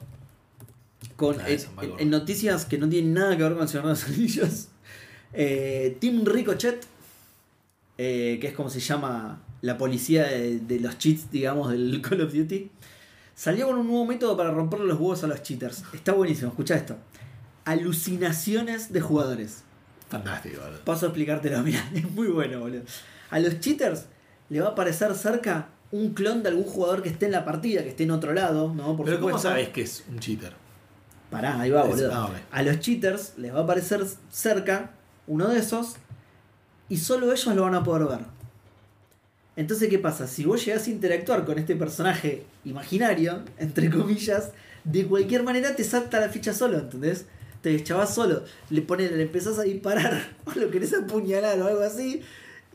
Con, 1.16 1.40
Ah, 1.40 1.46
en, 1.98 2.10
noticias 2.10 2.64
que 2.64 2.78
no 2.78 2.88
tienen 2.88 3.14
nada 3.14 3.36
que 3.36 3.42
ver 3.42 3.52
con 3.52 3.62
el 3.62 3.68
Señor 3.68 3.84
de 3.84 3.90
los 3.90 4.04
Anillos, 4.08 4.68
eh, 5.32 5.96
Team 6.00 6.24
Ricochet, 6.24 6.86
eh, 7.98 8.38
que 8.40 8.48
es 8.48 8.54
como 8.54 8.70
se 8.70 8.80
llama 8.80 9.42
la 9.60 9.76
policía 9.76 10.24
de, 10.26 10.60
de 10.60 10.80
los 10.80 10.98
cheats, 10.98 11.30
digamos, 11.30 11.70
del 11.70 12.00
Call 12.08 12.20
of 12.20 12.32
Duty, 12.32 12.70
salió 13.34 13.66
con 13.66 13.78
un 13.78 13.86
nuevo 13.86 14.04
método 14.06 14.36
para 14.36 14.50
romperle 14.50 14.86
los 14.86 14.98
huevos 14.98 15.24
a 15.24 15.26
los 15.26 15.42
cheaters. 15.42 15.84
Está 15.92 16.12
buenísimo, 16.12 16.50
escucha 16.50 16.76
esto. 16.76 16.96
Alucinaciones 17.64 18.92
de 18.92 19.00
jugadores. 19.00 19.62
Fantástico, 20.08 20.60
boludo. 20.62 20.84
Paso 20.84 21.06
a 21.06 21.08
explicártelo, 21.10 21.62
mira, 21.64 21.88
es 21.94 22.10
muy 22.10 22.28
bueno, 22.28 22.60
boludo. 22.60 22.82
A 23.30 23.38
los 23.40 23.60
cheaters 23.60 24.06
le 24.48 24.60
va 24.60 24.68
a 24.68 24.70
aparecer 24.70 25.14
cerca 25.14 25.68
un 25.90 26.14
clon 26.14 26.42
de 26.42 26.50
algún 26.50 26.64
jugador 26.64 27.02
que 27.02 27.08
esté 27.08 27.26
en 27.26 27.32
la 27.32 27.44
partida, 27.44 27.82
que 27.82 27.90
esté 27.90 28.04
en 28.04 28.10
otro 28.10 28.32
lado, 28.32 28.72
¿no? 28.74 28.96
Por 28.96 29.06
Pero 29.06 29.20
¿cómo 29.20 29.38
sabes 29.38 29.70
que 29.70 29.82
es 29.82 30.04
un 30.08 30.18
cheater? 30.18 30.52
Pará, 31.30 31.60
ahí 31.60 31.70
va, 31.70 31.84
boludo. 31.84 32.10
ah. 32.12 32.30
A 32.50 32.62
los 32.62 32.80
cheaters 32.80 33.34
les 33.36 33.54
va 33.54 33.60
a 33.60 33.62
aparecer 33.62 34.04
cerca 34.30 34.92
uno 35.26 35.48
de 35.48 35.58
esos 35.58 35.96
y 36.88 36.96
solo 36.96 37.32
ellos 37.32 37.54
lo 37.54 37.62
van 37.62 37.74
a 37.74 37.84
poder 37.84 38.08
ver. 38.08 38.20
Entonces, 39.56 39.88
¿qué 39.88 39.98
pasa? 39.98 40.26
Si 40.26 40.44
vos 40.44 40.64
llegás 40.64 40.86
a 40.86 40.90
interactuar 40.90 41.44
con 41.44 41.58
este 41.58 41.74
personaje 41.76 42.44
imaginario, 42.64 43.42
entre 43.58 43.90
comillas, 43.90 44.52
de 44.84 45.06
cualquier 45.06 45.42
manera 45.42 45.74
te 45.74 45.84
salta 45.84 46.20
la 46.20 46.28
ficha 46.28 46.54
solo, 46.54 46.78
¿entendés? 46.78 47.26
te 47.62 47.70
deschavas 47.70 48.14
solo, 48.14 48.44
le 48.70 48.82
pones, 48.82 49.10
le 49.12 49.22
empezás 49.22 49.58
a 49.58 49.62
disparar 49.62 50.28
o 50.44 50.52
lo 50.58 50.70
querés 50.70 50.94
apuñalar 50.94 51.60
o 51.60 51.66
algo 51.66 51.82
así. 51.82 52.22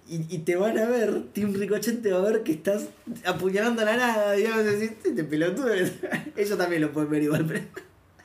Y, 0.10 0.36
y 0.36 0.40
te 0.40 0.58
van 0.58 0.78
a 0.78 0.86
ver, 0.86 1.24
Team 1.32 1.54
Ricochet 1.54 2.02
te 2.02 2.12
va 2.12 2.20
a 2.20 2.30
ver 2.30 2.44
que 2.44 2.52
estás 2.52 2.88
apuñalando 3.26 3.82
a 3.84 3.86
la 3.86 3.96
nada, 3.96 4.34
digamos, 4.34 4.66
decís, 4.66 4.92
este 5.06 5.24
pelotudo, 5.24 5.74
ellos 6.36 6.58
también 6.58 6.82
lo 6.82 6.92
pueden 6.92 7.10
ver 7.10 7.24
igual, 7.24 7.46
pero 7.48 7.62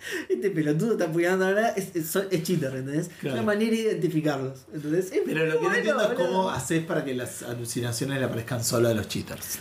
este 0.28 0.50
pelotudo 0.50 0.92
está 0.92 1.04
apuñalando 1.06 1.46
a 1.46 1.50
la 1.50 1.60
nada, 1.60 1.68
es, 1.70 1.94
es, 1.96 2.14
es 2.30 2.42
cheater, 2.42 2.74
¿entendés? 2.76 3.06
Es 3.08 3.12
Claro. 3.20 3.36
una 3.36 3.44
manera 3.46 3.70
de 3.70 3.76
identificarlos, 3.82 4.58
¿entendés? 4.72 5.12
Es 5.12 5.20
Pero 5.24 5.44
lo 5.46 5.52
que 5.52 5.54
no 5.56 5.60
bueno, 5.62 5.76
entiendo 5.76 6.02
es 6.02 6.14
cómo 6.18 6.50
haces 6.50 6.84
para 6.84 7.04
que 7.04 7.14
las 7.14 7.42
alucinaciones 7.42 8.18
le 8.18 8.24
aparezcan 8.24 8.62
solo 8.64 8.88
a 8.88 8.94
los 8.94 9.08
cheaters. 9.08 9.58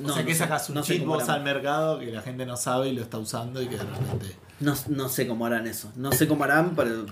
No, 0.00 0.08
o 0.08 0.12
sea, 0.14 0.22
no 0.22 0.28
que 0.28 0.34
sacas 0.34 0.68
un 0.68 0.74
no 0.76 0.82
cheat 0.82 1.06
al 1.28 1.44
mercado 1.44 1.98
que 2.00 2.06
la 2.10 2.20
gente 2.22 2.44
no 2.44 2.56
sabe 2.56 2.88
y 2.88 2.92
lo 2.92 3.02
está 3.02 3.18
usando 3.18 3.62
y 3.62 3.66
que 3.68 3.76
de 3.76 3.84
repente. 3.84 4.36
No, 4.58 4.74
no 4.88 5.08
sé 5.08 5.28
cómo 5.28 5.46
harán 5.46 5.66
eso. 5.66 5.92
No 5.96 6.10
sé 6.12 6.26
cómo 6.26 6.42
harán, 6.44 6.74
pero 6.74 7.04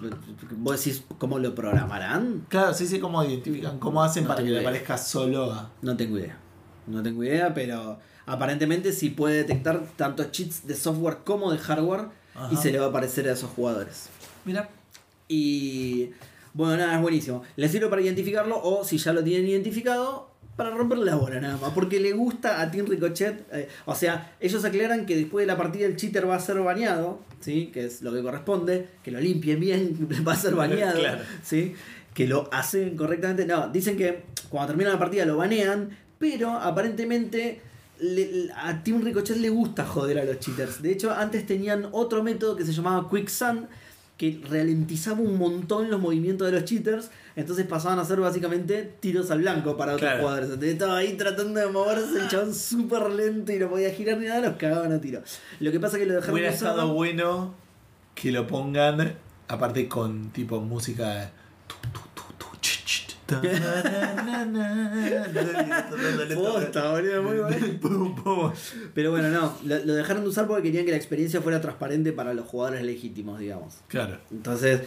vos 0.57 0.83
decís 0.83 1.05
cómo 1.19 1.39
lo 1.39 1.55
programarán. 1.55 2.47
Claro, 2.49 2.73
sí 2.75 2.87
sé 2.87 2.99
cómo 3.01 3.23
identifican, 3.23 3.79
cómo 3.79 4.03
hacen 4.03 4.25
No 4.25 4.29
para 4.29 4.39
que 4.39 4.45
tengo 4.45 4.55
le 4.57 4.61
idea. 4.63 4.71
aparezca 4.71 4.99
solo 4.99 5.53
a. 5.53 5.71
No 5.83 5.97
tengo 5.97 6.19
idea. 6.19 6.39
No 6.87 7.03
tengo 7.03 7.23
idea, 7.23 7.53
pero 7.55 7.99
aparentemente 8.27 8.93
sí 8.93 9.11
puede 9.11 9.37
detectar 9.37 9.85
tanto 9.97 10.25
cheats 10.25 10.67
de 10.67 10.75
software 10.75 11.19
como 11.25 11.53
de 11.53 11.59
hardware 11.59 12.07
Ajá. 12.35 12.49
y 12.53 12.57
se 12.57 12.71
le 12.73 12.79
va 12.79 12.87
a 12.87 12.89
aparecer 12.89 13.29
a 13.29 13.33
esos 13.33 13.51
jugadores. 13.51 14.09
Mira. 14.45 14.69
Y 15.29 16.11
bueno, 16.53 16.77
nada, 16.77 16.97
es 16.97 17.03
buenísimo. 17.03 17.43
Le 17.57 17.69
sirve 17.69 17.89
para 17.89 18.03
identificarlo 18.03 18.61
o 18.63 18.85
si 18.85 18.99
ya 18.99 19.13
lo 19.13 19.23
tienen 19.25 19.49
identificado, 19.49 20.31
para 20.57 20.71
romperle 20.71 21.05
la 21.05 21.17
bola 21.17 21.41
nada 21.41 21.57
más. 21.57 21.73
Porque 21.73 21.99
le 22.01 22.13
gusta 22.13 22.61
a 22.61 22.71
Team 22.71 22.87
Ricochet. 22.87 23.47
eh, 23.53 23.69
o 23.87 23.95
sea, 23.95 24.35
ellos 24.41 24.65
aclaran 24.65 25.07
que 25.07 25.17
después 25.17 25.43
de 25.43 25.47
la 25.47 25.57
partida 25.57 25.87
el 25.87 25.97
cheater 25.97 26.29
va 26.29 26.37
a 26.37 26.41
ser 26.41 26.61
bañado, 26.61 27.21
¿sí? 27.41 27.71
que 27.73 27.87
es 27.87 28.03
lo 28.03 28.13
que 28.13 28.23
corresponde, 28.23 28.89
que 29.03 29.11
lo 29.11 29.21
limpien 29.21 29.59
bien, 29.59 30.09
va 30.29 30.35
a 30.35 30.37
ser 30.37 30.55
bañado. 30.55 30.99
Claro. 31.01 31.23
¿sí? 31.43 31.75
Que 32.13 32.27
lo 32.29 32.49
hacen 32.53 32.97
correctamente. 32.97 33.47
No, 33.47 33.69
dicen 33.69 33.97
que 33.97 34.23
cuando 34.49 34.69
termina 34.69 34.91
la 34.91 34.99
partida 34.99 35.25
lo 35.25 35.37
banean, 35.37 35.97
pero 36.19 36.51
aparentemente 36.53 37.61
le- 38.01 38.51
a 38.57 38.83
Team 38.83 39.03
Ricochet 39.03 39.37
le 39.37 39.49
gusta 39.51 39.85
joder 39.87 40.19
a 40.19 40.25
los 40.25 40.39
cheaters. 40.41 40.83
De 40.83 40.93
hecho, 40.93 41.13
antes 41.13 41.47
tenían 41.47 41.89
otro 41.93 42.23
método 42.23 42.57
que 42.57 42.65
se 42.65 42.73
llamaba 42.73 43.09
Quicksand, 43.11 43.69
que 44.17 44.41
ralentizaba 44.49 45.21
un 45.21 45.39
montón 45.39 45.91
los 45.91 46.01
movimientos 46.01 46.47
de 46.47 46.53
los 46.53 46.65
cheaters. 46.65 47.11
Entonces 47.35 47.67
pasaban 47.67 47.99
a 47.99 48.05
ser 48.05 48.21
básicamente 48.21 48.95
tiros 49.01 49.31
al 49.33 49.41
blanco 49.41 49.77
para 49.77 49.95
otros 49.95 50.09
Claro. 50.09 50.21
jugadores. 50.23 50.47
Entonces 50.51 50.73
estaba 50.73 50.97
ahí 50.99 51.15
tratando 51.17 51.59
de 51.59 51.67
moverse, 51.67 52.21
el 52.21 52.29
chabón 52.29 52.55
súper 52.55 53.11
lento 53.11 53.53
y 53.53 53.59
no 53.59 53.69
podía 53.69 53.91
girar 53.91 54.19
ni 54.19 54.27
nada, 54.27 54.41
los 54.51 54.57
cagaban 54.57 54.93
a 54.93 55.01
tiro. 55.01 55.21
Lo 55.59 55.73
que 55.73 55.81
pasa 55.81 55.97
es 55.97 56.03
que 56.03 56.07
lo 56.09 56.15
dejaron 56.15 56.35
Hubiera 56.35 56.51
estado 56.53 56.95
bueno 56.95 57.55
que 58.15 58.31
lo 58.31 58.47
pongan, 58.47 59.17
aparte 59.49 59.89
con 59.89 60.31
tipo 60.31 60.61
música. 60.61 61.09
de 61.15 61.27
tu, 61.67 61.75
tu, 61.93 62.01
Pero 68.95 69.11
bueno, 69.11 69.29
no, 69.31 69.57
lo, 69.65 69.85
lo 69.85 69.95
dejaron 69.95 70.23
de 70.23 70.29
usar 70.29 70.47
porque 70.47 70.63
querían 70.65 70.85
que 70.85 70.91
la 70.91 70.97
experiencia 70.97 71.41
fuera 71.41 71.61
transparente 71.61 72.13
para 72.13 72.35
los 72.35 72.47
jugadores 72.47 72.83
legítimos, 72.83 73.39
digamos. 73.39 73.75
Claro. 73.89 74.19
Entonces, 74.31 74.83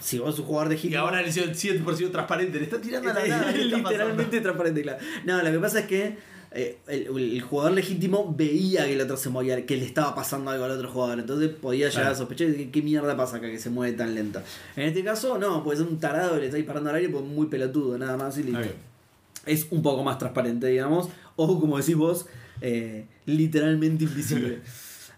si 0.00 0.18
vos 0.18 0.30
sos 0.30 0.40
un 0.40 0.46
jugador 0.46 0.68
Y 0.72 0.74
legítimo. 0.76 1.00
ahora 1.02 1.22
le 1.22 1.28
hicieron 1.28 1.52
100% 1.54 2.10
transparente, 2.10 2.58
le 2.58 2.64
está 2.64 2.80
tirando 2.80 3.10
a 3.10 3.14
la 3.14 3.26
nada. 3.26 3.52
¿qué 3.52 3.62
está 3.62 3.76
Literalmente 3.76 4.40
transparente, 4.40 4.82
claro. 4.82 4.98
No, 5.24 5.42
lo 5.42 5.50
que 5.50 5.58
pasa 5.58 5.80
es 5.80 5.86
que 5.86 6.18
eh, 6.52 6.78
el, 6.88 7.06
el 7.16 7.40
jugador 7.42 7.72
legítimo 7.72 8.34
veía 8.36 8.84
que 8.86 8.94
el 8.94 9.00
otro 9.00 9.16
se 9.16 9.28
movía, 9.28 9.64
que 9.66 9.76
le 9.76 9.84
estaba 9.86 10.14
pasando 10.14 10.50
algo 10.50 10.64
al 10.64 10.72
otro 10.72 10.88
jugador. 10.90 11.20
Entonces 11.20 11.50
podía 11.50 11.88
llegar 11.88 12.02
Claro. 12.02 12.14
a 12.14 12.18
sospechar 12.18 12.52
que, 12.54 12.70
qué 12.70 12.82
mierda 12.82 13.16
pasa 13.16 13.36
acá 13.36 13.48
que 13.50 13.58
se 13.58 13.70
mueve 13.70 13.96
tan 13.96 14.14
lento. 14.14 14.40
En 14.76 14.88
este 14.88 15.04
caso, 15.04 15.38
no, 15.38 15.62
puede 15.62 15.78
ser 15.78 15.86
un 15.86 15.98
tarado 16.00 16.34
que 16.34 16.40
le 16.40 16.46
está 16.46 16.56
disparando 16.56 16.90
al 16.90 16.96
aire, 16.96 17.08
pues 17.08 17.24
muy 17.24 17.46
pelotudo, 17.46 17.96
nada 17.98 18.16
más 18.16 18.36
y 18.38 18.42
listo. 18.44 18.68
Es 19.46 19.66
un 19.70 19.82
poco 19.82 20.02
más 20.02 20.18
transparente, 20.18 20.66
digamos. 20.66 21.08
O 21.36 21.58
como 21.60 21.78
decís 21.78 21.96
vos, 21.96 22.26
eh, 22.60 23.06
literalmente 23.26 24.04
invisible. 24.04 24.60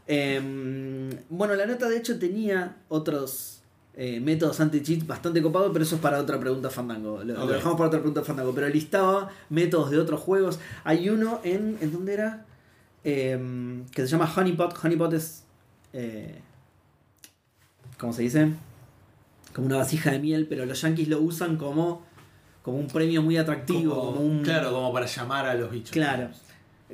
Em, 0.09 1.11
bueno, 1.31 1.55
la 1.55 1.65
nota 1.65 1.89
de 1.89 1.97
hecho 1.97 2.19
tenía 2.19 2.77
otros 2.89 3.62
eh, 3.95 4.21
métodos 4.21 4.59
anti-cheat 4.61 5.07
bastante 5.07 5.43
copados, 5.43 5.71
pero 5.73 5.85
eso 5.85 5.97
es 5.97 6.01
para 6.01 6.19
otra 6.19 6.39
pregunta 6.41 6.71
Fandango. 6.71 7.23
Lo, 7.25 7.47
dejamos 7.47 7.77
para 7.77 7.89
otra 7.89 8.01
pregunta 8.01 8.23
Fandango. 8.25 8.55
Pero 8.55 8.69
listaba 8.69 9.31
métodos 9.51 9.91
de 9.91 9.99
otros 9.99 10.21
juegos. 10.21 10.59
Hay 10.85 11.09
uno 11.11 11.41
en. 11.45 11.77
¿En 11.81 11.93
dónde 11.93 12.15
era? 12.15 12.47
Em, 13.05 13.85
que 13.87 14.03
se 14.03 14.09
llama 14.09 14.33
Honeypot. 14.35 14.79
Honeypot 14.83 15.13
es. 15.13 15.45
Eh, 15.93 16.41
¿Cómo 17.99 18.13
se 18.13 18.23
dice? 18.23 18.49
Como 19.55 19.67
una 19.67 19.77
vasija 19.77 20.11
de 20.11 20.19
miel, 20.19 20.47
pero 20.49 20.65
los 20.67 20.81
yankees 20.81 21.09
lo 21.09 21.21
usan 21.21 21.57
como, 21.57 22.03
como 22.63 22.79
un 22.79 22.87
premio 22.89 23.23
muy 23.23 23.37
atractivo. 23.37 23.95
Como- 23.95 24.13
como 24.15 24.21
un, 24.27 24.43
Claro, 24.43 24.73
como 24.73 24.93
para 24.93 25.07
llamar 25.07 25.47
a 25.47 25.55
los 25.55 25.71
bichos. 25.71 25.91
Claro, 25.91 26.31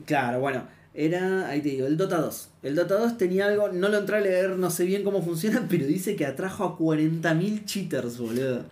claro, 0.05 0.41
bueno. 0.41 0.65
Era, 1.01 1.49
ahí 1.49 1.61
te 1.63 1.69
digo, 1.69 1.87
el 1.87 1.97
Dota 1.97 2.17
2. 2.19 2.49
El 2.65 2.75
Dota 2.75 2.97
2 2.97 3.17
tenía 3.19 3.47
algo, 3.47 3.69
no 3.69 3.89
lo 3.89 3.99
entré 3.99 4.17
a 4.17 4.21
leer, 4.21 4.51
no 4.59 4.69
sé 4.69 4.85
bien 4.85 5.05
cómo 5.05 5.23
funciona, 5.23 5.65
pero 5.71 5.87
dice 5.87 6.17
que 6.17 6.27
atrajo 6.27 6.65
a 6.65 6.77
40.000 6.77 7.65
cheaters, 7.67 8.19
boludo. 8.19 8.65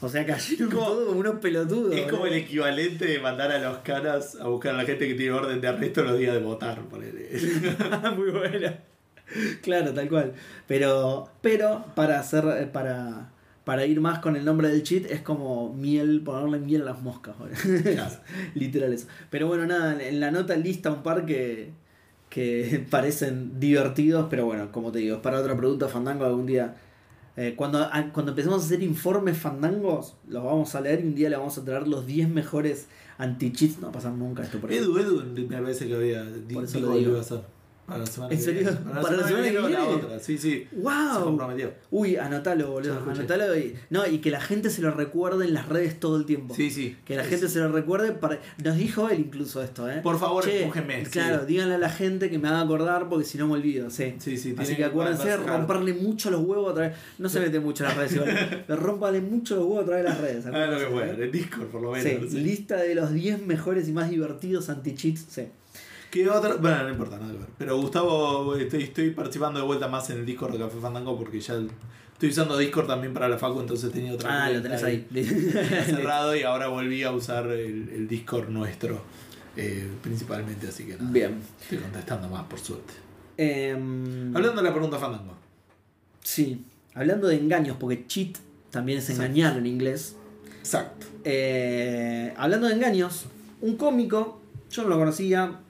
O 0.00 0.08
sea, 0.08 0.24
cayeron 0.24 0.70
Como- 0.70 0.86
todos 0.86 1.06
como 1.08 1.20
unos 1.20 1.34
pelotudos. 1.40 1.94
Es 1.94 2.10
como 2.10 2.26
el 2.26 2.32
equivalente 2.32 3.04
de 3.06 3.18
mandar 3.18 3.50
a 3.52 3.58
los 3.58 3.78
caras 3.78 4.36
a 4.40 4.46
buscar 4.48 4.74
a 4.74 4.78
la 4.78 4.84
gente 4.84 5.06
que 5.06 5.14
tiene 5.14 5.32
orden 5.32 5.60
de 5.60 5.68
arresto 5.68 6.02
los 6.02 6.18
días 6.18 6.32
de 6.34 6.40
votar. 6.40 6.80
ponele. 6.82 7.28
Muy 8.16 8.30
buena. 8.30 8.78
Claro, 9.62 9.92
tal 9.92 10.08
cual. 10.08 10.32
Pero, 10.66 11.28
pero 11.42 11.84
para 11.94 12.20
hacer, 12.20 12.70
para, 12.72 13.32
para 13.66 13.84
ir 13.84 14.00
más 14.00 14.20
con 14.20 14.36
el 14.36 14.44
nombre 14.44 14.68
del 14.68 14.82
cheat 14.84 15.10
es 15.10 15.22
como 15.22 15.74
miel, 15.74 16.22
ponerle 16.24 16.60
miel 16.60 16.82
a 16.82 16.84
las 16.92 17.02
moscas. 17.02 17.34
Claro. 17.82 18.14
Literal 18.54 18.92
eso. 18.92 19.08
Pero 19.28 19.48
bueno, 19.48 19.66
nada, 19.66 20.00
en 20.02 20.20
la 20.20 20.30
nota 20.30 20.54
lista 20.56 20.90
un 20.92 21.02
par 21.02 21.26
que, 21.26 21.72
que 22.30 22.86
parecen 22.90 23.58
divertidos, 23.58 24.28
pero 24.30 24.46
bueno, 24.46 24.70
como 24.70 24.92
te 24.92 25.00
digo, 25.00 25.16
es 25.16 25.20
para 25.20 25.40
otra 25.40 25.56
pregunta 25.56 25.88
Fandango 25.88 26.24
algún 26.24 26.46
día. 26.46 26.76
eh, 27.36 27.54
cuando, 27.56 27.80
a- 27.80 28.10
cuando 28.12 28.30
empecemos 28.32 28.62
a 28.62 28.66
hacer 28.66 28.84
informes 28.84 29.36
fandangos, 29.36 30.14
los 30.28 30.44
vamos 30.44 30.72
a 30.76 30.80
leer 30.80 31.00
y 31.00 31.08
un 31.08 31.14
día 31.16 31.28
le 31.28 31.36
vamos 31.36 31.58
a 31.58 31.64
traer 31.64 31.88
los 31.88 32.06
10 32.06 32.28
mejores 32.28 32.86
anti-cheats. 33.18 33.78
No 33.78 33.86
va 33.86 33.88
a 33.88 33.92
pasar 33.94 34.12
nunca 34.12 34.44
esto 34.44 34.60
por 34.60 34.72
Edu, 34.72 34.96
Edu, 34.96 35.24
me 35.34 35.42
parece 35.60 35.88
que 35.88 35.94
había. 35.96 36.24
Por 36.54 36.62
eso 36.64 36.78
dijo 36.78 36.86
lo 36.88 36.92
que 36.94 36.98
digo. 37.00 37.10
iba 37.10 37.18
a 37.18 37.22
hacer. 37.22 37.40
Para 37.86 38.00
la 38.00 38.06
semana 38.06 38.32
¿En 38.32 38.38
que 38.38 38.44
serio? 38.44 38.60
viene. 38.62 38.76
¿Para 39.00 39.16
la 39.16 39.28
semana 39.28 39.50
que 39.50 39.58
o 39.58 39.62
la 39.62 39.68
viene? 39.68 39.82
otra. 39.84 40.18
Sí, 40.18 40.38
sí. 40.38 40.66
Se 40.68 40.76
¡Wow! 40.76 41.22
comprometió. 41.24 41.72
Uy, 41.90 42.16
anotalo, 42.16 42.72
boludo. 42.72 42.98
Anotalo 43.08 43.56
y, 43.56 43.74
no, 43.90 44.06
y 44.06 44.18
que 44.18 44.30
la 44.30 44.40
gente 44.40 44.70
se 44.70 44.82
lo 44.82 44.90
recuerde 44.90 45.44
en 45.44 45.54
las 45.54 45.68
redes 45.68 46.00
todo 46.00 46.16
el 46.16 46.26
tiempo. 46.26 46.54
Sí, 46.54 46.70
sí. 46.70 46.96
Que 47.04 47.14
la 47.16 47.22
Sí, 47.24 47.30
gente 47.30 47.46
sí. 47.48 47.54
se 47.54 47.60
lo 47.60 47.70
recuerde. 47.70 48.12
Para... 48.12 48.40
Nos 48.64 48.76
dijo 48.76 49.08
él 49.08 49.20
incluso 49.20 49.62
esto, 49.62 49.88
¿eh? 49.90 50.00
Por 50.02 50.18
favor, 50.18 50.48
empújenme, 50.48 51.04
sí. 51.04 51.10
Claro, 51.12 51.46
díganle 51.46 51.76
a 51.76 51.78
la 51.78 51.90
gente 51.90 52.28
que 52.28 52.38
me 52.38 52.48
haga 52.48 52.62
acordar 52.62 53.08
porque 53.08 53.24
si 53.24 53.38
no 53.38 53.46
me 53.46 53.54
olvido, 53.54 53.88
sí. 53.88 54.14
Sí, 54.18 54.36
sí, 54.36 54.54
Así 54.58 54.74
que 54.74 54.84
acuérdense 54.84 55.28
de 55.28 55.36
romperle 55.36 55.94
mucho 55.94 56.30
los 56.30 56.40
huevos 56.42 56.72
a 56.72 56.74
través. 56.74 56.96
No 57.18 57.28
se 57.28 57.40
mete 57.40 57.60
mucho 57.60 57.84
en 57.84 57.88
las 57.90 57.98
redes, 57.98 58.12
igual. 58.14 58.64
pero 58.66 58.80
rómpale 58.80 59.20
mucho 59.20 59.54
los 59.56 59.64
huevos 59.64 59.82
a 59.82 59.86
través 59.86 60.04
de 60.04 60.08
las 60.10 60.20
redes. 60.20 60.46
Ah, 60.46 60.66
lo 60.66 60.78
que 60.78 61.22
¿eh? 61.22 61.24
en 61.24 61.30
Discord 61.32 61.66
por 61.68 61.82
lo 61.82 61.92
menos. 61.92 62.30
Sí, 62.30 62.38
lista 62.40 62.76
de 62.76 62.94
los 62.94 63.12
10 63.12 63.46
mejores 63.46 63.88
y 63.88 63.92
más 63.92 64.10
divertidos 64.10 64.68
anti-cheats. 64.68 65.26
Sí. 65.28 65.42
¿Qué 66.16 66.30
otra? 66.30 66.54
Bueno, 66.54 66.82
no 66.84 66.88
importa, 66.88 67.18
nada 67.18 67.30
que 67.30 67.38
ver. 67.38 67.48
Pero 67.58 67.76
Gustavo, 67.76 68.56
estoy, 68.56 68.84
estoy 68.84 69.10
participando 69.10 69.60
de 69.60 69.66
vuelta 69.66 69.86
más 69.86 70.08
en 70.08 70.20
el 70.20 70.24
Discord 70.24 70.52
de 70.52 70.58
Café 70.60 70.78
Fandango 70.80 71.18
porque 71.18 71.38
ya 71.38 71.60
estoy 72.14 72.30
usando 72.30 72.56
Discord 72.56 72.86
también 72.86 73.12
para 73.12 73.28
la 73.28 73.36
Facu, 73.36 73.60
entonces 73.60 73.92
tenía 73.92 74.14
otra 74.14 74.46
Ah, 74.46 74.50
lo 74.50 74.62
tenés 74.62 74.82
ahí. 74.82 75.06
cerrado 75.12 76.34
y 76.34 76.42
ahora 76.42 76.68
volví 76.68 77.02
a 77.02 77.12
usar 77.12 77.48
el, 77.48 77.90
el 77.90 78.08
Discord 78.08 78.48
nuestro 78.48 79.02
eh, 79.58 79.90
principalmente, 80.02 80.68
así 80.68 80.84
que 80.84 80.96
nada. 80.96 81.10
Bien. 81.10 81.38
Estoy 81.60 81.78
contestando 81.78 82.30
más, 82.30 82.44
por 82.44 82.60
suerte. 82.60 82.94
Em, 83.36 84.34
Hablando 84.34 84.62
de 84.62 84.68
la 84.68 84.72
pregunta 84.72 84.98
Fandango. 84.98 85.34
Sí, 86.22 86.64
hablando 86.94 87.28
de 87.28 87.36
engaños, 87.36 87.76
porque 87.78 88.06
cheat 88.06 88.38
también 88.70 89.00
es 89.00 89.10
engañar 89.10 89.58
en 89.58 89.66
inglés. 89.66 90.16
Exacto. 90.60 91.08
Eh, 91.24 92.32
hablando 92.38 92.68
de 92.68 92.72
engaños, 92.72 93.26
un 93.60 93.76
cómico, 93.76 94.40
yo 94.70 94.82
no 94.84 94.88
lo 94.88 94.96
conocía, 94.96 95.60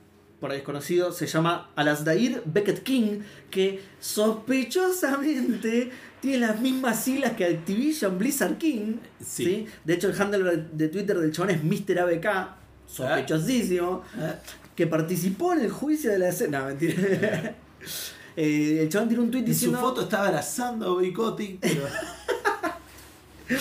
por 0.40 0.50
ahí 0.50 0.58
desconocido, 0.58 1.12
se 1.12 1.26
llama 1.26 1.70
Alasdair 1.76 2.42
Beckett 2.44 2.82
King, 2.82 3.20
que 3.50 3.82
sospechosamente 4.00 5.90
tiene 6.20 6.38
las 6.46 6.60
mismas 6.60 7.02
siglas 7.02 7.32
que 7.32 7.44
Activision 7.44 8.18
Blizzard 8.18 8.58
King. 8.58 8.96
Sí. 9.24 9.44
¿sí? 9.44 9.66
De 9.84 9.94
hecho, 9.94 10.08
el 10.08 10.20
handle 10.20 10.64
de 10.72 10.88
Twitter 10.88 11.18
del 11.18 11.32
chabón 11.32 11.50
es 11.50 11.64
Mr. 11.64 12.00
ABK, 12.00 12.26
sospechosísimo, 12.86 14.02
que 14.74 14.86
participó 14.86 15.52
en 15.54 15.60
el 15.60 15.70
juicio 15.70 16.10
de 16.10 16.18
la 16.18 16.28
escena. 16.28 16.60
No, 16.60 16.66
mentira. 16.66 17.54
Eh, 18.38 18.80
el 18.82 18.90
chabón 18.90 19.08
tiene 19.08 19.22
un 19.22 19.30
tweet 19.30 19.40
En 19.40 19.46
su 19.46 19.52
diciendo. 19.52 19.80
foto 19.80 20.02
estaba 20.02 20.26
abrazando 20.26 20.84
a 20.84 20.88
Boycotting, 20.90 21.56
pero. 21.58 21.86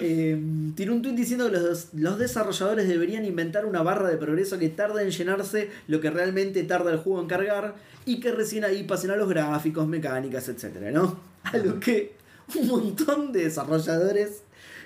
Eh, 0.00 0.40
tiene 0.74 0.92
un 0.92 1.02
tweet 1.02 1.14
diciendo 1.14 1.50
que 1.50 1.58
los, 1.58 1.88
los 1.92 2.18
desarrolladores 2.18 2.88
deberían 2.88 3.24
inventar 3.24 3.66
una 3.66 3.82
barra 3.82 4.08
de 4.08 4.16
progreso 4.16 4.58
que 4.58 4.68
tarde 4.68 5.02
en 5.02 5.10
llenarse 5.10 5.70
lo 5.88 6.00
que 6.00 6.10
realmente 6.10 6.62
tarda 6.64 6.92
el 6.92 6.98
juego 6.98 7.20
en 7.20 7.26
cargar 7.26 7.74
y 8.04 8.20
que 8.20 8.32
recién 8.32 8.64
ahí 8.64 8.84
pasen 8.84 9.10
a 9.10 9.16
los 9.16 9.28
gráficos, 9.28 9.86
mecánicas, 9.88 10.48
etcétera, 10.48 10.90
¿no? 10.90 11.20
A 11.42 11.56
lo 11.58 11.80
que 11.80 12.14
un 12.54 12.66
montón 12.68 13.32
de 13.32 13.44
desarrolladores 13.44 14.42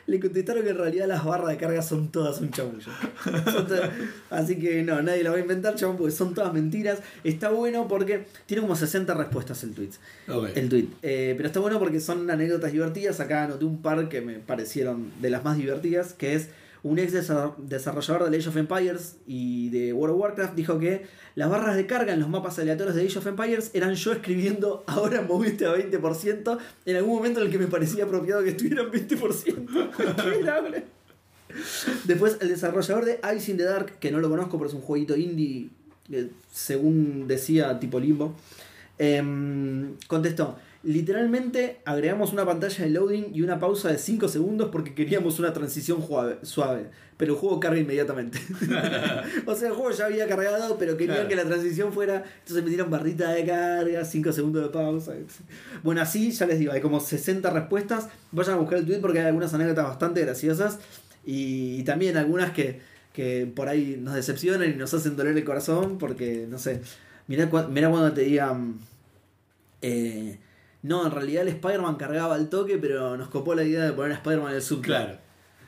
le 0.07 0.21
contestaron 0.21 0.63
que 0.65 0.71
en 0.71 0.79
realidad 0.79 1.07
las 1.07 1.25
barras 1.25 1.49
de 1.51 1.57
carga 1.57 1.83
son 1.83 2.09
todas 2.09 2.41
un 2.41 2.51
todas- 2.51 3.91
Así 4.31 4.57
que 4.59 4.83
no, 4.83 5.01
nadie 5.03 5.23
la 5.23 5.31
va 5.31 5.37
a 5.37 5.41
inventar, 5.41 5.75
chabón, 5.75 5.97
porque 5.97 6.13
son 6.13 6.35
todas 6.35 6.53
mentiras. 6.53 7.01
Está 7.25 7.51
bueno 7.51 7.89
porque 7.89 8.27
tiene 8.47 8.63
como 8.63 8.77
60 8.77 9.15
respuestas 9.15 9.63
el 9.65 9.73
tweet. 9.75 9.91
El 10.55 10.69
tweet. 10.69 10.87
Eh, 11.03 11.35
pero 11.37 11.47
está 11.47 11.61
bueno 11.61 11.79
porque 11.79 12.01
son 12.01 12.29
anécdotas 12.31 12.73
divertidas. 12.73 13.21
Acá 13.21 13.45
anoté 13.45 13.65
un 13.65 13.81
par 13.83 14.09
que 14.09 14.21
me 14.21 14.35
parecieron 14.39 15.11
de 15.21 15.31
las 15.31 15.45
más 15.45 15.57
divertidas, 15.57 16.13
que 16.15 16.35
es 16.35 16.49
un 16.85 16.99
ex 16.99 17.13
desa- 17.13 17.55
desarrollador 17.59 18.29
de 18.29 18.37
Age 18.37 18.49
of 18.49 18.57
Empires 18.57 19.17
y 19.27 19.69
de 19.71 19.93
World 19.93 20.15
of 20.17 20.21
Warcraft 20.23 20.55
dijo 20.55 20.79
que 20.79 21.07
las 21.37 21.49
barras 21.49 21.77
de 21.77 21.87
carga 21.87 22.13
en 22.13 22.21
los 22.21 22.29
mapas 22.29 22.59
aleatorios 22.59 22.95
de 22.97 23.07
Age 23.07 23.19
of 23.19 23.27
Empires 23.27 23.71
eran 23.75 23.95
yo 23.95 24.13
escribiendo 24.13 24.83
ahora 24.87 25.23
moviste 25.23 25.65
a 25.67 25.75
20% 25.77 26.59
en 26.87 26.97
algún 26.97 27.15
momento 27.15 27.41
en 27.41 27.47
el 27.47 27.53
que 27.53 27.59
me 27.59 27.67
parecía 27.69 28.05
apropiado 28.05 28.43
que 28.43 28.51
estuvieran 28.51 28.91
20%. 28.91 29.93
Cualquiera, 29.97 30.61
boludo. 30.61 30.83
Después 32.05 32.39
el 32.41 32.49
desarrollador 32.49 33.05
de 33.05 33.21
Ice 33.37 33.51
in 33.51 33.59
the 33.59 33.65
Dark, 33.65 33.99
que 33.99 34.11
no 34.11 34.19
lo 34.21 34.29
conozco, 34.31 34.57
pero 34.59 34.69
es 34.69 34.75
un 34.75 34.81
jueguito 34.81 35.17
indie, 35.17 35.69
eh, 36.11 36.31
según 36.51 37.29
decía 37.29 37.79
tipo 37.79 38.01
limbo, 38.01 38.35
em, 38.99 39.95
contestó, 40.07 40.59
literalmente 40.85 41.81
agregamos 41.85 42.33
una 42.33 42.45
pantalla 42.45 42.85
de 42.85 42.91
loading 42.91 43.27
y 43.33 43.43
una 43.43 43.59
pausa 43.61 43.89
de 43.91 43.99
5 43.99 44.29
segundos 44.29 44.71
porque 44.73 44.95
queríamos 44.95 45.39
una 45.39 45.53
transición 45.53 46.05
suave, 46.43 46.91
pero 47.17 47.35
el 47.35 47.39
juego 47.39 47.61
carga 47.61 47.79
inmediatamente. 47.79 48.39
o 49.47 49.55
sea, 49.55 49.69
el 49.69 49.75
juego 49.75 49.91
ya 49.93 50.07
había 50.07 50.27
cargado, 50.27 50.77
pero 50.79 50.97
querían 50.97 51.17
Claro. 51.19 51.29
que 51.29 51.37
la 51.37 51.45
transición 51.45 51.93
fuera, 51.93 52.25
entonces 52.41 52.65
metieron 52.65 52.91
barrita 52.91 53.31
de 53.33 53.45
carga, 53.47 54.05
5 54.05 54.33
segundos 54.33 54.63
de 54.65 54.71
pausa. 54.71 55.13
Bueno, 55.83 56.01
así 56.03 56.31
ya 56.33 56.47
les 56.47 56.59
digo, 56.59 56.73
hay 56.73 56.81
como 56.81 56.99
60 57.01 57.49
respuestas, 57.51 58.09
vayan 58.33 58.55
a 58.55 58.59
buscar 58.59 58.79
el 58.79 58.87
tweet 58.87 58.99
porque 58.99 59.21
hay 59.21 59.27
algunas 59.27 59.55
anécdotas 59.55 59.85
bastante 59.85 60.21
graciosas 60.23 60.79
y, 61.25 61.77
y 61.81 61.85
también 61.85 62.17
algunas 62.17 62.51
que, 62.51 62.81
que 63.13 63.51
por 63.55 63.69
ahí 63.69 63.99
nos 64.01 64.15
decepcionan 64.15 64.71
y 64.71 64.75
nos 64.75 64.93
hacen 64.95 65.15
doler 65.17 65.37
el 65.37 65.45
corazón 65.45 65.99
porque, 65.99 66.47
no 66.49 66.59
sé, 66.59 66.81
mirá 67.29 67.49
cuando 67.49 68.13
te 68.13 68.23
digan, 68.23 68.79
eh, 69.81 70.39
no, 70.83 71.07
en 71.07 71.13
realidad 71.13 71.43
el 71.43 71.49
Spider-Man 71.49 71.97
cargaba 71.97 72.35
al 72.35 72.49
toque, 72.49 72.77
pero 72.79 73.17
nos 73.17 73.29
copó 73.29 73.55
la 73.55 73.63
idea 73.63 73.85
de 73.85 73.93
poner 73.93 74.13
a 74.13 74.15
Spider-Man 74.17 74.51
en 74.51 74.57
el 74.57 74.63
sub. 74.63 74.83
Claro. 74.83 75.17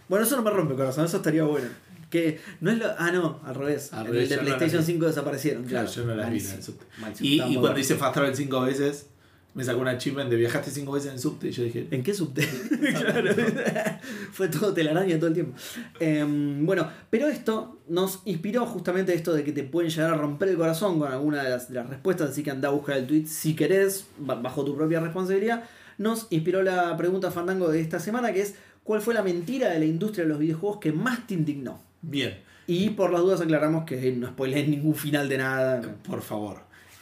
Bueno, 0.09 0.25
eso 0.25 0.37
no 0.37 0.43
me 0.43 0.51
rompe 0.51 0.73
el 0.73 0.79
corazón, 0.79 1.05
eso 1.05 1.19
estaría 1.19 1.45
bueno. 1.45 1.69
Que 2.11 2.41
no 2.61 2.71
es 2.71 2.79
lo. 2.79 2.87
Ah, 2.99 3.11
no, 3.11 3.41
al 3.45 3.55
revés. 3.55 3.93
Al 3.93 4.07
revés, 4.07 4.25
el 4.25 4.29
de 4.31 4.37
no 4.37 4.43
PlayStation 4.43 4.81
vi. 4.81 4.93
5 4.93 5.07
desaparecieron. 5.07 5.65
Claro, 5.65 5.87
Claro, 5.87 6.03
yo 6.03 6.07
no 6.07 6.17
las 6.17 6.31
vi 6.31 6.39
en 6.39 6.51
el 6.51 6.63
subte. 6.63 6.85
Y, 7.21 7.57
cuando 7.57 7.79
hice 7.79 7.97
Fast 7.97 8.15
Travel 8.15 8.37
cinco 8.37 8.61
veces, 8.61 9.09
me 9.55 9.63
sacó 9.65 9.81
una 9.81 9.93
achievement 9.93 10.29
de 10.31 10.37
viajaste 10.37 10.71
cinco 10.71 10.93
veces 10.93 11.09
en 11.09 11.15
el 11.15 11.21
subte 11.21 11.49
y 11.49 11.51
yo 11.53 11.63
dije, 11.65 11.87
¿En 11.91 12.03
qué 12.03 12.13
subte? 12.13 12.47
claro. 12.99 13.31
Fue 14.33 14.49
todo 14.49 14.73
telaraña 14.75 15.17
todo 15.17 15.29
el 15.29 15.35
tiempo. 15.35 15.57
Em, 16.01 16.67
bueno, 16.67 16.89
pero 17.11 17.29
esto 17.29 17.79
nos 17.89 18.21
inspiró 18.25 18.67
justamente 18.67 19.15
esto 19.15 19.33
de 19.33 19.45
que 19.45 19.53
te 19.53 19.63
pueden 19.63 19.91
llegar 19.91 20.13
a 20.13 20.17
romper 20.17 20.49
el 20.49 20.57
corazón 20.57 20.99
con 20.99 21.13
alguna 21.13 21.43
de 21.45 21.51
las, 21.51 21.69
de 21.69 21.77
las 21.77 21.89
respuestas, 21.89 22.31
así 22.31 22.43
que 22.43 22.51
anda 22.51 22.69
a 22.69 22.73
buscar 22.73 22.97
el 22.97 23.07
tweet 23.07 23.27
si 23.27 23.55
querés, 23.55 24.07
ba- 24.19 24.35
bajo 24.35 24.65
tu 24.65 24.77
propia 24.77 25.01
responsabilidad. 25.01 25.65
Nos 25.99 26.27
inspiró 26.31 26.63
la 26.65 26.97
pregunta 26.97 27.31
fandango 27.31 27.69
de 27.69 27.81
esta 27.81 28.01
semana, 28.01 28.33
que 28.33 28.41
es 28.43 28.57
¿cuál 28.83 29.01
fue 29.01 29.15
la 29.15 29.23
mentira 29.23 29.71
de 29.71 29.79
la 29.79 29.85
industria 29.85 30.25
de 30.25 30.31
los 30.31 30.39
videojuegos 30.41 30.81
que 30.81 30.91
más 30.93 31.27
te 31.27 31.35
indignó? 31.35 31.81
bien, 32.03 32.39
Y 32.67 32.91
por 32.91 33.13
las 33.13 33.21
dudas 33.23 33.41
aclaramos 33.41 33.85
que 33.85 34.11
no 34.13 34.27
spoileé 34.29 34.67
ningún 34.67 34.95
final 34.97 35.29
de 35.29 35.39
nada. 35.39 35.81
por 36.07 36.21
favor. 36.23 36.59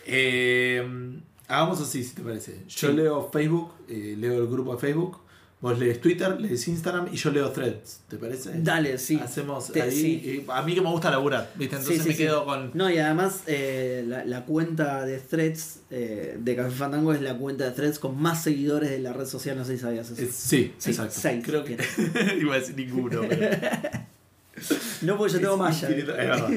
Eh, 0.06 0.82
hagamos 1.52 1.80
así, 1.80 2.02
si 2.04 2.14
te 2.14 2.22
parece. 2.22 2.62
Yo 2.68 2.88
Sí. 2.90 2.96
leo 2.96 3.30
Facebook, 3.32 3.72
eh, 3.88 4.14
leo 4.18 4.38
el 4.42 4.48
grupo 4.48 4.74
de 4.74 4.80
Facebook, 4.80 5.18
vos 5.60 5.78
lees 5.78 6.00
Twitter, 6.00 6.40
lees 6.40 6.66
Instagram 6.66 7.08
y 7.12 7.16
yo 7.16 7.30
leo 7.30 7.50
Threads, 7.52 8.00
¿te 8.08 8.16
parece? 8.16 8.50
Dale, 8.62 8.98
sí. 8.98 9.20
Hacemos 9.22 9.70
Te- 9.70 9.80
ahí. 9.82 9.92
sí. 9.92 10.44
A 10.48 10.62
mí 10.62 10.74
que 10.74 10.80
me 10.80 10.88
gusta 10.90 11.08
laburar, 11.10 11.52
¿viste? 11.54 11.76
Entonces 11.76 11.98
Sí, 11.98 12.02
sí, 12.02 12.08
me 12.08 12.16
quedo 12.16 12.44
con. 12.44 12.70
No, 12.74 12.90
y 12.90 12.98
además 12.98 13.42
eh, 13.46 14.04
la, 14.06 14.24
la 14.24 14.44
cuenta 14.44 15.04
de 15.04 15.18
threads 15.18 15.80
eh, 15.90 16.36
de 16.40 16.56
Café 16.56 16.70
Fandango 16.72 17.12
es 17.12 17.20
la 17.22 17.36
cuenta 17.38 17.64
de 17.64 17.70
threads 17.70 18.00
con 18.00 18.20
más 18.20 18.42
seguidores 18.42 18.90
de 18.90 18.98
la 18.98 19.12
red 19.12 19.26
social, 19.26 19.56
no 19.56 19.64
sé 19.64 19.76
si 19.76 19.82
sabías 19.82 20.10
eso. 20.10 20.20
Eh, 20.20 20.28
sí, 20.32 20.74
Sí, 20.78 20.90
exacto. 20.90 21.14
seis 21.16 21.44
Creo 21.44 21.62
que. 21.64 21.76
Iba 22.40 22.54
a 22.54 22.58
decir 22.58 22.74
ninguno, 22.76 23.20
pero. 23.28 23.50
No, 25.02 25.16
porque 25.16 25.32
yo 25.34 25.40
tengo 25.40 25.66
Es 25.66 25.82
infinito, 25.82 26.10
es 26.12 26.16
verdad. 26.18 26.48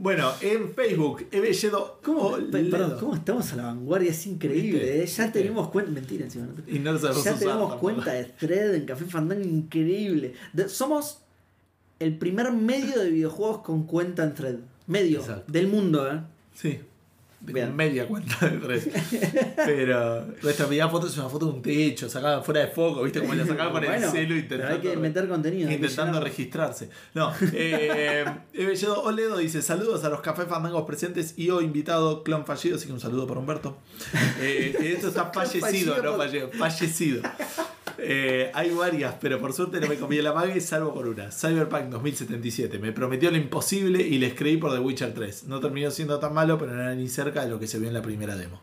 Bueno, 0.00 0.32
en 0.40 0.72
Facebook 0.74 1.26
veído. 1.30 1.98
¿Cómo, 2.04 2.36
perdón, 2.52 2.96
¿Cómo 3.00 3.14
estamos 3.16 3.52
a 3.52 3.56
la 3.56 3.62
vanguardia? 3.64 4.10
Es 4.12 4.26
increíble. 4.28 5.02
Eh. 5.02 5.06
Ya 5.06 5.32
tenemos 5.32 5.68
cuenta. 5.70 5.90
Mentira, 5.90 6.24
encima. 6.24 6.46
no 6.46 6.52
te- 6.62 6.70
Y 6.72 6.78
no 6.78 6.96
Ya 6.96 7.10
usar 7.10 7.38
tenemos 7.38 7.74
cuenta 7.76 8.12
de 8.12 8.24
thread 8.24 8.74
en 8.76 8.86
Café 8.86 9.04
Fandango 9.06 9.42
increíble. 9.44 10.34
De- 10.52 10.68
somos 10.68 11.18
el 11.98 12.16
primer 12.16 12.52
medio 12.52 12.98
de 13.00 13.10
videojuegos 13.10 13.58
con 13.62 13.84
cuenta 13.86 14.22
en 14.22 14.34
thread. 14.34 14.56
Medio 14.86 15.18
Exacto. 15.18 15.52
del 15.52 15.66
mundo, 15.66 16.10
¿eh? 16.10 16.20
Sí. 16.54 16.78
Bien. 17.40 17.74
media 17.74 18.06
cuenta 18.08 18.48
de 18.48 18.58
tres. 18.58 18.88
Pero 19.56 20.26
nuestra 20.42 20.66
primera 20.66 20.88
foto 20.88 21.06
es 21.06 21.16
una 21.16 21.28
foto 21.28 21.46
de 21.46 21.52
un 21.52 21.62
techo, 21.62 22.08
sacada 22.08 22.42
fuera 22.42 22.60
de 22.62 22.68
foco, 22.68 23.02
¿viste? 23.04 23.20
Como 23.20 23.34
la 23.34 23.46
sacaba 23.46 23.72
con 23.72 23.84
el 23.84 24.00
celo 24.00 24.10
pero 24.12 24.34
intentando. 24.36 24.74
hay 24.74 24.80
que 24.80 24.96
meter 24.96 25.28
contenido. 25.28 25.70
Intentando 25.70 26.20
registrarse. 26.20 26.90
No, 27.14 27.32
eh, 27.52 28.24
Ebelledo 28.52 29.02
Oledo 29.02 29.38
dice: 29.38 29.62
Saludos 29.62 30.04
a 30.04 30.08
los 30.08 30.20
café 30.20 30.46
fandangos 30.46 30.84
presentes 30.84 31.34
y 31.38 31.50
hoy 31.50 31.64
invitado, 31.64 32.22
clon 32.24 32.44
fallido. 32.44 32.76
Así 32.76 32.86
que 32.86 32.92
un 32.92 33.00
saludo 33.00 33.26
para 33.26 33.40
Humberto. 33.40 33.78
Eh, 34.40 34.76
esto 34.96 35.08
está 35.08 35.26
fallecido, 35.32 35.94
fallido 35.94 36.02
no 36.02 36.16
fallido, 36.16 36.50
fallecido. 36.50 37.22
Eh, 38.00 38.50
hay 38.54 38.70
varias, 38.70 39.16
pero 39.20 39.40
por 39.40 39.52
suerte 39.52 39.80
no 39.80 39.88
me 39.88 39.96
comí 39.96 40.22
la 40.22 40.32
mague, 40.32 40.60
salvo 40.60 40.94
por 40.94 41.08
una. 41.08 41.32
Cyberpunk 41.32 41.86
2077. 41.86 42.78
Me 42.78 42.92
prometió 42.92 43.30
lo 43.30 43.36
imposible 43.36 44.00
y 44.02 44.18
les 44.18 44.34
creí 44.34 44.56
por 44.56 44.72
The 44.72 44.78
Witcher 44.78 45.12
3. 45.12 45.44
No 45.44 45.58
terminó 45.58 45.90
siendo 45.90 46.18
tan 46.20 46.32
malo, 46.32 46.58
pero 46.58 46.72
no 46.74 46.82
era 46.82 46.94
ni 46.94 47.08
cerca 47.08 47.42
de 47.42 47.50
lo 47.50 47.58
que 47.58 47.66
se 47.66 47.78
vio 47.78 47.88
en 47.88 47.94
la 47.94 48.02
primera 48.02 48.36
demo. 48.36 48.60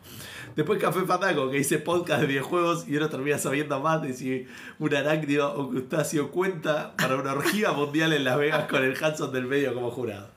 Después 0.56 0.80
Café 0.80 1.02
Fandango, 1.02 1.50
que 1.50 1.58
hice 1.58 1.78
podcast 1.78 2.22
de 2.22 2.28
videojuegos 2.28 2.88
y 2.88 2.96
uno 2.96 3.10
termina 3.10 3.36
sabiendo 3.36 3.78
más 3.78 4.00
de 4.00 4.14
si 4.14 4.46
un 4.78 4.94
arácnido 4.94 5.52
o 5.54 5.68
crustáceo 5.68 6.30
cuenta 6.30 6.96
para 6.96 7.16
una 7.16 7.32
orgía 7.32 7.72
mundial 7.72 8.14
en 8.14 8.24
Las 8.24 8.38
Vegas 8.38 8.66
con 8.66 8.82
el 8.82 8.96
Hanson 8.98 9.30
del 9.32 9.44
medio 9.44 9.74
como 9.74 9.90
jurado. 9.90 10.30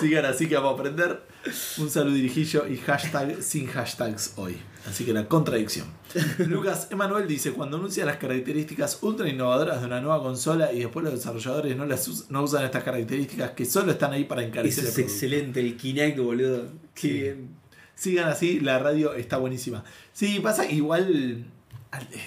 Sigan 0.00 0.24
así 0.24 0.48
que 0.48 0.56
vamos 0.56 0.72
a 0.72 0.74
aprender. 0.74 1.29
Un 1.78 1.88
saludo 1.90 2.14
dirijillo 2.14 2.66
y 2.68 2.76
hashtag 2.76 3.42
sin 3.42 3.66
hashtags 3.66 4.34
hoy. 4.36 4.56
Así 4.88 5.04
que 5.04 5.12
la 5.12 5.26
contradicción. 5.28 5.86
Lucas 6.38 6.88
Emanuel 6.90 7.26
dice, 7.26 7.52
cuando 7.52 7.76
anuncia 7.78 8.04
las 8.04 8.16
características 8.18 8.98
ultra 9.02 9.28
innovadoras 9.28 9.80
de 9.80 9.86
una 9.86 10.00
nueva 10.00 10.22
consola 10.22 10.72
y 10.72 10.80
después 10.80 11.04
los 11.04 11.14
desarrolladores 11.14 11.76
no, 11.76 11.86
las 11.86 12.08
us- 12.08 12.26
no 12.30 12.42
usan 12.42 12.64
estas 12.64 12.82
características 12.84 13.52
que 13.52 13.64
solo 13.64 13.92
están 13.92 14.12
ahí 14.12 14.24
para 14.24 14.42
Eso 14.42 14.48
encarecer 14.48 14.84
el 14.84 14.90
es 14.90 14.98
excelente, 14.98 15.60
el 15.60 15.76
Kinect, 15.76 16.18
boludo. 16.18 16.64
Qué 16.94 17.00
Sí. 17.00 17.08
bien. 17.12 17.48
Sigan 17.94 18.28
así, 18.30 18.60
la 18.60 18.78
radio 18.78 19.12
está 19.14 19.36
buenísima. 19.36 19.84
Sí, 20.12 20.40
pasa 20.40 20.66
que 20.66 20.74
igual. 20.74 21.44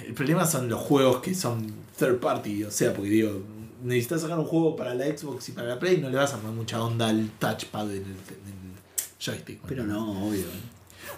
El 0.06 0.14
problema 0.14 0.46
son 0.46 0.70
los 0.70 0.80
juegos 0.82 1.22
que 1.22 1.34
son 1.34 1.66
third 1.98 2.20
party. 2.20 2.64
O 2.66 2.72
sea, 2.72 2.94
porque 2.94 3.10
digo, 3.10 3.42
necesitas 3.84 4.22
sacar 4.22 4.38
un 4.38 4.46
juego 4.46 4.76
para 4.76 4.94
la 4.94 5.06
Xbox 5.06 5.50
y 5.50 5.52
para 5.54 5.68
la 5.70 5.80
Play, 5.80 5.98
no 5.98 6.10
le 6.10 6.18
vas 6.18 6.34
a 6.34 6.38
poner 6.38 6.56
mucha 6.56 6.84
onda 6.84 7.08
al 7.10 7.30
touchpad 7.40 7.90
en 7.92 7.98
el, 7.98 8.02
en 8.04 8.08
el 8.08 8.63
joystick. 9.24 9.62
Pero 9.68 9.84
no, 9.84 10.28
obvio. 10.28 10.46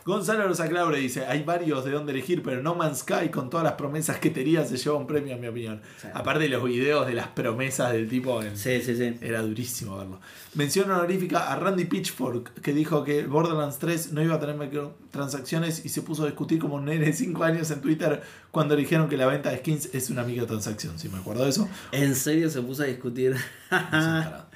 Gonzalo 0.04 0.48
Rosa 0.48 0.68
Claure 0.68 1.00
dice: 1.00 1.26
Hay 1.26 1.44
varios 1.44 1.86
de 1.86 1.92
dónde 1.92 2.12
elegir, 2.12 2.42
pero 2.44 2.62
No 2.62 2.76
Man's 2.76 3.00
Sky, 3.00 3.30
con 3.30 3.50
todas 3.50 3.64
las 3.64 3.74
promesas 3.74 4.18
que 4.18 4.30
tenía, 4.30 4.66
se 4.66 4.78
lleva 4.78 4.98
un 4.98 5.08
premio, 5.08 5.36
en 5.36 5.42
mi 5.42 5.48
opinión. 5.48 5.82
Sí. 6.02 6.08
Aparte 6.14 6.44
de 6.44 6.50
los 6.50 6.64
videos 6.64 7.06
de 7.08 7.14
las 7.14 7.28
promesas 7.28 7.94
del 7.94 8.10
tipo 8.10 8.42
en, 8.42 8.58
Sí, 8.58 8.82
sí, 8.82 8.96
sí. 8.96 9.18
era 9.22 9.42
durísimo 9.42 9.98
verlo. 9.98 10.20
Mención 10.56 10.90
honorífica 10.90 11.52
a 11.52 11.56
Randy 11.58 11.86
Pitchfork, 11.86 12.62
que 12.62 12.74
dijo 12.74 13.04
que 13.04 13.26
Borderlands 13.26 13.78
3 13.78 14.14
no 14.14 14.24
iba 14.24 14.36
a 14.36 14.40
tener 14.40 14.56
microtransacciones 14.56 15.86
y 15.86 15.90
se 15.90 16.02
puso 16.02 16.24
a 16.24 16.28
discutir 16.28 16.60
como 16.60 16.76
un 16.76 16.86
nene 16.86 17.06
de 17.06 17.14
5 17.14 17.44
años 17.44 17.70
en 17.72 17.82
Twitter 17.82 18.22
cuando 18.52 18.76
dijeron 18.76 19.10
que 19.10 19.18
la 19.18 19.26
venta 19.28 19.50
de 19.52 19.58
skins 19.58 19.90
es 19.94 20.10
una 20.10 20.24
microtransacción. 20.24 20.98
Si 20.98 21.10
me 21.10 21.18
acuerdo 21.18 21.44
de 21.44 21.50
eso. 21.50 21.68
En 21.92 22.16
serio 22.16 22.50
se 22.50 22.62
puso 22.62 22.84
a 22.84 22.86
discutir. 22.86 23.36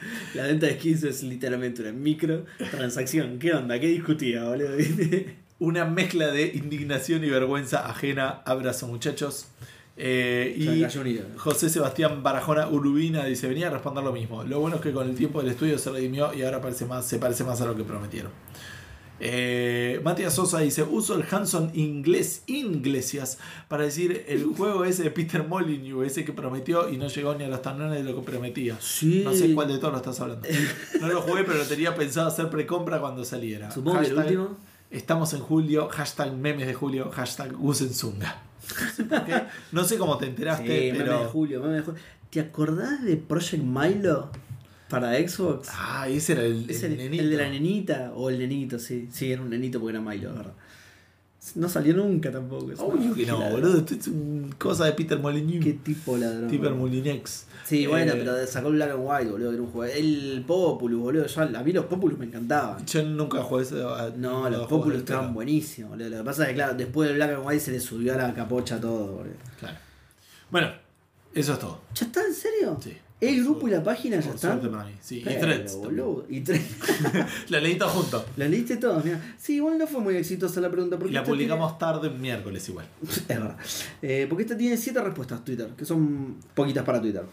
la 0.33 0.43
venta 0.43 0.67
de 0.67 0.73
skins 0.73 1.03
es 1.03 1.23
literalmente 1.23 1.81
una 1.81 1.91
micro 1.91 2.45
transacción. 2.71 3.39
¿Qué 3.39 3.53
onda? 3.53 3.79
¿Qué 3.79 3.87
discutía, 3.87 4.45
boludo? 4.45 4.77
Una 5.59 5.83
mezcla 5.83 6.27
de 6.27 6.53
indignación 6.55 7.23
y 7.25 7.29
vergüenza 7.29 7.85
ajena. 7.85 8.41
Abrazo, 8.45 8.87
muchachos. 8.87 9.47
Eh, 9.97 10.55
y. 10.57 10.85
José 11.35 11.69
Sebastián 11.69 12.23
Barajona 12.23 12.69
Urubina 12.69 13.25
dice: 13.25 13.49
Venía 13.49 13.67
a 13.67 13.71
responder 13.71 14.03
lo 14.05 14.13
mismo. 14.13 14.45
Lo 14.45 14.61
bueno 14.61 14.77
es 14.77 14.81
que 14.81 14.93
con 14.93 15.09
el 15.09 15.15
tiempo 15.17 15.41
del 15.41 15.51
estudio 15.51 15.77
se 15.77 15.91
redimió 15.91 16.33
y 16.33 16.43
ahora 16.43 16.61
parece 16.61 16.85
más, 16.85 17.05
se 17.05 17.19
parece 17.19 17.43
más 17.43 17.59
a 17.59 17.65
lo 17.65 17.75
que 17.75 17.83
prometieron. 17.83 18.31
Eh, 19.19 19.99
Matías 20.03 20.33
Sosa 20.33 20.59
dice: 20.59 20.83
Uso 20.83 21.15
el 21.15 21.25
Hanson 21.29 21.71
inglés 21.73 22.43
Inglesias 22.47 23.37
para 23.67 23.83
decir 23.83 24.25
el 24.27 24.45
juego 24.45 24.85
ese 24.85 25.03
de 25.03 25.11
Peter 25.11 25.43
Molyneux, 25.47 26.05
ese 26.05 26.23
que 26.25 26.31
prometió 26.33 26.89
y 26.89 26.97
no 26.97 27.07
llegó 27.07 27.35
ni 27.35 27.43
a 27.43 27.47
los 27.47 27.61
talones 27.61 28.03
de 28.03 28.11
lo 28.11 28.17
que 28.19 28.31
prometía. 28.31 28.77
Sí. 28.79 29.21
No 29.25 29.33
sé 29.33 29.53
cuál 29.53 29.67
de 29.67 29.77
todos 29.77 29.91
lo 29.91 29.97
estás 29.97 30.19
hablando. 30.21 30.47
No 31.01 31.07
lo 31.07 31.21
jugué, 31.21 31.43
pero 31.43 31.57
lo 31.57 31.65
tenía 31.65 31.95
pensado 31.95 32.27
hacer 32.27 32.49
precompra 32.49 32.99
cuando 32.99 33.23
saliera. 33.25 33.71
Supongo 33.71 33.99
que 34.01 34.07
el 34.07 34.17
último. 34.17 34.57
Estamos 34.91 35.33
en 35.33 35.41
julio, 35.41 35.87
hashtag 35.91 36.33
memes 36.33 36.65
de 36.65 36.73
julio, 36.73 37.11
hashtag 37.11 37.53
Usensunga. 37.63 38.41
No 39.71 39.83
sé 39.83 39.97
cómo 39.97 40.17
te 40.17 40.25
enteraste, 40.25 40.65
Sí, 40.65 40.91
meme 40.91 40.97
de 40.99 41.03
pero. 41.03 41.29
julio, 41.29 41.61
meme 41.61 41.75
de 41.75 41.81
julio. 41.81 42.01
¿Te 42.29 42.39
acordás 42.39 43.03
de 43.03 43.17
Project 43.17 43.63
Milo 43.63 44.29
para 44.89 45.15
Xbox? 45.17 45.69
Ah, 45.71 46.07
ese 46.09 46.33
era 46.33 46.43
el, 46.43 46.69
el 46.69 46.83
el, 46.83 46.97
nenito. 46.97 47.23
el 47.23 47.29
de 47.29 47.37
la 47.37 47.49
nenita, 47.49 48.11
o 48.15 48.29
el 48.29 48.39
nenito, 48.39 48.79
sí. 48.79 49.07
Sí, 49.11 49.31
era 49.31 49.41
un 49.41 49.49
nenito 49.49 49.79
porque 49.79 49.97
era 49.97 50.01
Milo, 50.05 50.33
¿verdad? 50.33 50.53
No 51.55 51.69
salió 51.69 51.93
nunca 51.95 52.29
tampoco. 52.31 52.65
Obvio 52.79 53.13
que 53.15 53.25
no, 53.25 53.39
boludo. 53.49 53.77
Esto 53.77 53.93
es 53.95 54.09
cosa 54.57 54.85
de 54.85 54.91
Peter 54.91 55.17
Molyneux. 55.17 55.63
Qué 55.63 55.73
tipo 55.73 56.17
ladrón. 56.17 56.49
Peter. 56.51 56.69
Molinex. 56.71 57.45
Sí, 57.65 57.87
bueno, 57.87 58.11
Eh, 58.11 58.15
pero 58.19 58.45
sacó 58.45 58.67
el 58.67 58.73
Black 58.75 58.91
and 58.91 58.99
White, 59.01 59.31
boludo, 59.31 59.49
que 59.49 59.55
era 59.55 59.63
un 59.63 59.71
juego. 59.71 59.93
El 59.93 60.43
Populus, 60.45 60.99
boludo. 61.01 61.25
Yo, 61.27 61.41
a 61.41 61.63
mí 61.63 61.71
los 61.71 61.85
Populus 61.85 62.19
me 62.19 62.25
encantaban. 62.25 62.85
Yo 62.85 63.01
nunca 63.03 63.41
jugué 63.41 63.63
ese. 63.63 63.81
a- 63.81 64.11
No, 64.17 64.41
los 64.49 64.51
juegos 64.51 64.67
Populus 64.67 64.97
estaban 64.99 65.33
buenísimos, 65.33 65.91
boludo. 65.91 66.09
Lo 66.09 66.17
que 66.17 66.23
pasa 66.23 66.43
es 66.43 66.49
que, 66.49 66.55
claro, 66.55 66.73
después 66.75 67.07
del 67.07 67.15
Black 67.15 67.31
and 67.35 67.47
White 67.47 67.59
se 67.61 67.71
le 67.71 67.79
subió 67.79 68.13
a 68.13 68.17
la 68.17 68.33
capocha 68.33 68.79
todo, 68.79 69.07
boludo. 69.15 69.33
Claro. 69.59 69.77
Bueno, 70.51 70.71
eso 71.33 71.53
es 71.53 71.59
todo. 71.59 71.81
¿Ya 71.95 72.05
está? 72.05 72.21
¿En 72.25 72.33
serio? 72.33 72.77
Sí. 72.83 72.93
¿El 73.21 73.43
grupo 73.43 73.67
y 73.67 73.71
la 73.71 73.83
página 73.83 74.19
ya 74.19 74.31
están? 74.31 74.61
Sí, 75.01 75.19
y 75.19 75.23
threads. 75.23 75.75
boludo. 75.75 76.25
Y 76.29 76.39
tres. 76.41 76.61
La 77.49 77.59
leí 77.59 77.77
todo 77.77 77.89
junto. 77.89 78.25
¿La 78.37 78.47
leíste 78.47 78.77
todas? 78.77 79.03
Mira. 79.03 79.35
Sí, 79.37 79.55
igual 79.55 79.77
no 79.77 79.87
fue 79.87 79.99
muy 79.99 80.15
exitosa 80.15 80.61
la 80.61 80.71
pregunta. 80.71 80.95
Y 80.95 80.99
Porque 80.99 81.13
la 81.13 81.23
publicamos 81.23 81.77
tarde 81.77 82.09
miércoles 82.09 82.67
igual. 82.69 82.85
Es 83.09 83.27
verdad. 83.27 83.57
Eh, 84.01 84.25
porque 84.29 84.43
esta 84.43 84.57
tiene 84.57 84.77
siete 84.77 85.01
respuestas 85.01 85.43
Twitter, 85.43 85.67
que 85.77 85.83
son 85.85 86.37
poquitas 86.53 86.85
para 86.85 87.01
Twitter. 87.01 87.23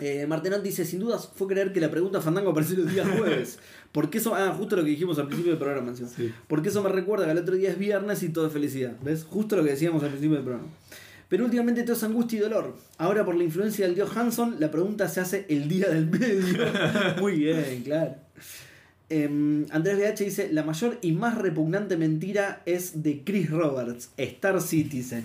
Eh, 0.00 0.26
Martenot 0.28 0.62
dice, 0.62 0.84
sin 0.84 1.00
dudas 1.00 1.28
fue 1.34 1.48
creer 1.48 1.72
que 1.72 1.80
la 1.80 1.90
pregunta 1.90 2.20
Fandango 2.20 2.50
apareció 2.50 2.76
los 2.76 2.92
días 2.92 3.08
jueves. 3.08 3.58
Porque 3.92 4.18
eso, 4.18 4.34
ah, 4.34 4.54
justo 4.56 4.76
lo 4.76 4.84
que 4.84 4.90
dijimos 4.90 5.18
al 5.18 5.26
principio 5.26 5.52
del 5.52 5.58
programa. 5.58 5.88
encima. 5.88 6.08
Sí. 6.08 6.32
Porque 6.46 6.68
eso 6.68 6.82
me 6.82 6.90
recuerda 6.90 7.24
que 7.24 7.32
el 7.32 7.38
otro 7.38 7.56
día 7.56 7.70
es 7.70 7.78
viernes 7.78 8.22
y 8.22 8.28
todo 8.28 8.46
es 8.46 8.52
felicidad. 8.52 8.92
¿Ves? 9.02 9.24
Justo 9.24 9.56
lo 9.56 9.64
que 9.64 9.70
decíamos 9.70 10.02
al 10.02 10.10
principio 10.10 10.36
del 10.36 10.44
programa. 10.44 10.68
Pero 11.28 11.44
últimamente 11.44 11.82
todo 11.82 11.94
es 11.94 12.02
angustia 12.02 12.38
y 12.38 12.42
dolor. 12.42 12.76
Ahora 12.96 13.24
por 13.24 13.34
la 13.34 13.44
influencia 13.44 13.86
del 13.86 13.94
dios 13.94 14.16
Hanson, 14.16 14.56
la 14.58 14.70
pregunta 14.70 15.08
se 15.08 15.20
hace 15.20 15.46
el 15.48 15.68
día 15.68 15.88
del 15.88 16.06
medio. 16.06 16.64
Muy 17.20 17.38
bien, 17.38 17.82
claro. 17.84 18.16
Em, 19.10 19.66
Andrés 19.70 19.98
BH 19.98 20.24
dice, 20.24 20.52
la 20.52 20.62
mayor 20.62 20.98
y 21.00 21.12
más 21.12 21.36
repugnante 21.36 21.96
mentira 21.96 22.62
es 22.66 23.02
de 23.02 23.22
Chris 23.24 23.50
Roberts, 23.50 24.10
Star 24.16 24.60
Citizen. 24.60 25.24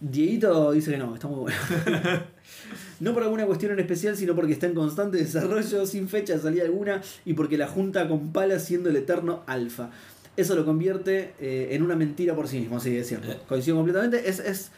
Dieguito 0.00 0.72
dice 0.72 0.90
que 0.90 0.98
no, 0.98 1.14
está 1.14 1.28
muy 1.28 1.40
bueno. 1.40 1.58
no 3.00 3.14
por 3.14 3.22
alguna 3.22 3.46
cuestión 3.46 3.72
en 3.72 3.78
especial, 3.78 4.16
sino 4.16 4.34
porque 4.34 4.52
está 4.52 4.66
en 4.66 4.74
constante 4.74 5.16
desarrollo, 5.16 5.86
sin 5.86 6.08
fecha 6.08 6.34
de 6.34 6.40
salida 6.40 6.64
alguna, 6.64 7.02
y 7.24 7.34
porque 7.34 7.56
la 7.56 7.68
junta 7.68 8.08
con 8.08 8.32
pala 8.32 8.58
siendo 8.58 8.90
el 8.90 8.96
eterno 8.96 9.42
alfa. 9.46 9.90
Eso 10.36 10.56
lo 10.56 10.64
convierte 10.64 11.34
eh, 11.40 11.68
en 11.70 11.82
una 11.82 11.94
mentira 11.94 12.34
por 12.34 12.48
sí 12.48 12.58
mismo, 12.58 12.80
sí, 12.80 12.96
es 12.96 13.06
cierto. 13.06 13.30
Eh. 13.30 13.38
Coincido 13.48 13.76
completamente. 13.76 14.28
Es, 14.28 14.40
es 14.40 14.72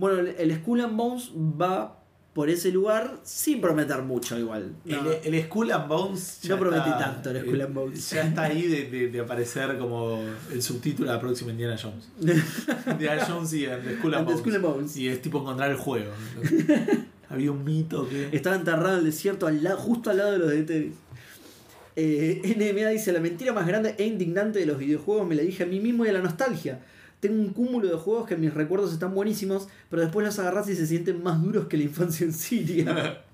bueno, 0.00 0.18
el, 0.36 0.54
Skull 0.56 0.80
and 0.80 0.96
Bones 0.96 1.30
va 1.36 1.96
por 2.32 2.48
ese 2.48 2.70
lugar 2.70 3.18
sin 3.24 3.60
prometer 3.60 4.02
mucho 4.02 4.38
igual. 4.38 4.72
No. 4.84 5.10
El, 5.12 5.34
el 5.34 5.44
Skull 5.44 5.72
and 5.72 5.88
Bones. 5.88 6.40
No 6.48 6.58
prometí 6.58 6.88
está- 6.88 6.98
tanto 6.98 7.30
el 7.30 7.40
Skull 7.42 7.60
and 7.60 7.74
Bones. 7.74 8.10
Ya 8.10 8.22
está 8.22 8.42
ahí 8.44 8.66
de, 8.66 8.88
de- 8.90 9.08
de 9.08 9.20
aparecer 9.20 9.76
como 9.78 10.22
el 10.52 10.62
subtítulo 10.62 11.08
de 11.10 11.14
la 11.16 11.20
próxima 11.20 11.50
Indiana 11.50 11.76
Jones. 11.80 12.08
Indiana 12.86 13.24
Jones 13.26 13.52
y 13.52 13.64
el 13.64 13.98
Skull 13.98 14.14
and 14.14 14.20
And 14.20 14.24
Bones. 14.26 14.40
Skull 14.40 14.54
and 14.54 14.64
Bones. 14.64 14.96
Y 14.96 15.08
es 15.08 15.20
tipo 15.20 15.38
encontrar 15.40 15.70
el 15.70 15.76
juego. 15.76 16.12
Había 17.28 17.52
un 17.52 17.62
mito 17.64 18.08
que. 18.08 18.28
Estaba 18.32 18.56
enterrado 18.56 18.92
en 18.94 18.98
el 19.00 19.04
desierto, 19.04 19.46
al 19.46 19.62
lado, 19.62 19.76
justo 19.78 20.10
al 20.10 20.16
lado 20.16 20.32
de 20.32 20.38
los 20.38 20.50
DTV. 20.50 20.92
Eh, 21.96 22.54
NMA 22.56 22.88
dice: 22.90 23.12
La 23.12 23.20
mentira 23.20 23.52
más 23.52 23.66
grande 23.66 23.94
e 23.98 24.06
indignante 24.06 24.58
de 24.60 24.66
los 24.66 24.78
videojuegos 24.78 25.26
me 25.26 25.34
la 25.34 25.42
dije 25.42 25.64
a 25.64 25.66
mí 25.66 25.80
mismo 25.80 26.04
y 26.06 26.08
a 26.08 26.12
la 26.12 26.20
nostalgia. 26.22 26.80
Tengo 27.20 27.40
un 27.40 27.52
cúmulo 27.52 27.88
de 27.88 27.96
juegos 27.96 28.26
que 28.26 28.34
en 28.34 28.40
mis 28.40 28.54
recuerdos 28.54 28.92
están 28.92 29.14
buenísimos, 29.14 29.68
pero 29.90 30.02
después 30.02 30.24
los 30.26 30.38
agarrás 30.38 30.68
y 30.70 30.76
se 30.76 30.86
sienten 30.86 31.22
más 31.22 31.42
duros 31.42 31.66
que 31.66 31.76
la 31.76 31.82
infancia 31.84 32.24
en 32.26 32.32
Siria. 32.32 33.22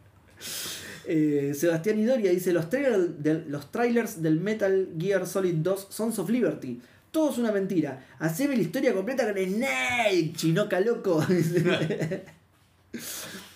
Eh, 1.08 1.52
Sebastián 1.54 2.00
Idoria 2.00 2.32
dice: 2.32 2.52
los, 2.52 2.68
trailer 2.68 2.98
del- 3.10 3.44
los 3.48 3.70
trailers 3.70 4.22
del 4.22 4.40
Metal 4.40 4.88
Gear 4.98 5.24
Solid 5.24 5.54
2 5.54 5.86
Sons 5.88 6.18
of 6.18 6.28
Liberty. 6.28 6.80
Todo 7.12 7.30
es 7.30 7.38
una 7.38 7.52
mentira. 7.52 8.04
Haceme 8.18 8.56
la 8.56 8.62
historia 8.62 8.92
completa 8.92 9.24
con 9.32 9.40
Snake, 9.40 10.32
chinoca 10.34 10.80
loco. 10.80 11.24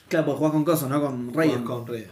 claro, 0.09 0.27
pues 0.27 0.39
jugás 0.39 0.53
con 0.53 0.65
cosas, 0.65 0.89
¿no? 0.91 1.01
Con 1.01 1.33
Raiden. 1.35 1.65
Con 1.65 1.87
Raiden. 1.87 2.11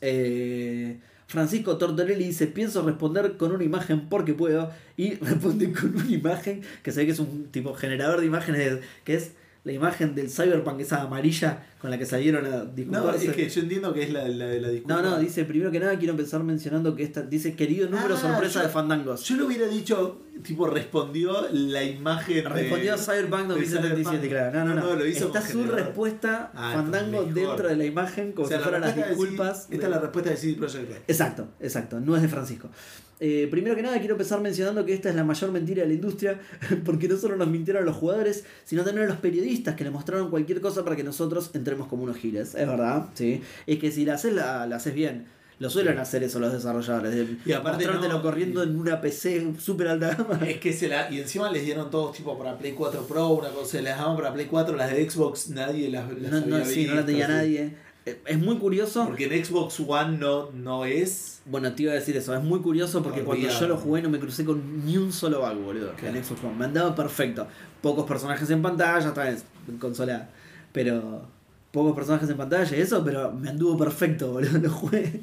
Eh, 0.00 0.98
Francisco 1.26 1.76
Tortorelli 1.76 2.24
dice, 2.24 2.46
pienso 2.46 2.82
responder 2.82 3.36
con 3.36 3.52
una 3.52 3.64
imagen 3.64 4.08
porque 4.08 4.34
puedo. 4.34 4.70
Y 4.96 5.14
responde 5.20 5.72
con 5.72 5.96
una 5.96 6.10
imagen 6.10 6.62
que 6.82 6.92
se 6.92 7.00
ve 7.00 7.06
que 7.06 7.12
es 7.12 7.18
un 7.18 7.46
tipo 7.50 7.74
generador 7.74 8.20
de 8.20 8.26
imágenes, 8.26 8.78
que 9.04 9.14
es 9.14 9.32
la 9.66 9.72
imagen 9.72 10.14
del 10.14 10.30
Cyberpunk, 10.30 10.80
esa 10.80 11.02
amarilla 11.02 11.66
con 11.80 11.90
la 11.90 11.98
que 11.98 12.06
salieron 12.06 12.46
a 12.46 12.48
No, 12.50 12.64
disculparse. 12.66 13.26
es 13.26 13.32
que 13.36 13.48
yo 13.48 13.60
entiendo 13.62 13.92
que 13.92 14.04
es 14.04 14.12
la, 14.12 14.26
la 14.28 14.46
de 14.46 14.60
la 14.60 14.68
disculpa. 14.68 15.02
no, 15.02 15.10
no, 15.10 15.18
dice, 15.18 15.44
primero 15.44 15.70
que 15.72 15.80
nada 15.80 15.98
quiero 15.98 16.12
empezar 16.12 16.42
mencionando 16.44 16.94
que 16.94 17.02
esta, 17.02 17.22
dice, 17.22 17.54
querido 17.56 17.88
número 17.90 18.14
Ah, 18.14 18.20
sorpresa 18.20 18.60
yo- 18.60 18.66
de 18.66 18.72
Fandangos. 18.72 19.24
Yo 19.24 19.36
lo 19.36 19.46
hubiera 19.46 19.66
dicho, 19.66 20.22
tipo, 20.44 20.68
respondió 20.68 21.48
la 21.52 21.82
imagen. 21.82 22.44
de- 22.44 22.48
Respondió 22.48 22.94
a 22.94 22.96
Cyberpunk 22.98 23.48
2077, 23.48 24.02
Cyberpunk. 24.04 24.28
claro. 24.30 24.64
No, 24.66 24.74
no, 24.74 24.80
no. 24.90 24.94
lo 24.96 25.04
hizo 25.06 25.26
Está 25.26 25.40
su 25.42 25.48
generador. 25.58 25.80
respuesta 25.80 26.50
Ah, 26.54 26.72
Fandango 26.74 27.24
dentro 27.24 27.68
de 27.68 27.76
la 27.76 27.84
imagen 27.84 28.32
como 28.32 28.46
O 28.46 28.48
sea, 28.48 28.58
si 28.58 28.60
la 28.64 28.68
fueran 28.70 28.80
las 28.82 28.96
de 28.96 29.08
disculpas. 29.08 29.66
Esta 29.70 29.84
es 29.86 29.90
la 29.90 29.98
respuesta 29.98 30.30
de 30.30 30.36
CD 30.36 30.54
Projekt. 30.54 31.10
Exacto, 31.10 31.48
exacto, 31.60 31.98
no 32.00 32.14
es 32.14 32.22
de 32.22 32.28
Francisco. 32.28 32.70
Eh, 33.18 33.48
primero 33.50 33.74
que 33.74 33.82
nada 33.82 33.98
quiero 33.98 34.14
empezar 34.14 34.40
mencionando 34.40 34.84
que 34.84 34.92
esta 34.92 35.08
es 35.08 35.14
la 35.14 35.24
mayor 35.24 35.50
mentira 35.50 35.82
de 35.82 35.88
la 35.88 35.94
industria, 35.94 36.38
porque 36.84 37.08
no 37.08 37.16
solo 37.16 37.36
nos 37.36 37.48
mintieron 37.48 37.84
los 37.84 37.96
jugadores, 37.96 38.44
sino 38.64 38.84
también 38.84 39.06
a 39.06 39.08
los 39.08 39.18
periodistas 39.18 39.74
que 39.74 39.84
le 39.84 39.90
mostraron 39.90 40.28
cualquier 40.30 40.60
cosa 40.60 40.84
para 40.84 40.96
que 40.96 41.04
nosotros 41.04 41.50
entremos 41.54 41.88
como 41.88 42.02
unos 42.04 42.16
giles. 42.16 42.54
Es 42.54 42.66
verdad, 42.66 43.08
sí. 43.14 43.40
Es 43.66 43.78
que 43.78 43.90
si 43.90 44.04
la 44.04 44.14
haces, 44.14 44.34
la, 44.34 44.66
la 44.66 44.76
haces 44.76 44.94
bien. 44.94 45.26
Lo 45.58 45.70
suelen 45.70 45.98
hacer 45.98 46.22
eso 46.22 46.38
los 46.38 46.52
desarrolladores. 46.52 47.14
de 47.14 47.36
Y 47.46 47.52
aparte 47.52 47.86
no- 47.86 48.20
corriendo 48.20 48.62
en 48.62 48.76
una 48.76 49.00
PC 49.00 49.54
súper 49.58 49.88
alta 49.88 50.14
gama. 50.14 50.38
Es 50.46 50.58
que 50.58 50.74
se 50.74 50.86
la. 50.86 51.10
Y 51.10 51.18
encima 51.18 51.50
les 51.50 51.64
dieron 51.64 51.90
todos 51.90 52.14
tipo 52.14 52.36
para 52.36 52.58
Play 52.58 52.72
4 52.72 53.06
Pro, 53.06 53.28
una 53.28 53.48
cosa, 53.48 53.70
se 53.78 53.82
las 53.82 53.96
daban 53.96 54.16
para 54.16 54.34
Play 54.34 54.46
4, 54.50 54.76
las 54.76 54.90
de 54.90 55.08
Xbox 55.08 55.48
nadie 55.48 55.88
las, 55.88 56.12
las 56.20 56.30
No, 56.30 56.58
no, 56.58 56.64
sí, 56.66 56.84
no 56.84 56.96
la 56.96 57.00
visto, 57.00 57.06
tenía 57.06 57.28
nadie. 57.28 57.74
Es 58.04 58.38
muy 58.38 58.58
curioso. 58.58 59.06
Porque 59.06 59.24
en 59.34 59.42
Xbox 59.42 59.80
One 59.80 60.18
no, 60.18 60.50
no 60.52 60.84
es. 60.84 61.35
Bueno, 61.48 61.72
te 61.72 61.84
iba 61.84 61.92
a 61.92 61.94
decir 61.94 62.16
eso, 62.16 62.34
es 62.34 62.42
muy 62.42 62.60
curioso 62.60 63.04
porque 63.04 63.22
cuando 63.22 63.48
yo 63.48 63.68
lo 63.68 63.76
jugué 63.76 64.02
no 64.02 64.10
me 64.10 64.18
crucé 64.18 64.44
con 64.44 64.84
ni 64.84 64.96
un 64.96 65.12
solo 65.12 65.40
bug, 65.40 65.64
boludo. 65.64 65.92
En 66.02 66.22
Xbox 66.22 66.42
One. 66.42 66.56
Me 66.56 66.64
andaba 66.64 66.94
perfecto. 66.94 67.46
Pocos 67.80 68.04
personajes 68.04 68.50
en 68.50 68.62
pantalla, 68.62 69.08
está 69.08 69.24
bien, 69.24 69.38
en 69.68 69.78
consola. 69.78 70.28
Pero. 70.72 71.22
Pocos 71.70 71.94
personajes 71.94 72.28
en 72.30 72.36
pantalla 72.36 72.76
y 72.76 72.80
eso, 72.80 73.04
pero 73.04 73.32
me 73.32 73.50
anduvo 73.50 73.76
perfecto, 73.76 74.32
boludo. 74.32 74.58
Lo 74.58 74.70
jugué. 74.70 75.22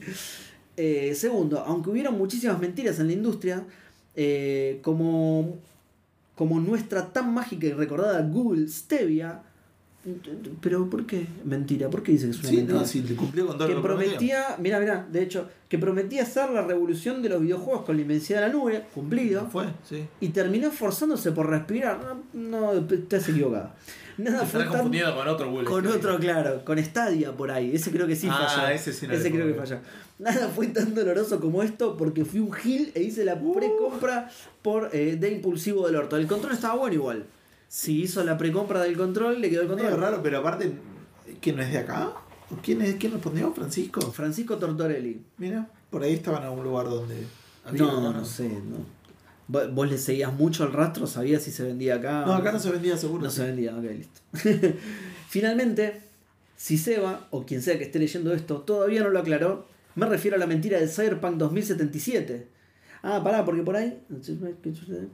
Eh, 0.77 1.13
segundo, 1.13 1.59
aunque 1.59 1.89
hubieron 1.89 2.17
muchísimas 2.17 2.59
mentiras 2.59 2.99
en 2.99 3.07
la 3.07 3.13
industria, 3.13 3.65
eh, 4.15 4.79
como, 4.81 5.57
como 6.35 6.59
nuestra 6.59 7.11
tan 7.11 7.33
mágica 7.33 7.67
y 7.67 7.73
recordada 7.73 8.21
Google 8.21 8.69
Stevia. 8.69 9.43
Pero 10.61 10.89
¿por 10.89 11.05
qué? 11.05 11.25
Mentira, 11.45 11.89
¿por 11.89 12.03
qué 12.03 12.11
dice 12.13 12.25
que 12.25 12.31
es 12.31 12.39
una 12.39 12.49
Sí, 12.49 12.55
mentira? 12.57 12.79
no, 12.79 12.85
sí, 12.85 13.01
te 13.01 13.15
cumplió 13.15 13.47
con 13.47 13.57
todo 13.57 13.67
que 13.69 13.73
lo 13.73 13.81
prometía, 13.81 14.57
mira, 14.59 14.79
mira, 14.79 15.07
de 15.09 15.23
hecho, 15.23 15.47
que 15.69 15.77
prometía 15.77 16.25
ser 16.25 16.49
la 16.51 16.61
revolución 16.61 17.21
de 17.21 17.29
los 17.29 17.41
videojuegos 17.41 17.83
con 17.85 17.95
la 17.95 18.01
inmensidad 18.01 18.41
de 18.41 18.47
la 18.47 18.53
nube, 18.53 18.83
cumplido, 18.93 19.43
No 19.43 19.49
fue, 19.49 19.65
sí. 19.87 20.05
y 20.19 20.29
terminó 20.29 20.67
esforzándose 20.67 21.31
por 21.31 21.49
respirar. 21.49 21.99
No, 22.33 22.73
no 22.73 22.73
estás 22.93 23.29
equivocado. 23.29 23.71
Nada 24.17 24.45
fue 24.45 24.63
tan- 24.65 24.91
con 25.15 25.27
otro 25.27 25.49
Google. 25.49 25.65
con 25.65 25.87
otro, 25.87 26.19
claro, 26.19 26.63
con 26.65 26.77
Stadia 26.83 27.31
por 27.31 27.49
ahí. 27.49 27.73
Ese 27.73 27.89
creo 27.89 28.05
que 28.05 28.15
sí 28.15 28.27
Ah, 28.29 28.47
falló. 28.47 28.67
ese 28.75 28.93
sí 28.93 29.07
no 29.07 29.13
le 29.13 29.31
creo 29.31 29.47
que 29.47 29.53
falló. 29.55 29.77
Nada 30.19 30.49
fue 30.49 30.67
tan 30.67 30.93
doloroso 30.93 31.39
como 31.39 31.63
esto 31.63 31.97
porque 31.97 32.23
fui 32.23 32.39
un 32.39 32.51
gil 32.51 32.91
e 32.93 33.01
hice 33.01 33.25
la 33.25 33.33
Uh. 33.41 33.53
precompra 33.55 34.29
por 34.61 34.89
eh, 34.93 35.15
de 35.19 35.31
impulsivo 35.31 35.87
del 35.87 35.95
orto. 35.95 36.17
El 36.17 36.27
control 36.27 36.53
estaba 36.53 36.75
bueno 36.75 36.93
igual. 36.93 37.23
Si 37.75 38.03
hizo 38.03 38.23
la 38.23 38.37
precompra 38.37 38.83
del 38.83 38.95
control, 38.95 39.41
le 39.41 39.49
quedó 39.49 39.63
el 39.63 39.67
control. 39.67 39.99
raro, 39.99 40.21
pero 40.21 40.37
aparte, 40.37 40.73
¿quién 41.41 41.55
no 41.55 41.63
es 41.63 41.71
de 41.71 41.79
acá? 41.79 42.13
¿Quién, 42.61 42.83
es, 42.83 42.93
¿Quién 42.97 43.13
respondió? 43.13 43.51
¿Francisco? 43.51 43.99
Francisco 44.11 44.57
Tortorelli. 44.59 45.23
Mira, 45.39 45.67
por 45.89 46.03
ahí 46.03 46.13
estaba 46.13 46.37
en 46.37 46.43
algún 46.43 46.65
lugar 46.65 46.85
donde. 46.85 47.15
había- 47.65 47.81
No, 47.81 48.13
no 48.13 48.23
sé, 48.25 48.47
no. 48.47 48.85
¿Vos 49.71 49.89
le 49.89 49.97
seguías 49.97 50.31
mucho 50.31 50.65
el 50.65 50.71
rastro? 50.71 51.07
¿Sabías 51.07 51.41
si 51.41 51.49
se 51.49 51.63
vendía 51.63 51.95
acá? 51.95 52.23
No, 52.27 52.33
acá 52.33 52.51
no 52.51 52.59
se 52.59 52.69
vendía 52.69 52.95
seguro. 52.95 53.23
No 53.23 53.31
se 53.31 53.43
vendía, 53.43 53.75
ok, 53.75 53.83
listo. 53.85 54.21
Finalmente, 55.27 55.99
si 56.55 56.77
Seba, 56.77 57.27
o 57.31 57.43
quien 57.43 57.63
sea 57.63 57.79
que 57.79 57.85
esté 57.85 57.97
leyendo 57.97 58.33
esto, 58.35 58.57
todavía 58.61 59.01
no 59.01 59.09
lo 59.09 59.17
aclaró, 59.17 59.65
me 59.95 60.05
refiero 60.05 60.35
a 60.37 60.39
la 60.39 60.45
mentira 60.45 60.77
del 60.79 60.89
Cyberpunk 60.91 61.37
2077. 61.37 62.47
Ah, 63.01 63.21
pará, 63.23 63.43
porque 63.43 63.63
por 63.63 63.75
ahí. 63.77 63.99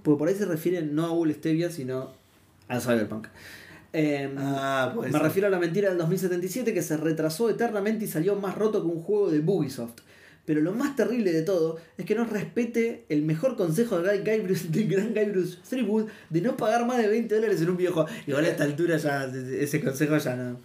Porque 0.04 0.18
por 0.20 0.28
ahí 0.28 0.36
se 0.36 0.46
refiere 0.46 0.82
no 0.82 1.06
a 1.06 1.10
Google 1.10 1.36
Stevia, 1.36 1.72
sino 1.72 2.19
al 2.70 2.82
Cyberpunk. 2.82 3.28
Em, 3.92 4.36
Ah, 4.38 4.92
pues. 4.96 5.12
me 5.12 5.20
refiero 5.20 5.48
a 5.48 5.52
la 5.52 5.60
mentira 5.60 5.90
del 5.90 5.98
2077 5.98 6.74
que 6.74 6.82
se 6.82 6.96
retrasó 6.96 7.50
eternamente 7.50 8.06
y 8.06 8.08
salió 8.08 8.36
más 8.36 8.56
roto 8.56 8.82
que 8.82 8.88
un 8.88 9.02
juego 9.02 9.30
de 9.32 9.40
Ubisoft. 9.40 10.02
Pero 10.46 10.62
lo 10.62 10.72
más 10.72 10.96
terrible 10.96 11.32
de 11.32 11.44
todo 11.44 11.78
es 11.98 12.06
que 12.06 12.16
no 12.16 12.24
respete 12.26 13.06
el 13.10 13.22
mejor 13.22 13.56
consejo 13.56 14.00
de, 14.02 14.20
Guy 14.20 14.40
Bruce, 14.40 14.68
del 14.70 14.88
gran 14.88 15.14
Threepwood 15.14 16.08
de 16.30 16.42
no 16.42 16.58
pagar 16.58 16.88
más 16.88 16.98
de 16.98 17.08
20 17.08 17.36
dólares 17.36 17.62
en 17.62 17.70
un 17.70 17.78
videojuego. 17.78 18.10
Igual 18.26 18.46
a 18.46 18.50
esta 18.50 18.64
altura 18.64 18.98
ya 18.98 19.26
ese 19.26 19.82
consejo 19.82 20.18
ya 20.18 20.36
no. 20.36 20.60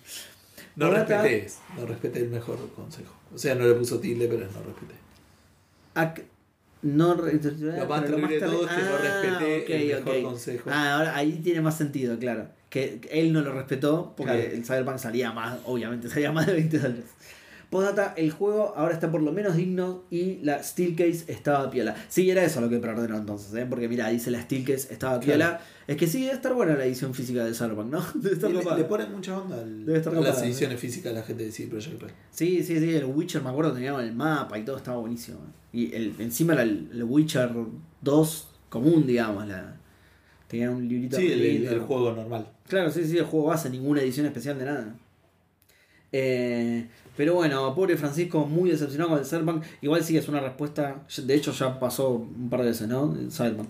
No 0.76 0.90
respeté, 0.90 1.46
no 1.76 1.86
respeté 1.86 2.20
el 2.20 2.30
mejor 2.30 2.56
consejo. 2.74 3.14
O 3.34 3.38
sea, 3.38 3.54
no 3.54 3.66
le 3.66 3.74
puso 3.74 4.00
tilde, 4.00 4.26
pero 4.26 4.46
no 4.46 4.62
respeté. 4.62 4.94
No, 6.84 7.14
lo 7.14 7.86
más 7.88 8.04
terrible 8.04 8.34
de 8.34 8.40
todo 8.40 8.68
es 8.68 8.74
que 8.74 8.82
no 8.82 8.94
ah, 8.94 8.98
respeté 9.00 9.94
el 9.94 10.04
mejor 10.04 10.22
consejo. 10.22 10.70
Ah, 10.70 10.96
ahora 10.96 11.16
ahí 11.16 11.40
tiene 11.42 11.62
más 11.62 11.78
sentido, 11.78 12.18
claro. 12.18 12.48
Que 12.68 13.00
él 13.10 13.32
no 13.32 13.40
lo 13.40 13.52
respetó 13.52 14.12
porque 14.16 14.52
el 14.54 14.64
Cyberpunk 14.64 14.98
salía 14.98 15.32
más, 15.32 15.58
obviamente, 15.64 16.10
salía 16.10 16.30
más 16.30 16.46
de 16.46 16.52
20 16.52 16.78
dólares. 16.78 17.04
Postdata, 17.74 18.14
el 18.16 18.30
juego 18.30 18.72
ahora 18.76 18.94
está 18.94 19.10
por 19.10 19.20
lo 19.20 19.32
menos 19.32 19.56
digno 19.56 20.04
y 20.08 20.36
la 20.44 20.62
Steelcase 20.62 21.24
estaba 21.26 21.68
piola. 21.72 21.96
Sí, 22.08 22.30
era 22.30 22.44
eso 22.44 22.60
lo 22.60 22.68
que 22.68 22.78
perdonaron 22.78 23.16
entonces, 23.16 23.52
¿eh? 23.52 23.66
porque 23.68 23.88
mira, 23.88 24.08
dice 24.10 24.30
la 24.30 24.40
Steelcase 24.42 24.94
estaba 24.94 25.18
piola. 25.18 25.60
Es 25.88 25.96
que 25.96 26.06
sí, 26.06 26.20
debe 26.20 26.34
estar 26.34 26.54
buena 26.54 26.76
la 26.76 26.84
edición 26.84 27.12
física 27.14 27.44
de 27.44 27.52
Cyberpunk, 27.52 27.90
¿no? 27.90 28.00
Debe 28.14 28.36
estar 28.36 28.48
le, 28.48 28.62
le, 28.62 28.84
ponen 28.84 29.10
mucha 29.10 29.36
onda 29.36 29.60
al, 29.60 29.84
debe 29.84 29.98
estar 29.98 30.14
a 30.14 30.20
las 30.20 30.40
ediciones 30.44 30.78
físicas 30.78 31.12
de 31.12 31.18
la 31.18 31.26
gente 31.26 31.46
de 31.46 31.50
CD 31.50 31.68
Projekt 31.68 32.00
Sí, 32.30 32.62
sí, 32.62 32.78
sí, 32.78 32.94
el 32.94 33.06
Witcher 33.06 33.42
me 33.42 33.50
acuerdo 33.50 33.72
tenía 33.72 33.98
el 33.98 34.14
mapa 34.14 34.56
y 34.56 34.64
todo 34.64 34.76
estaba 34.76 34.98
buenísimo. 34.98 35.40
Y 35.72 35.92
el, 35.96 36.14
encima 36.20 36.52
era 36.52 36.62
el, 36.62 37.02
Witcher 37.02 37.50
2 38.02 38.48
común, 38.68 39.04
digamos, 39.04 39.48
la, 39.48 39.74
tenía 40.46 40.70
un 40.70 40.88
librito. 40.88 41.16
Sí, 41.16 41.26
el, 41.32 41.66
el, 41.66 41.80
juego 41.80 42.12
normal. 42.12 42.46
Claro, 42.68 42.92
sí, 42.92 43.04
sí, 43.04 43.18
el 43.18 43.24
juego 43.24 43.46
base, 43.46 43.68
ninguna 43.68 44.00
edición 44.00 44.26
especial 44.26 44.60
de 44.60 44.64
nada. 44.64 44.94
Eh, 46.12 46.86
pero 47.16 47.34
bueno, 47.34 47.74
pobre 47.74 47.96
Francisco, 47.96 48.46
muy 48.46 48.70
decepcionado 48.70 49.10
con 49.10 49.18
el 49.18 49.26
Cyberpunk. 49.26 49.64
Igual 49.80 50.02
sí 50.04 50.16
es 50.16 50.28
una 50.28 50.40
respuesta, 50.40 51.04
de 51.16 51.34
hecho 51.34 51.52
ya 51.52 51.78
pasó 51.78 52.10
un 52.10 52.50
par 52.50 52.60
de 52.60 52.66
veces, 52.66 52.88
¿no? 52.88 53.14
El 53.14 53.30
Cyberpunk. 53.30 53.68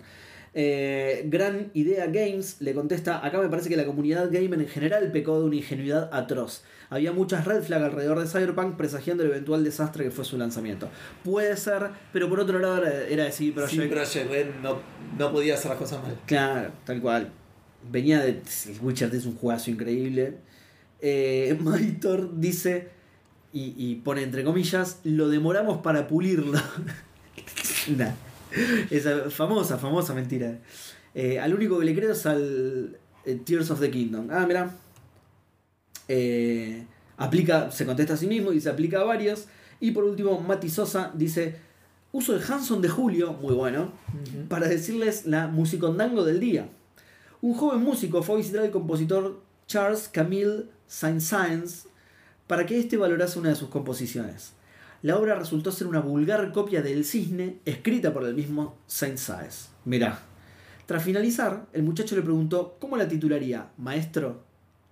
Eh, 0.56 1.24
Gran 1.26 1.72
Idea 1.74 2.06
Games 2.06 2.60
le 2.60 2.74
contesta, 2.74 3.26
acá 3.26 3.40
me 3.40 3.48
parece 3.48 3.68
que 3.68 3.76
la 3.76 3.84
comunidad 3.84 4.30
gamer 4.30 4.60
en 4.60 4.68
general 4.68 5.10
pecó 5.10 5.40
de 5.40 5.46
una 5.46 5.56
ingenuidad 5.56 6.08
atroz. 6.12 6.62
Había 6.90 7.10
muchas 7.10 7.44
red 7.44 7.60
flags 7.62 7.82
alrededor 7.82 8.20
de 8.20 8.28
Cyberpunk 8.28 8.76
presagiando 8.76 9.24
el 9.24 9.30
eventual 9.30 9.64
desastre 9.64 10.04
que 10.04 10.10
fue 10.12 10.24
su 10.24 10.38
lanzamiento. 10.38 10.88
Puede 11.24 11.56
ser, 11.56 11.90
pero 12.12 12.28
por 12.28 12.38
otro 12.38 12.60
lado 12.60 12.84
era, 12.86 13.24
decir, 13.24 13.52
Project. 13.52 13.82
Sí, 13.82 13.88
Project 13.88 14.30
Red 14.30 14.46
no, 14.62 14.78
no 15.18 15.32
podía 15.32 15.54
hacer 15.54 15.70
las 15.70 15.78
cosas 15.78 16.02
mal. 16.02 16.16
Claro, 16.26 16.70
tal 16.84 17.00
cual. 17.00 17.32
Venía 17.90 18.20
de... 18.20 18.28
El 18.30 18.80
Witcher 18.80 19.12
es 19.12 19.26
un 19.26 19.34
juegazo 19.34 19.72
increíble. 19.72 20.38
Eh, 21.00 21.58
Maitor 21.60 22.38
dice 22.38 22.90
y, 23.56 23.94
pone 23.96 24.22
entre 24.22 24.42
comillas, 24.42 24.98
lo 25.04 25.28
demoramos 25.28 25.78
para 25.78 26.08
pulirlo. 26.08 26.58
Esa 28.90 29.30
famosa, 29.30 29.78
famosa 29.78 30.12
mentira. 30.12 30.58
Eh, 31.14 31.38
al 31.38 31.54
único 31.54 31.78
que 31.78 31.84
le 31.84 31.94
creo 31.94 32.12
es 32.12 32.26
al 32.26 32.98
eh, 33.24 33.40
Tears 33.44 33.70
of 33.70 33.78
the 33.78 33.92
Kingdom. 33.92 34.28
Ah, 34.32 34.44
mira. 34.46 34.74
Eh, 36.08 36.84
aplica, 37.16 37.70
se 37.70 37.86
contesta 37.86 38.14
a 38.14 38.16
sí 38.16 38.26
mismo 38.26 38.52
y 38.52 38.60
se 38.60 38.70
aplica 38.70 39.00
a 39.00 39.04
varios. 39.04 39.46
Y 39.78 39.92
por 39.92 40.02
último, 40.02 40.40
Mati 40.40 40.68
Sosa 40.68 41.12
dice: 41.14 41.54
Uso 42.10 42.34
el 42.34 42.42
Hanson 42.42 42.82
de 42.82 42.88
Julio, 42.88 43.34
muy 43.34 43.54
bueno, 43.54 43.92
para 44.48 44.66
decirles 44.66 45.26
la 45.26 45.46
musicondango 45.46 46.24
del 46.24 46.40
día. 46.40 46.68
Un 47.40 47.54
joven 47.54 47.82
músico 47.82 48.24
fue 48.24 48.34
a 48.34 48.38
visitar 48.38 48.62
al 48.62 48.72
compositor 48.72 49.40
Charles 49.68 50.08
Camille 50.08 50.64
Saint-Saëns 50.88 51.86
para 52.46 52.66
que 52.66 52.78
éste 52.78 52.96
valorase 52.96 53.38
una 53.38 53.50
de 53.50 53.54
sus 53.56 53.68
composiciones. 53.68 54.52
La 55.02 55.18
obra 55.18 55.34
resultó 55.34 55.70
ser 55.70 55.86
una 55.86 56.00
vulgar 56.00 56.50
copia 56.52 56.82
del 56.82 57.04
Cisne, 57.04 57.58
escrita 57.64 58.12
por 58.12 58.24
el 58.24 58.34
mismo 58.34 58.78
Saint-Saëns. 58.86 59.68
Mirá. 59.84 60.18
Tras 60.86 61.02
finalizar, 61.02 61.66
el 61.72 61.82
muchacho 61.82 62.16
le 62.16 62.22
preguntó 62.22 62.76
cómo 62.78 62.96
la 62.96 63.08
titularía. 63.08 63.68
Maestro, 63.76 64.44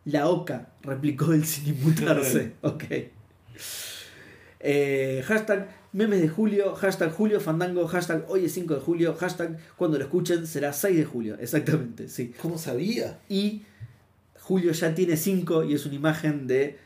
la 0.05 0.29
oca, 0.29 0.71
replicó 0.83 1.33
el 1.33 1.45
sin 1.45 1.69
inmutarse. 1.69 2.55
ok. 2.63 2.85
Eh, 4.61 5.25
hashtag 5.27 5.69
memes 5.93 6.21
de 6.21 6.29
julio, 6.29 6.75
hashtag 6.75 7.13
Julio 7.13 7.41
Fandango, 7.41 7.87
hashtag 7.87 8.25
hoy 8.29 8.45
es 8.47 8.53
5 8.53 8.75
de 8.75 8.81
julio, 8.81 9.15
hashtag 9.15 9.59
cuando 9.77 9.99
lo 9.99 10.05
escuchen 10.05 10.47
será 10.47 10.73
6 10.73 10.97
de 10.97 11.05
julio. 11.05 11.37
Exactamente, 11.39 12.09
sí. 12.09 12.35
¿Cómo 12.41 12.59
sabía? 12.59 13.19
Y 13.29 13.63
Julio 14.41 14.73
ya 14.73 14.95
tiene 14.95 15.17
5 15.17 15.65
y 15.65 15.75
es 15.75 15.87
una 15.87 15.95
imagen 15.95 16.47
de 16.47 16.79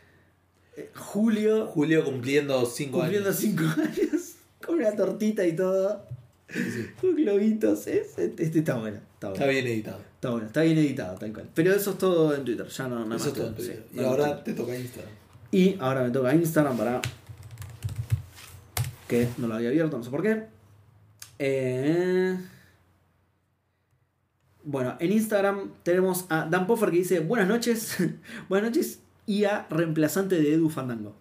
Julio. 0.95 1.67
Julio 1.67 2.05
cumpliendo 2.05 2.65
5 2.67 3.03
años. 3.03 3.33
Cumpliendo 3.33 3.33
5 3.33 3.63
años. 3.83 4.33
Con 4.65 4.77
una 4.77 4.95
tortita 4.95 5.47
y 5.47 5.55
todo. 5.55 6.05
Sí, 6.49 6.87
Un 7.03 7.17
globitos. 7.17 7.87
Este, 7.87 8.33
está 8.39 8.77
bueno. 8.77 8.99
Está, 9.15 9.47
bien 9.47 9.67
editado. 9.67 9.99
Está 10.15 10.31
bueno, 10.31 10.47
está 10.47 10.63
bien 10.63 10.79
editado, 10.79 11.19
tal 11.19 11.33
cual. 11.33 11.49
Pero 11.55 11.73
eso 11.73 11.93
es 11.93 11.99
todo 11.99 12.35
en 12.35 12.45
Twitter. 12.45 12.67
Ya 12.67 12.89
no, 12.89 13.05
no 13.05 13.17
eso 13.17 13.29
es 13.29 13.35
todo 13.35 13.49
en 13.49 13.55
Twitter. 13.55 13.87
y 13.93 14.01
ahora 14.01 14.45
te 14.45 14.53
toca 14.53 14.77
Instagram. 14.77 15.13
Y 15.51 15.77
ahora 15.81 16.05
me 16.05 16.11
toca 16.11 16.35
Instagram 16.35 16.77
para. 16.77 17.03
Que 19.09 19.29
no 19.39 19.49
lo 19.49 19.55
había 19.55 19.69
abierto, 19.71 19.97
no 19.97 20.05
sé 20.05 20.11
por 20.11 20.23
qué. 20.23 20.45
Eh... 21.39 22.37
Bueno, 24.65 24.97
en 24.99 25.13
Instagram 25.13 25.73
tenemos 25.85 26.27
a 26.29 26.47
Dan 26.47 26.67
Poffer 26.67 26.91
que 26.91 26.99
dice: 26.99 27.21
Buenas 27.21 27.49
noches. 27.49 27.97
Buenas 28.49 28.71
noches 28.71 29.01
IA 29.27 29.67
reemplazante 29.71 30.41
de 30.41 30.55
Edu 30.55 30.71
Fandango. 30.71 31.15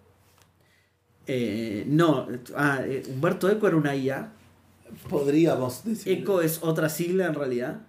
Eh, 1.26 1.84
no, 1.86 2.28
ah, 2.54 2.82
eh, 2.84 3.02
Humberto 3.08 3.50
Eco 3.50 3.66
era 3.66 3.76
una 3.76 3.96
IA. 3.96 4.32
Podríamos 5.08 5.84
decir. 5.84 6.20
Eco 6.20 6.40
es 6.40 6.60
otra 6.62 6.88
sigla 6.88 7.26
en 7.26 7.34
realidad. 7.34 7.80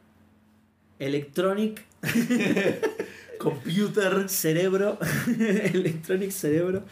Electronic. 1.00 1.86
Computer. 3.40 4.28
Cerebro. 4.30 4.98
Electronic 5.38 6.32
Cerebro. 6.32 6.84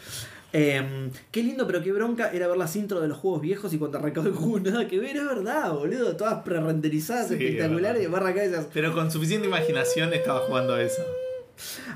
Em, 0.52 1.10
qué 1.32 1.42
lindo, 1.42 1.66
pero 1.66 1.82
qué 1.82 1.92
bronca 1.92 2.30
era 2.32 2.46
ver 2.46 2.56
las 2.56 2.76
intros 2.76 3.02
de 3.02 3.08
los 3.08 3.18
juegos 3.18 3.42
viejos 3.42 3.74
y 3.74 3.78
cuando 3.78 3.98
arrancaba 3.98 4.28
el 4.28 4.32
juego 4.32 4.60
nada 4.60 4.86
que 4.86 4.98
ver, 4.98 5.16
es 5.16 5.24
verdad, 5.24 5.72
boludo. 5.72 6.16
Todas 6.16 6.44
pre-renderizadas, 6.44 7.30
espectaculares, 7.32 8.08
barra 8.10 8.32
Pero 8.72 8.94
con 8.94 9.10
suficiente 9.10 9.48
imaginación 9.48 10.14
estaba 10.14 10.40
jugando 10.40 10.78
eso. 10.78 11.02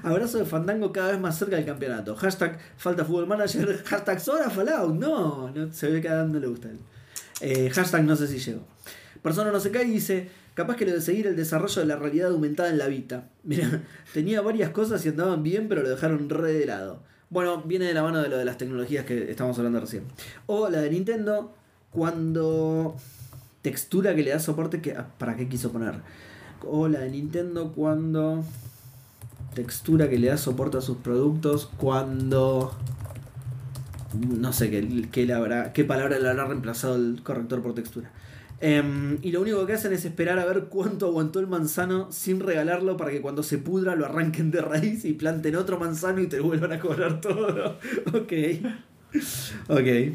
Abrazo 0.02 0.38
de 0.38 0.44
Fandango 0.44 0.92
cada 0.92 1.12
vez 1.12 1.20
más 1.20 1.38
cerca 1.38 1.56
del 1.56 1.64
campeonato. 1.64 2.16
Hashtag 2.16 2.58
falta 2.76 3.04
fútbol 3.04 3.26
manager. 3.26 3.82
Hashtag 3.84 4.20
Sora 4.20 4.50
Fallout. 4.50 4.94
No, 4.94 5.50
no 5.50 5.72
se 5.72 5.90
ve 5.90 6.00
que 6.00 6.08
a 6.08 6.24
no 6.24 6.38
le 6.38 6.46
gusta. 6.46 6.68
Eh, 7.40 7.70
hashtag 7.70 8.04
no 8.04 8.16
sé 8.16 8.26
si 8.26 8.38
llegó. 8.38 8.66
Persona 9.22 9.50
no 9.50 9.60
se 9.60 9.70
cae 9.70 9.84
y 9.84 9.90
dice, 9.92 10.28
capaz 10.54 10.76
que 10.76 10.86
lo 10.86 10.92
de 10.92 11.00
seguir 11.00 11.26
el 11.26 11.36
desarrollo 11.36 11.80
de 11.80 11.86
la 11.86 11.96
realidad 11.96 12.30
aumentada 12.30 12.70
en 12.70 12.78
la 12.78 12.86
Vita. 12.86 13.28
Mira, 13.42 13.82
tenía 14.12 14.40
varias 14.40 14.70
cosas 14.70 15.04
y 15.04 15.08
andaban 15.08 15.42
bien, 15.42 15.68
pero 15.68 15.82
lo 15.82 15.90
dejaron 15.90 16.28
re 16.28 16.52
de 16.52 16.66
lado. 16.66 17.02
Bueno, 17.28 17.62
viene 17.62 17.84
de 17.84 17.94
la 17.94 18.02
mano 18.02 18.20
de 18.20 18.28
lo 18.28 18.38
de 18.38 18.44
las 18.44 18.58
tecnologías 18.58 19.04
que 19.04 19.30
estamos 19.30 19.56
hablando 19.58 19.80
recién. 19.80 20.04
O 20.46 20.68
la 20.68 20.80
de 20.80 20.90
Nintendo, 20.90 21.54
cuando 21.90 22.96
textura 23.62 24.14
que 24.14 24.22
le 24.22 24.30
da 24.30 24.40
soporte 24.40 24.80
que... 24.80 24.92
Ah, 24.92 25.06
¿Para 25.18 25.36
qué 25.36 25.48
quiso 25.48 25.70
poner? 25.70 25.94
O 26.66 26.88
la 26.88 27.00
de 27.00 27.10
Nintendo 27.10 27.72
cuando 27.72 28.44
textura 29.54 30.08
que 30.08 30.18
le 30.18 30.28
da 30.28 30.36
soporte 30.36 30.78
a 30.78 30.80
sus 30.80 30.98
productos 30.98 31.70
cuando 31.76 32.72
no 34.14 34.52
sé 34.52 34.70
qué, 34.70 35.08
qué, 35.10 35.32
habrá, 35.32 35.72
qué 35.72 35.84
palabra 35.84 36.18
le 36.18 36.28
habrá 36.28 36.46
reemplazado 36.46 36.96
el 36.96 37.22
corrector 37.22 37.62
por 37.62 37.74
textura. 37.74 38.10
Em, 38.62 39.18
y 39.22 39.32
lo 39.32 39.40
único 39.40 39.64
que 39.64 39.72
hacen 39.72 39.92
es 39.94 40.04
esperar 40.04 40.38
a 40.38 40.44
ver 40.44 40.64
cuánto 40.64 41.06
aguantó 41.06 41.40
el 41.40 41.46
manzano 41.46 42.12
sin 42.12 42.40
regalarlo 42.40 42.96
para 42.98 43.10
que 43.10 43.22
cuando 43.22 43.42
se 43.42 43.56
pudra 43.56 43.96
lo 43.96 44.04
arranquen 44.04 44.50
de 44.50 44.60
raíz 44.60 45.06
y 45.06 45.14
planten 45.14 45.56
otro 45.56 45.78
manzano 45.78 46.20
y 46.20 46.26
te 46.26 46.40
vuelvan 46.40 46.72
a 46.72 46.78
cobrar 46.78 47.20
todo. 47.20 47.78
ok. 48.12 48.32
Ok. 49.68 50.14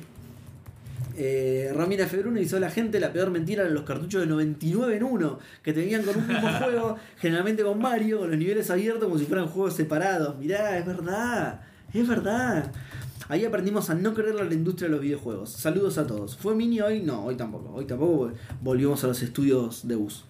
Eh, 1.18 1.72
Romina 1.74 2.08
Februno 2.08 2.42
hizo 2.42 2.58
a 2.58 2.60
la 2.60 2.70
gente 2.70 3.00
la 3.00 3.14
peor 3.14 3.32
mentira 3.32 3.64
de 3.64 3.70
los 3.70 3.84
cartuchos 3.84 4.22
de 4.22 4.28
99 4.28 4.98
en 4.98 5.04
1, 5.04 5.40
que 5.64 5.72
tenían 5.72 6.04
con 6.04 6.18
un 6.18 6.28
mismo 6.28 6.50
juego, 6.60 6.98
generalmente 7.18 7.64
con 7.64 7.80
Mario, 7.80 8.20
con 8.20 8.30
los 8.30 8.38
niveles 8.38 8.70
abiertos 8.70 9.06
como 9.06 9.18
si 9.18 9.26
fueran 9.26 9.48
juegos 9.48 9.76
separados. 9.76 10.38
Mirá, 10.38 10.78
es 10.78 10.86
verdad, 10.86 11.62
es 11.94 12.08
verdad. 12.08 12.72
Ahí 13.30 13.46
aprendimos 13.46 13.90
a 13.90 13.96
no 13.96 14.14
creerle 14.14 14.42
a 14.42 14.46
la 14.46 14.54
industria 14.54 14.88
de 14.88 14.94
los 14.94 15.02
videojuegos. 15.02 15.50
Saludos 15.52 15.98
a 15.98 16.06
todos. 16.06 16.36
¿Fue 16.38 16.54
Mini 16.54 16.82
hoy? 16.82 17.02
No, 17.02 17.26
hoy 17.26 17.36
tampoco. 17.36 17.74
Hoy 17.74 17.86
tampoco 17.86 18.32
volvimos 18.62 19.04
a 19.04 19.08
los 19.08 19.22
estudios 19.24 19.88
de 19.88 19.96
bus. 19.96 20.26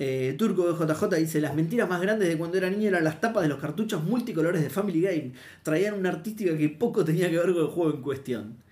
Eh, 0.00 0.34
Turco 0.38 0.72
de 0.72 0.86
JJ 0.86 1.14
dice: 1.16 1.40
Las 1.40 1.54
mentiras 1.54 1.88
más 1.88 2.00
grandes 2.00 2.28
de 2.28 2.38
cuando 2.38 2.56
era 2.56 2.70
niño 2.70 2.88
eran 2.88 3.04
las 3.04 3.20
tapas 3.20 3.42
de 3.42 3.48
los 3.48 3.60
cartuchos 3.60 4.02
multicolores 4.02 4.62
de 4.62 4.70
Family 4.70 5.02
Game. 5.02 5.32
Traían 5.62 5.94
una 5.94 6.08
artística 6.08 6.56
que 6.56 6.68
poco 6.68 7.04
tenía 7.04 7.30
que 7.30 7.36
ver 7.36 7.52
con 7.52 7.62
el 7.62 7.68
juego 7.68 7.94
en 7.94 8.02
cuestión. 8.02 8.67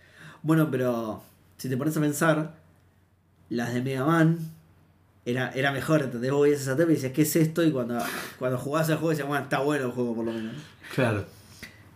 Bueno, 0.46 0.70
pero 0.70 1.24
si 1.56 1.68
te 1.68 1.76
pones 1.76 1.96
a 1.96 2.00
pensar, 2.00 2.54
las 3.48 3.74
de 3.74 3.82
Mega 3.82 4.04
Man 4.04 4.38
era, 5.24 5.50
era 5.50 5.72
mejor, 5.72 6.02
¿entendés? 6.02 6.30
Vos 6.30 6.42
veías 6.42 6.60
esa 6.60 6.76
tapa 6.76 6.92
y 6.92 6.94
decías, 6.94 7.10
¿qué 7.10 7.22
es 7.22 7.34
esto? 7.34 7.64
Y 7.64 7.72
cuando, 7.72 7.98
cuando 8.38 8.56
jugabas 8.56 8.88
el 8.90 8.94
juego 8.94 9.10
decías, 9.10 9.26
bueno, 9.26 9.42
está 9.42 9.58
bueno 9.58 9.86
el 9.86 9.90
juego 9.90 10.14
por 10.14 10.24
lo 10.24 10.30
menos. 10.30 10.54
Claro. 10.94 11.24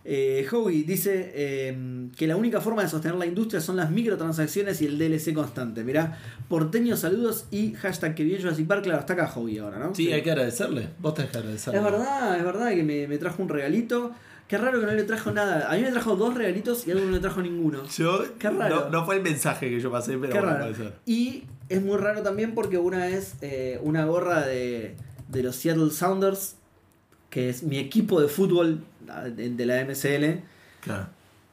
Eh, 0.03 0.45
Howie 0.51 0.83
dice 0.83 1.31
eh, 1.33 2.09
que 2.17 2.27
la 2.27 2.35
única 2.35 2.59
forma 2.59 2.81
de 2.81 2.89
sostener 2.89 3.17
la 3.17 3.25
industria 3.25 3.61
son 3.61 3.77
las 3.77 3.89
microtransacciones 3.89 4.81
y 4.81 4.85
el 4.85 4.97
DLC 4.97 5.33
constante. 5.33 5.85
Mirá, 5.85 6.17
porteños 6.49 6.99
saludos 6.99 7.45
y 7.51 7.71
hashtag 7.75 8.15
que 8.15 8.25
bien 8.25 8.41
Jurassic 8.41 8.67
Park. 8.67 8.83
Claro, 8.83 8.99
está 8.99 9.13
acá 9.13 9.31
Howie 9.33 9.61
ahora, 9.61 9.79
¿no? 9.79 9.95
Sí, 9.95 10.11
hay 10.11 10.23
que 10.23 10.31
agradecerle. 10.31 10.89
Vos 10.99 11.13
tenés 11.13 11.31
que 11.31 11.37
agradecerle. 11.37 11.79
Es 11.79 11.85
verdad, 11.85 12.37
es 12.37 12.43
verdad 12.43 12.69
que 12.71 12.83
me, 12.83 13.07
me 13.07 13.17
trajo 13.17 13.41
un 13.41 13.47
regalito. 13.47 14.11
Qué 14.47 14.57
raro 14.57 14.79
que 14.81 14.85
no 14.85 14.91
le 14.93 15.03
trajo 15.03 15.31
nada. 15.31 15.71
A 15.71 15.75
mí 15.75 15.81
me 15.81 15.91
trajo 15.91 16.15
dos 16.15 16.33
regalitos 16.35 16.85
y 16.87 16.91
a 16.91 16.95
no 16.95 17.09
le 17.11 17.19
trajo 17.19 17.41
ninguno. 17.41 17.85
Yo, 17.87 18.23
Qué 18.37 18.49
raro. 18.49 18.81
No, 18.85 18.89
no 18.89 19.05
fue 19.05 19.15
el 19.15 19.21
mensaje 19.23 19.69
que 19.69 19.79
yo 19.79 19.89
pasé, 19.91 20.17
pero 20.17 20.33
Qué 20.33 20.39
bueno, 20.39 20.53
raro. 20.57 20.65
puede 20.73 20.75
ser. 20.89 20.93
Y 21.05 21.43
es 21.69 21.81
muy 21.81 21.97
raro 21.97 22.21
también 22.21 22.53
porque 22.53 22.77
una 22.77 23.07
es 23.07 23.35
eh, 23.41 23.79
una 23.81 24.05
gorra 24.05 24.41
de, 24.45 24.95
de 25.29 25.43
los 25.43 25.55
Seattle 25.55 25.89
Sounders, 25.91 26.55
que 27.29 27.49
es 27.49 27.63
mi 27.63 27.77
equipo 27.77 28.19
de 28.21 28.27
fútbol 28.27 28.83
de, 29.35 29.65
la 29.65 29.85
MCL. 29.85 30.41
Claro. 30.81 31.07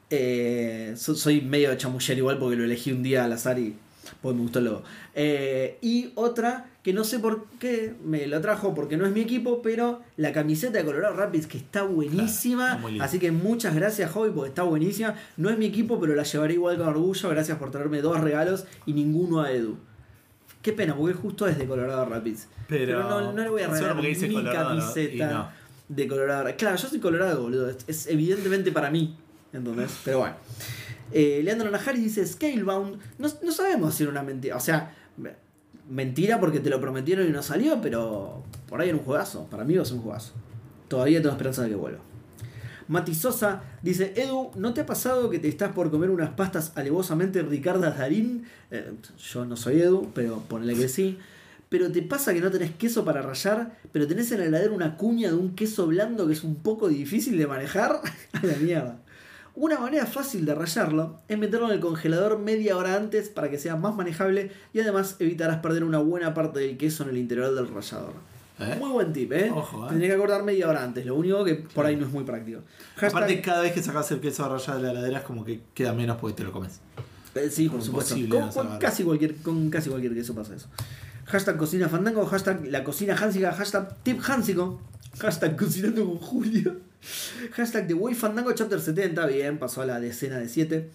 Eh, 0.09 0.93
so- 0.97 1.15
soy 1.15 1.41
medio 1.41 1.73
chamuller 1.75 2.17
igual 2.17 2.37
porque 2.37 2.55
lo 2.57 2.63
elegí 2.65 2.91
un 2.91 3.03
día 3.03 3.25
al 3.25 3.31
azar 3.33 3.59
y 3.59 3.75
pues 4.21 4.35
me 4.35 4.41
gustó 4.41 4.59
el 4.59 4.65
logo. 4.65 4.83
Eh, 5.15 5.77
y 5.81 6.11
otra 6.15 6.69
que 6.89 6.93
no 6.95 7.03
sé 7.03 7.19
por 7.19 7.45
qué 7.59 7.93
me 8.03 8.25
la 8.25 8.41
trajo 8.41 8.73
porque 8.73 8.97
no 8.97 9.05
es 9.05 9.11
mi 9.11 9.19
equipo, 9.19 9.61
pero 9.61 10.01
la 10.17 10.33
camiseta 10.33 10.79
de 10.79 10.85
Colorado 10.85 11.15
Rapids 11.15 11.45
que 11.45 11.59
está 11.59 11.83
buenísima. 11.83 12.79
Claro, 12.81 13.03
así 13.03 13.19
que 13.19 13.31
muchas 13.31 13.75
gracias, 13.75 14.09
Hobby, 14.11 14.31
porque 14.31 14.49
está 14.49 14.63
buenísima. 14.63 15.13
No 15.37 15.51
es 15.51 15.57
mi 15.59 15.67
equipo, 15.67 15.99
pero 15.99 16.15
la 16.15 16.23
llevaré 16.23 16.55
igual 16.55 16.79
con 16.79 16.87
orgullo. 16.87 17.29
Gracias 17.29 17.59
por 17.59 17.69
traerme 17.69 18.01
dos 18.01 18.19
regalos 18.19 18.65
y 18.87 18.93
ninguno 18.93 19.41
a 19.41 19.51
Edu. 19.51 19.77
Qué 20.63 20.73
pena, 20.73 20.95
porque 20.95 21.13
justo 21.13 21.47
es 21.47 21.59
de 21.59 21.67
Colorado 21.67 22.05
Rapids. 22.05 22.47
Pero- 22.67 23.03
no, 23.03 23.33
no 23.33 23.43
le 23.43 23.49
voy 23.49 23.61
a 23.61 23.67
regalar 23.67 23.95
mi 23.97 24.43
camiseta 24.43 25.31
no. 25.31 25.49
de 25.89 26.07
Colorado. 26.07 26.49
Claro, 26.57 26.75
yo 26.75 26.87
soy 26.87 26.99
Colorado, 26.99 27.43
boludo. 27.43 27.69
Es, 27.85 28.07
evidentemente 28.07 28.71
para 28.71 28.89
mí. 28.89 29.15
Entonces, 29.53 29.91
pero 30.03 30.19
bueno. 30.19 30.35
Eh, 31.11 31.41
Leandro 31.43 31.69
Najari 31.69 31.99
dice 32.01 32.25
Scalebound. 32.25 32.99
No, 33.19 33.27
no 33.43 33.51
sabemos 33.51 33.93
si 33.93 34.01
era 34.01 34.11
una 34.11 34.23
mentira. 34.23 34.57
O 34.57 34.59
sea, 34.59 34.95
mentira 35.89 36.39
porque 36.39 36.59
te 36.59 36.69
lo 36.69 36.79
prometieron 36.79 37.27
y 37.27 37.31
no 37.31 37.41
salió, 37.41 37.81
pero 37.81 38.43
por 38.67 38.81
ahí 38.81 38.89
era 38.89 38.97
un 38.97 39.03
juegazo. 39.03 39.45
Para 39.49 39.63
mí 39.63 39.75
va 39.75 39.81
a 39.81 39.85
ser 39.85 39.95
un 39.95 40.03
juegazo. 40.03 40.33
Todavía 40.87 41.21
tengo 41.21 41.31
esperanza 41.31 41.63
de 41.63 41.69
que 41.69 41.75
vuelva. 41.75 41.99
Mati 42.87 43.13
Sosa 43.13 43.61
dice, 43.83 44.13
Edu, 44.15 44.49
¿no 44.55 44.73
te 44.73 44.81
ha 44.81 44.85
pasado 44.85 45.29
que 45.29 45.37
te 45.37 45.47
estás 45.47 45.73
por 45.73 45.91
comer 45.91 46.09
unas 46.09 46.31
pastas 46.31 46.71
alevosamente 46.75 47.43
Ricardas 47.43 47.99
Darín? 47.99 48.45
Eh, 48.71 48.93
yo 49.31 49.45
no 49.45 49.55
soy 49.55 49.81
Edu, 49.81 50.11
pero 50.15 50.39
ponle 50.47 50.73
que 50.73 50.87
sí. 50.87 51.19
Pero 51.69 51.91
te 51.91 52.01
pasa 52.01 52.33
que 52.33 52.41
no 52.41 52.49
tenés 52.49 52.71
queso 52.71 53.05
para 53.05 53.21
rallar, 53.21 53.77
pero 53.91 54.07
tenés 54.07 54.31
en 54.31 54.39
la 54.39 54.45
heladera 54.47 54.73
una 54.73 54.97
cuña 54.97 55.29
de 55.29 55.35
un 55.35 55.53
queso 55.53 55.85
blando 55.85 56.25
que 56.25 56.33
es 56.33 56.43
un 56.43 56.55
poco 56.55 56.87
difícil 56.87 57.37
de 57.37 57.45
manejar. 57.45 58.01
A 58.33 58.45
la 58.45 58.55
mierda. 58.57 58.99
Una 59.61 59.77
manera 59.77 60.05
fácil 60.05 60.45
de 60.45 60.55
rallarlo 60.55 61.19
es 61.27 61.37
meterlo 61.37 61.67
en 61.67 61.73
el 61.73 61.79
congelador 61.81 62.39
media 62.39 62.77
hora 62.77 62.95
antes 62.95 63.27
para 63.27 63.49
que 63.49 63.59
sea 63.59 63.75
más 63.75 63.93
manejable 63.93 64.51
y 64.71 64.79
además 64.79 65.17
evitarás 65.19 65.57
perder 65.57 65.83
una 65.83 65.97
buena 65.97 66.33
parte 66.33 66.59
del 66.59 66.77
queso 66.77 67.03
en 67.03 67.09
el 67.09 67.17
interior 67.17 67.53
del 67.53 67.67
rallador. 67.67 68.13
¿Eh? 68.57 68.77
Muy 68.79 68.89
buen 68.89 69.11
tip, 69.11 69.33
¿eh? 69.33 69.51
Ojo, 69.53 69.83
¿eh? 69.83 69.89
Tendría 69.89 70.11
que 70.11 70.15
acordar 70.15 70.43
media 70.43 70.69
hora 70.69 70.81
antes, 70.81 71.05
lo 71.05 71.15
único 71.15 71.43
que 71.43 71.55
por 71.55 71.85
ahí 71.85 71.97
no 71.97 72.05
es 72.05 72.11
muy 72.13 72.23
práctico. 72.23 72.61
Hashtag- 72.95 73.09
Aparte, 73.09 73.41
cada 73.41 73.59
vez 73.59 73.73
que 73.73 73.83
sacas 73.83 74.09
el 74.11 74.21
queso 74.21 74.47
rallado 74.47 74.77
de 74.79 74.85
la 74.85 74.91
heladera 74.91 75.17
es 75.19 75.23
como 75.25 75.43
que 75.43 75.59
queda 75.73 75.91
menos 75.91 76.15
porque 76.21 76.37
te 76.37 76.43
lo 76.45 76.53
comes. 76.53 76.79
Eh, 77.35 77.49
sí, 77.51 77.67
por 77.67 77.81
supuesto. 77.81 78.15
Con, 78.53 78.77
casi 78.79 79.03
cualquier, 79.03 79.35
con 79.41 79.69
casi 79.69 79.89
cualquier 79.89 80.13
queso 80.13 80.33
pasa 80.35 80.55
eso. 80.55 80.67
Hashtag 81.25 81.57
cocina 81.57 81.89
fandango, 81.89 82.25
hashtag 82.25 82.65
la 82.67 82.85
cocina 82.85 83.13
hansica, 83.13 83.51
hashtag 83.51 83.93
tip 84.03 84.21
hansico, 84.25 84.79
hashtag 85.19 85.57
cocinando 85.57 86.05
con 86.05 86.17
Julio, 86.17 86.77
hashtag 87.51 87.87
the 87.87 87.93
way 87.93 88.13
fandango 88.13 88.53
chapter 88.53 88.79
70, 88.79 89.25
bien, 89.27 89.57
pasó 89.57 89.81
a 89.81 89.85
la 89.85 89.99
decena 89.99 90.39
de 90.39 90.49
7. 90.49 90.89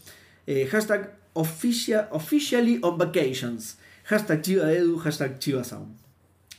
hashtag 0.71 1.15
official, 1.35 2.09
officially 2.11 2.79
on 2.83 2.99
vacations, 2.99 3.79
hashtag 4.05 4.43
chiva 4.43 4.67
de 4.67 4.79
edu, 4.79 4.99
hashtag 4.99 5.39
chiva 5.39 5.65
sound. 5.65 5.97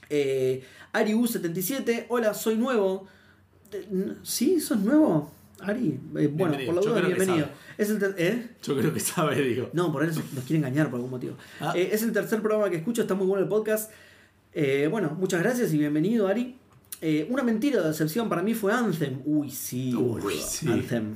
Eh, 0.10 0.64
AriU77, 0.94 2.06
hola, 2.10 2.34
soy 2.34 2.56
nuevo. 2.56 3.08
Eh, 3.72 3.86
¿Sí? 4.24 4.60
¿Sos 4.60 4.80
nuevo? 4.80 5.32
Ari, 5.60 6.00
Eh, 6.18 6.28
bueno, 6.28 6.58
por 6.66 6.76
la 6.76 6.82
duda, 6.82 7.02
bienvenido. 7.02 7.48
Es 7.78 7.90
el 7.90 8.16
¿eh? 8.18 8.50
Yo 8.64 8.78
creo 8.78 8.94
que 8.94 9.00
sabe, 9.00 9.42
digo. 9.42 9.70
No, 9.74 9.92
por 9.92 10.04
ahí 10.04 10.10
nos, 10.10 10.44
quiere 10.46 10.58
engañar 10.58 10.90
por 10.90 10.98
algún 10.98 11.12
motivo. 11.12 11.36
Ah. 11.60 11.74
Eh, 11.76 11.90
es 11.92 12.04
el 12.04 12.12
tercer 12.12 12.42
programa 12.42 12.70
que 12.70 12.78
escucho, 12.78 13.02
está 13.02 13.16
muy 13.16 13.28
bueno 13.28 13.44
el 13.44 13.50
podcast. 13.50 13.92
Eh, 14.54 14.88
bueno, 14.90 15.16
muchas 15.20 15.42
gracias 15.42 15.74
y 15.74 15.78
bienvenido, 15.78 16.28
Ari. 16.28 16.58
Eh, 17.02 17.28
una 17.30 17.44
mentira 17.44 17.82
de 17.82 17.90
decepción 17.90 18.30
para 18.30 18.42
mí 18.42 18.54
fue 18.54 18.74
Anthem. 18.74 19.22
Uy, 19.26 19.52
sí, 19.52 19.94
Uy, 19.94 20.22
boludo. 20.22 20.30
sí. 20.48 20.68
Anthem. 20.68 21.16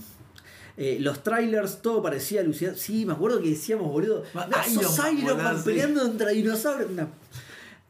Eh, 0.78 0.98
los 1.02 1.24
trailers, 1.24 1.82
todo 1.82 2.02
parecía 2.02 2.42
alucinante. 2.42 2.80
Sí, 2.80 3.06
me 3.06 3.14
acuerdo 3.14 3.42
que 3.42 3.50
decíamos, 3.50 3.92
boludo. 3.92 4.24
Ah, 4.34 4.48
"No, 4.74 4.82
sos 4.82 5.00
Iron 5.14 5.38
Man, 5.38 5.62
peleando 5.64 6.02
contra 6.02 6.30
dinosaurios. 6.30 6.92
No. 6.92 7.08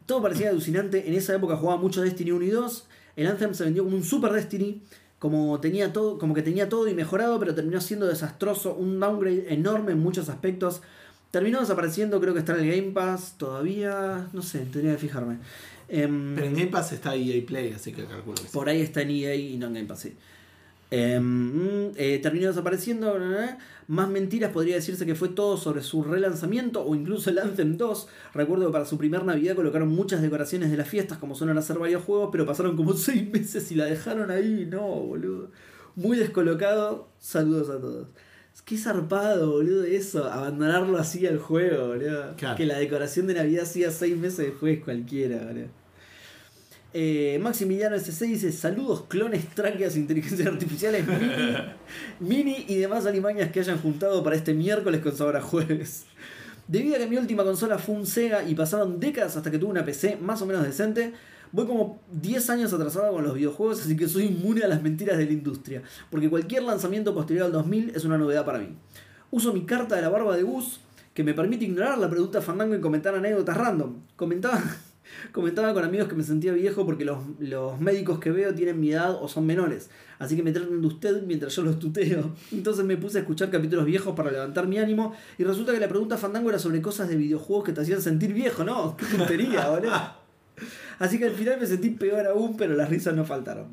Todo 0.05 0.21
parecía 0.23 0.49
alucinante. 0.49 1.07
En 1.07 1.13
esa 1.13 1.35
época 1.35 1.55
jugaba 1.55 1.79
mucho 1.79 2.01
Destiny 2.01 2.31
1 2.31 2.45
y 2.45 2.49
2. 2.49 2.87
El 3.15 3.27
Anthem 3.27 3.53
se 3.53 3.63
vendió 3.63 3.83
como 3.83 3.95
un 3.95 4.03
Super 4.03 4.31
Destiny. 4.31 4.81
Como, 5.19 5.59
tenía 5.59 5.91
todo, 5.91 6.17
como 6.17 6.33
que 6.33 6.41
tenía 6.41 6.69
todo 6.69 6.87
y 6.87 6.93
mejorado, 6.95 7.37
pero 7.39 7.53
terminó 7.53 7.81
siendo 7.81 8.07
desastroso. 8.07 8.73
Un 8.73 8.99
downgrade 8.99 9.53
enorme 9.53 9.91
en 9.91 9.99
muchos 9.99 10.29
aspectos. 10.29 10.81
Terminó 11.31 11.59
desapareciendo, 11.59 12.19
creo 12.19 12.33
que 12.33 12.39
está 12.39 12.53
en 12.57 12.67
el 12.67 12.75
Game 12.75 12.91
Pass 12.91 13.35
todavía. 13.37 14.27
No 14.33 14.41
sé, 14.41 14.59
tendría 14.59 14.93
que 14.93 14.97
fijarme. 14.97 15.37
Em, 15.87 16.35
Pero 16.35 16.47
en 16.47 16.53
Game 16.55 16.67
Pass 16.67 16.91
está 16.91 17.15
EA 17.15 17.43
Play, 17.45 17.73
así 17.73 17.91
que 17.93 18.05
calculo 18.05 18.35
que 18.35 18.43
sí. 18.43 18.49
por 18.51 18.67
ahí 18.69 18.81
está 18.81 19.01
en 19.01 19.09
EA 19.11 19.35
y 19.35 19.57
no 19.57 19.67
en 19.67 19.73
Game 19.73 19.87
Pass, 19.87 19.99
sí. 20.01 20.15
Eh, 20.91 22.19
terminó 22.23 22.47
desapareciendo. 22.47 23.13
bla, 23.15 23.27
bla, 23.27 23.37
bla. 23.37 23.57
Más 23.87 24.07
mentiras 24.07 24.51
podría 24.51 24.75
decirse 24.75 25.05
que 25.05 25.15
fue 25.15 25.29
todo 25.29 25.57
sobre 25.57 25.81
su 25.81 26.03
relanzamiento 26.03 26.83
o 26.85 26.93
incluso 26.95 27.29
el 27.29 27.39
Anthem 27.39 27.77
2. 27.77 28.07
Recuerdo 28.35 28.67
que 28.67 28.71
para 28.71 28.85
su 28.85 28.97
primer 28.97 29.23
Navidad 29.23 29.55
colocaron 29.55 29.89
muchas 29.89 30.21
decoraciones 30.21 30.69
de 30.69 30.77
las 30.77 30.87
fiestas, 30.87 31.17
como 31.17 31.33
suelen 31.35 31.57
hacer 31.57 31.79
varios 31.79 32.03
juegos, 32.03 32.29
pero 32.31 32.45
pasaron 32.45 32.75
como 32.75 32.93
6 32.95 33.31
meses 33.31 33.71
y 33.71 33.75
la 33.75 33.85
dejaron 33.85 34.29
ahí. 34.31 34.67
No, 34.69 34.81
boludo. 34.87 35.51
Muy 35.95 36.17
descolocado. 36.17 37.09
Saludos 37.19 37.69
a 37.69 37.79
todos. 37.79 38.07
Qué 38.65 38.77
zarpado, 38.77 39.51
boludo, 39.51 39.83
eso. 39.83 40.25
Abandonarlo 40.25 40.97
así 40.97 41.25
al 41.25 41.39
juego, 41.39 41.87
boludo. 41.87 42.35
Claro. 42.37 42.55
Que 42.55 42.65
la 42.65 42.77
decoración 42.77 43.27
de 43.27 43.33
Navidad 43.33 43.65
siga 43.65 43.91
6 43.91 44.17
meses 44.17 44.45
después 44.45 44.83
cualquiera, 44.83 45.37
boludo. 45.45 45.67
Eh, 46.93 47.39
Maximiliano 47.41 47.95
S6 47.95 48.27
dice: 48.27 48.51
Saludos, 48.51 49.03
clones, 49.07 49.47
tráqueas, 49.53 49.95
inteligencias 49.95 50.47
artificiales, 50.47 51.05
mini, 51.07 51.33
mini 52.19 52.65
y 52.67 52.75
demás 52.77 53.05
alimañas 53.05 53.51
que 53.51 53.59
hayan 53.59 53.79
juntado 53.79 54.23
para 54.23 54.35
este 54.35 54.53
miércoles 54.53 55.01
con 55.01 55.15
sabor 55.15 55.37
a 55.37 55.41
jueves. 55.41 56.05
Debido 56.67 56.95
a 56.95 56.99
que 56.99 57.07
mi 57.07 57.17
última 57.17 57.43
consola 57.43 57.79
fue 57.79 57.95
un 57.95 58.05
Sega 58.05 58.47
y 58.47 58.53
pasaron 58.55 58.99
décadas 58.99 59.35
hasta 59.35 59.49
que 59.49 59.57
tuve 59.57 59.71
una 59.71 59.85
PC 59.85 60.17
más 60.17 60.41
o 60.41 60.45
menos 60.45 60.63
decente, 60.63 61.13
voy 61.51 61.65
como 61.65 62.01
10 62.11 62.49
años 62.49 62.73
atrasado 62.73 63.13
con 63.13 63.23
los 63.23 63.33
videojuegos, 63.33 63.81
así 63.81 63.95
que 63.95 64.07
soy 64.07 64.25
inmune 64.25 64.63
a 64.63 64.67
las 64.67 64.81
mentiras 64.81 65.17
de 65.17 65.25
la 65.25 65.33
industria. 65.33 65.81
Porque 66.09 66.29
cualquier 66.29 66.63
lanzamiento 66.63 67.13
posterior 67.13 67.45
al 67.45 67.51
2000 67.51 67.91
es 67.95 68.05
una 68.05 68.17
novedad 68.17 68.45
para 68.45 68.59
mí. 68.59 68.75
Uso 69.31 69.53
mi 69.53 69.65
carta 69.65 69.95
de 69.95 70.01
la 70.01 70.09
barba 70.09 70.35
de 70.35 70.43
Gus, 70.43 70.79
que 71.13 71.23
me 71.23 71.33
permite 71.33 71.65
ignorar 71.65 71.97
la 71.97 72.09
pregunta 72.09 72.41
fandango 72.41 72.75
y 72.75 72.81
comentar 72.81 73.13
anécdotas 73.13 73.57
random. 73.57 73.95
Comentaba. 74.15 74.61
Comentaba 75.31 75.73
con 75.73 75.83
amigos 75.83 76.07
que 76.07 76.15
me 76.15 76.23
sentía 76.23 76.53
viejo 76.53 76.85
porque 76.85 77.03
los, 77.03 77.17
los 77.39 77.79
médicos 77.79 78.19
que 78.19 78.31
veo 78.31 78.53
tienen 78.53 78.79
mi 78.79 78.91
edad 78.91 79.17
o 79.21 79.27
son 79.27 79.45
menores. 79.45 79.89
Así 80.19 80.35
que 80.35 80.43
me 80.43 80.51
tratan 80.51 80.81
de 80.81 80.87
usted 80.87 81.23
mientras 81.23 81.55
yo 81.55 81.63
los 81.63 81.79
tuteo. 81.79 82.35
Entonces 82.51 82.85
me 82.85 82.97
puse 82.97 83.17
a 83.17 83.21
escuchar 83.21 83.49
capítulos 83.49 83.85
viejos 83.85 84.15
para 84.15 84.31
levantar 84.31 84.67
mi 84.67 84.77
ánimo. 84.77 85.13
Y 85.37 85.43
resulta 85.43 85.73
que 85.73 85.79
la 85.79 85.87
pregunta 85.87 86.17
fandango 86.17 86.49
era 86.49 86.59
sobre 86.59 86.81
cosas 86.81 87.09
de 87.09 87.15
videojuegos 87.15 87.65
que 87.65 87.73
te 87.73 87.81
hacían 87.81 88.01
sentir 88.01 88.33
viejo, 88.33 88.63
¿no? 88.63 88.95
Qué 88.97 89.05
tontería, 89.05 89.69
boludo. 89.69 90.18
Así 90.99 91.17
que 91.17 91.25
al 91.25 91.33
final 91.33 91.59
me 91.59 91.65
sentí 91.65 91.89
peor 91.91 92.27
aún, 92.27 92.57
pero 92.57 92.75
las 92.75 92.89
risas 92.89 93.15
no 93.15 93.25
faltaron. 93.25 93.67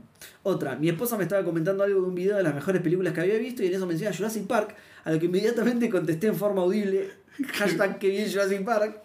Otra, 0.45 0.77
mi 0.77 0.89
esposa 0.89 1.17
me 1.17 1.25
estaba 1.25 1.45
comentando 1.45 1.83
algo 1.83 2.01
de 2.01 2.07
un 2.07 2.15
video 2.15 2.37
de 2.37 2.45
las 2.45 2.55
mejores 2.55 2.81
películas 2.81 3.13
que 3.13 3.21
había 3.21 3.37
visto 3.37 3.65
y 3.65 3.67
en 3.67 3.75
eso 3.75 3.87
menciona 3.87 4.17
Jurassic 4.17 4.47
Park, 4.47 4.77
a 5.05 5.11
lo 5.11 5.19
que 5.19 5.27
inmediatamente 5.27 5.91
contesté 5.91 6.29
en 6.29 6.37
forma 6.37 6.63
audible, 6.63 7.11
hashtag 7.55 7.99
que 7.99 8.09
bien 8.11 8.31
Jurassic 8.31 8.65
Park. 8.65 9.03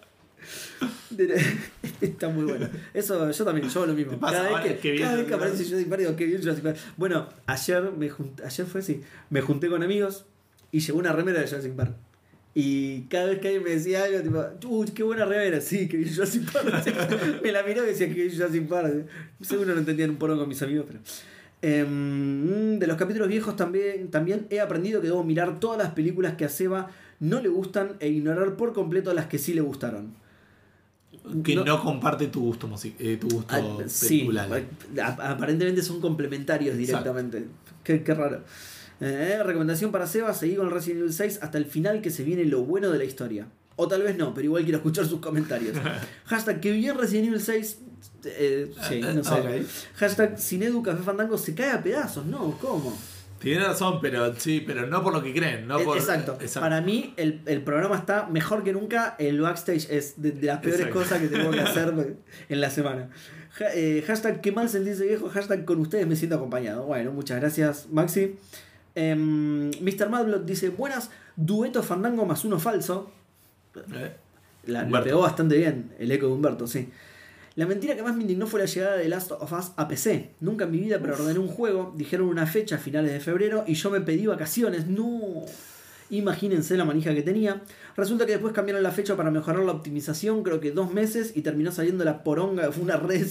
Está 2.01 2.29
muy 2.29 2.45
bueno. 2.45 2.69
Eso 2.93 3.29
yo 3.31 3.45
también, 3.45 3.67
yo 3.69 3.85
lo 3.85 3.93
mismo. 3.93 4.13
¿Te 4.13 4.17
pasa 4.17 4.37
Cada 4.37 4.61
vez 4.61 4.75
que, 4.75 4.77
que 4.79 4.91
bien 4.91 5.03
cada 5.03 5.15
vez 5.17 5.25
que 5.25 5.33
Jurassic 5.33 5.51
aparece 5.51 5.69
Jurassic 5.69 5.89
Park 5.89 6.01
digo, 6.01 6.15
qué 6.15 6.25
bien 6.25 6.41
Jurassic 6.41 6.63
Park. 6.63 6.77
Bueno, 6.97 7.27
ayer 7.47 7.91
me 7.91 8.09
junté, 8.09 8.45
ayer 8.45 8.65
fue 8.67 8.81
así, 8.81 9.01
me 9.31 9.41
junté 9.41 9.67
con 9.67 9.81
amigos 9.81 10.25
y 10.71 10.79
llevé 10.79 10.99
una 10.99 11.11
remera 11.11 11.41
de 11.41 11.47
Jurassic 11.47 11.73
Park. 11.73 11.95
Y 12.53 13.03
cada 13.03 13.27
vez 13.27 13.39
que 13.39 13.47
alguien 13.47 13.63
me 13.63 13.69
decía 13.69 14.03
algo, 14.03 14.19
tipo, 14.21 14.67
uy, 14.75 14.87
qué 14.87 15.03
buena 15.03 15.23
remera, 15.25 15.61
sí, 15.61 15.87
que 15.87 15.95
bien 15.97 16.13
Jurassic 16.13 16.51
Park. 16.51 17.41
me 17.43 17.51
la 17.51 17.63
miró 17.63 17.83
y 17.83 17.87
decía 17.87 18.07
que 18.07 18.13
bien 18.13 18.31
Jurassic 18.31 18.67
Park. 18.67 19.05
Seguro 19.39 19.73
no 19.73 19.79
entendían 19.79 20.09
un 20.09 20.17
poco 20.17 20.37
con 20.37 20.49
mis 20.49 20.61
amigos, 20.61 20.85
pero. 20.87 20.99
Em, 21.63 22.79
de 22.79 22.87
los 22.87 22.97
capítulos 22.97 23.27
viejos 23.27 23.55
también, 23.55 24.09
también 24.09 24.47
he 24.49 24.59
aprendido 24.59 24.99
que 24.99 25.07
debo 25.07 25.23
mirar 25.23 25.59
todas 25.59 25.77
las 25.77 25.91
películas 25.93 26.33
que 26.35 26.45
a 26.45 26.49
Seba 26.49 26.89
no 27.19 27.39
le 27.39 27.49
gustan 27.49 27.91
e 27.99 28.09
ignorar 28.09 28.55
por 28.57 28.73
completo 28.73 29.13
las 29.13 29.27
que 29.27 29.37
sí 29.37 29.53
le 29.53 29.61
gustaron. 29.61 30.13
Que 31.43 31.53
No- 31.55 31.63
no, 31.63 31.79
comparte 31.83 32.27
tu 32.27 32.41
gusto 32.41 32.67
eh, 32.99 33.17
tu 33.21 33.27
gusto 33.29 33.53
Ah, 33.55 33.83
sí, 33.87 34.19
película. 34.25 34.47
aparentemente 35.19 35.83
son 35.83 36.01
complementarios 36.01 36.75
directamente. 36.77 37.45
Qué, 37.83 38.01
qué 38.01 38.13
raro. 38.13 38.41
Eh, 39.01 39.41
recomendación 39.43 39.91
para 39.91 40.05
Seba, 40.07 40.33
seguí 40.33 40.55
con 40.55 40.69
Resident 40.69 41.01
Evil 41.01 41.13
6 41.13 41.39
hasta 41.41 41.57
el 41.57 41.65
final 41.65 42.01
que 42.01 42.09
se 42.11 42.23
viene 42.23 42.45
lo 42.45 42.61
bueno 42.63 42.89
de 42.91 42.97
la 42.99 43.03
historia. 43.03 43.47
O 43.75 43.87
tal 43.87 44.03
vez 44.03 44.15
no, 44.17 44.33
pero 44.33 44.45
igual 44.45 44.63
quiero 44.63 44.77
escuchar 44.77 45.05
sus 45.05 45.19
comentarios. 45.19 45.75
Hashtag 46.25 46.59
que 46.61 46.71
bien 46.71 46.97
Resident 46.97 47.27
Evil 47.29 47.41
6. 47.41 47.79
eh, 48.25 48.71
sí, 48.87 49.01
no 49.01 49.23
sé. 49.23 49.63
Hashtag 49.95 50.39
sin 50.39 50.61
Edu 50.63 50.83
Café 50.83 51.01
Fandango 51.03 51.37
se 51.37 51.55
cae 51.55 51.71
a 51.71 51.81
pedazos, 51.81 52.25
¿no? 52.27 52.57
¿Cómo? 52.61 52.95
Tiene 53.39 53.65
razón, 53.65 53.97
pero 54.03 54.35
sí, 54.35 54.63
pero 54.67 54.85
no 54.85 55.01
por 55.01 55.13
lo 55.13 55.23
que 55.23 55.33
creen. 55.33 55.67
No 55.67 55.79
Eh, 55.79 55.83
por, 55.83 55.97
Exacto. 55.97 56.37
Para 56.59 56.79
mí, 56.81 57.15
el, 57.17 57.41
el 57.47 57.63
programa 57.63 57.95
está 57.97 58.27
mejor 58.27 58.63
que 58.63 58.71
nunca. 58.71 59.15
El 59.17 59.41
backstage 59.41 59.87
es 59.89 60.21
de, 60.21 60.31
de 60.33 60.45
las 60.45 60.59
peores 60.59 60.79
Exacto. 60.81 60.99
cosas 60.99 61.19
que 61.21 61.27
tengo 61.27 61.49
que 61.49 61.61
hacer 61.61 61.91
en 62.49 62.61
la 62.61 62.69
semana. 62.69 63.09
Ja- 63.53 63.73
eh, 63.73 64.03
hashtag 64.05 64.41
qué 64.41 64.51
mal 64.51 64.69
sentirse 64.69 65.07
viejo. 65.07 65.27
Hashtag 65.27 65.65
con 65.65 65.79
ustedes 65.79 66.05
me 66.05 66.15
siento 66.15 66.35
acompañado. 66.35 66.83
Bueno, 66.85 67.13
muchas 67.13 67.39
gracias, 67.39 67.87
Maxi. 67.91 68.35
Em, 68.95 69.69
Mr. 69.69 70.09
Madblot 70.09 70.45
dice: 70.45 70.69
Buenas, 70.69 71.09
dueto 71.35 71.83
fandango 71.83 72.25
más 72.25 72.45
uno 72.45 72.59
falso. 72.59 73.11
Eh, 73.75 74.15
La, 74.65 75.03
pegó 75.03 75.21
bastante 75.21 75.57
bien, 75.57 75.91
el 75.97 76.11
eco 76.11 76.27
de 76.27 76.33
Humberto, 76.33 76.67
sí. 76.67 76.89
La 77.55 77.65
mentira 77.65 77.95
que 77.95 78.03
más 78.03 78.15
me 78.15 78.21
indignó 78.21 78.47
fue 78.47 78.61
la 78.61 78.65
llegada 78.65 78.95
de 78.95 79.09
Last 79.09 79.31
of 79.31 79.51
Us 79.51 79.71
a 79.75 79.87
PC. 79.87 80.31
Nunca 80.39 80.65
en 80.65 80.71
mi 80.71 80.79
vida 80.79 80.99
preordené 80.99 81.37
un 81.37 81.49
juego, 81.49 81.93
dijeron 81.97 82.27
una 82.27 82.45
fecha 82.45 82.75
a 82.75 82.79
finales 82.79 83.11
de 83.11 83.19
febrero 83.19 83.65
y 83.67 83.73
yo 83.73 83.89
me 83.91 83.99
pedí 83.99 84.25
vacaciones. 84.25 84.87
No. 84.87 85.43
Imagínense 86.11 86.75
la 86.75 86.83
manija 86.83 87.15
que 87.15 87.23
tenía. 87.23 87.61
Resulta 87.95 88.25
que 88.25 88.33
después 88.33 88.53
cambiaron 88.53 88.83
la 88.83 88.91
fecha 88.91 89.15
para 89.15 89.31
mejorar 89.31 89.63
la 89.63 89.71
optimización, 89.71 90.43
creo 90.43 90.59
que 90.59 90.71
dos 90.71 90.93
meses, 90.93 91.31
y 91.35 91.41
terminó 91.41 91.71
saliendo 91.71 92.03
la 92.03 92.23
poronga. 92.23 92.71
Fue 92.71 92.83
una 92.83 92.97
re. 92.97 93.25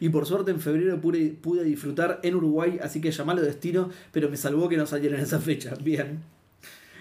Y 0.00 0.08
por 0.10 0.26
suerte 0.26 0.50
en 0.50 0.60
febrero 0.60 1.00
pude, 1.00 1.30
pude 1.30 1.64
disfrutar 1.64 2.20
en 2.22 2.34
Uruguay, 2.34 2.78
así 2.82 3.00
que 3.00 3.10
llamalo 3.10 3.40
destino, 3.40 3.90
pero 4.12 4.28
me 4.28 4.36
salvó 4.36 4.68
que 4.68 4.76
no 4.76 4.86
saliera 4.86 5.16
en 5.16 5.22
esa 5.22 5.40
fecha. 5.40 5.74
Bien. 5.82 6.22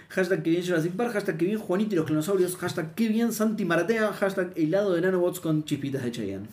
Hashtag 0.10 0.44
que 0.44 0.52
bien 0.52 0.66
Jurassic 0.66 0.94
Park, 0.94 1.12
hashtag 1.12 1.36
que 1.36 1.46
bien 1.46 1.58
Juanito 1.58 1.94
y 1.94 1.98
los 1.98 2.06
clonosaurios, 2.06 2.56
hashtag 2.56 2.94
que 2.96 3.10
bien 3.10 3.34
Santi 3.34 3.66
Maratea, 3.66 4.14
hashtag 4.14 4.54
helado 4.56 4.94
de 4.94 5.02
nanobots 5.02 5.42
con 5.42 5.66
chispitas 5.66 6.04
de 6.04 6.12
Cheyenne. 6.12 6.48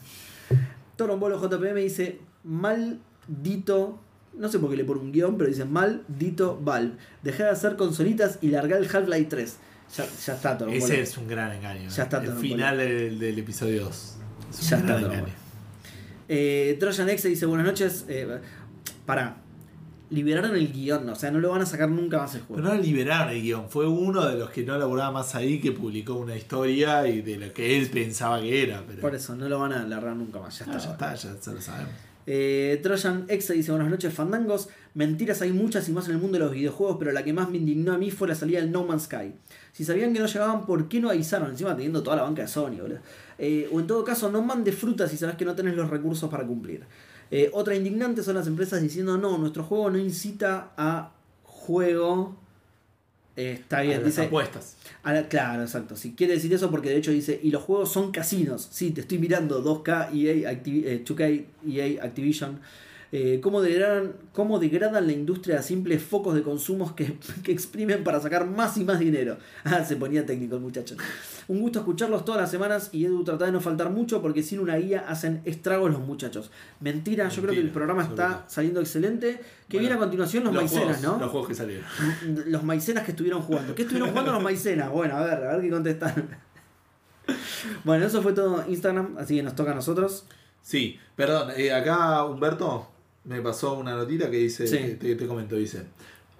Torombolo 0.96 1.40
JPM 1.40 1.80
dice 1.80 2.18
maldito, 2.42 4.00
no 4.38 4.48
sé 4.48 4.58
por 4.58 4.70
qué 4.70 4.76
le 4.76 4.84
pone 4.84 5.00
un 5.00 5.12
guion, 5.12 5.36
pero 5.36 5.48
dice 5.50 5.64
maldito 5.64 6.58
Valve. 6.62 6.94
Dejá 7.22 7.44
de 7.44 7.50
hacer 7.50 7.76
consolitas 7.76 8.38
y 8.40 8.48
largar 8.48 8.80
el 8.82 8.88
Half-Life 8.94 9.26
3. 9.28 9.56
Ya, 9.96 10.04
ya 10.26 10.34
está 10.34 10.56
Torombolo. 10.56 10.84
Ese 10.84 11.00
es 11.02 11.18
un 11.18 11.28
gran 11.28 11.52
engaño. 11.52 11.88
Ya 11.90 12.02
está 12.04 12.18
El 12.18 12.26
todo, 12.30 12.36
final 12.36 12.78
del, 12.78 13.18
del 13.18 13.38
episodio 13.38 13.84
2. 13.84 14.16
Es 14.50 14.62
un 14.62 14.68
Ya 14.68 14.76
está 14.78 15.00
todo. 15.00 15.12
Eh, 16.28 16.76
Trojan 16.80 17.08
X 17.10 17.24
dice 17.24 17.46
buenas 17.46 17.66
noches. 17.66 18.04
Eh, 18.08 18.40
para. 19.06 19.36
Liberaron 20.10 20.54
el 20.54 20.70
guion, 20.70 21.08
o 21.08 21.14
sea, 21.14 21.30
no 21.30 21.40
lo 21.40 21.48
van 21.50 21.62
a 21.62 21.66
sacar 21.66 21.88
nunca 21.88 22.18
más 22.18 22.34
el 22.34 22.42
juego. 22.42 22.62
Pero 22.62 22.74
no 22.74 22.82
liberaron 22.82 23.30
el 23.32 23.40
guion. 23.40 23.70
Fue 23.70 23.86
uno 23.88 24.26
de 24.26 24.36
los 24.36 24.50
que 24.50 24.62
no 24.62 24.76
laburaba 24.76 25.10
más 25.10 25.34
ahí 25.34 25.58
que 25.58 25.72
publicó 25.72 26.14
una 26.16 26.36
historia 26.36 27.06
y 27.08 27.22
de 27.22 27.38
lo 27.38 27.52
que 27.54 27.78
él 27.78 27.88
pensaba 27.88 28.38
que 28.42 28.62
era. 28.62 28.84
Pero 28.86 29.00
Por 29.00 29.14
eso, 29.14 29.34
no 29.34 29.48
lo 29.48 29.58
van 29.58 29.72
a 29.72 29.84
largar 29.86 30.14
nunca 30.14 30.38
más. 30.38 30.58
Ya 30.58 30.66
Ah, 30.68 30.76
está. 30.76 30.86
ya 30.86 30.92
está, 30.92 31.14
ya 31.14 31.42
se 31.42 31.52
lo 31.54 31.60
sabemos. 31.62 31.92
Eh, 32.26 32.78
Trojan 32.82 33.24
X 33.28 33.52
dice 33.52 33.72
buenas 33.72 33.90
noches 33.90 34.12
fandangos. 34.12 34.68
Mentiras 34.94 35.42
hay 35.42 35.52
muchas 35.52 35.88
y 35.88 35.92
más 35.92 36.06
en 36.06 36.14
el 36.14 36.18
mundo 36.18 36.38
de 36.38 36.44
los 36.44 36.52
videojuegos, 36.52 36.96
pero 36.98 37.12
la 37.12 37.24
que 37.24 37.32
más 37.32 37.50
me 37.50 37.58
indignó 37.58 37.92
a 37.92 37.98
mí 37.98 38.10
fue 38.10 38.28
la 38.28 38.34
salida 38.34 38.60
del 38.60 38.70
No 38.70 38.84
Man's 38.84 39.04
Sky. 39.04 39.34
Si 39.72 39.84
sabían 39.84 40.12
que 40.12 40.20
no 40.20 40.26
llegaban, 40.26 40.66
¿por 40.66 40.88
qué 40.88 41.00
no 41.00 41.10
avisaron? 41.10 41.50
Encima 41.50 41.74
teniendo 41.74 42.02
toda 42.02 42.16
la 42.16 42.22
banca 42.22 42.42
de 42.42 42.48
Sony, 42.48 42.80
boludo. 42.80 42.98
Eh, 43.38 43.68
o 43.72 43.80
en 43.80 43.86
todo 43.86 44.04
caso, 44.04 44.30
no 44.30 44.42
mandes 44.42 44.74
frutas 44.74 45.10
si 45.10 45.16
sabes 45.16 45.36
que 45.36 45.44
no 45.44 45.54
tenés 45.54 45.74
los 45.74 45.90
recursos 45.90 46.30
para 46.30 46.46
cumplir. 46.46 46.84
Eh, 47.30 47.50
otra 47.54 47.74
indignante 47.74 48.22
son 48.22 48.34
las 48.34 48.46
empresas 48.46 48.82
diciendo 48.82 49.16
no, 49.16 49.38
nuestro 49.38 49.64
juego 49.64 49.90
no 49.90 49.98
incita 49.98 50.72
a 50.76 51.12
juego. 51.44 52.41
Está 53.34 53.78
A 53.78 53.82
bien, 53.82 53.96
las 53.96 54.04
dice. 54.06 54.22
apuestas. 54.22 54.76
A 55.02 55.12
la- 55.14 55.26
claro, 55.28 55.62
exacto. 55.62 55.96
Si 55.96 56.12
quiere 56.12 56.34
decir 56.34 56.52
eso, 56.52 56.70
porque 56.70 56.90
de 56.90 56.96
hecho 56.98 57.10
dice, 57.12 57.40
y 57.42 57.50
los 57.50 57.62
juegos 57.62 57.90
son 57.92 58.12
casinos. 58.12 58.68
Sí, 58.70 58.90
te 58.90 59.00
estoy 59.00 59.18
mirando 59.18 59.62
2K, 59.62 60.10
EA, 60.12 60.50
Activi- 60.52 60.84
eh, 60.84 61.02
2K, 61.04 61.44
EA, 61.66 62.04
Activision. 62.04 62.60
Eh, 63.14 63.40
¿cómo, 63.42 63.60
degradan, 63.60 64.14
¿Cómo 64.32 64.58
degradan 64.58 65.06
la 65.06 65.12
industria 65.12 65.58
a 65.58 65.62
simples 65.62 66.02
focos 66.02 66.34
de 66.34 66.42
consumos 66.42 66.92
que, 66.92 67.18
que 67.44 67.52
exprimen 67.52 68.04
para 68.04 68.18
sacar 68.20 68.46
más 68.46 68.78
y 68.78 68.84
más 68.84 68.98
dinero? 68.98 69.36
Ah, 69.64 69.84
se 69.84 69.96
ponía 69.96 70.26
técnico 70.26 70.56
el 70.56 70.62
muchacho. 70.62 70.96
Un 71.46 71.60
gusto 71.60 71.78
escucharlos 71.78 72.24
todas 72.24 72.40
las 72.40 72.50
semanas 72.50 72.88
y 72.92 73.04
Edu 73.04 73.22
trata 73.22 73.46
de 73.46 73.52
no 73.52 73.60
faltar 73.60 73.90
mucho 73.90 74.20
porque 74.20 74.42
sin 74.42 74.60
una 74.60 74.76
guía 74.76 75.04
hacen 75.06 75.40
estragos 75.44 75.90
los 75.92 76.00
muchachos. 76.00 76.50
Mentira, 76.80 77.28
yo 77.28 77.42
creo 77.42 77.54
que 77.54 77.60
el 77.60 77.70
programa 77.70 78.02
está 78.02 78.24
absoluta. 78.24 78.50
saliendo 78.50 78.80
excelente. 78.80 79.40
Que 79.68 79.76
Bueno, 79.76 79.80
viene 79.80 79.94
a 79.94 79.98
continuación 79.98 80.44
los, 80.44 80.54
maicenas, 80.54 80.98
juegos, 80.98 81.02
¿no? 81.02 81.18
Los 81.18 81.30
juegos 81.30 81.48
que 81.48 81.54
salieron. 81.54 81.84
los 82.46 82.64
maicenas 82.64 83.04
que 83.04 83.10
estuvieron 83.12 83.42
jugando. 83.42 83.74
¿Qué 83.74 83.82
estuvieron 83.82 84.10
jugando 84.10 84.32
los 84.32 84.42
maicenas? 84.42 84.90
Bueno, 84.90 85.16
a 85.16 85.24
ver, 85.24 85.44
a 85.44 85.52
ver 85.56 85.60
qué 85.60 85.70
contestan. 85.70 86.38
Bueno, 87.84 88.06
eso 88.06 88.22
fue 88.22 88.32
todo 88.32 88.64
Instagram, 88.68 89.16
así 89.18 89.36
que 89.36 89.42
nos 89.42 89.54
toca 89.54 89.72
a 89.72 89.74
nosotros. 89.74 90.24
Sí, 90.62 90.98
perdón, 91.14 91.50
eh, 91.56 91.72
acá 91.72 92.24
Humberto 92.24 92.91
me 93.24 93.40
pasó 93.40 93.74
una 93.74 93.94
notita 93.94 94.30
que 94.30 94.38
dice, 94.38 94.66
Sí. 94.66 94.96
te, 94.98 95.14
te 95.16 95.26
comento, 95.26 95.56
dice. 95.56 95.82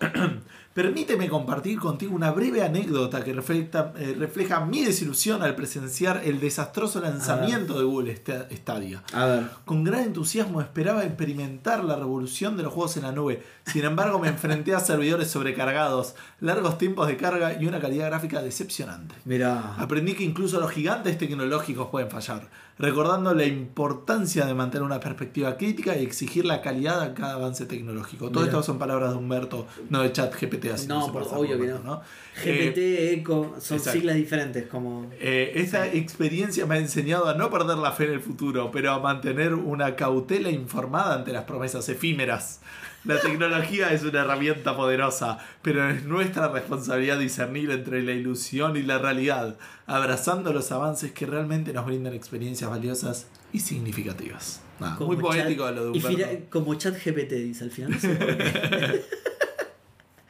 Permíteme 0.75 1.29
compartir 1.29 1.79
contigo 1.79 2.15
una 2.15 2.31
breve 2.31 2.63
anécdota 2.63 3.23
que 3.23 3.33
refleja, 3.35 3.93
eh, 3.99 4.17
refleja 4.19 4.65
mi 4.65 4.83
desilusión 4.83 5.43
al 5.43 5.55
presenciar 5.55 6.23
el 6.25 6.41
desastroso 6.41 7.01
lanzamiento 7.01 7.79
de 7.79 7.85
Google 7.85 8.13
Sta- 8.17 8.49
Stadia. 8.51 9.03
A 9.13 9.27
ver. 9.27 9.51
Con 9.67 9.85
gran 9.85 10.01
entusiasmo 10.05 10.61
esperaba 10.63 11.05
experimentar 11.05 11.85
la 11.85 11.97
revolución 11.97 12.57
de 12.57 12.63
los 12.63 12.73
juegos 12.73 12.97
en 12.97 13.03
la 13.03 13.13
nube. 13.13 13.43
Sin 13.67 13.85
embargo, 13.85 14.19
me 14.19 14.29
enfrenté 14.29 14.75
a 14.75 14.81
servidores 14.81 15.29
sobrecargados, 15.31 16.15
largos 16.41 16.79
tiempos 16.79 17.07
de 17.07 17.17
carga 17.19 17.61
y 17.61 17.67
una 17.67 17.79
calidad 17.79 18.07
gráfica 18.07 18.41
decepcionante. 18.43 19.15
Mira. 19.27 19.75
Aprendí 19.77 20.15
que 20.15 20.25
incluso 20.25 20.59
los 20.59 20.71
gigantes 20.71 21.19
tecnológicos 21.19 21.89
pueden 21.91 22.11
fallar, 22.11 22.49
recordando 22.79 23.35
la 23.35 23.45
importancia 23.45 24.47
de 24.47 24.55
mantener 24.55 24.85
una 24.85 25.01
perspectiva 25.01 25.57
crítica 25.57 25.97
y 25.97 26.03
exigir 26.03 26.45
la 26.47 26.63
calidad 26.63 27.01
a 27.03 27.15
cada 27.15 27.35
avance 27.35 27.67
tecnológico. 27.67 28.31
Todo 28.31 28.41
Mira. 28.41 28.53
esto 28.53 28.63
son 28.63 28.79
palabras 28.79 29.11
de 29.11 29.17
Humberto, 29.19 29.67
no 29.91 30.01
de 30.03 30.11
chat 30.13 30.35
GPT. 30.71 30.89
No, 30.89 31.13
por- 31.13 31.23
obvio 31.25 31.59
que 31.59 31.67
no. 31.67 32.03
GPT, 32.43 33.13
ECO, 33.15 33.57
son 33.61 33.77
exacto. 33.79 33.99
siglas 33.99 34.17
diferentes, 34.17 34.67
como. 34.67 35.11
Eh, 35.21 35.53
esta 35.57 35.87
experiencia 35.87 36.65
me 36.67 36.77
ha 36.77 36.79
enseñado 36.79 37.29
a 37.29 37.35
no 37.35 37.51
perder 37.51 37.79
la 37.79 37.93
fe 37.93 38.05
en 38.07 38.13
el 38.13 38.21
futuro, 38.21 38.71
pero 38.71 38.93
a 38.93 38.99
mantener 39.01 39.55
una 39.55 39.97
cautela 39.97 40.51
informada 40.51 41.15
ante 41.15 41.33
las 41.33 41.45
promesas 41.45 41.89
efímeras. 41.89 42.61
La 43.05 43.19
tecnología 43.21 43.93
es 43.93 44.05
una 44.05 44.21
herramienta 44.21 44.77
poderosa, 44.77 45.39
pero 45.61 45.89
es 45.91 46.05
nuestra 46.05 46.47
responsabilidad 46.49 47.19
discernir 47.19 47.71
entre 47.73 48.01
la 48.03 48.13
ilusión 48.13 48.77
y 48.77 48.83
la 48.83 48.99
realidad, 48.99 49.57
abrazando 49.87 50.53
los 50.53 50.71
avances 50.71 51.11
que 51.11 51.27
realmente 51.27 51.73
nos 51.73 51.85
brindan 51.85 52.15
experiencias 52.15 52.71
valiosas 52.71 53.27
y 53.53 53.59
significativas. 53.59 54.61
Muy 55.01 55.17
poético 55.17 55.65
chat- 55.65 55.75
lo 55.75 55.85
de 55.87 55.91
Humberto. 55.91 56.47
como 56.51 56.75
chat 56.77 56.95
GPT, 56.95 57.33
dice 57.35 57.65
al 57.65 57.71
final. 57.73 57.91
No 57.91 57.99
sé. 57.99 58.09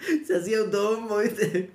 Se 0.27 0.37
hacía 0.37 0.59
autobombo, 0.59 1.19
¿viste? 1.19 1.71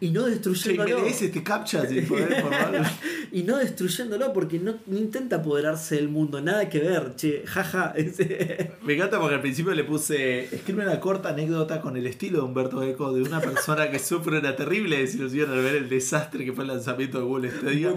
Y 0.00 0.10
no 0.10 0.22
Che, 0.22 0.26
¿me 0.26 0.30
destruyéndolo. 0.34 1.02
lees 1.02 1.22
este 1.22 1.42
captcha 1.42 1.86
sin 1.86 2.06
poder? 2.06 2.44
Y 3.32 3.44
no 3.44 3.58
destruyéndolo 3.58 4.32
porque 4.32 4.58
no, 4.58 4.74
no 4.86 4.98
intenta 4.98 5.36
apoderarse 5.36 5.94
del 5.94 6.08
mundo. 6.08 6.40
Nada 6.40 6.68
que 6.68 6.80
ver, 6.80 7.14
che. 7.14 7.44
Jaja. 7.46 7.94
Me 8.84 8.94
encanta 8.94 9.20
porque 9.20 9.36
al 9.36 9.40
principio 9.40 9.72
le 9.72 9.84
puse. 9.84 10.52
Escribe 10.52 10.82
una 10.82 10.98
corta 10.98 11.28
anécdota 11.28 11.80
con 11.80 11.96
el 11.96 12.06
estilo 12.08 12.38
de 12.38 12.44
Humberto 12.44 12.82
Eco 12.82 13.12
de 13.12 13.22
una 13.22 13.40
persona 13.40 13.88
que 13.90 14.00
sufre 14.00 14.38
una 14.40 14.56
terrible 14.56 14.98
desilusión 14.98 15.50
al 15.52 15.62
ver 15.62 15.76
el 15.76 15.88
desastre 15.88 16.44
que 16.44 16.52
fue 16.52 16.64
el 16.64 16.68
lanzamiento 16.68 17.18
de 17.18 17.24
Google 17.24 17.50
Stadia. 17.50 17.94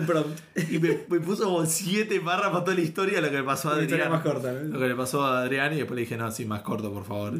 Y 0.69 0.77
me, 0.77 0.99
me 1.09 1.19
puso 1.19 1.45
como 1.45 1.65
siete 1.65 2.19
párrafos 2.19 2.63
toda 2.63 2.75
la 2.75 2.81
historia 2.81 3.19
lo 3.19 3.29
que 3.31 3.37
le 3.37 3.43
pasó 3.43 3.69
a 3.69 3.75
Adrián. 3.77 4.11
más 4.11 4.21
corta, 4.21 4.51
¿no? 4.51 4.73
Lo 4.73 4.79
que 4.79 4.87
le 4.87 4.95
pasó 4.95 5.23
a 5.25 5.41
Adrián 5.41 5.73
y 5.73 5.77
después 5.77 5.95
le 5.95 6.01
dije, 6.01 6.15
no, 6.17 6.29
sí, 6.31 6.45
más 6.45 6.61
corto, 6.61 6.93
por 6.93 7.05
favor. 7.05 7.33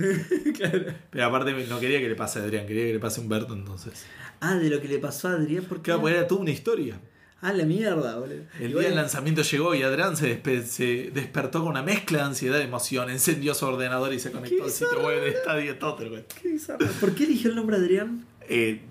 claro. 0.58 0.86
Pero 1.12 1.26
aparte 1.26 1.54
no 1.68 1.80
quería 1.80 2.00
que 2.04 2.10
le 2.10 2.16
pase 2.16 2.40
a 2.40 2.44
Adrián, 2.44 2.66
quería 2.68 2.86
que 2.86 2.94
le 2.94 3.00
pase 3.00 3.20
a 3.20 3.24
Humberto 3.24 3.54
entonces. 3.54 4.06
Ah, 4.42 4.56
de 4.56 4.70
lo 4.70 4.82
que 4.82 4.88
le 4.88 5.00
pasó 5.00 5.28
a 5.30 5.34
Adrián, 5.34 5.66
porque. 5.68 5.84
Claro, 5.86 6.02
porque 6.02 6.16
era 6.18 6.28
toda 6.28 6.42
una 6.42 6.52
historia. 6.52 7.00
Ah, 7.42 7.52
la 7.52 7.66
mierda, 7.66 8.18
boludo. 8.20 8.44
El 8.60 8.72
día 8.72 8.82
del 8.84 8.96
lanzamiento 8.96 9.42
llegó 9.42 9.76
y 9.76 9.84
Adrián 9.84 10.16
se, 10.16 10.42
despe- 10.42 10.64
se 10.64 11.12
despertó 11.14 11.60
con 11.60 11.70
una 11.70 11.84
mezcla 11.84 12.20
de 12.20 12.24
ansiedad 12.24 12.60
y 12.60 12.64
emoción. 12.64 13.10
Encendió 13.10 13.54
su 13.54 13.66
ordenador 13.66 14.14
y 14.14 14.20
se 14.20 14.32
conectó 14.32 14.64
al 14.64 14.70
sitio 14.70 15.02
web 15.06 15.22
de 15.22 15.32
te 15.74 15.80
lo 15.82 15.96
cuento. 16.10 16.36
Qué 16.42 16.50
bizarro. 16.50 16.88
¿Por 17.02 17.14
qué 17.14 17.26
eligió 17.26 17.50
el 17.50 17.58
nombre 17.58 17.76
Adrián? 17.78 18.26
Eh, 18.48 18.82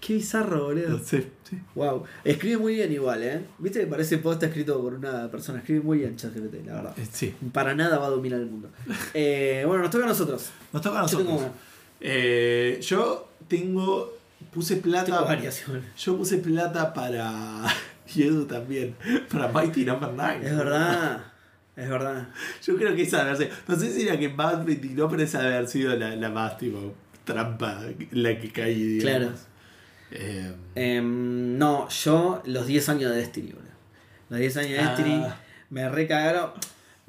Qué 0.00 0.14
bizarro, 0.14 0.64
boludo. 0.64 0.88
no 0.90 0.98
sé, 0.98 1.28
sí. 1.48 1.58
Wow. 1.76 2.02
Escribe 2.24 2.56
muy 2.58 2.74
bien 2.74 2.92
igual, 2.92 3.22
¿eh? 3.22 3.44
¿Viste 3.58 3.78
que 3.80 3.86
parece 3.86 4.18
post 4.18 4.42
escrito 4.42 4.80
por 4.82 4.94
una 4.94 5.30
persona? 5.30 5.58
Escribe 5.60 5.80
muy 5.80 5.98
bien 5.98 6.16
ChatGPT, 6.16 6.66
la 6.66 6.74
verdad. 6.74 6.94
Eh, 6.98 7.06
sí. 7.12 7.32
Para 7.52 7.74
nada 7.76 7.98
va 7.98 8.06
a 8.06 8.10
dominar 8.10 8.40
el 8.40 8.46
mundo. 8.46 8.68
Eh, 9.14 9.62
bueno, 9.66 9.82
nos 9.82 9.90
toca 9.92 10.04
a 10.04 10.08
nosotros. 10.08 10.50
Nos 10.72 10.82
toca 10.82 10.98
a 10.98 11.02
nosotros. 11.02 11.42
Eh, 12.04 12.78
yo 12.82 13.28
tengo. 13.48 14.18
Puse 14.52 14.76
plata. 14.76 15.20
Variación. 15.22 15.82
Yo 15.96 16.16
puse 16.16 16.38
plata 16.38 16.92
para. 16.92 17.64
Y 18.14 18.24
Edu 18.24 18.44
también. 18.44 18.94
Para 19.30 19.48
Mighty 19.48 19.84
Number 19.86 20.10
9. 20.14 20.40
Es 20.46 20.54
verdad. 20.56 21.24
Es 21.76 21.88
verdad. 21.88 22.28
Yo 22.62 22.76
creo 22.76 22.94
que 22.94 23.02
esa 23.02 23.24
versión. 23.24 23.48
No 23.66 23.76
sé 23.76 23.90
si 23.92 24.02
era 24.06 24.18
que 24.18 24.28
más 24.28 24.62
me 24.66 24.72
indignó, 24.72 25.08
pero 25.08 25.22
esa 25.22 25.38
haber 25.40 25.66
sido 25.68 25.96
la, 25.96 26.14
la 26.16 26.28
más 26.28 26.58
tipo 26.58 26.92
trampa 27.24 27.80
la 28.10 28.38
que 28.38 28.50
caí, 28.52 28.82
digamos. 28.98 29.20
Claro. 29.20 29.32
Eh, 30.10 30.52
Em, 30.74 31.56
no, 31.56 31.88
yo 31.88 32.42
los 32.44 32.66
10 32.66 32.88
años 32.90 33.10
de 33.12 33.16
Destiny, 33.18 33.52
boludo. 33.52 33.70
Los 34.28 34.40
10 34.40 34.56
años 34.58 34.70
de 34.72 34.84
Destiny 34.88 35.22
Ah. 35.24 35.40
me 35.70 35.88
recagaron. 35.88 36.50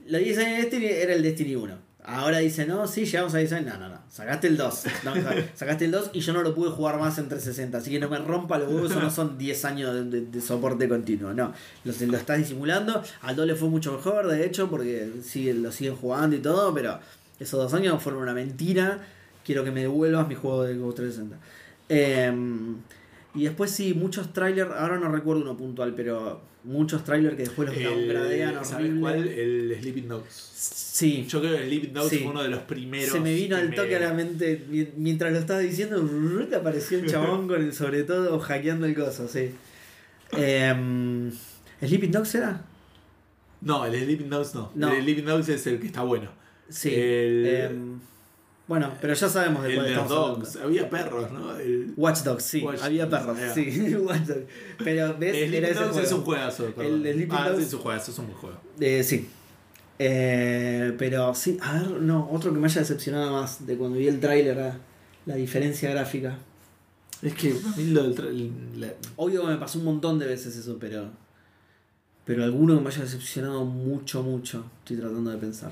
Los 0.07 0.21
10 0.21 0.37
años 0.37 0.51
de 0.51 0.57
Destiny 0.61 0.85
era 0.85 1.13
el 1.15 1.23
Destiny 1.23 1.55
1. 1.55 1.77
Ahora 2.05 2.39
dice, 2.39 2.65
no, 2.65 2.85
sí, 2.85 3.05
llegamos 3.05 3.33
a 3.33 3.37
10 3.37 3.53
años. 3.53 3.73
No, 3.73 3.79
no, 3.79 3.89
no. 3.89 4.01
Sacaste 4.09 4.47
el 4.47 4.57
2. 4.57 4.83
No, 5.05 5.13
sacaste 5.55 5.85
el 5.85 5.91
2 5.91 6.11
y 6.13 6.19
yo 6.19 6.33
no 6.33 6.41
lo 6.41 6.53
pude 6.53 6.69
jugar 6.69 6.99
más 6.99 7.17
en 7.17 7.29
360. 7.29 7.77
Así 7.77 7.91
que 7.91 7.99
no 7.99 8.09
me 8.09 8.17
rompa 8.17 8.57
los 8.57 8.67
huevos, 8.67 8.91
eso 8.91 8.99
no 8.99 9.09
son 9.09 9.37
10 9.37 9.65
años 9.65 10.11
de, 10.11 10.41
soporte 10.41 10.89
continuo. 10.89 11.33
No, 11.33 11.53
lo, 11.85 11.91
estás 12.17 12.37
disimulando. 12.37 13.01
Al 13.21 13.35
2 13.35 13.47
le 13.47 13.55
fue 13.55 13.69
mucho 13.69 13.93
mejor, 13.93 14.27
de 14.27 14.45
hecho, 14.45 14.69
porque 14.69 15.11
sigue, 15.23 15.53
lo 15.53 15.71
siguen 15.71 15.95
jugando 15.95 16.35
y 16.35 16.39
todo. 16.39 16.73
Pero 16.73 16.99
esos 17.39 17.61
dos 17.61 17.73
años 17.73 18.01
fueron 18.03 18.21
una 18.21 18.33
mentira. 18.33 18.99
Quiero 19.45 19.63
que 19.63 19.71
me 19.71 19.81
devuelvas 19.81 20.27
mi 20.27 20.35
juego 20.35 20.63
de 20.63 20.75
Xbox 20.75 20.95
360. 20.95 21.37
Em, 21.89 22.77
y 23.33 23.43
después 23.45 23.71
sí, 23.71 23.93
muchos 23.93 24.33
trailers, 24.33 24.71
ahora 24.71 24.97
no 24.97 25.09
recuerdo 25.09 25.41
uno 25.41 25.55
puntual, 25.55 25.93
pero 25.95 26.41
muchos 26.63 27.03
trailers 27.03 27.35
que 27.35 27.43
después 27.43 27.67
los 27.69 27.83
downgradean 27.83 28.63
¿Sabes 28.63 28.91
cuál? 28.99 29.27
El 29.27 29.75
Sleeping 29.81 30.07
Dogs. 30.07 30.29
Sí, 30.33 31.25
Yo 31.27 31.39
creo 31.41 31.53
que 31.57 31.63
el 31.63 31.67
Sleeping 31.67 31.93
Dogs 31.93 32.09
Sí. 32.09 32.19
fue 32.19 32.31
uno 32.31 32.43
de 32.43 32.49
los 32.49 32.61
primeros. 32.61 33.09
se 33.11 33.19
me 33.19 33.33
vino 33.33 33.55
al 33.57 33.69
me- 33.69 33.75
toque 33.75 33.95
a 33.95 33.99
la 33.99 34.13
mente 34.13 34.63
mi- 34.69 34.87
mientras 34.95 35.33
lo 35.33 35.39
estaba 35.39 35.59
diciendo, 35.59 36.01
te 36.49 36.55
apareció 36.55 36.99
el 36.99 37.05
chabón 37.09 37.47
con 37.47 37.61
el 37.61 37.73
sobre 37.73 38.03
todo 38.03 38.39
hackeando 38.39 38.85
el 38.85 38.95
coso, 38.95 39.27
sí. 39.27 39.51
Em, 40.31 41.31
¿Sleeping 41.81 42.11
Dogs 42.11 42.35
era? 42.35 42.61
No, 43.61 43.85
el 43.85 43.93
Sleeping 44.01 44.29
Dogs 44.29 44.55
no. 44.55 44.71
No. 44.75 44.91
El 44.93 45.03
Sleeping 45.03 45.25
Dogs 45.25 45.49
es 45.49 45.67
el 45.67 45.79
que 45.79 45.87
está 45.87 46.01
bueno. 46.03 46.29
Sí. 46.69 46.89
El- 46.93 47.45
em, 47.45 47.99
bueno, 48.67 48.93
pero 49.01 49.13
ya 49.13 49.27
sabemos 49.27 49.63
de 49.63 49.69
El 49.71 49.75
cuál 49.75 49.87
estamos 49.87 50.09
Dogs. 50.09 50.47
hablando. 50.55 50.67
Había 50.67 50.89
perros, 50.89 51.31
¿no? 51.31 51.55
El, 51.57 51.93
Watch 51.97 52.19
Dogs, 52.23 52.43
sí, 52.43 52.61
Watch 52.61 52.81
había 52.81 53.09
perros, 53.09 53.37
yeah. 53.37 53.53
sí, 53.53 53.95
Watch 54.01 54.21
Dogs. 54.21 54.43
Pero 54.83 55.17
ves, 55.17 55.35
el 55.35 55.53
era 55.53 55.73
Dogs 55.73 55.97
es 55.97 56.11
un 56.11 56.21
juegazo. 56.23 56.65
perdón. 56.67 57.05
El 57.05 57.13
Sleeping 57.13 57.37
ah, 57.37 57.49
Dogs- 57.49 57.61
es 57.61 57.73
un 57.73 57.79
juegazo, 57.81 58.11
es 58.11 58.19
un 58.19 58.25
buen 58.27 58.37
juego. 58.37 58.57
Eh, 58.79 59.03
sí. 59.03 59.27
Eh, 59.99 60.93
pero 60.97 61.33
sí, 61.35 61.57
a 61.61 61.73
ver, 61.79 61.91
no, 62.01 62.27
otro 62.31 62.51
que 62.53 62.59
me 62.59 62.65
haya 62.67 62.81
decepcionado 62.81 63.31
más 63.33 63.65
de 63.65 63.77
cuando 63.77 63.97
vi 63.97 64.07
el 64.07 64.19
tráiler, 64.19 64.59
ah, 64.59 64.77
la 65.25 65.35
diferencia 65.35 65.89
gráfica. 65.91 66.37
Es 67.21 67.33
que 67.35 67.55
lo 67.77 68.03
del 68.03 68.15
tra- 68.15 68.27
el- 68.27 68.51
la- 68.81 68.93
Obvio 69.15 69.41
que 69.43 69.47
me 69.47 69.57
pasó 69.57 69.79
un 69.79 69.85
montón 69.85 70.19
de 70.19 70.25
veces 70.27 70.55
eso, 70.55 70.77
pero. 70.79 71.09
Pero 72.25 72.43
alguno 72.43 72.75
que 72.77 72.81
me 72.81 72.87
haya 72.89 73.01
decepcionado 73.01 73.65
mucho, 73.65 74.23
mucho. 74.23 74.65
Estoy 74.79 74.97
tratando 74.97 75.29
de 75.31 75.37
pensar. 75.37 75.71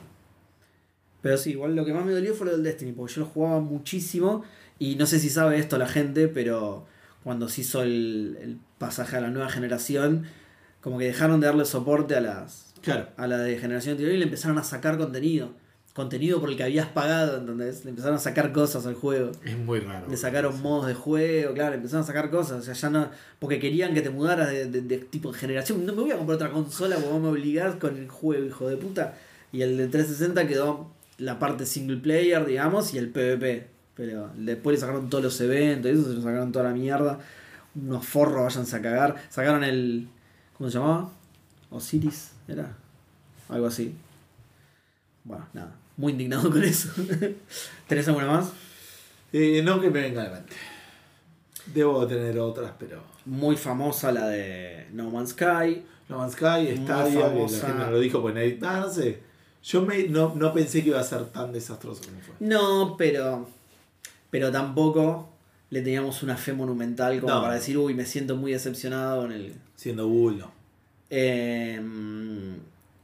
Pero 1.21 1.37
sí, 1.37 1.51
igual 1.51 1.75
lo 1.75 1.85
que 1.85 1.93
más 1.93 2.05
me 2.05 2.11
dolió 2.13 2.33
fue 2.33 2.47
lo 2.47 2.53
del 2.53 2.63
Destiny, 2.63 2.93
porque 2.93 3.13
yo 3.13 3.21
lo 3.21 3.27
jugaba 3.27 3.59
muchísimo. 3.59 4.43
Y 4.79 4.95
no 4.95 5.05
sé 5.05 5.19
si 5.19 5.29
sabe 5.29 5.57
esto 5.59 5.77
la 5.77 5.87
gente, 5.87 6.27
pero 6.27 6.85
cuando 7.23 7.47
se 7.49 7.61
hizo 7.61 7.83
el, 7.83 8.37
el 8.41 8.57
pasaje 8.79 9.17
a 9.17 9.21
la 9.21 9.29
nueva 9.29 9.49
generación, 9.49 10.25
como 10.81 10.97
que 10.97 11.05
dejaron 11.05 11.39
de 11.39 11.47
darle 11.47 11.65
soporte 11.65 12.15
a 12.15 12.21
las. 12.21 12.73
Claro. 12.81 13.09
a 13.17 13.27
la 13.27 13.37
de 13.37 13.59
generación 13.59 13.91
anterior 13.91 14.15
y 14.15 14.17
le 14.17 14.23
empezaron 14.25 14.57
a 14.57 14.63
sacar 14.63 14.97
contenido. 14.97 15.51
Contenido 15.93 16.39
por 16.39 16.49
el 16.49 16.55
que 16.57 16.63
habías 16.63 16.87
pagado, 16.87 17.37
¿entendés? 17.37 17.83
Le 17.83 17.89
empezaron 17.91 18.15
a 18.15 18.19
sacar 18.19 18.51
cosas 18.53 18.85
al 18.87 18.95
juego. 18.95 19.31
Es 19.45 19.55
muy 19.57 19.81
raro. 19.81 20.07
Le 20.09 20.17
sacaron 20.17 20.59
modos 20.61 20.87
de 20.87 20.93
juego, 20.95 21.53
claro, 21.53 21.75
empezaron 21.75 22.03
a 22.05 22.07
sacar 22.07 22.31
cosas. 22.31 22.61
O 22.61 22.63
sea, 22.63 22.73
ya 22.73 22.89
no. 22.89 23.11
Porque 23.37 23.59
querían 23.59 23.93
que 23.93 24.01
te 24.01 24.09
mudaras 24.09 24.49
de, 24.49 24.65
de- 24.67 24.81
de 24.81 24.97
tipo 24.97 25.31
de 25.31 25.37
generación. 25.37 25.85
No 25.85 25.93
me 25.93 26.01
voy 26.01 26.11
a 26.11 26.17
comprar 26.17 26.37
otra 26.37 26.49
consola 26.49 26.95
porque 26.95 27.09
vos 27.11 27.21
me 27.21 27.27
obligás 27.27 27.75
con 27.75 27.97
el 27.97 28.07
juego, 28.09 28.45
hijo 28.45 28.67
de 28.69 28.77
puta. 28.77 29.13
Y 29.51 29.61
el 29.61 29.77
de 29.77 29.87
360 29.89 30.47
quedó 30.47 30.89
la 31.21 31.39
parte 31.39 31.65
single 31.65 31.97
player, 31.97 32.45
digamos, 32.45 32.93
y 32.93 32.97
el 32.97 33.09
PvP. 33.09 33.67
Pero 33.95 34.31
después 34.35 34.75
le 34.75 34.79
sacaron 34.79 35.09
todos 35.09 35.23
los 35.23 35.39
eventos, 35.41 35.91
y 35.91 35.93
eso 35.93 36.03
se 36.09 36.15
lo 36.15 36.21
sacaron 36.21 36.51
toda 36.51 36.65
la 36.65 36.71
mierda. 36.73 37.19
Unos 37.75 38.05
forros, 38.05 38.43
váyanse 38.43 38.75
a 38.75 38.81
cagar. 38.81 39.15
Sacaron 39.29 39.63
el. 39.63 40.07
¿Cómo 40.57 40.69
se 40.69 40.77
llamaba? 40.77 41.11
Osiris, 41.69 42.31
¿era? 42.47 42.75
Algo 43.49 43.67
así. 43.67 43.95
Bueno, 45.23 45.45
nada. 45.53 45.75
Muy 45.97 46.13
indignado 46.13 46.49
con 46.49 46.63
eso. 46.63 46.89
¿Tenés 47.87 48.07
alguna 48.07 48.27
más? 48.27 48.51
Eh, 49.33 49.61
no 49.63 49.79
que 49.79 49.89
me 49.89 50.01
venga 50.01 50.21
a 50.21 50.25
la 50.25 50.31
mente. 50.35 50.55
Debo 51.73 52.05
tener 52.07 52.37
otras, 52.39 52.71
pero. 52.79 53.03
Muy 53.25 53.55
famosa 53.55 54.11
la 54.11 54.27
de 54.27 54.87
No 54.93 55.09
Man's 55.11 55.29
Sky. 55.31 55.83
No 56.09 56.17
Man's 56.17 56.33
Sky, 56.33 56.75
Stadia, 56.83 57.31
que 57.33 57.39
la 57.39 57.47
gente 57.47 57.73
no 57.77 57.91
lo 57.91 57.99
dijo, 57.99 58.21
pues 58.21 58.33
nadie- 58.35 58.59
Ah, 58.63 58.81
no 58.85 58.91
sé. 58.91 59.19
Yo 59.63 59.81
me, 59.83 60.03
no, 60.07 60.33
no 60.35 60.53
pensé 60.53 60.81
que 60.83 60.89
iba 60.89 60.99
a 60.99 61.03
ser 61.03 61.25
tan 61.27 61.51
desastroso 61.53 62.01
como 62.03 62.19
fue. 62.21 62.33
No, 62.39 62.95
pero. 62.97 63.47
Pero 64.29 64.51
tampoco 64.51 65.29
le 65.69 65.81
teníamos 65.81 66.23
una 66.23 66.35
fe 66.37 66.53
monumental 66.53 67.19
como 67.21 67.33
No. 67.35 67.41
para 67.41 67.55
decir, 67.55 67.77
uy, 67.77 67.93
me 67.93 68.05
siento 68.05 68.35
muy 68.35 68.51
decepcionado 68.53 69.21
con 69.21 69.31
el. 69.31 69.53
Siendo 69.75 70.07
Bull, 70.07 70.39
no. 70.39 70.51
Eh, 71.09 71.79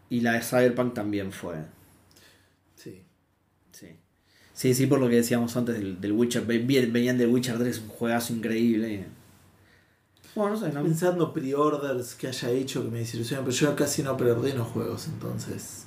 y 0.09 0.21
la 0.21 0.34
de 0.34 0.41
Cyberpunk 0.41 0.93
también 0.93 1.31
fue. 1.31 1.57
Sí. 2.75 3.01
Sí. 3.71 3.88
Sí, 4.53 4.73
sí, 4.73 4.88
por 4.88 4.99
lo 4.99 5.09
que 5.09 5.15
decíamos 5.15 5.55
antes 5.57 5.75
del, 5.75 5.99
del 5.99 6.13
Witcher. 6.13 6.45
Ven- 6.45 6.65
Venían 6.67 7.17
del 7.17 7.29
Witcher 7.29 7.57
3, 7.57 7.79
un 7.81 7.88
juegazo 7.89 8.34
increíble. 8.34 9.05
Bueno, 10.35 10.55
no 10.55 10.59
sé, 10.59 10.71
no- 10.71 10.84
Pensando 10.84 11.34
pre-orders 11.34 12.15
que 12.15 12.27
haya 12.27 12.49
hecho 12.51 12.84
que 12.84 12.89
me 12.89 12.99
desilusionan, 12.99 13.43
pero 13.45 13.55
yo 13.57 13.75
casi 13.75 14.01
no 14.03 14.15
preordeno 14.15 14.63
juegos, 14.63 15.07
entonces. 15.07 15.86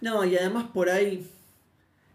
No, 0.00 0.24
y 0.24 0.36
además 0.36 0.66
por 0.72 0.88
ahí 0.90 1.26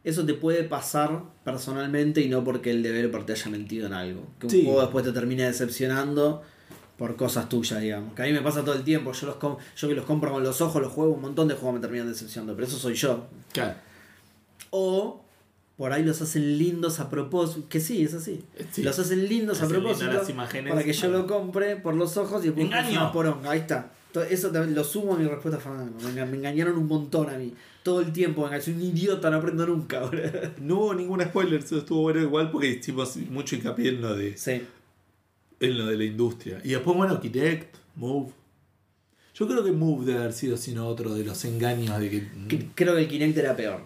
eso 0.04 0.26
te 0.26 0.34
puede 0.34 0.64
pasar 0.64 1.22
personalmente 1.44 2.22
y 2.22 2.30
no 2.30 2.44
porque 2.44 2.72
el 2.72 2.82
developer 2.84 3.24
te 3.26 3.34
haya 3.34 3.50
mentido 3.52 3.88
en 3.88 3.94
algo. 3.94 4.24
Que 4.40 4.48
un 4.48 4.52
Sí. 4.52 4.64
juego 4.66 4.82
después 4.82 5.06
te 5.06 5.12
termine 5.12 5.44
decepcionando 5.44 6.42
por 6.98 7.16
cosas 7.16 7.50
tuyas, 7.50 7.82
digamos. 7.82 8.14
Que 8.14 8.24
a 8.24 8.26
mí 8.26 8.32
me 8.34 8.42
pasa 8.42 8.64
todo 8.64 8.76
el 8.76 8.84
tiempo. 8.84 9.12
Yo, 9.12 9.28
los 9.28 9.36
com- 9.38 9.58
yo 9.76 9.88
que 9.88 9.96
los 9.96 10.06
compro 10.06 10.32
con 10.32 10.44
los 10.44 10.60
ojos, 10.62 10.82
los 10.82 10.92
juegos, 10.92 11.16
un 11.16 11.22
montón 11.22 11.48
de 11.48 11.54
juegos 11.56 11.76
me 11.76 11.80
terminan 11.82 12.08
decepcionando. 12.08 12.56
Pero 12.56 12.68
eso 12.68 12.78
soy 12.78 12.94
yo. 12.96 13.26
Claro. 13.54 13.76
O 14.72 15.24
por 15.78 15.94
ahí 15.94 16.04
los 16.04 16.22
hacen 16.22 16.58
lindos 16.58 17.00
a 17.00 17.10
propósito. 17.10 17.68
Que 17.70 17.80
sí, 17.80 18.04
es 18.04 18.14
así. 18.14 18.44
Sí. 18.72 18.84
Los 18.84 19.00
hacen 19.00 19.28
lindos 19.28 19.62
a 19.62 19.66
Hacen 19.66 19.82
propósito 19.82 20.12
las 20.12 20.30
imágenes. 20.30 20.72
para 20.74 20.84
que 20.86 20.94
yo 20.94 21.10
lo 21.10 21.26
compre 21.28 21.76
por 21.76 21.96
los 21.96 22.18
ojos 22.18 22.44
y 22.46 22.50
después 22.50 22.68
una 22.92 23.12
poronga. 23.12 23.52
Ahí 23.52 23.60
está. 23.60 23.92
Eso 24.30 24.50
también 24.52 24.76
lo 24.76 24.84
sumo 24.84 25.14
a 25.16 25.18
mi 25.18 25.26
respuesta 25.28 25.60
a. 25.70 25.74
Me, 25.86 25.92
enga- 26.12 26.26
me 26.28 26.38
engañaron 26.38 26.78
un 26.78 26.88
montón 26.88 27.30
a 27.30 27.38
mí. 27.38 27.54
Todo 27.84 28.02
el 28.02 28.12
tiempo. 28.12 28.44
venga, 28.44 28.62
Soy 28.62 28.74
un 28.74 28.82
idiota, 28.84 29.30
no 29.30 29.38
aprendo 29.38 29.66
nunca. 29.66 30.02
No 30.60 30.76
hubo 30.80 30.94
ningún 30.94 31.22
spoiler, 31.22 31.62
eso 31.62 31.78
estuvo 31.80 32.02
bueno 32.02 32.20
igual 32.22 32.52
porque 32.52 32.68
hicimos 32.70 33.16
mucho 33.30 33.56
hincapié 33.56 33.90
en 33.90 34.02
lo 34.02 34.16
de, 34.16 34.38
Sí. 34.38 34.62
en 35.60 35.78
lo 35.78 35.86
de 35.88 35.98
la 35.98 36.04
industria. 36.04 36.62
Y 36.64 36.70
después, 36.70 36.96
bueno, 36.98 37.20
Kinect, 37.20 37.76
Move. 37.96 38.32
Yo 39.34 39.48
creo 39.48 39.64
que 39.64 39.72
Move 39.72 40.06
debe 40.06 40.20
haber 40.20 40.34
sido 40.34 40.58
sino 40.58 40.88
otro 40.88 41.14
de 41.16 41.24
los 41.24 41.44
engaños 41.46 42.00
de 42.00 42.10
que. 42.10 42.20
C- 42.50 42.68
Creo 42.76 42.96
que 42.96 43.02
el 43.04 43.08
Kinect 43.08 43.38
era 43.38 43.56
peor. 43.56 43.82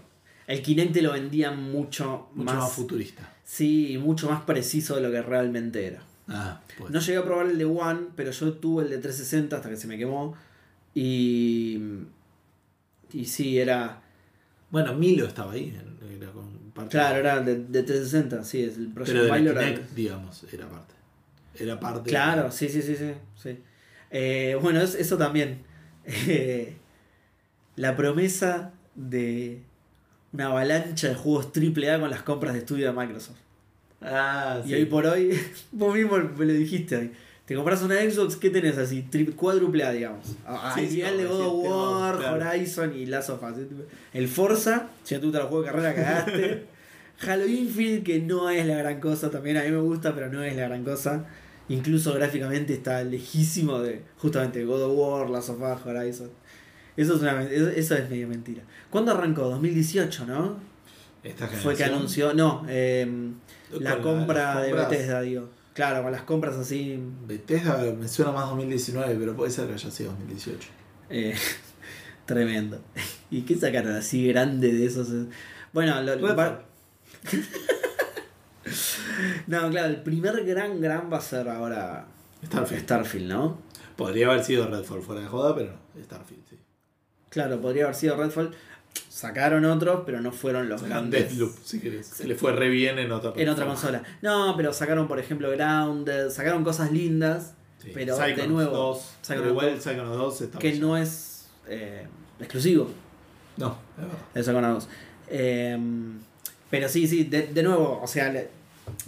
El 0.48 0.62
Kinect 0.62 0.96
lo 0.98 1.14
vendían 1.14 1.72
mucho, 1.72 2.28
mucho 2.36 2.54
más, 2.54 2.72
futurista. 2.74 3.34
Sí, 3.44 3.94
y 3.94 3.98
mucho 3.98 4.30
más 4.30 4.42
preciso 4.44 4.96
de 4.96 5.02
lo 5.02 5.12
que 5.12 5.22
realmente 5.22 5.86
era. 5.86 6.02
Ah, 6.28 6.62
pues. 6.78 6.92
No 6.92 7.00
llegué 7.00 7.18
a 7.18 7.24
probar 7.24 7.46
el 7.48 7.58
de 7.58 7.66
One, 7.66 8.08
pero 8.16 8.32
yo 8.32 8.54
tuve 8.54 8.84
el 8.84 8.90
de 8.90 8.98
360 8.98 9.56
hasta 9.58 9.70
que 9.70 9.78
se 9.78 9.88
me 9.88 9.98
quemó. 9.98 10.36
Y. 10.94 11.80
Y 13.14 13.26
sí, 13.26 13.60
era. 13.60 14.02
Bueno, 14.72 14.94
Milo 14.96 15.26
estaba 15.26 15.54
ahí. 15.54 15.78
Era 16.20 16.32
con 16.32 16.50
parte 16.74 16.90
Claro, 16.92 17.18
era 17.20 17.42
de, 17.42 17.56
de 17.66 17.84
360, 17.84 18.44
sí, 18.44 18.64
es 18.64 18.78
el 18.78 18.88
Project 18.90 19.18
Pero 19.20 19.26
de 19.34 19.40
Milo 19.40 19.52
era- 19.52 19.80
digamos, 19.96 20.44
era 20.52 20.68
parte. 20.70 20.94
Era 21.58 21.80
parte. 21.80 22.10
Claro, 22.10 22.52
sí, 22.52 22.68
sí, 22.70 22.82
sí, 22.82 22.96
sí. 22.96 23.12
sí. 23.42 23.60
Eh, 24.12 24.58
bueno, 24.62 24.82
es- 24.82 24.96
eso 24.96 25.18
también. 25.18 25.60
Eh, 26.28 26.76
la 27.78 27.96
promesa 27.96 28.72
de 28.94 29.62
una 30.34 30.48
avalancha 30.48 31.08
de 31.10 31.16
juegos 31.16 31.48
AAA 31.56 32.00
con 32.00 32.10
las 32.12 32.22
compras 32.22 32.54
de 32.54 32.60
estudio 32.60 32.86
de 32.88 32.94
Microsoft. 32.94 33.38
Ah, 34.02 34.62
Y 34.64 34.70
sí. 34.70 34.74
hoy 34.76 34.86
por 34.86 35.06
hoy, 35.06 35.38
vos 35.72 35.94
mismo 35.96 36.18
me 36.18 36.46
lo 36.46 36.54
dijiste 36.54 36.96
hoy. 36.98 37.12
Te 37.46 37.56
compras 37.56 37.82
una 37.84 37.96
Xbox, 38.00 38.38
¿qué 38.38 38.50
tenés 38.50 38.76
así? 38.78 39.06
Tri- 39.12 39.36
cuádruple 39.36 39.84
A, 39.84 39.92
digamos. 39.92 40.36
A- 40.48 40.74
Sí, 40.74 40.82
Al 40.82 40.88
sí, 40.90 40.96
nivel 40.98 41.18
de 41.20 41.26
God 41.28 41.42
of 41.42 41.54
War, 42.02 42.18
claro. 42.18 42.50
Horizon 42.50 42.98
y 42.98 43.06
Last 43.06 43.30
of 43.30 43.44
Us. 43.44 43.58
El 44.14 44.28
Forza, 44.28 44.88
si 45.04 45.14
no 45.16 45.22
te 45.32 45.38
el 45.38 45.44
juego 45.44 45.62
de 45.62 45.66
carrera, 45.70 45.94
cagaste. 45.94 46.66
Halo 47.28 47.46
Infinite, 47.48 48.04
que 48.04 48.20
no 48.20 48.50
es 48.50 48.66
la 48.66 48.76
gran 48.78 49.00
cosa, 49.00 49.30
también 49.30 49.58
a 49.58 49.64
mí 49.64 49.70
me 49.72 49.78
gusta, 49.80 50.14
pero 50.16 50.30
no 50.32 50.44
es 50.44 50.56
la 50.56 50.64
gran 50.64 50.84
cosa. 50.84 51.26
Incluso 51.70 52.14
gráficamente 52.14 52.74
está 52.74 53.04
lejísimo 53.04 53.80
de 53.80 54.02
justamente 54.18 54.64
God 54.66 54.82
of 54.84 54.92
War, 54.98 55.30
Last 55.30 55.50
of 55.50 55.62
Us, 55.62 55.86
Horizon. 55.86 56.30
Eso 56.98 57.16
es, 57.16 57.22
una, 57.22 57.44
eso, 57.44 57.96
es 57.96 58.10
medio 58.10 58.28
mentira. 58.28 58.64
¿Cuándo 58.90 59.12
arrancó? 59.12 59.44
2018, 59.50 60.26
¿no? 60.26 60.58
Esta 61.24 61.48
Fue 61.48 61.76
que 61.76 61.84
anunció, 61.84 62.34
no, 62.34 62.66
eh, 62.68 63.08
la 63.72 64.02
compra 64.02 64.62
de 64.62 64.70
compras. 64.72 64.90
Bethesda, 64.90 65.22
digo. 65.22 65.50
Claro, 65.74 66.04
con 66.04 66.12
las 66.12 66.22
compras 66.22 66.56
así. 66.56 67.00
Bethesda 67.28 67.78
me 67.98 68.08
suena 68.08 68.32
más 68.32 68.50
2019, 68.50 69.16
pero 69.20 69.36
puede 69.36 69.52
ser 69.52 69.68
que 69.68 69.74
haya 69.74 69.92
sido 69.92 70.12
2018. 70.12 70.70
eh, 71.10 71.36
Tremendo. 72.26 72.82
¿Y 73.30 73.42
qué 73.42 73.56
sacaron 73.56 73.94
así 73.94 74.28
grande 74.28 74.72
de 74.74 74.86
esos? 74.86 75.10
Bueno, 75.74 76.02
lo, 76.02 76.16
No, 79.48 79.70
claro, 79.70 79.88
el 79.88 80.02
primer 80.02 80.44
gran 80.44 80.82
gran 80.82 81.12
va 81.12 81.18
a 81.18 81.22
ser 81.22 81.48
ahora 81.50 82.08
Starfield. 82.46 82.84
Starfield, 82.84 83.28
¿no? 83.28 83.60
Podría 83.96 84.28
haber 84.28 84.44
sido 84.44 84.68
Redfall 84.68 85.02
fuera 85.02 85.22
de 85.22 85.28
joda, 85.28 85.56
pero 85.56 85.72
no. 85.72 86.04
Starfield, 86.04 86.44
sí. 86.50 86.58
Claro, 87.30 87.62
podría 87.62 87.84
haber 87.86 87.96
sido 87.96 88.18
Redfall. 88.18 88.52
Sacaron 89.10 89.64
otros, 89.66 90.04
pero 90.06 90.22
no 90.22 90.32
fueron 90.32 90.68
los 90.70 90.84
grandes. 90.84 91.30
Deathloop, 91.30 91.56
si 91.64 91.80
querés. 91.80 92.10
Que 92.14 92.26
le 92.28 92.36
fue 92.36 92.52
re 92.52 92.70
bien 92.70 93.00
en 93.00 93.12
otra 93.12 93.34
En 93.36 93.50
otra 93.50 93.66
consola. 93.66 94.04
No, 94.22 94.54
pero 94.58 94.74
sacaron, 94.74 95.08
por 95.08 95.20
ejemplo, 95.20 95.50
Grounded, 95.52 96.30
sacaron 96.30 96.64
cosas 96.64 96.92
lindas, 96.92 97.54
Sí. 97.82 97.92
pero 97.94 98.16
Psychonauts 98.16 98.38
de 98.42 98.48
nuevo, 98.48 98.72
2, 98.72 98.98
Psychonauts 98.98 99.28
pero 99.28 99.50
igual 99.50 99.76
2, 99.76 99.84
Psychonauts 99.84 100.18
2 100.18 100.42
está 100.42 100.60
que 100.60 100.74
no 100.74 100.98
es 100.98 101.46
eh, 101.68 102.08
exclusivo. 102.40 102.90
No, 103.58 103.78
es 103.98 104.04
verdad. 104.04 104.18
El 104.34 104.44
Psychonauts. 104.44 104.88
Eh, 105.30 105.78
pero 106.70 106.90
sí, 106.90 107.08
sí, 107.08 107.24
de, 107.26 107.48
de 107.48 107.64
nuevo, 107.64 108.00
o 108.02 108.08
sea, 108.08 108.34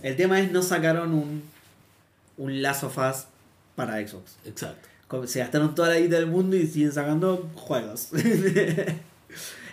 el 0.04 0.16
tema 0.16 0.40
es 0.40 0.52
no 0.52 0.62
sacaron 0.62 1.14
un, 1.14 1.44
un 2.38 2.62
Last 2.62 2.84
of 2.84 2.98
Us 2.98 3.26
para 3.76 3.96
Xbox. 4.08 4.38
Exacto. 4.46 4.88
Se 5.28 5.40
gastaron 5.40 5.74
toda 5.76 5.90
la 5.90 6.00
guita 6.00 6.16
del 6.18 6.28
mundo 6.28 6.56
y 6.56 6.68
siguen 6.68 6.92
sacando 6.92 7.50
juegos. 7.56 8.10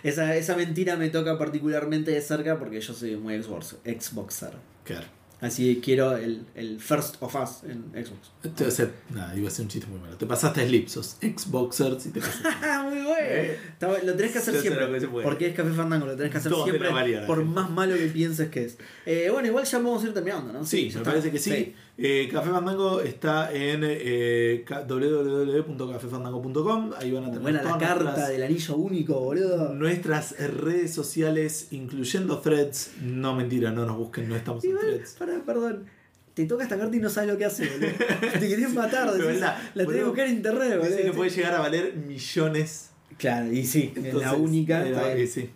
esa, 0.03 0.35
esa 0.35 0.55
mentira 0.55 0.95
me 0.95 1.09
toca 1.09 1.37
particularmente 1.37 2.11
de 2.11 2.21
cerca 2.21 2.57
porque 2.59 2.81
yo 2.81 2.93
soy 2.93 3.15
muy 3.15 3.41
Xbox, 3.41 3.77
Xboxer. 3.83 4.51
Claro. 4.83 5.07
Así 5.41 5.75
que 5.75 5.81
quiero 5.81 6.15
el, 6.15 6.45
el 6.55 6.79
First 6.79 7.17
of 7.19 7.35
Us 7.35 7.69
en 7.69 7.91
Xbox. 7.91 8.31
Este 8.41 8.63
va 8.63 8.69
a 8.69 8.71
ser, 8.71 8.93
nada, 9.09 9.35
iba 9.35 9.47
a 9.47 9.51
ser 9.51 9.63
un 9.63 9.69
chiste 9.69 9.87
muy 9.87 9.99
malo. 9.99 10.15
Te 10.15 10.25
pasaste 10.25 10.61
a 10.61 10.65
Sleep, 10.67 10.87
sos 10.87 11.17
Xboxer 11.21 11.99
si 11.99 12.11
te 12.11 12.21
pasaste. 12.21 12.49
muy 12.83 13.01
bueno! 13.01 13.17
Eh. 13.19 13.59
Lo 13.81 14.15
tenés 14.15 14.31
que 14.31 14.37
hacer 14.39 14.59
siempre. 14.61 14.99
que. 14.99 15.07
Porque 15.07 15.47
es 15.47 15.55
Café 15.55 15.71
Fandango, 15.71 16.05
lo 16.05 16.15
tenés 16.15 16.31
que 16.31 16.37
hacer 16.37 16.51
Todos 16.51 16.65
siempre. 16.65 16.89
variedad, 16.89 17.27
por 17.27 17.43
más 17.43 17.69
malo 17.69 17.95
que 17.95 18.07
pienses 18.07 18.49
que 18.49 18.63
es. 18.63 18.77
Eh, 19.05 19.29
bueno, 19.31 19.47
igual 19.49 19.65
ya 19.65 19.77
vamos 19.77 20.03
a 20.03 20.07
ir 20.07 20.13
terminando, 20.13 20.53
¿no? 20.53 20.65
Sí, 20.65 20.83
me 20.83 20.87
está. 20.87 21.03
parece 21.03 21.31
que 21.31 21.37
sí. 21.39 21.75
Eh, 21.97 22.27
Café 22.29 22.49
Fandango 22.49 22.99
está 22.99 23.53
en 23.53 23.79
eh, 23.85 24.65
www.cafefandango.com. 24.67 26.91
Ahí 26.99 27.11
van 27.11 27.23
a 27.23 27.27
tener 27.27 27.41
Buena 27.41 27.63
la 27.63 27.77
carta 27.77 28.03
nuestras, 28.03 28.29
del 28.29 28.43
anillo 28.43 28.75
único, 28.75 29.17
boludo. 29.19 29.73
nuestras 29.73 30.35
redes 30.37 30.93
sociales, 30.93 31.67
incluyendo 31.71 32.39
threads. 32.39 32.91
No, 33.01 33.33
mentira, 33.35 33.71
no 33.71 33.85
nos 33.85 33.97
busquen, 33.97 34.27
no 34.27 34.35
estamos 34.35 34.63
en 34.65 34.71
Igual, 34.71 34.85
threads. 34.87 35.15
pará, 35.17 35.41
perdón. 35.45 35.85
Te 36.33 36.45
toca 36.45 36.63
esta 36.63 36.77
carta 36.77 36.97
y 36.97 36.99
no 36.99 37.09
sabes 37.09 37.29
lo 37.29 37.37
que 37.37 37.45
hace, 37.45 37.65
boludo. 37.65 37.91
Te 38.39 38.47
querés 38.49 38.73
matar, 38.73 39.09
decís, 39.13 39.39
la- 39.39 39.57
la, 39.57 39.57
tenés 39.57 39.73
que 39.73 39.83
boludo, 39.85 40.05
buscar 40.07 40.27
en 40.27 40.33
internet, 40.35 40.81
Dice 40.81 40.95
que 40.97 41.01
boludo. 41.03 41.13
puede 41.15 41.29
llegar 41.29 41.53
a 41.55 41.59
valer 41.59 41.95
millones 41.95 42.89
Claro, 43.17 43.49
y 43.53 43.65
sí, 43.65 43.93
es 43.95 44.01
la 44.03 44.09
Entonces, 44.09 44.33
única. 44.37 44.85
eh, 44.85 45.23
eh, 45.23 45.27
sí. 45.27 45.49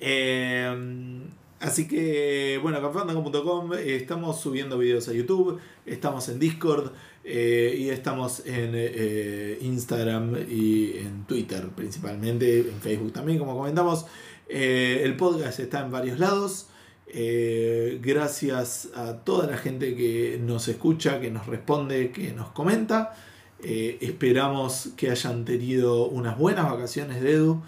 Eh, 0.00 1.20
así 1.64 1.88
que, 1.88 2.58
bueno, 2.62 2.80
cafefandango.com, 2.80 3.74
eh, 3.74 3.96
estamos 3.96 4.40
subiendo 4.40 4.78
videos 4.78 5.08
a 5.08 5.12
YouTube, 5.12 5.58
estamos 5.86 6.28
en 6.28 6.38
Discord 6.38 6.92
eh, 7.24 7.74
y 7.78 7.88
estamos 7.88 8.40
en 8.46 8.72
eh, 8.74 9.58
Instagram 9.62 10.36
y 10.48 10.98
en 10.98 11.24
Twitter 11.24 11.68
principalmente, 11.74 12.60
en 12.60 12.80
Facebook 12.80 13.12
también, 13.12 13.38
como 13.38 13.56
comentamos. 13.56 14.04
Eh, 14.48 15.00
el 15.04 15.16
podcast 15.16 15.58
está 15.60 15.80
en 15.80 15.90
varios 15.90 16.18
lados. 16.18 16.68
Gracias 17.06 18.88
a 18.96 19.18
toda 19.24 19.46
la 19.46 19.56
gente 19.56 19.94
que 19.94 20.38
nos 20.42 20.66
escucha, 20.68 21.20
que 21.20 21.30
nos 21.30 21.46
responde, 21.46 22.10
que 22.10 22.32
nos 22.32 22.48
comenta. 22.48 23.14
Esperamos 23.60 24.90
que 24.96 25.10
hayan 25.10 25.44
tenido 25.44 26.08
unas 26.08 26.36
buenas 26.36 26.68
vacaciones 26.68 27.22
de 27.22 27.32
Edu. 27.32 27.62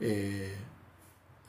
Eh, 0.00 0.54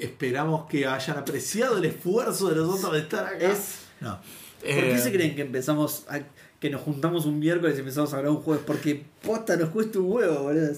esperamos 0.03 0.67
que 0.69 0.85
hayan 0.85 1.17
apreciado 1.17 1.77
el 1.77 1.85
esfuerzo 1.85 2.49
de 2.49 2.55
nosotros 2.55 2.93
de 2.93 2.99
estar 2.99 3.25
acá. 3.25 3.51
Es- 3.51 3.79
No. 3.99 4.19
¿Por 4.61 4.69
qué 4.69 4.93
Eh, 4.95 4.99
se 4.99 5.11
creen 5.11 5.35
que 5.35 5.41
empezamos 5.41 6.05
a- 6.09 6.19
que 6.59 6.69
nos 6.69 6.81
juntamos 6.81 7.25
un 7.25 7.39
miércoles 7.39 7.75
y 7.77 7.79
empezamos 7.79 8.13
a 8.13 8.17
grabar 8.17 8.37
un 8.37 8.43
jueves? 8.43 8.63
Porque 8.65 9.03
posta 9.23 9.55
nos 9.57 9.69
cuesta 9.69 9.99
un 9.99 10.11
huevo, 10.11 10.43
boludo. 10.43 10.71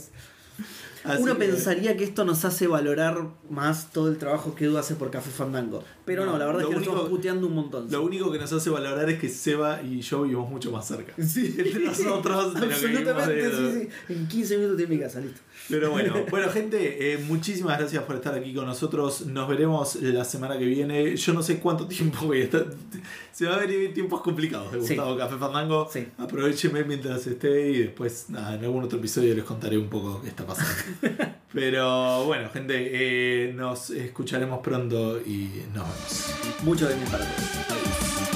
Uno 1.19 1.33
que- 1.33 1.39
pensaría 1.47 1.97
que 1.97 2.05
esto 2.05 2.23
nos 2.23 2.45
hace 2.45 2.65
valorar 2.65 3.27
más 3.49 3.91
todo 3.91 4.07
el 4.07 4.17
trabajo 4.17 4.55
que 4.55 4.63
Edu 4.65 4.77
hace 4.77 4.95
por 4.95 5.11
Café 5.11 5.31
Fandango. 5.31 5.83
Pero 6.05 6.25
no, 6.25 6.33
No, 6.33 6.37
la 6.37 6.45
verdad 6.45 6.61
es 6.61 6.67
que 6.69 6.73
nos 6.75 6.83
estamos 6.83 7.09
puteando 7.09 7.47
un 7.47 7.55
montón. 7.55 7.91
Lo 7.91 8.03
único 8.03 8.31
que 8.31 8.39
nos 8.39 8.53
hace 8.53 8.69
valorar 8.69 9.09
es 9.09 9.19
que 9.19 9.27
Seba 9.27 9.81
y 9.81 9.99
yo 9.99 10.21
vivimos 10.21 10.49
mucho 10.49 10.71
más 10.71 10.87
cerca. 10.87 11.13
Sí, 11.21 11.53
Entre 11.57 11.79
nosotros, 11.81 12.55
Absolutamente, 12.55 13.33
de 13.49 13.51
sí, 13.81 13.89
sí. 14.07 14.13
En 14.13 14.27
15 14.29 14.57
minutos 14.57 14.79
en 14.79 14.89
mi 14.89 14.97
casa, 14.99 15.19
listo. 15.19 15.41
Pero 15.69 15.91
bueno, 15.91 16.13
bueno 16.29 16.49
gente, 16.49 17.13
eh, 17.13 17.17
muchísimas 17.17 17.77
gracias 17.79 18.03
por 18.03 18.15
estar 18.15 18.33
aquí 18.35 18.53
con 18.53 18.65
nosotros. 18.65 19.25
Nos 19.25 19.47
veremos 19.47 19.95
la 19.95 20.25
semana 20.25 20.57
que 20.57 20.65
viene. 20.65 21.15
Yo 21.15 21.33
no 21.33 21.41
sé 21.41 21.59
cuánto 21.59 21.87
tiempo 21.87 22.25
voy 22.25 22.41
a 22.41 22.43
estar. 22.45 22.65
Se 23.31 23.45
va 23.45 23.55
a 23.55 23.59
venir 23.59 23.93
tiempos 23.93 24.21
complicados 24.21 24.71
de 24.71 24.81
Sí. 24.81 24.87
Gustavo 24.95 25.17
Café 25.17 25.37
Fandango. 25.37 25.89
Sí. 25.91 26.07
Aprovecheme 26.17 26.83
mientras 26.83 27.25
esté 27.25 27.71
y 27.71 27.77
después, 27.79 28.25
nada, 28.29 28.55
en 28.55 28.63
algún 28.63 28.83
otro 28.83 28.99
episodio 28.99 29.33
les 29.33 29.43
contaré 29.43 29.77
un 29.77 29.89
poco 29.89 30.21
qué 30.21 30.29
está 30.29 30.45
pasando. 30.45 30.71
Pero 31.53 32.25
bueno, 32.25 32.49
gente, 32.51 32.73
eh, 32.77 33.53
nos 33.53 33.89
escucharemos 33.91 34.59
pronto 34.61 35.19
y 35.19 35.49
nos 35.73 35.85
vemos. 36.63 37.09
Para 37.09 37.25
todos. 37.25 37.69
Adiós. 37.69 38.32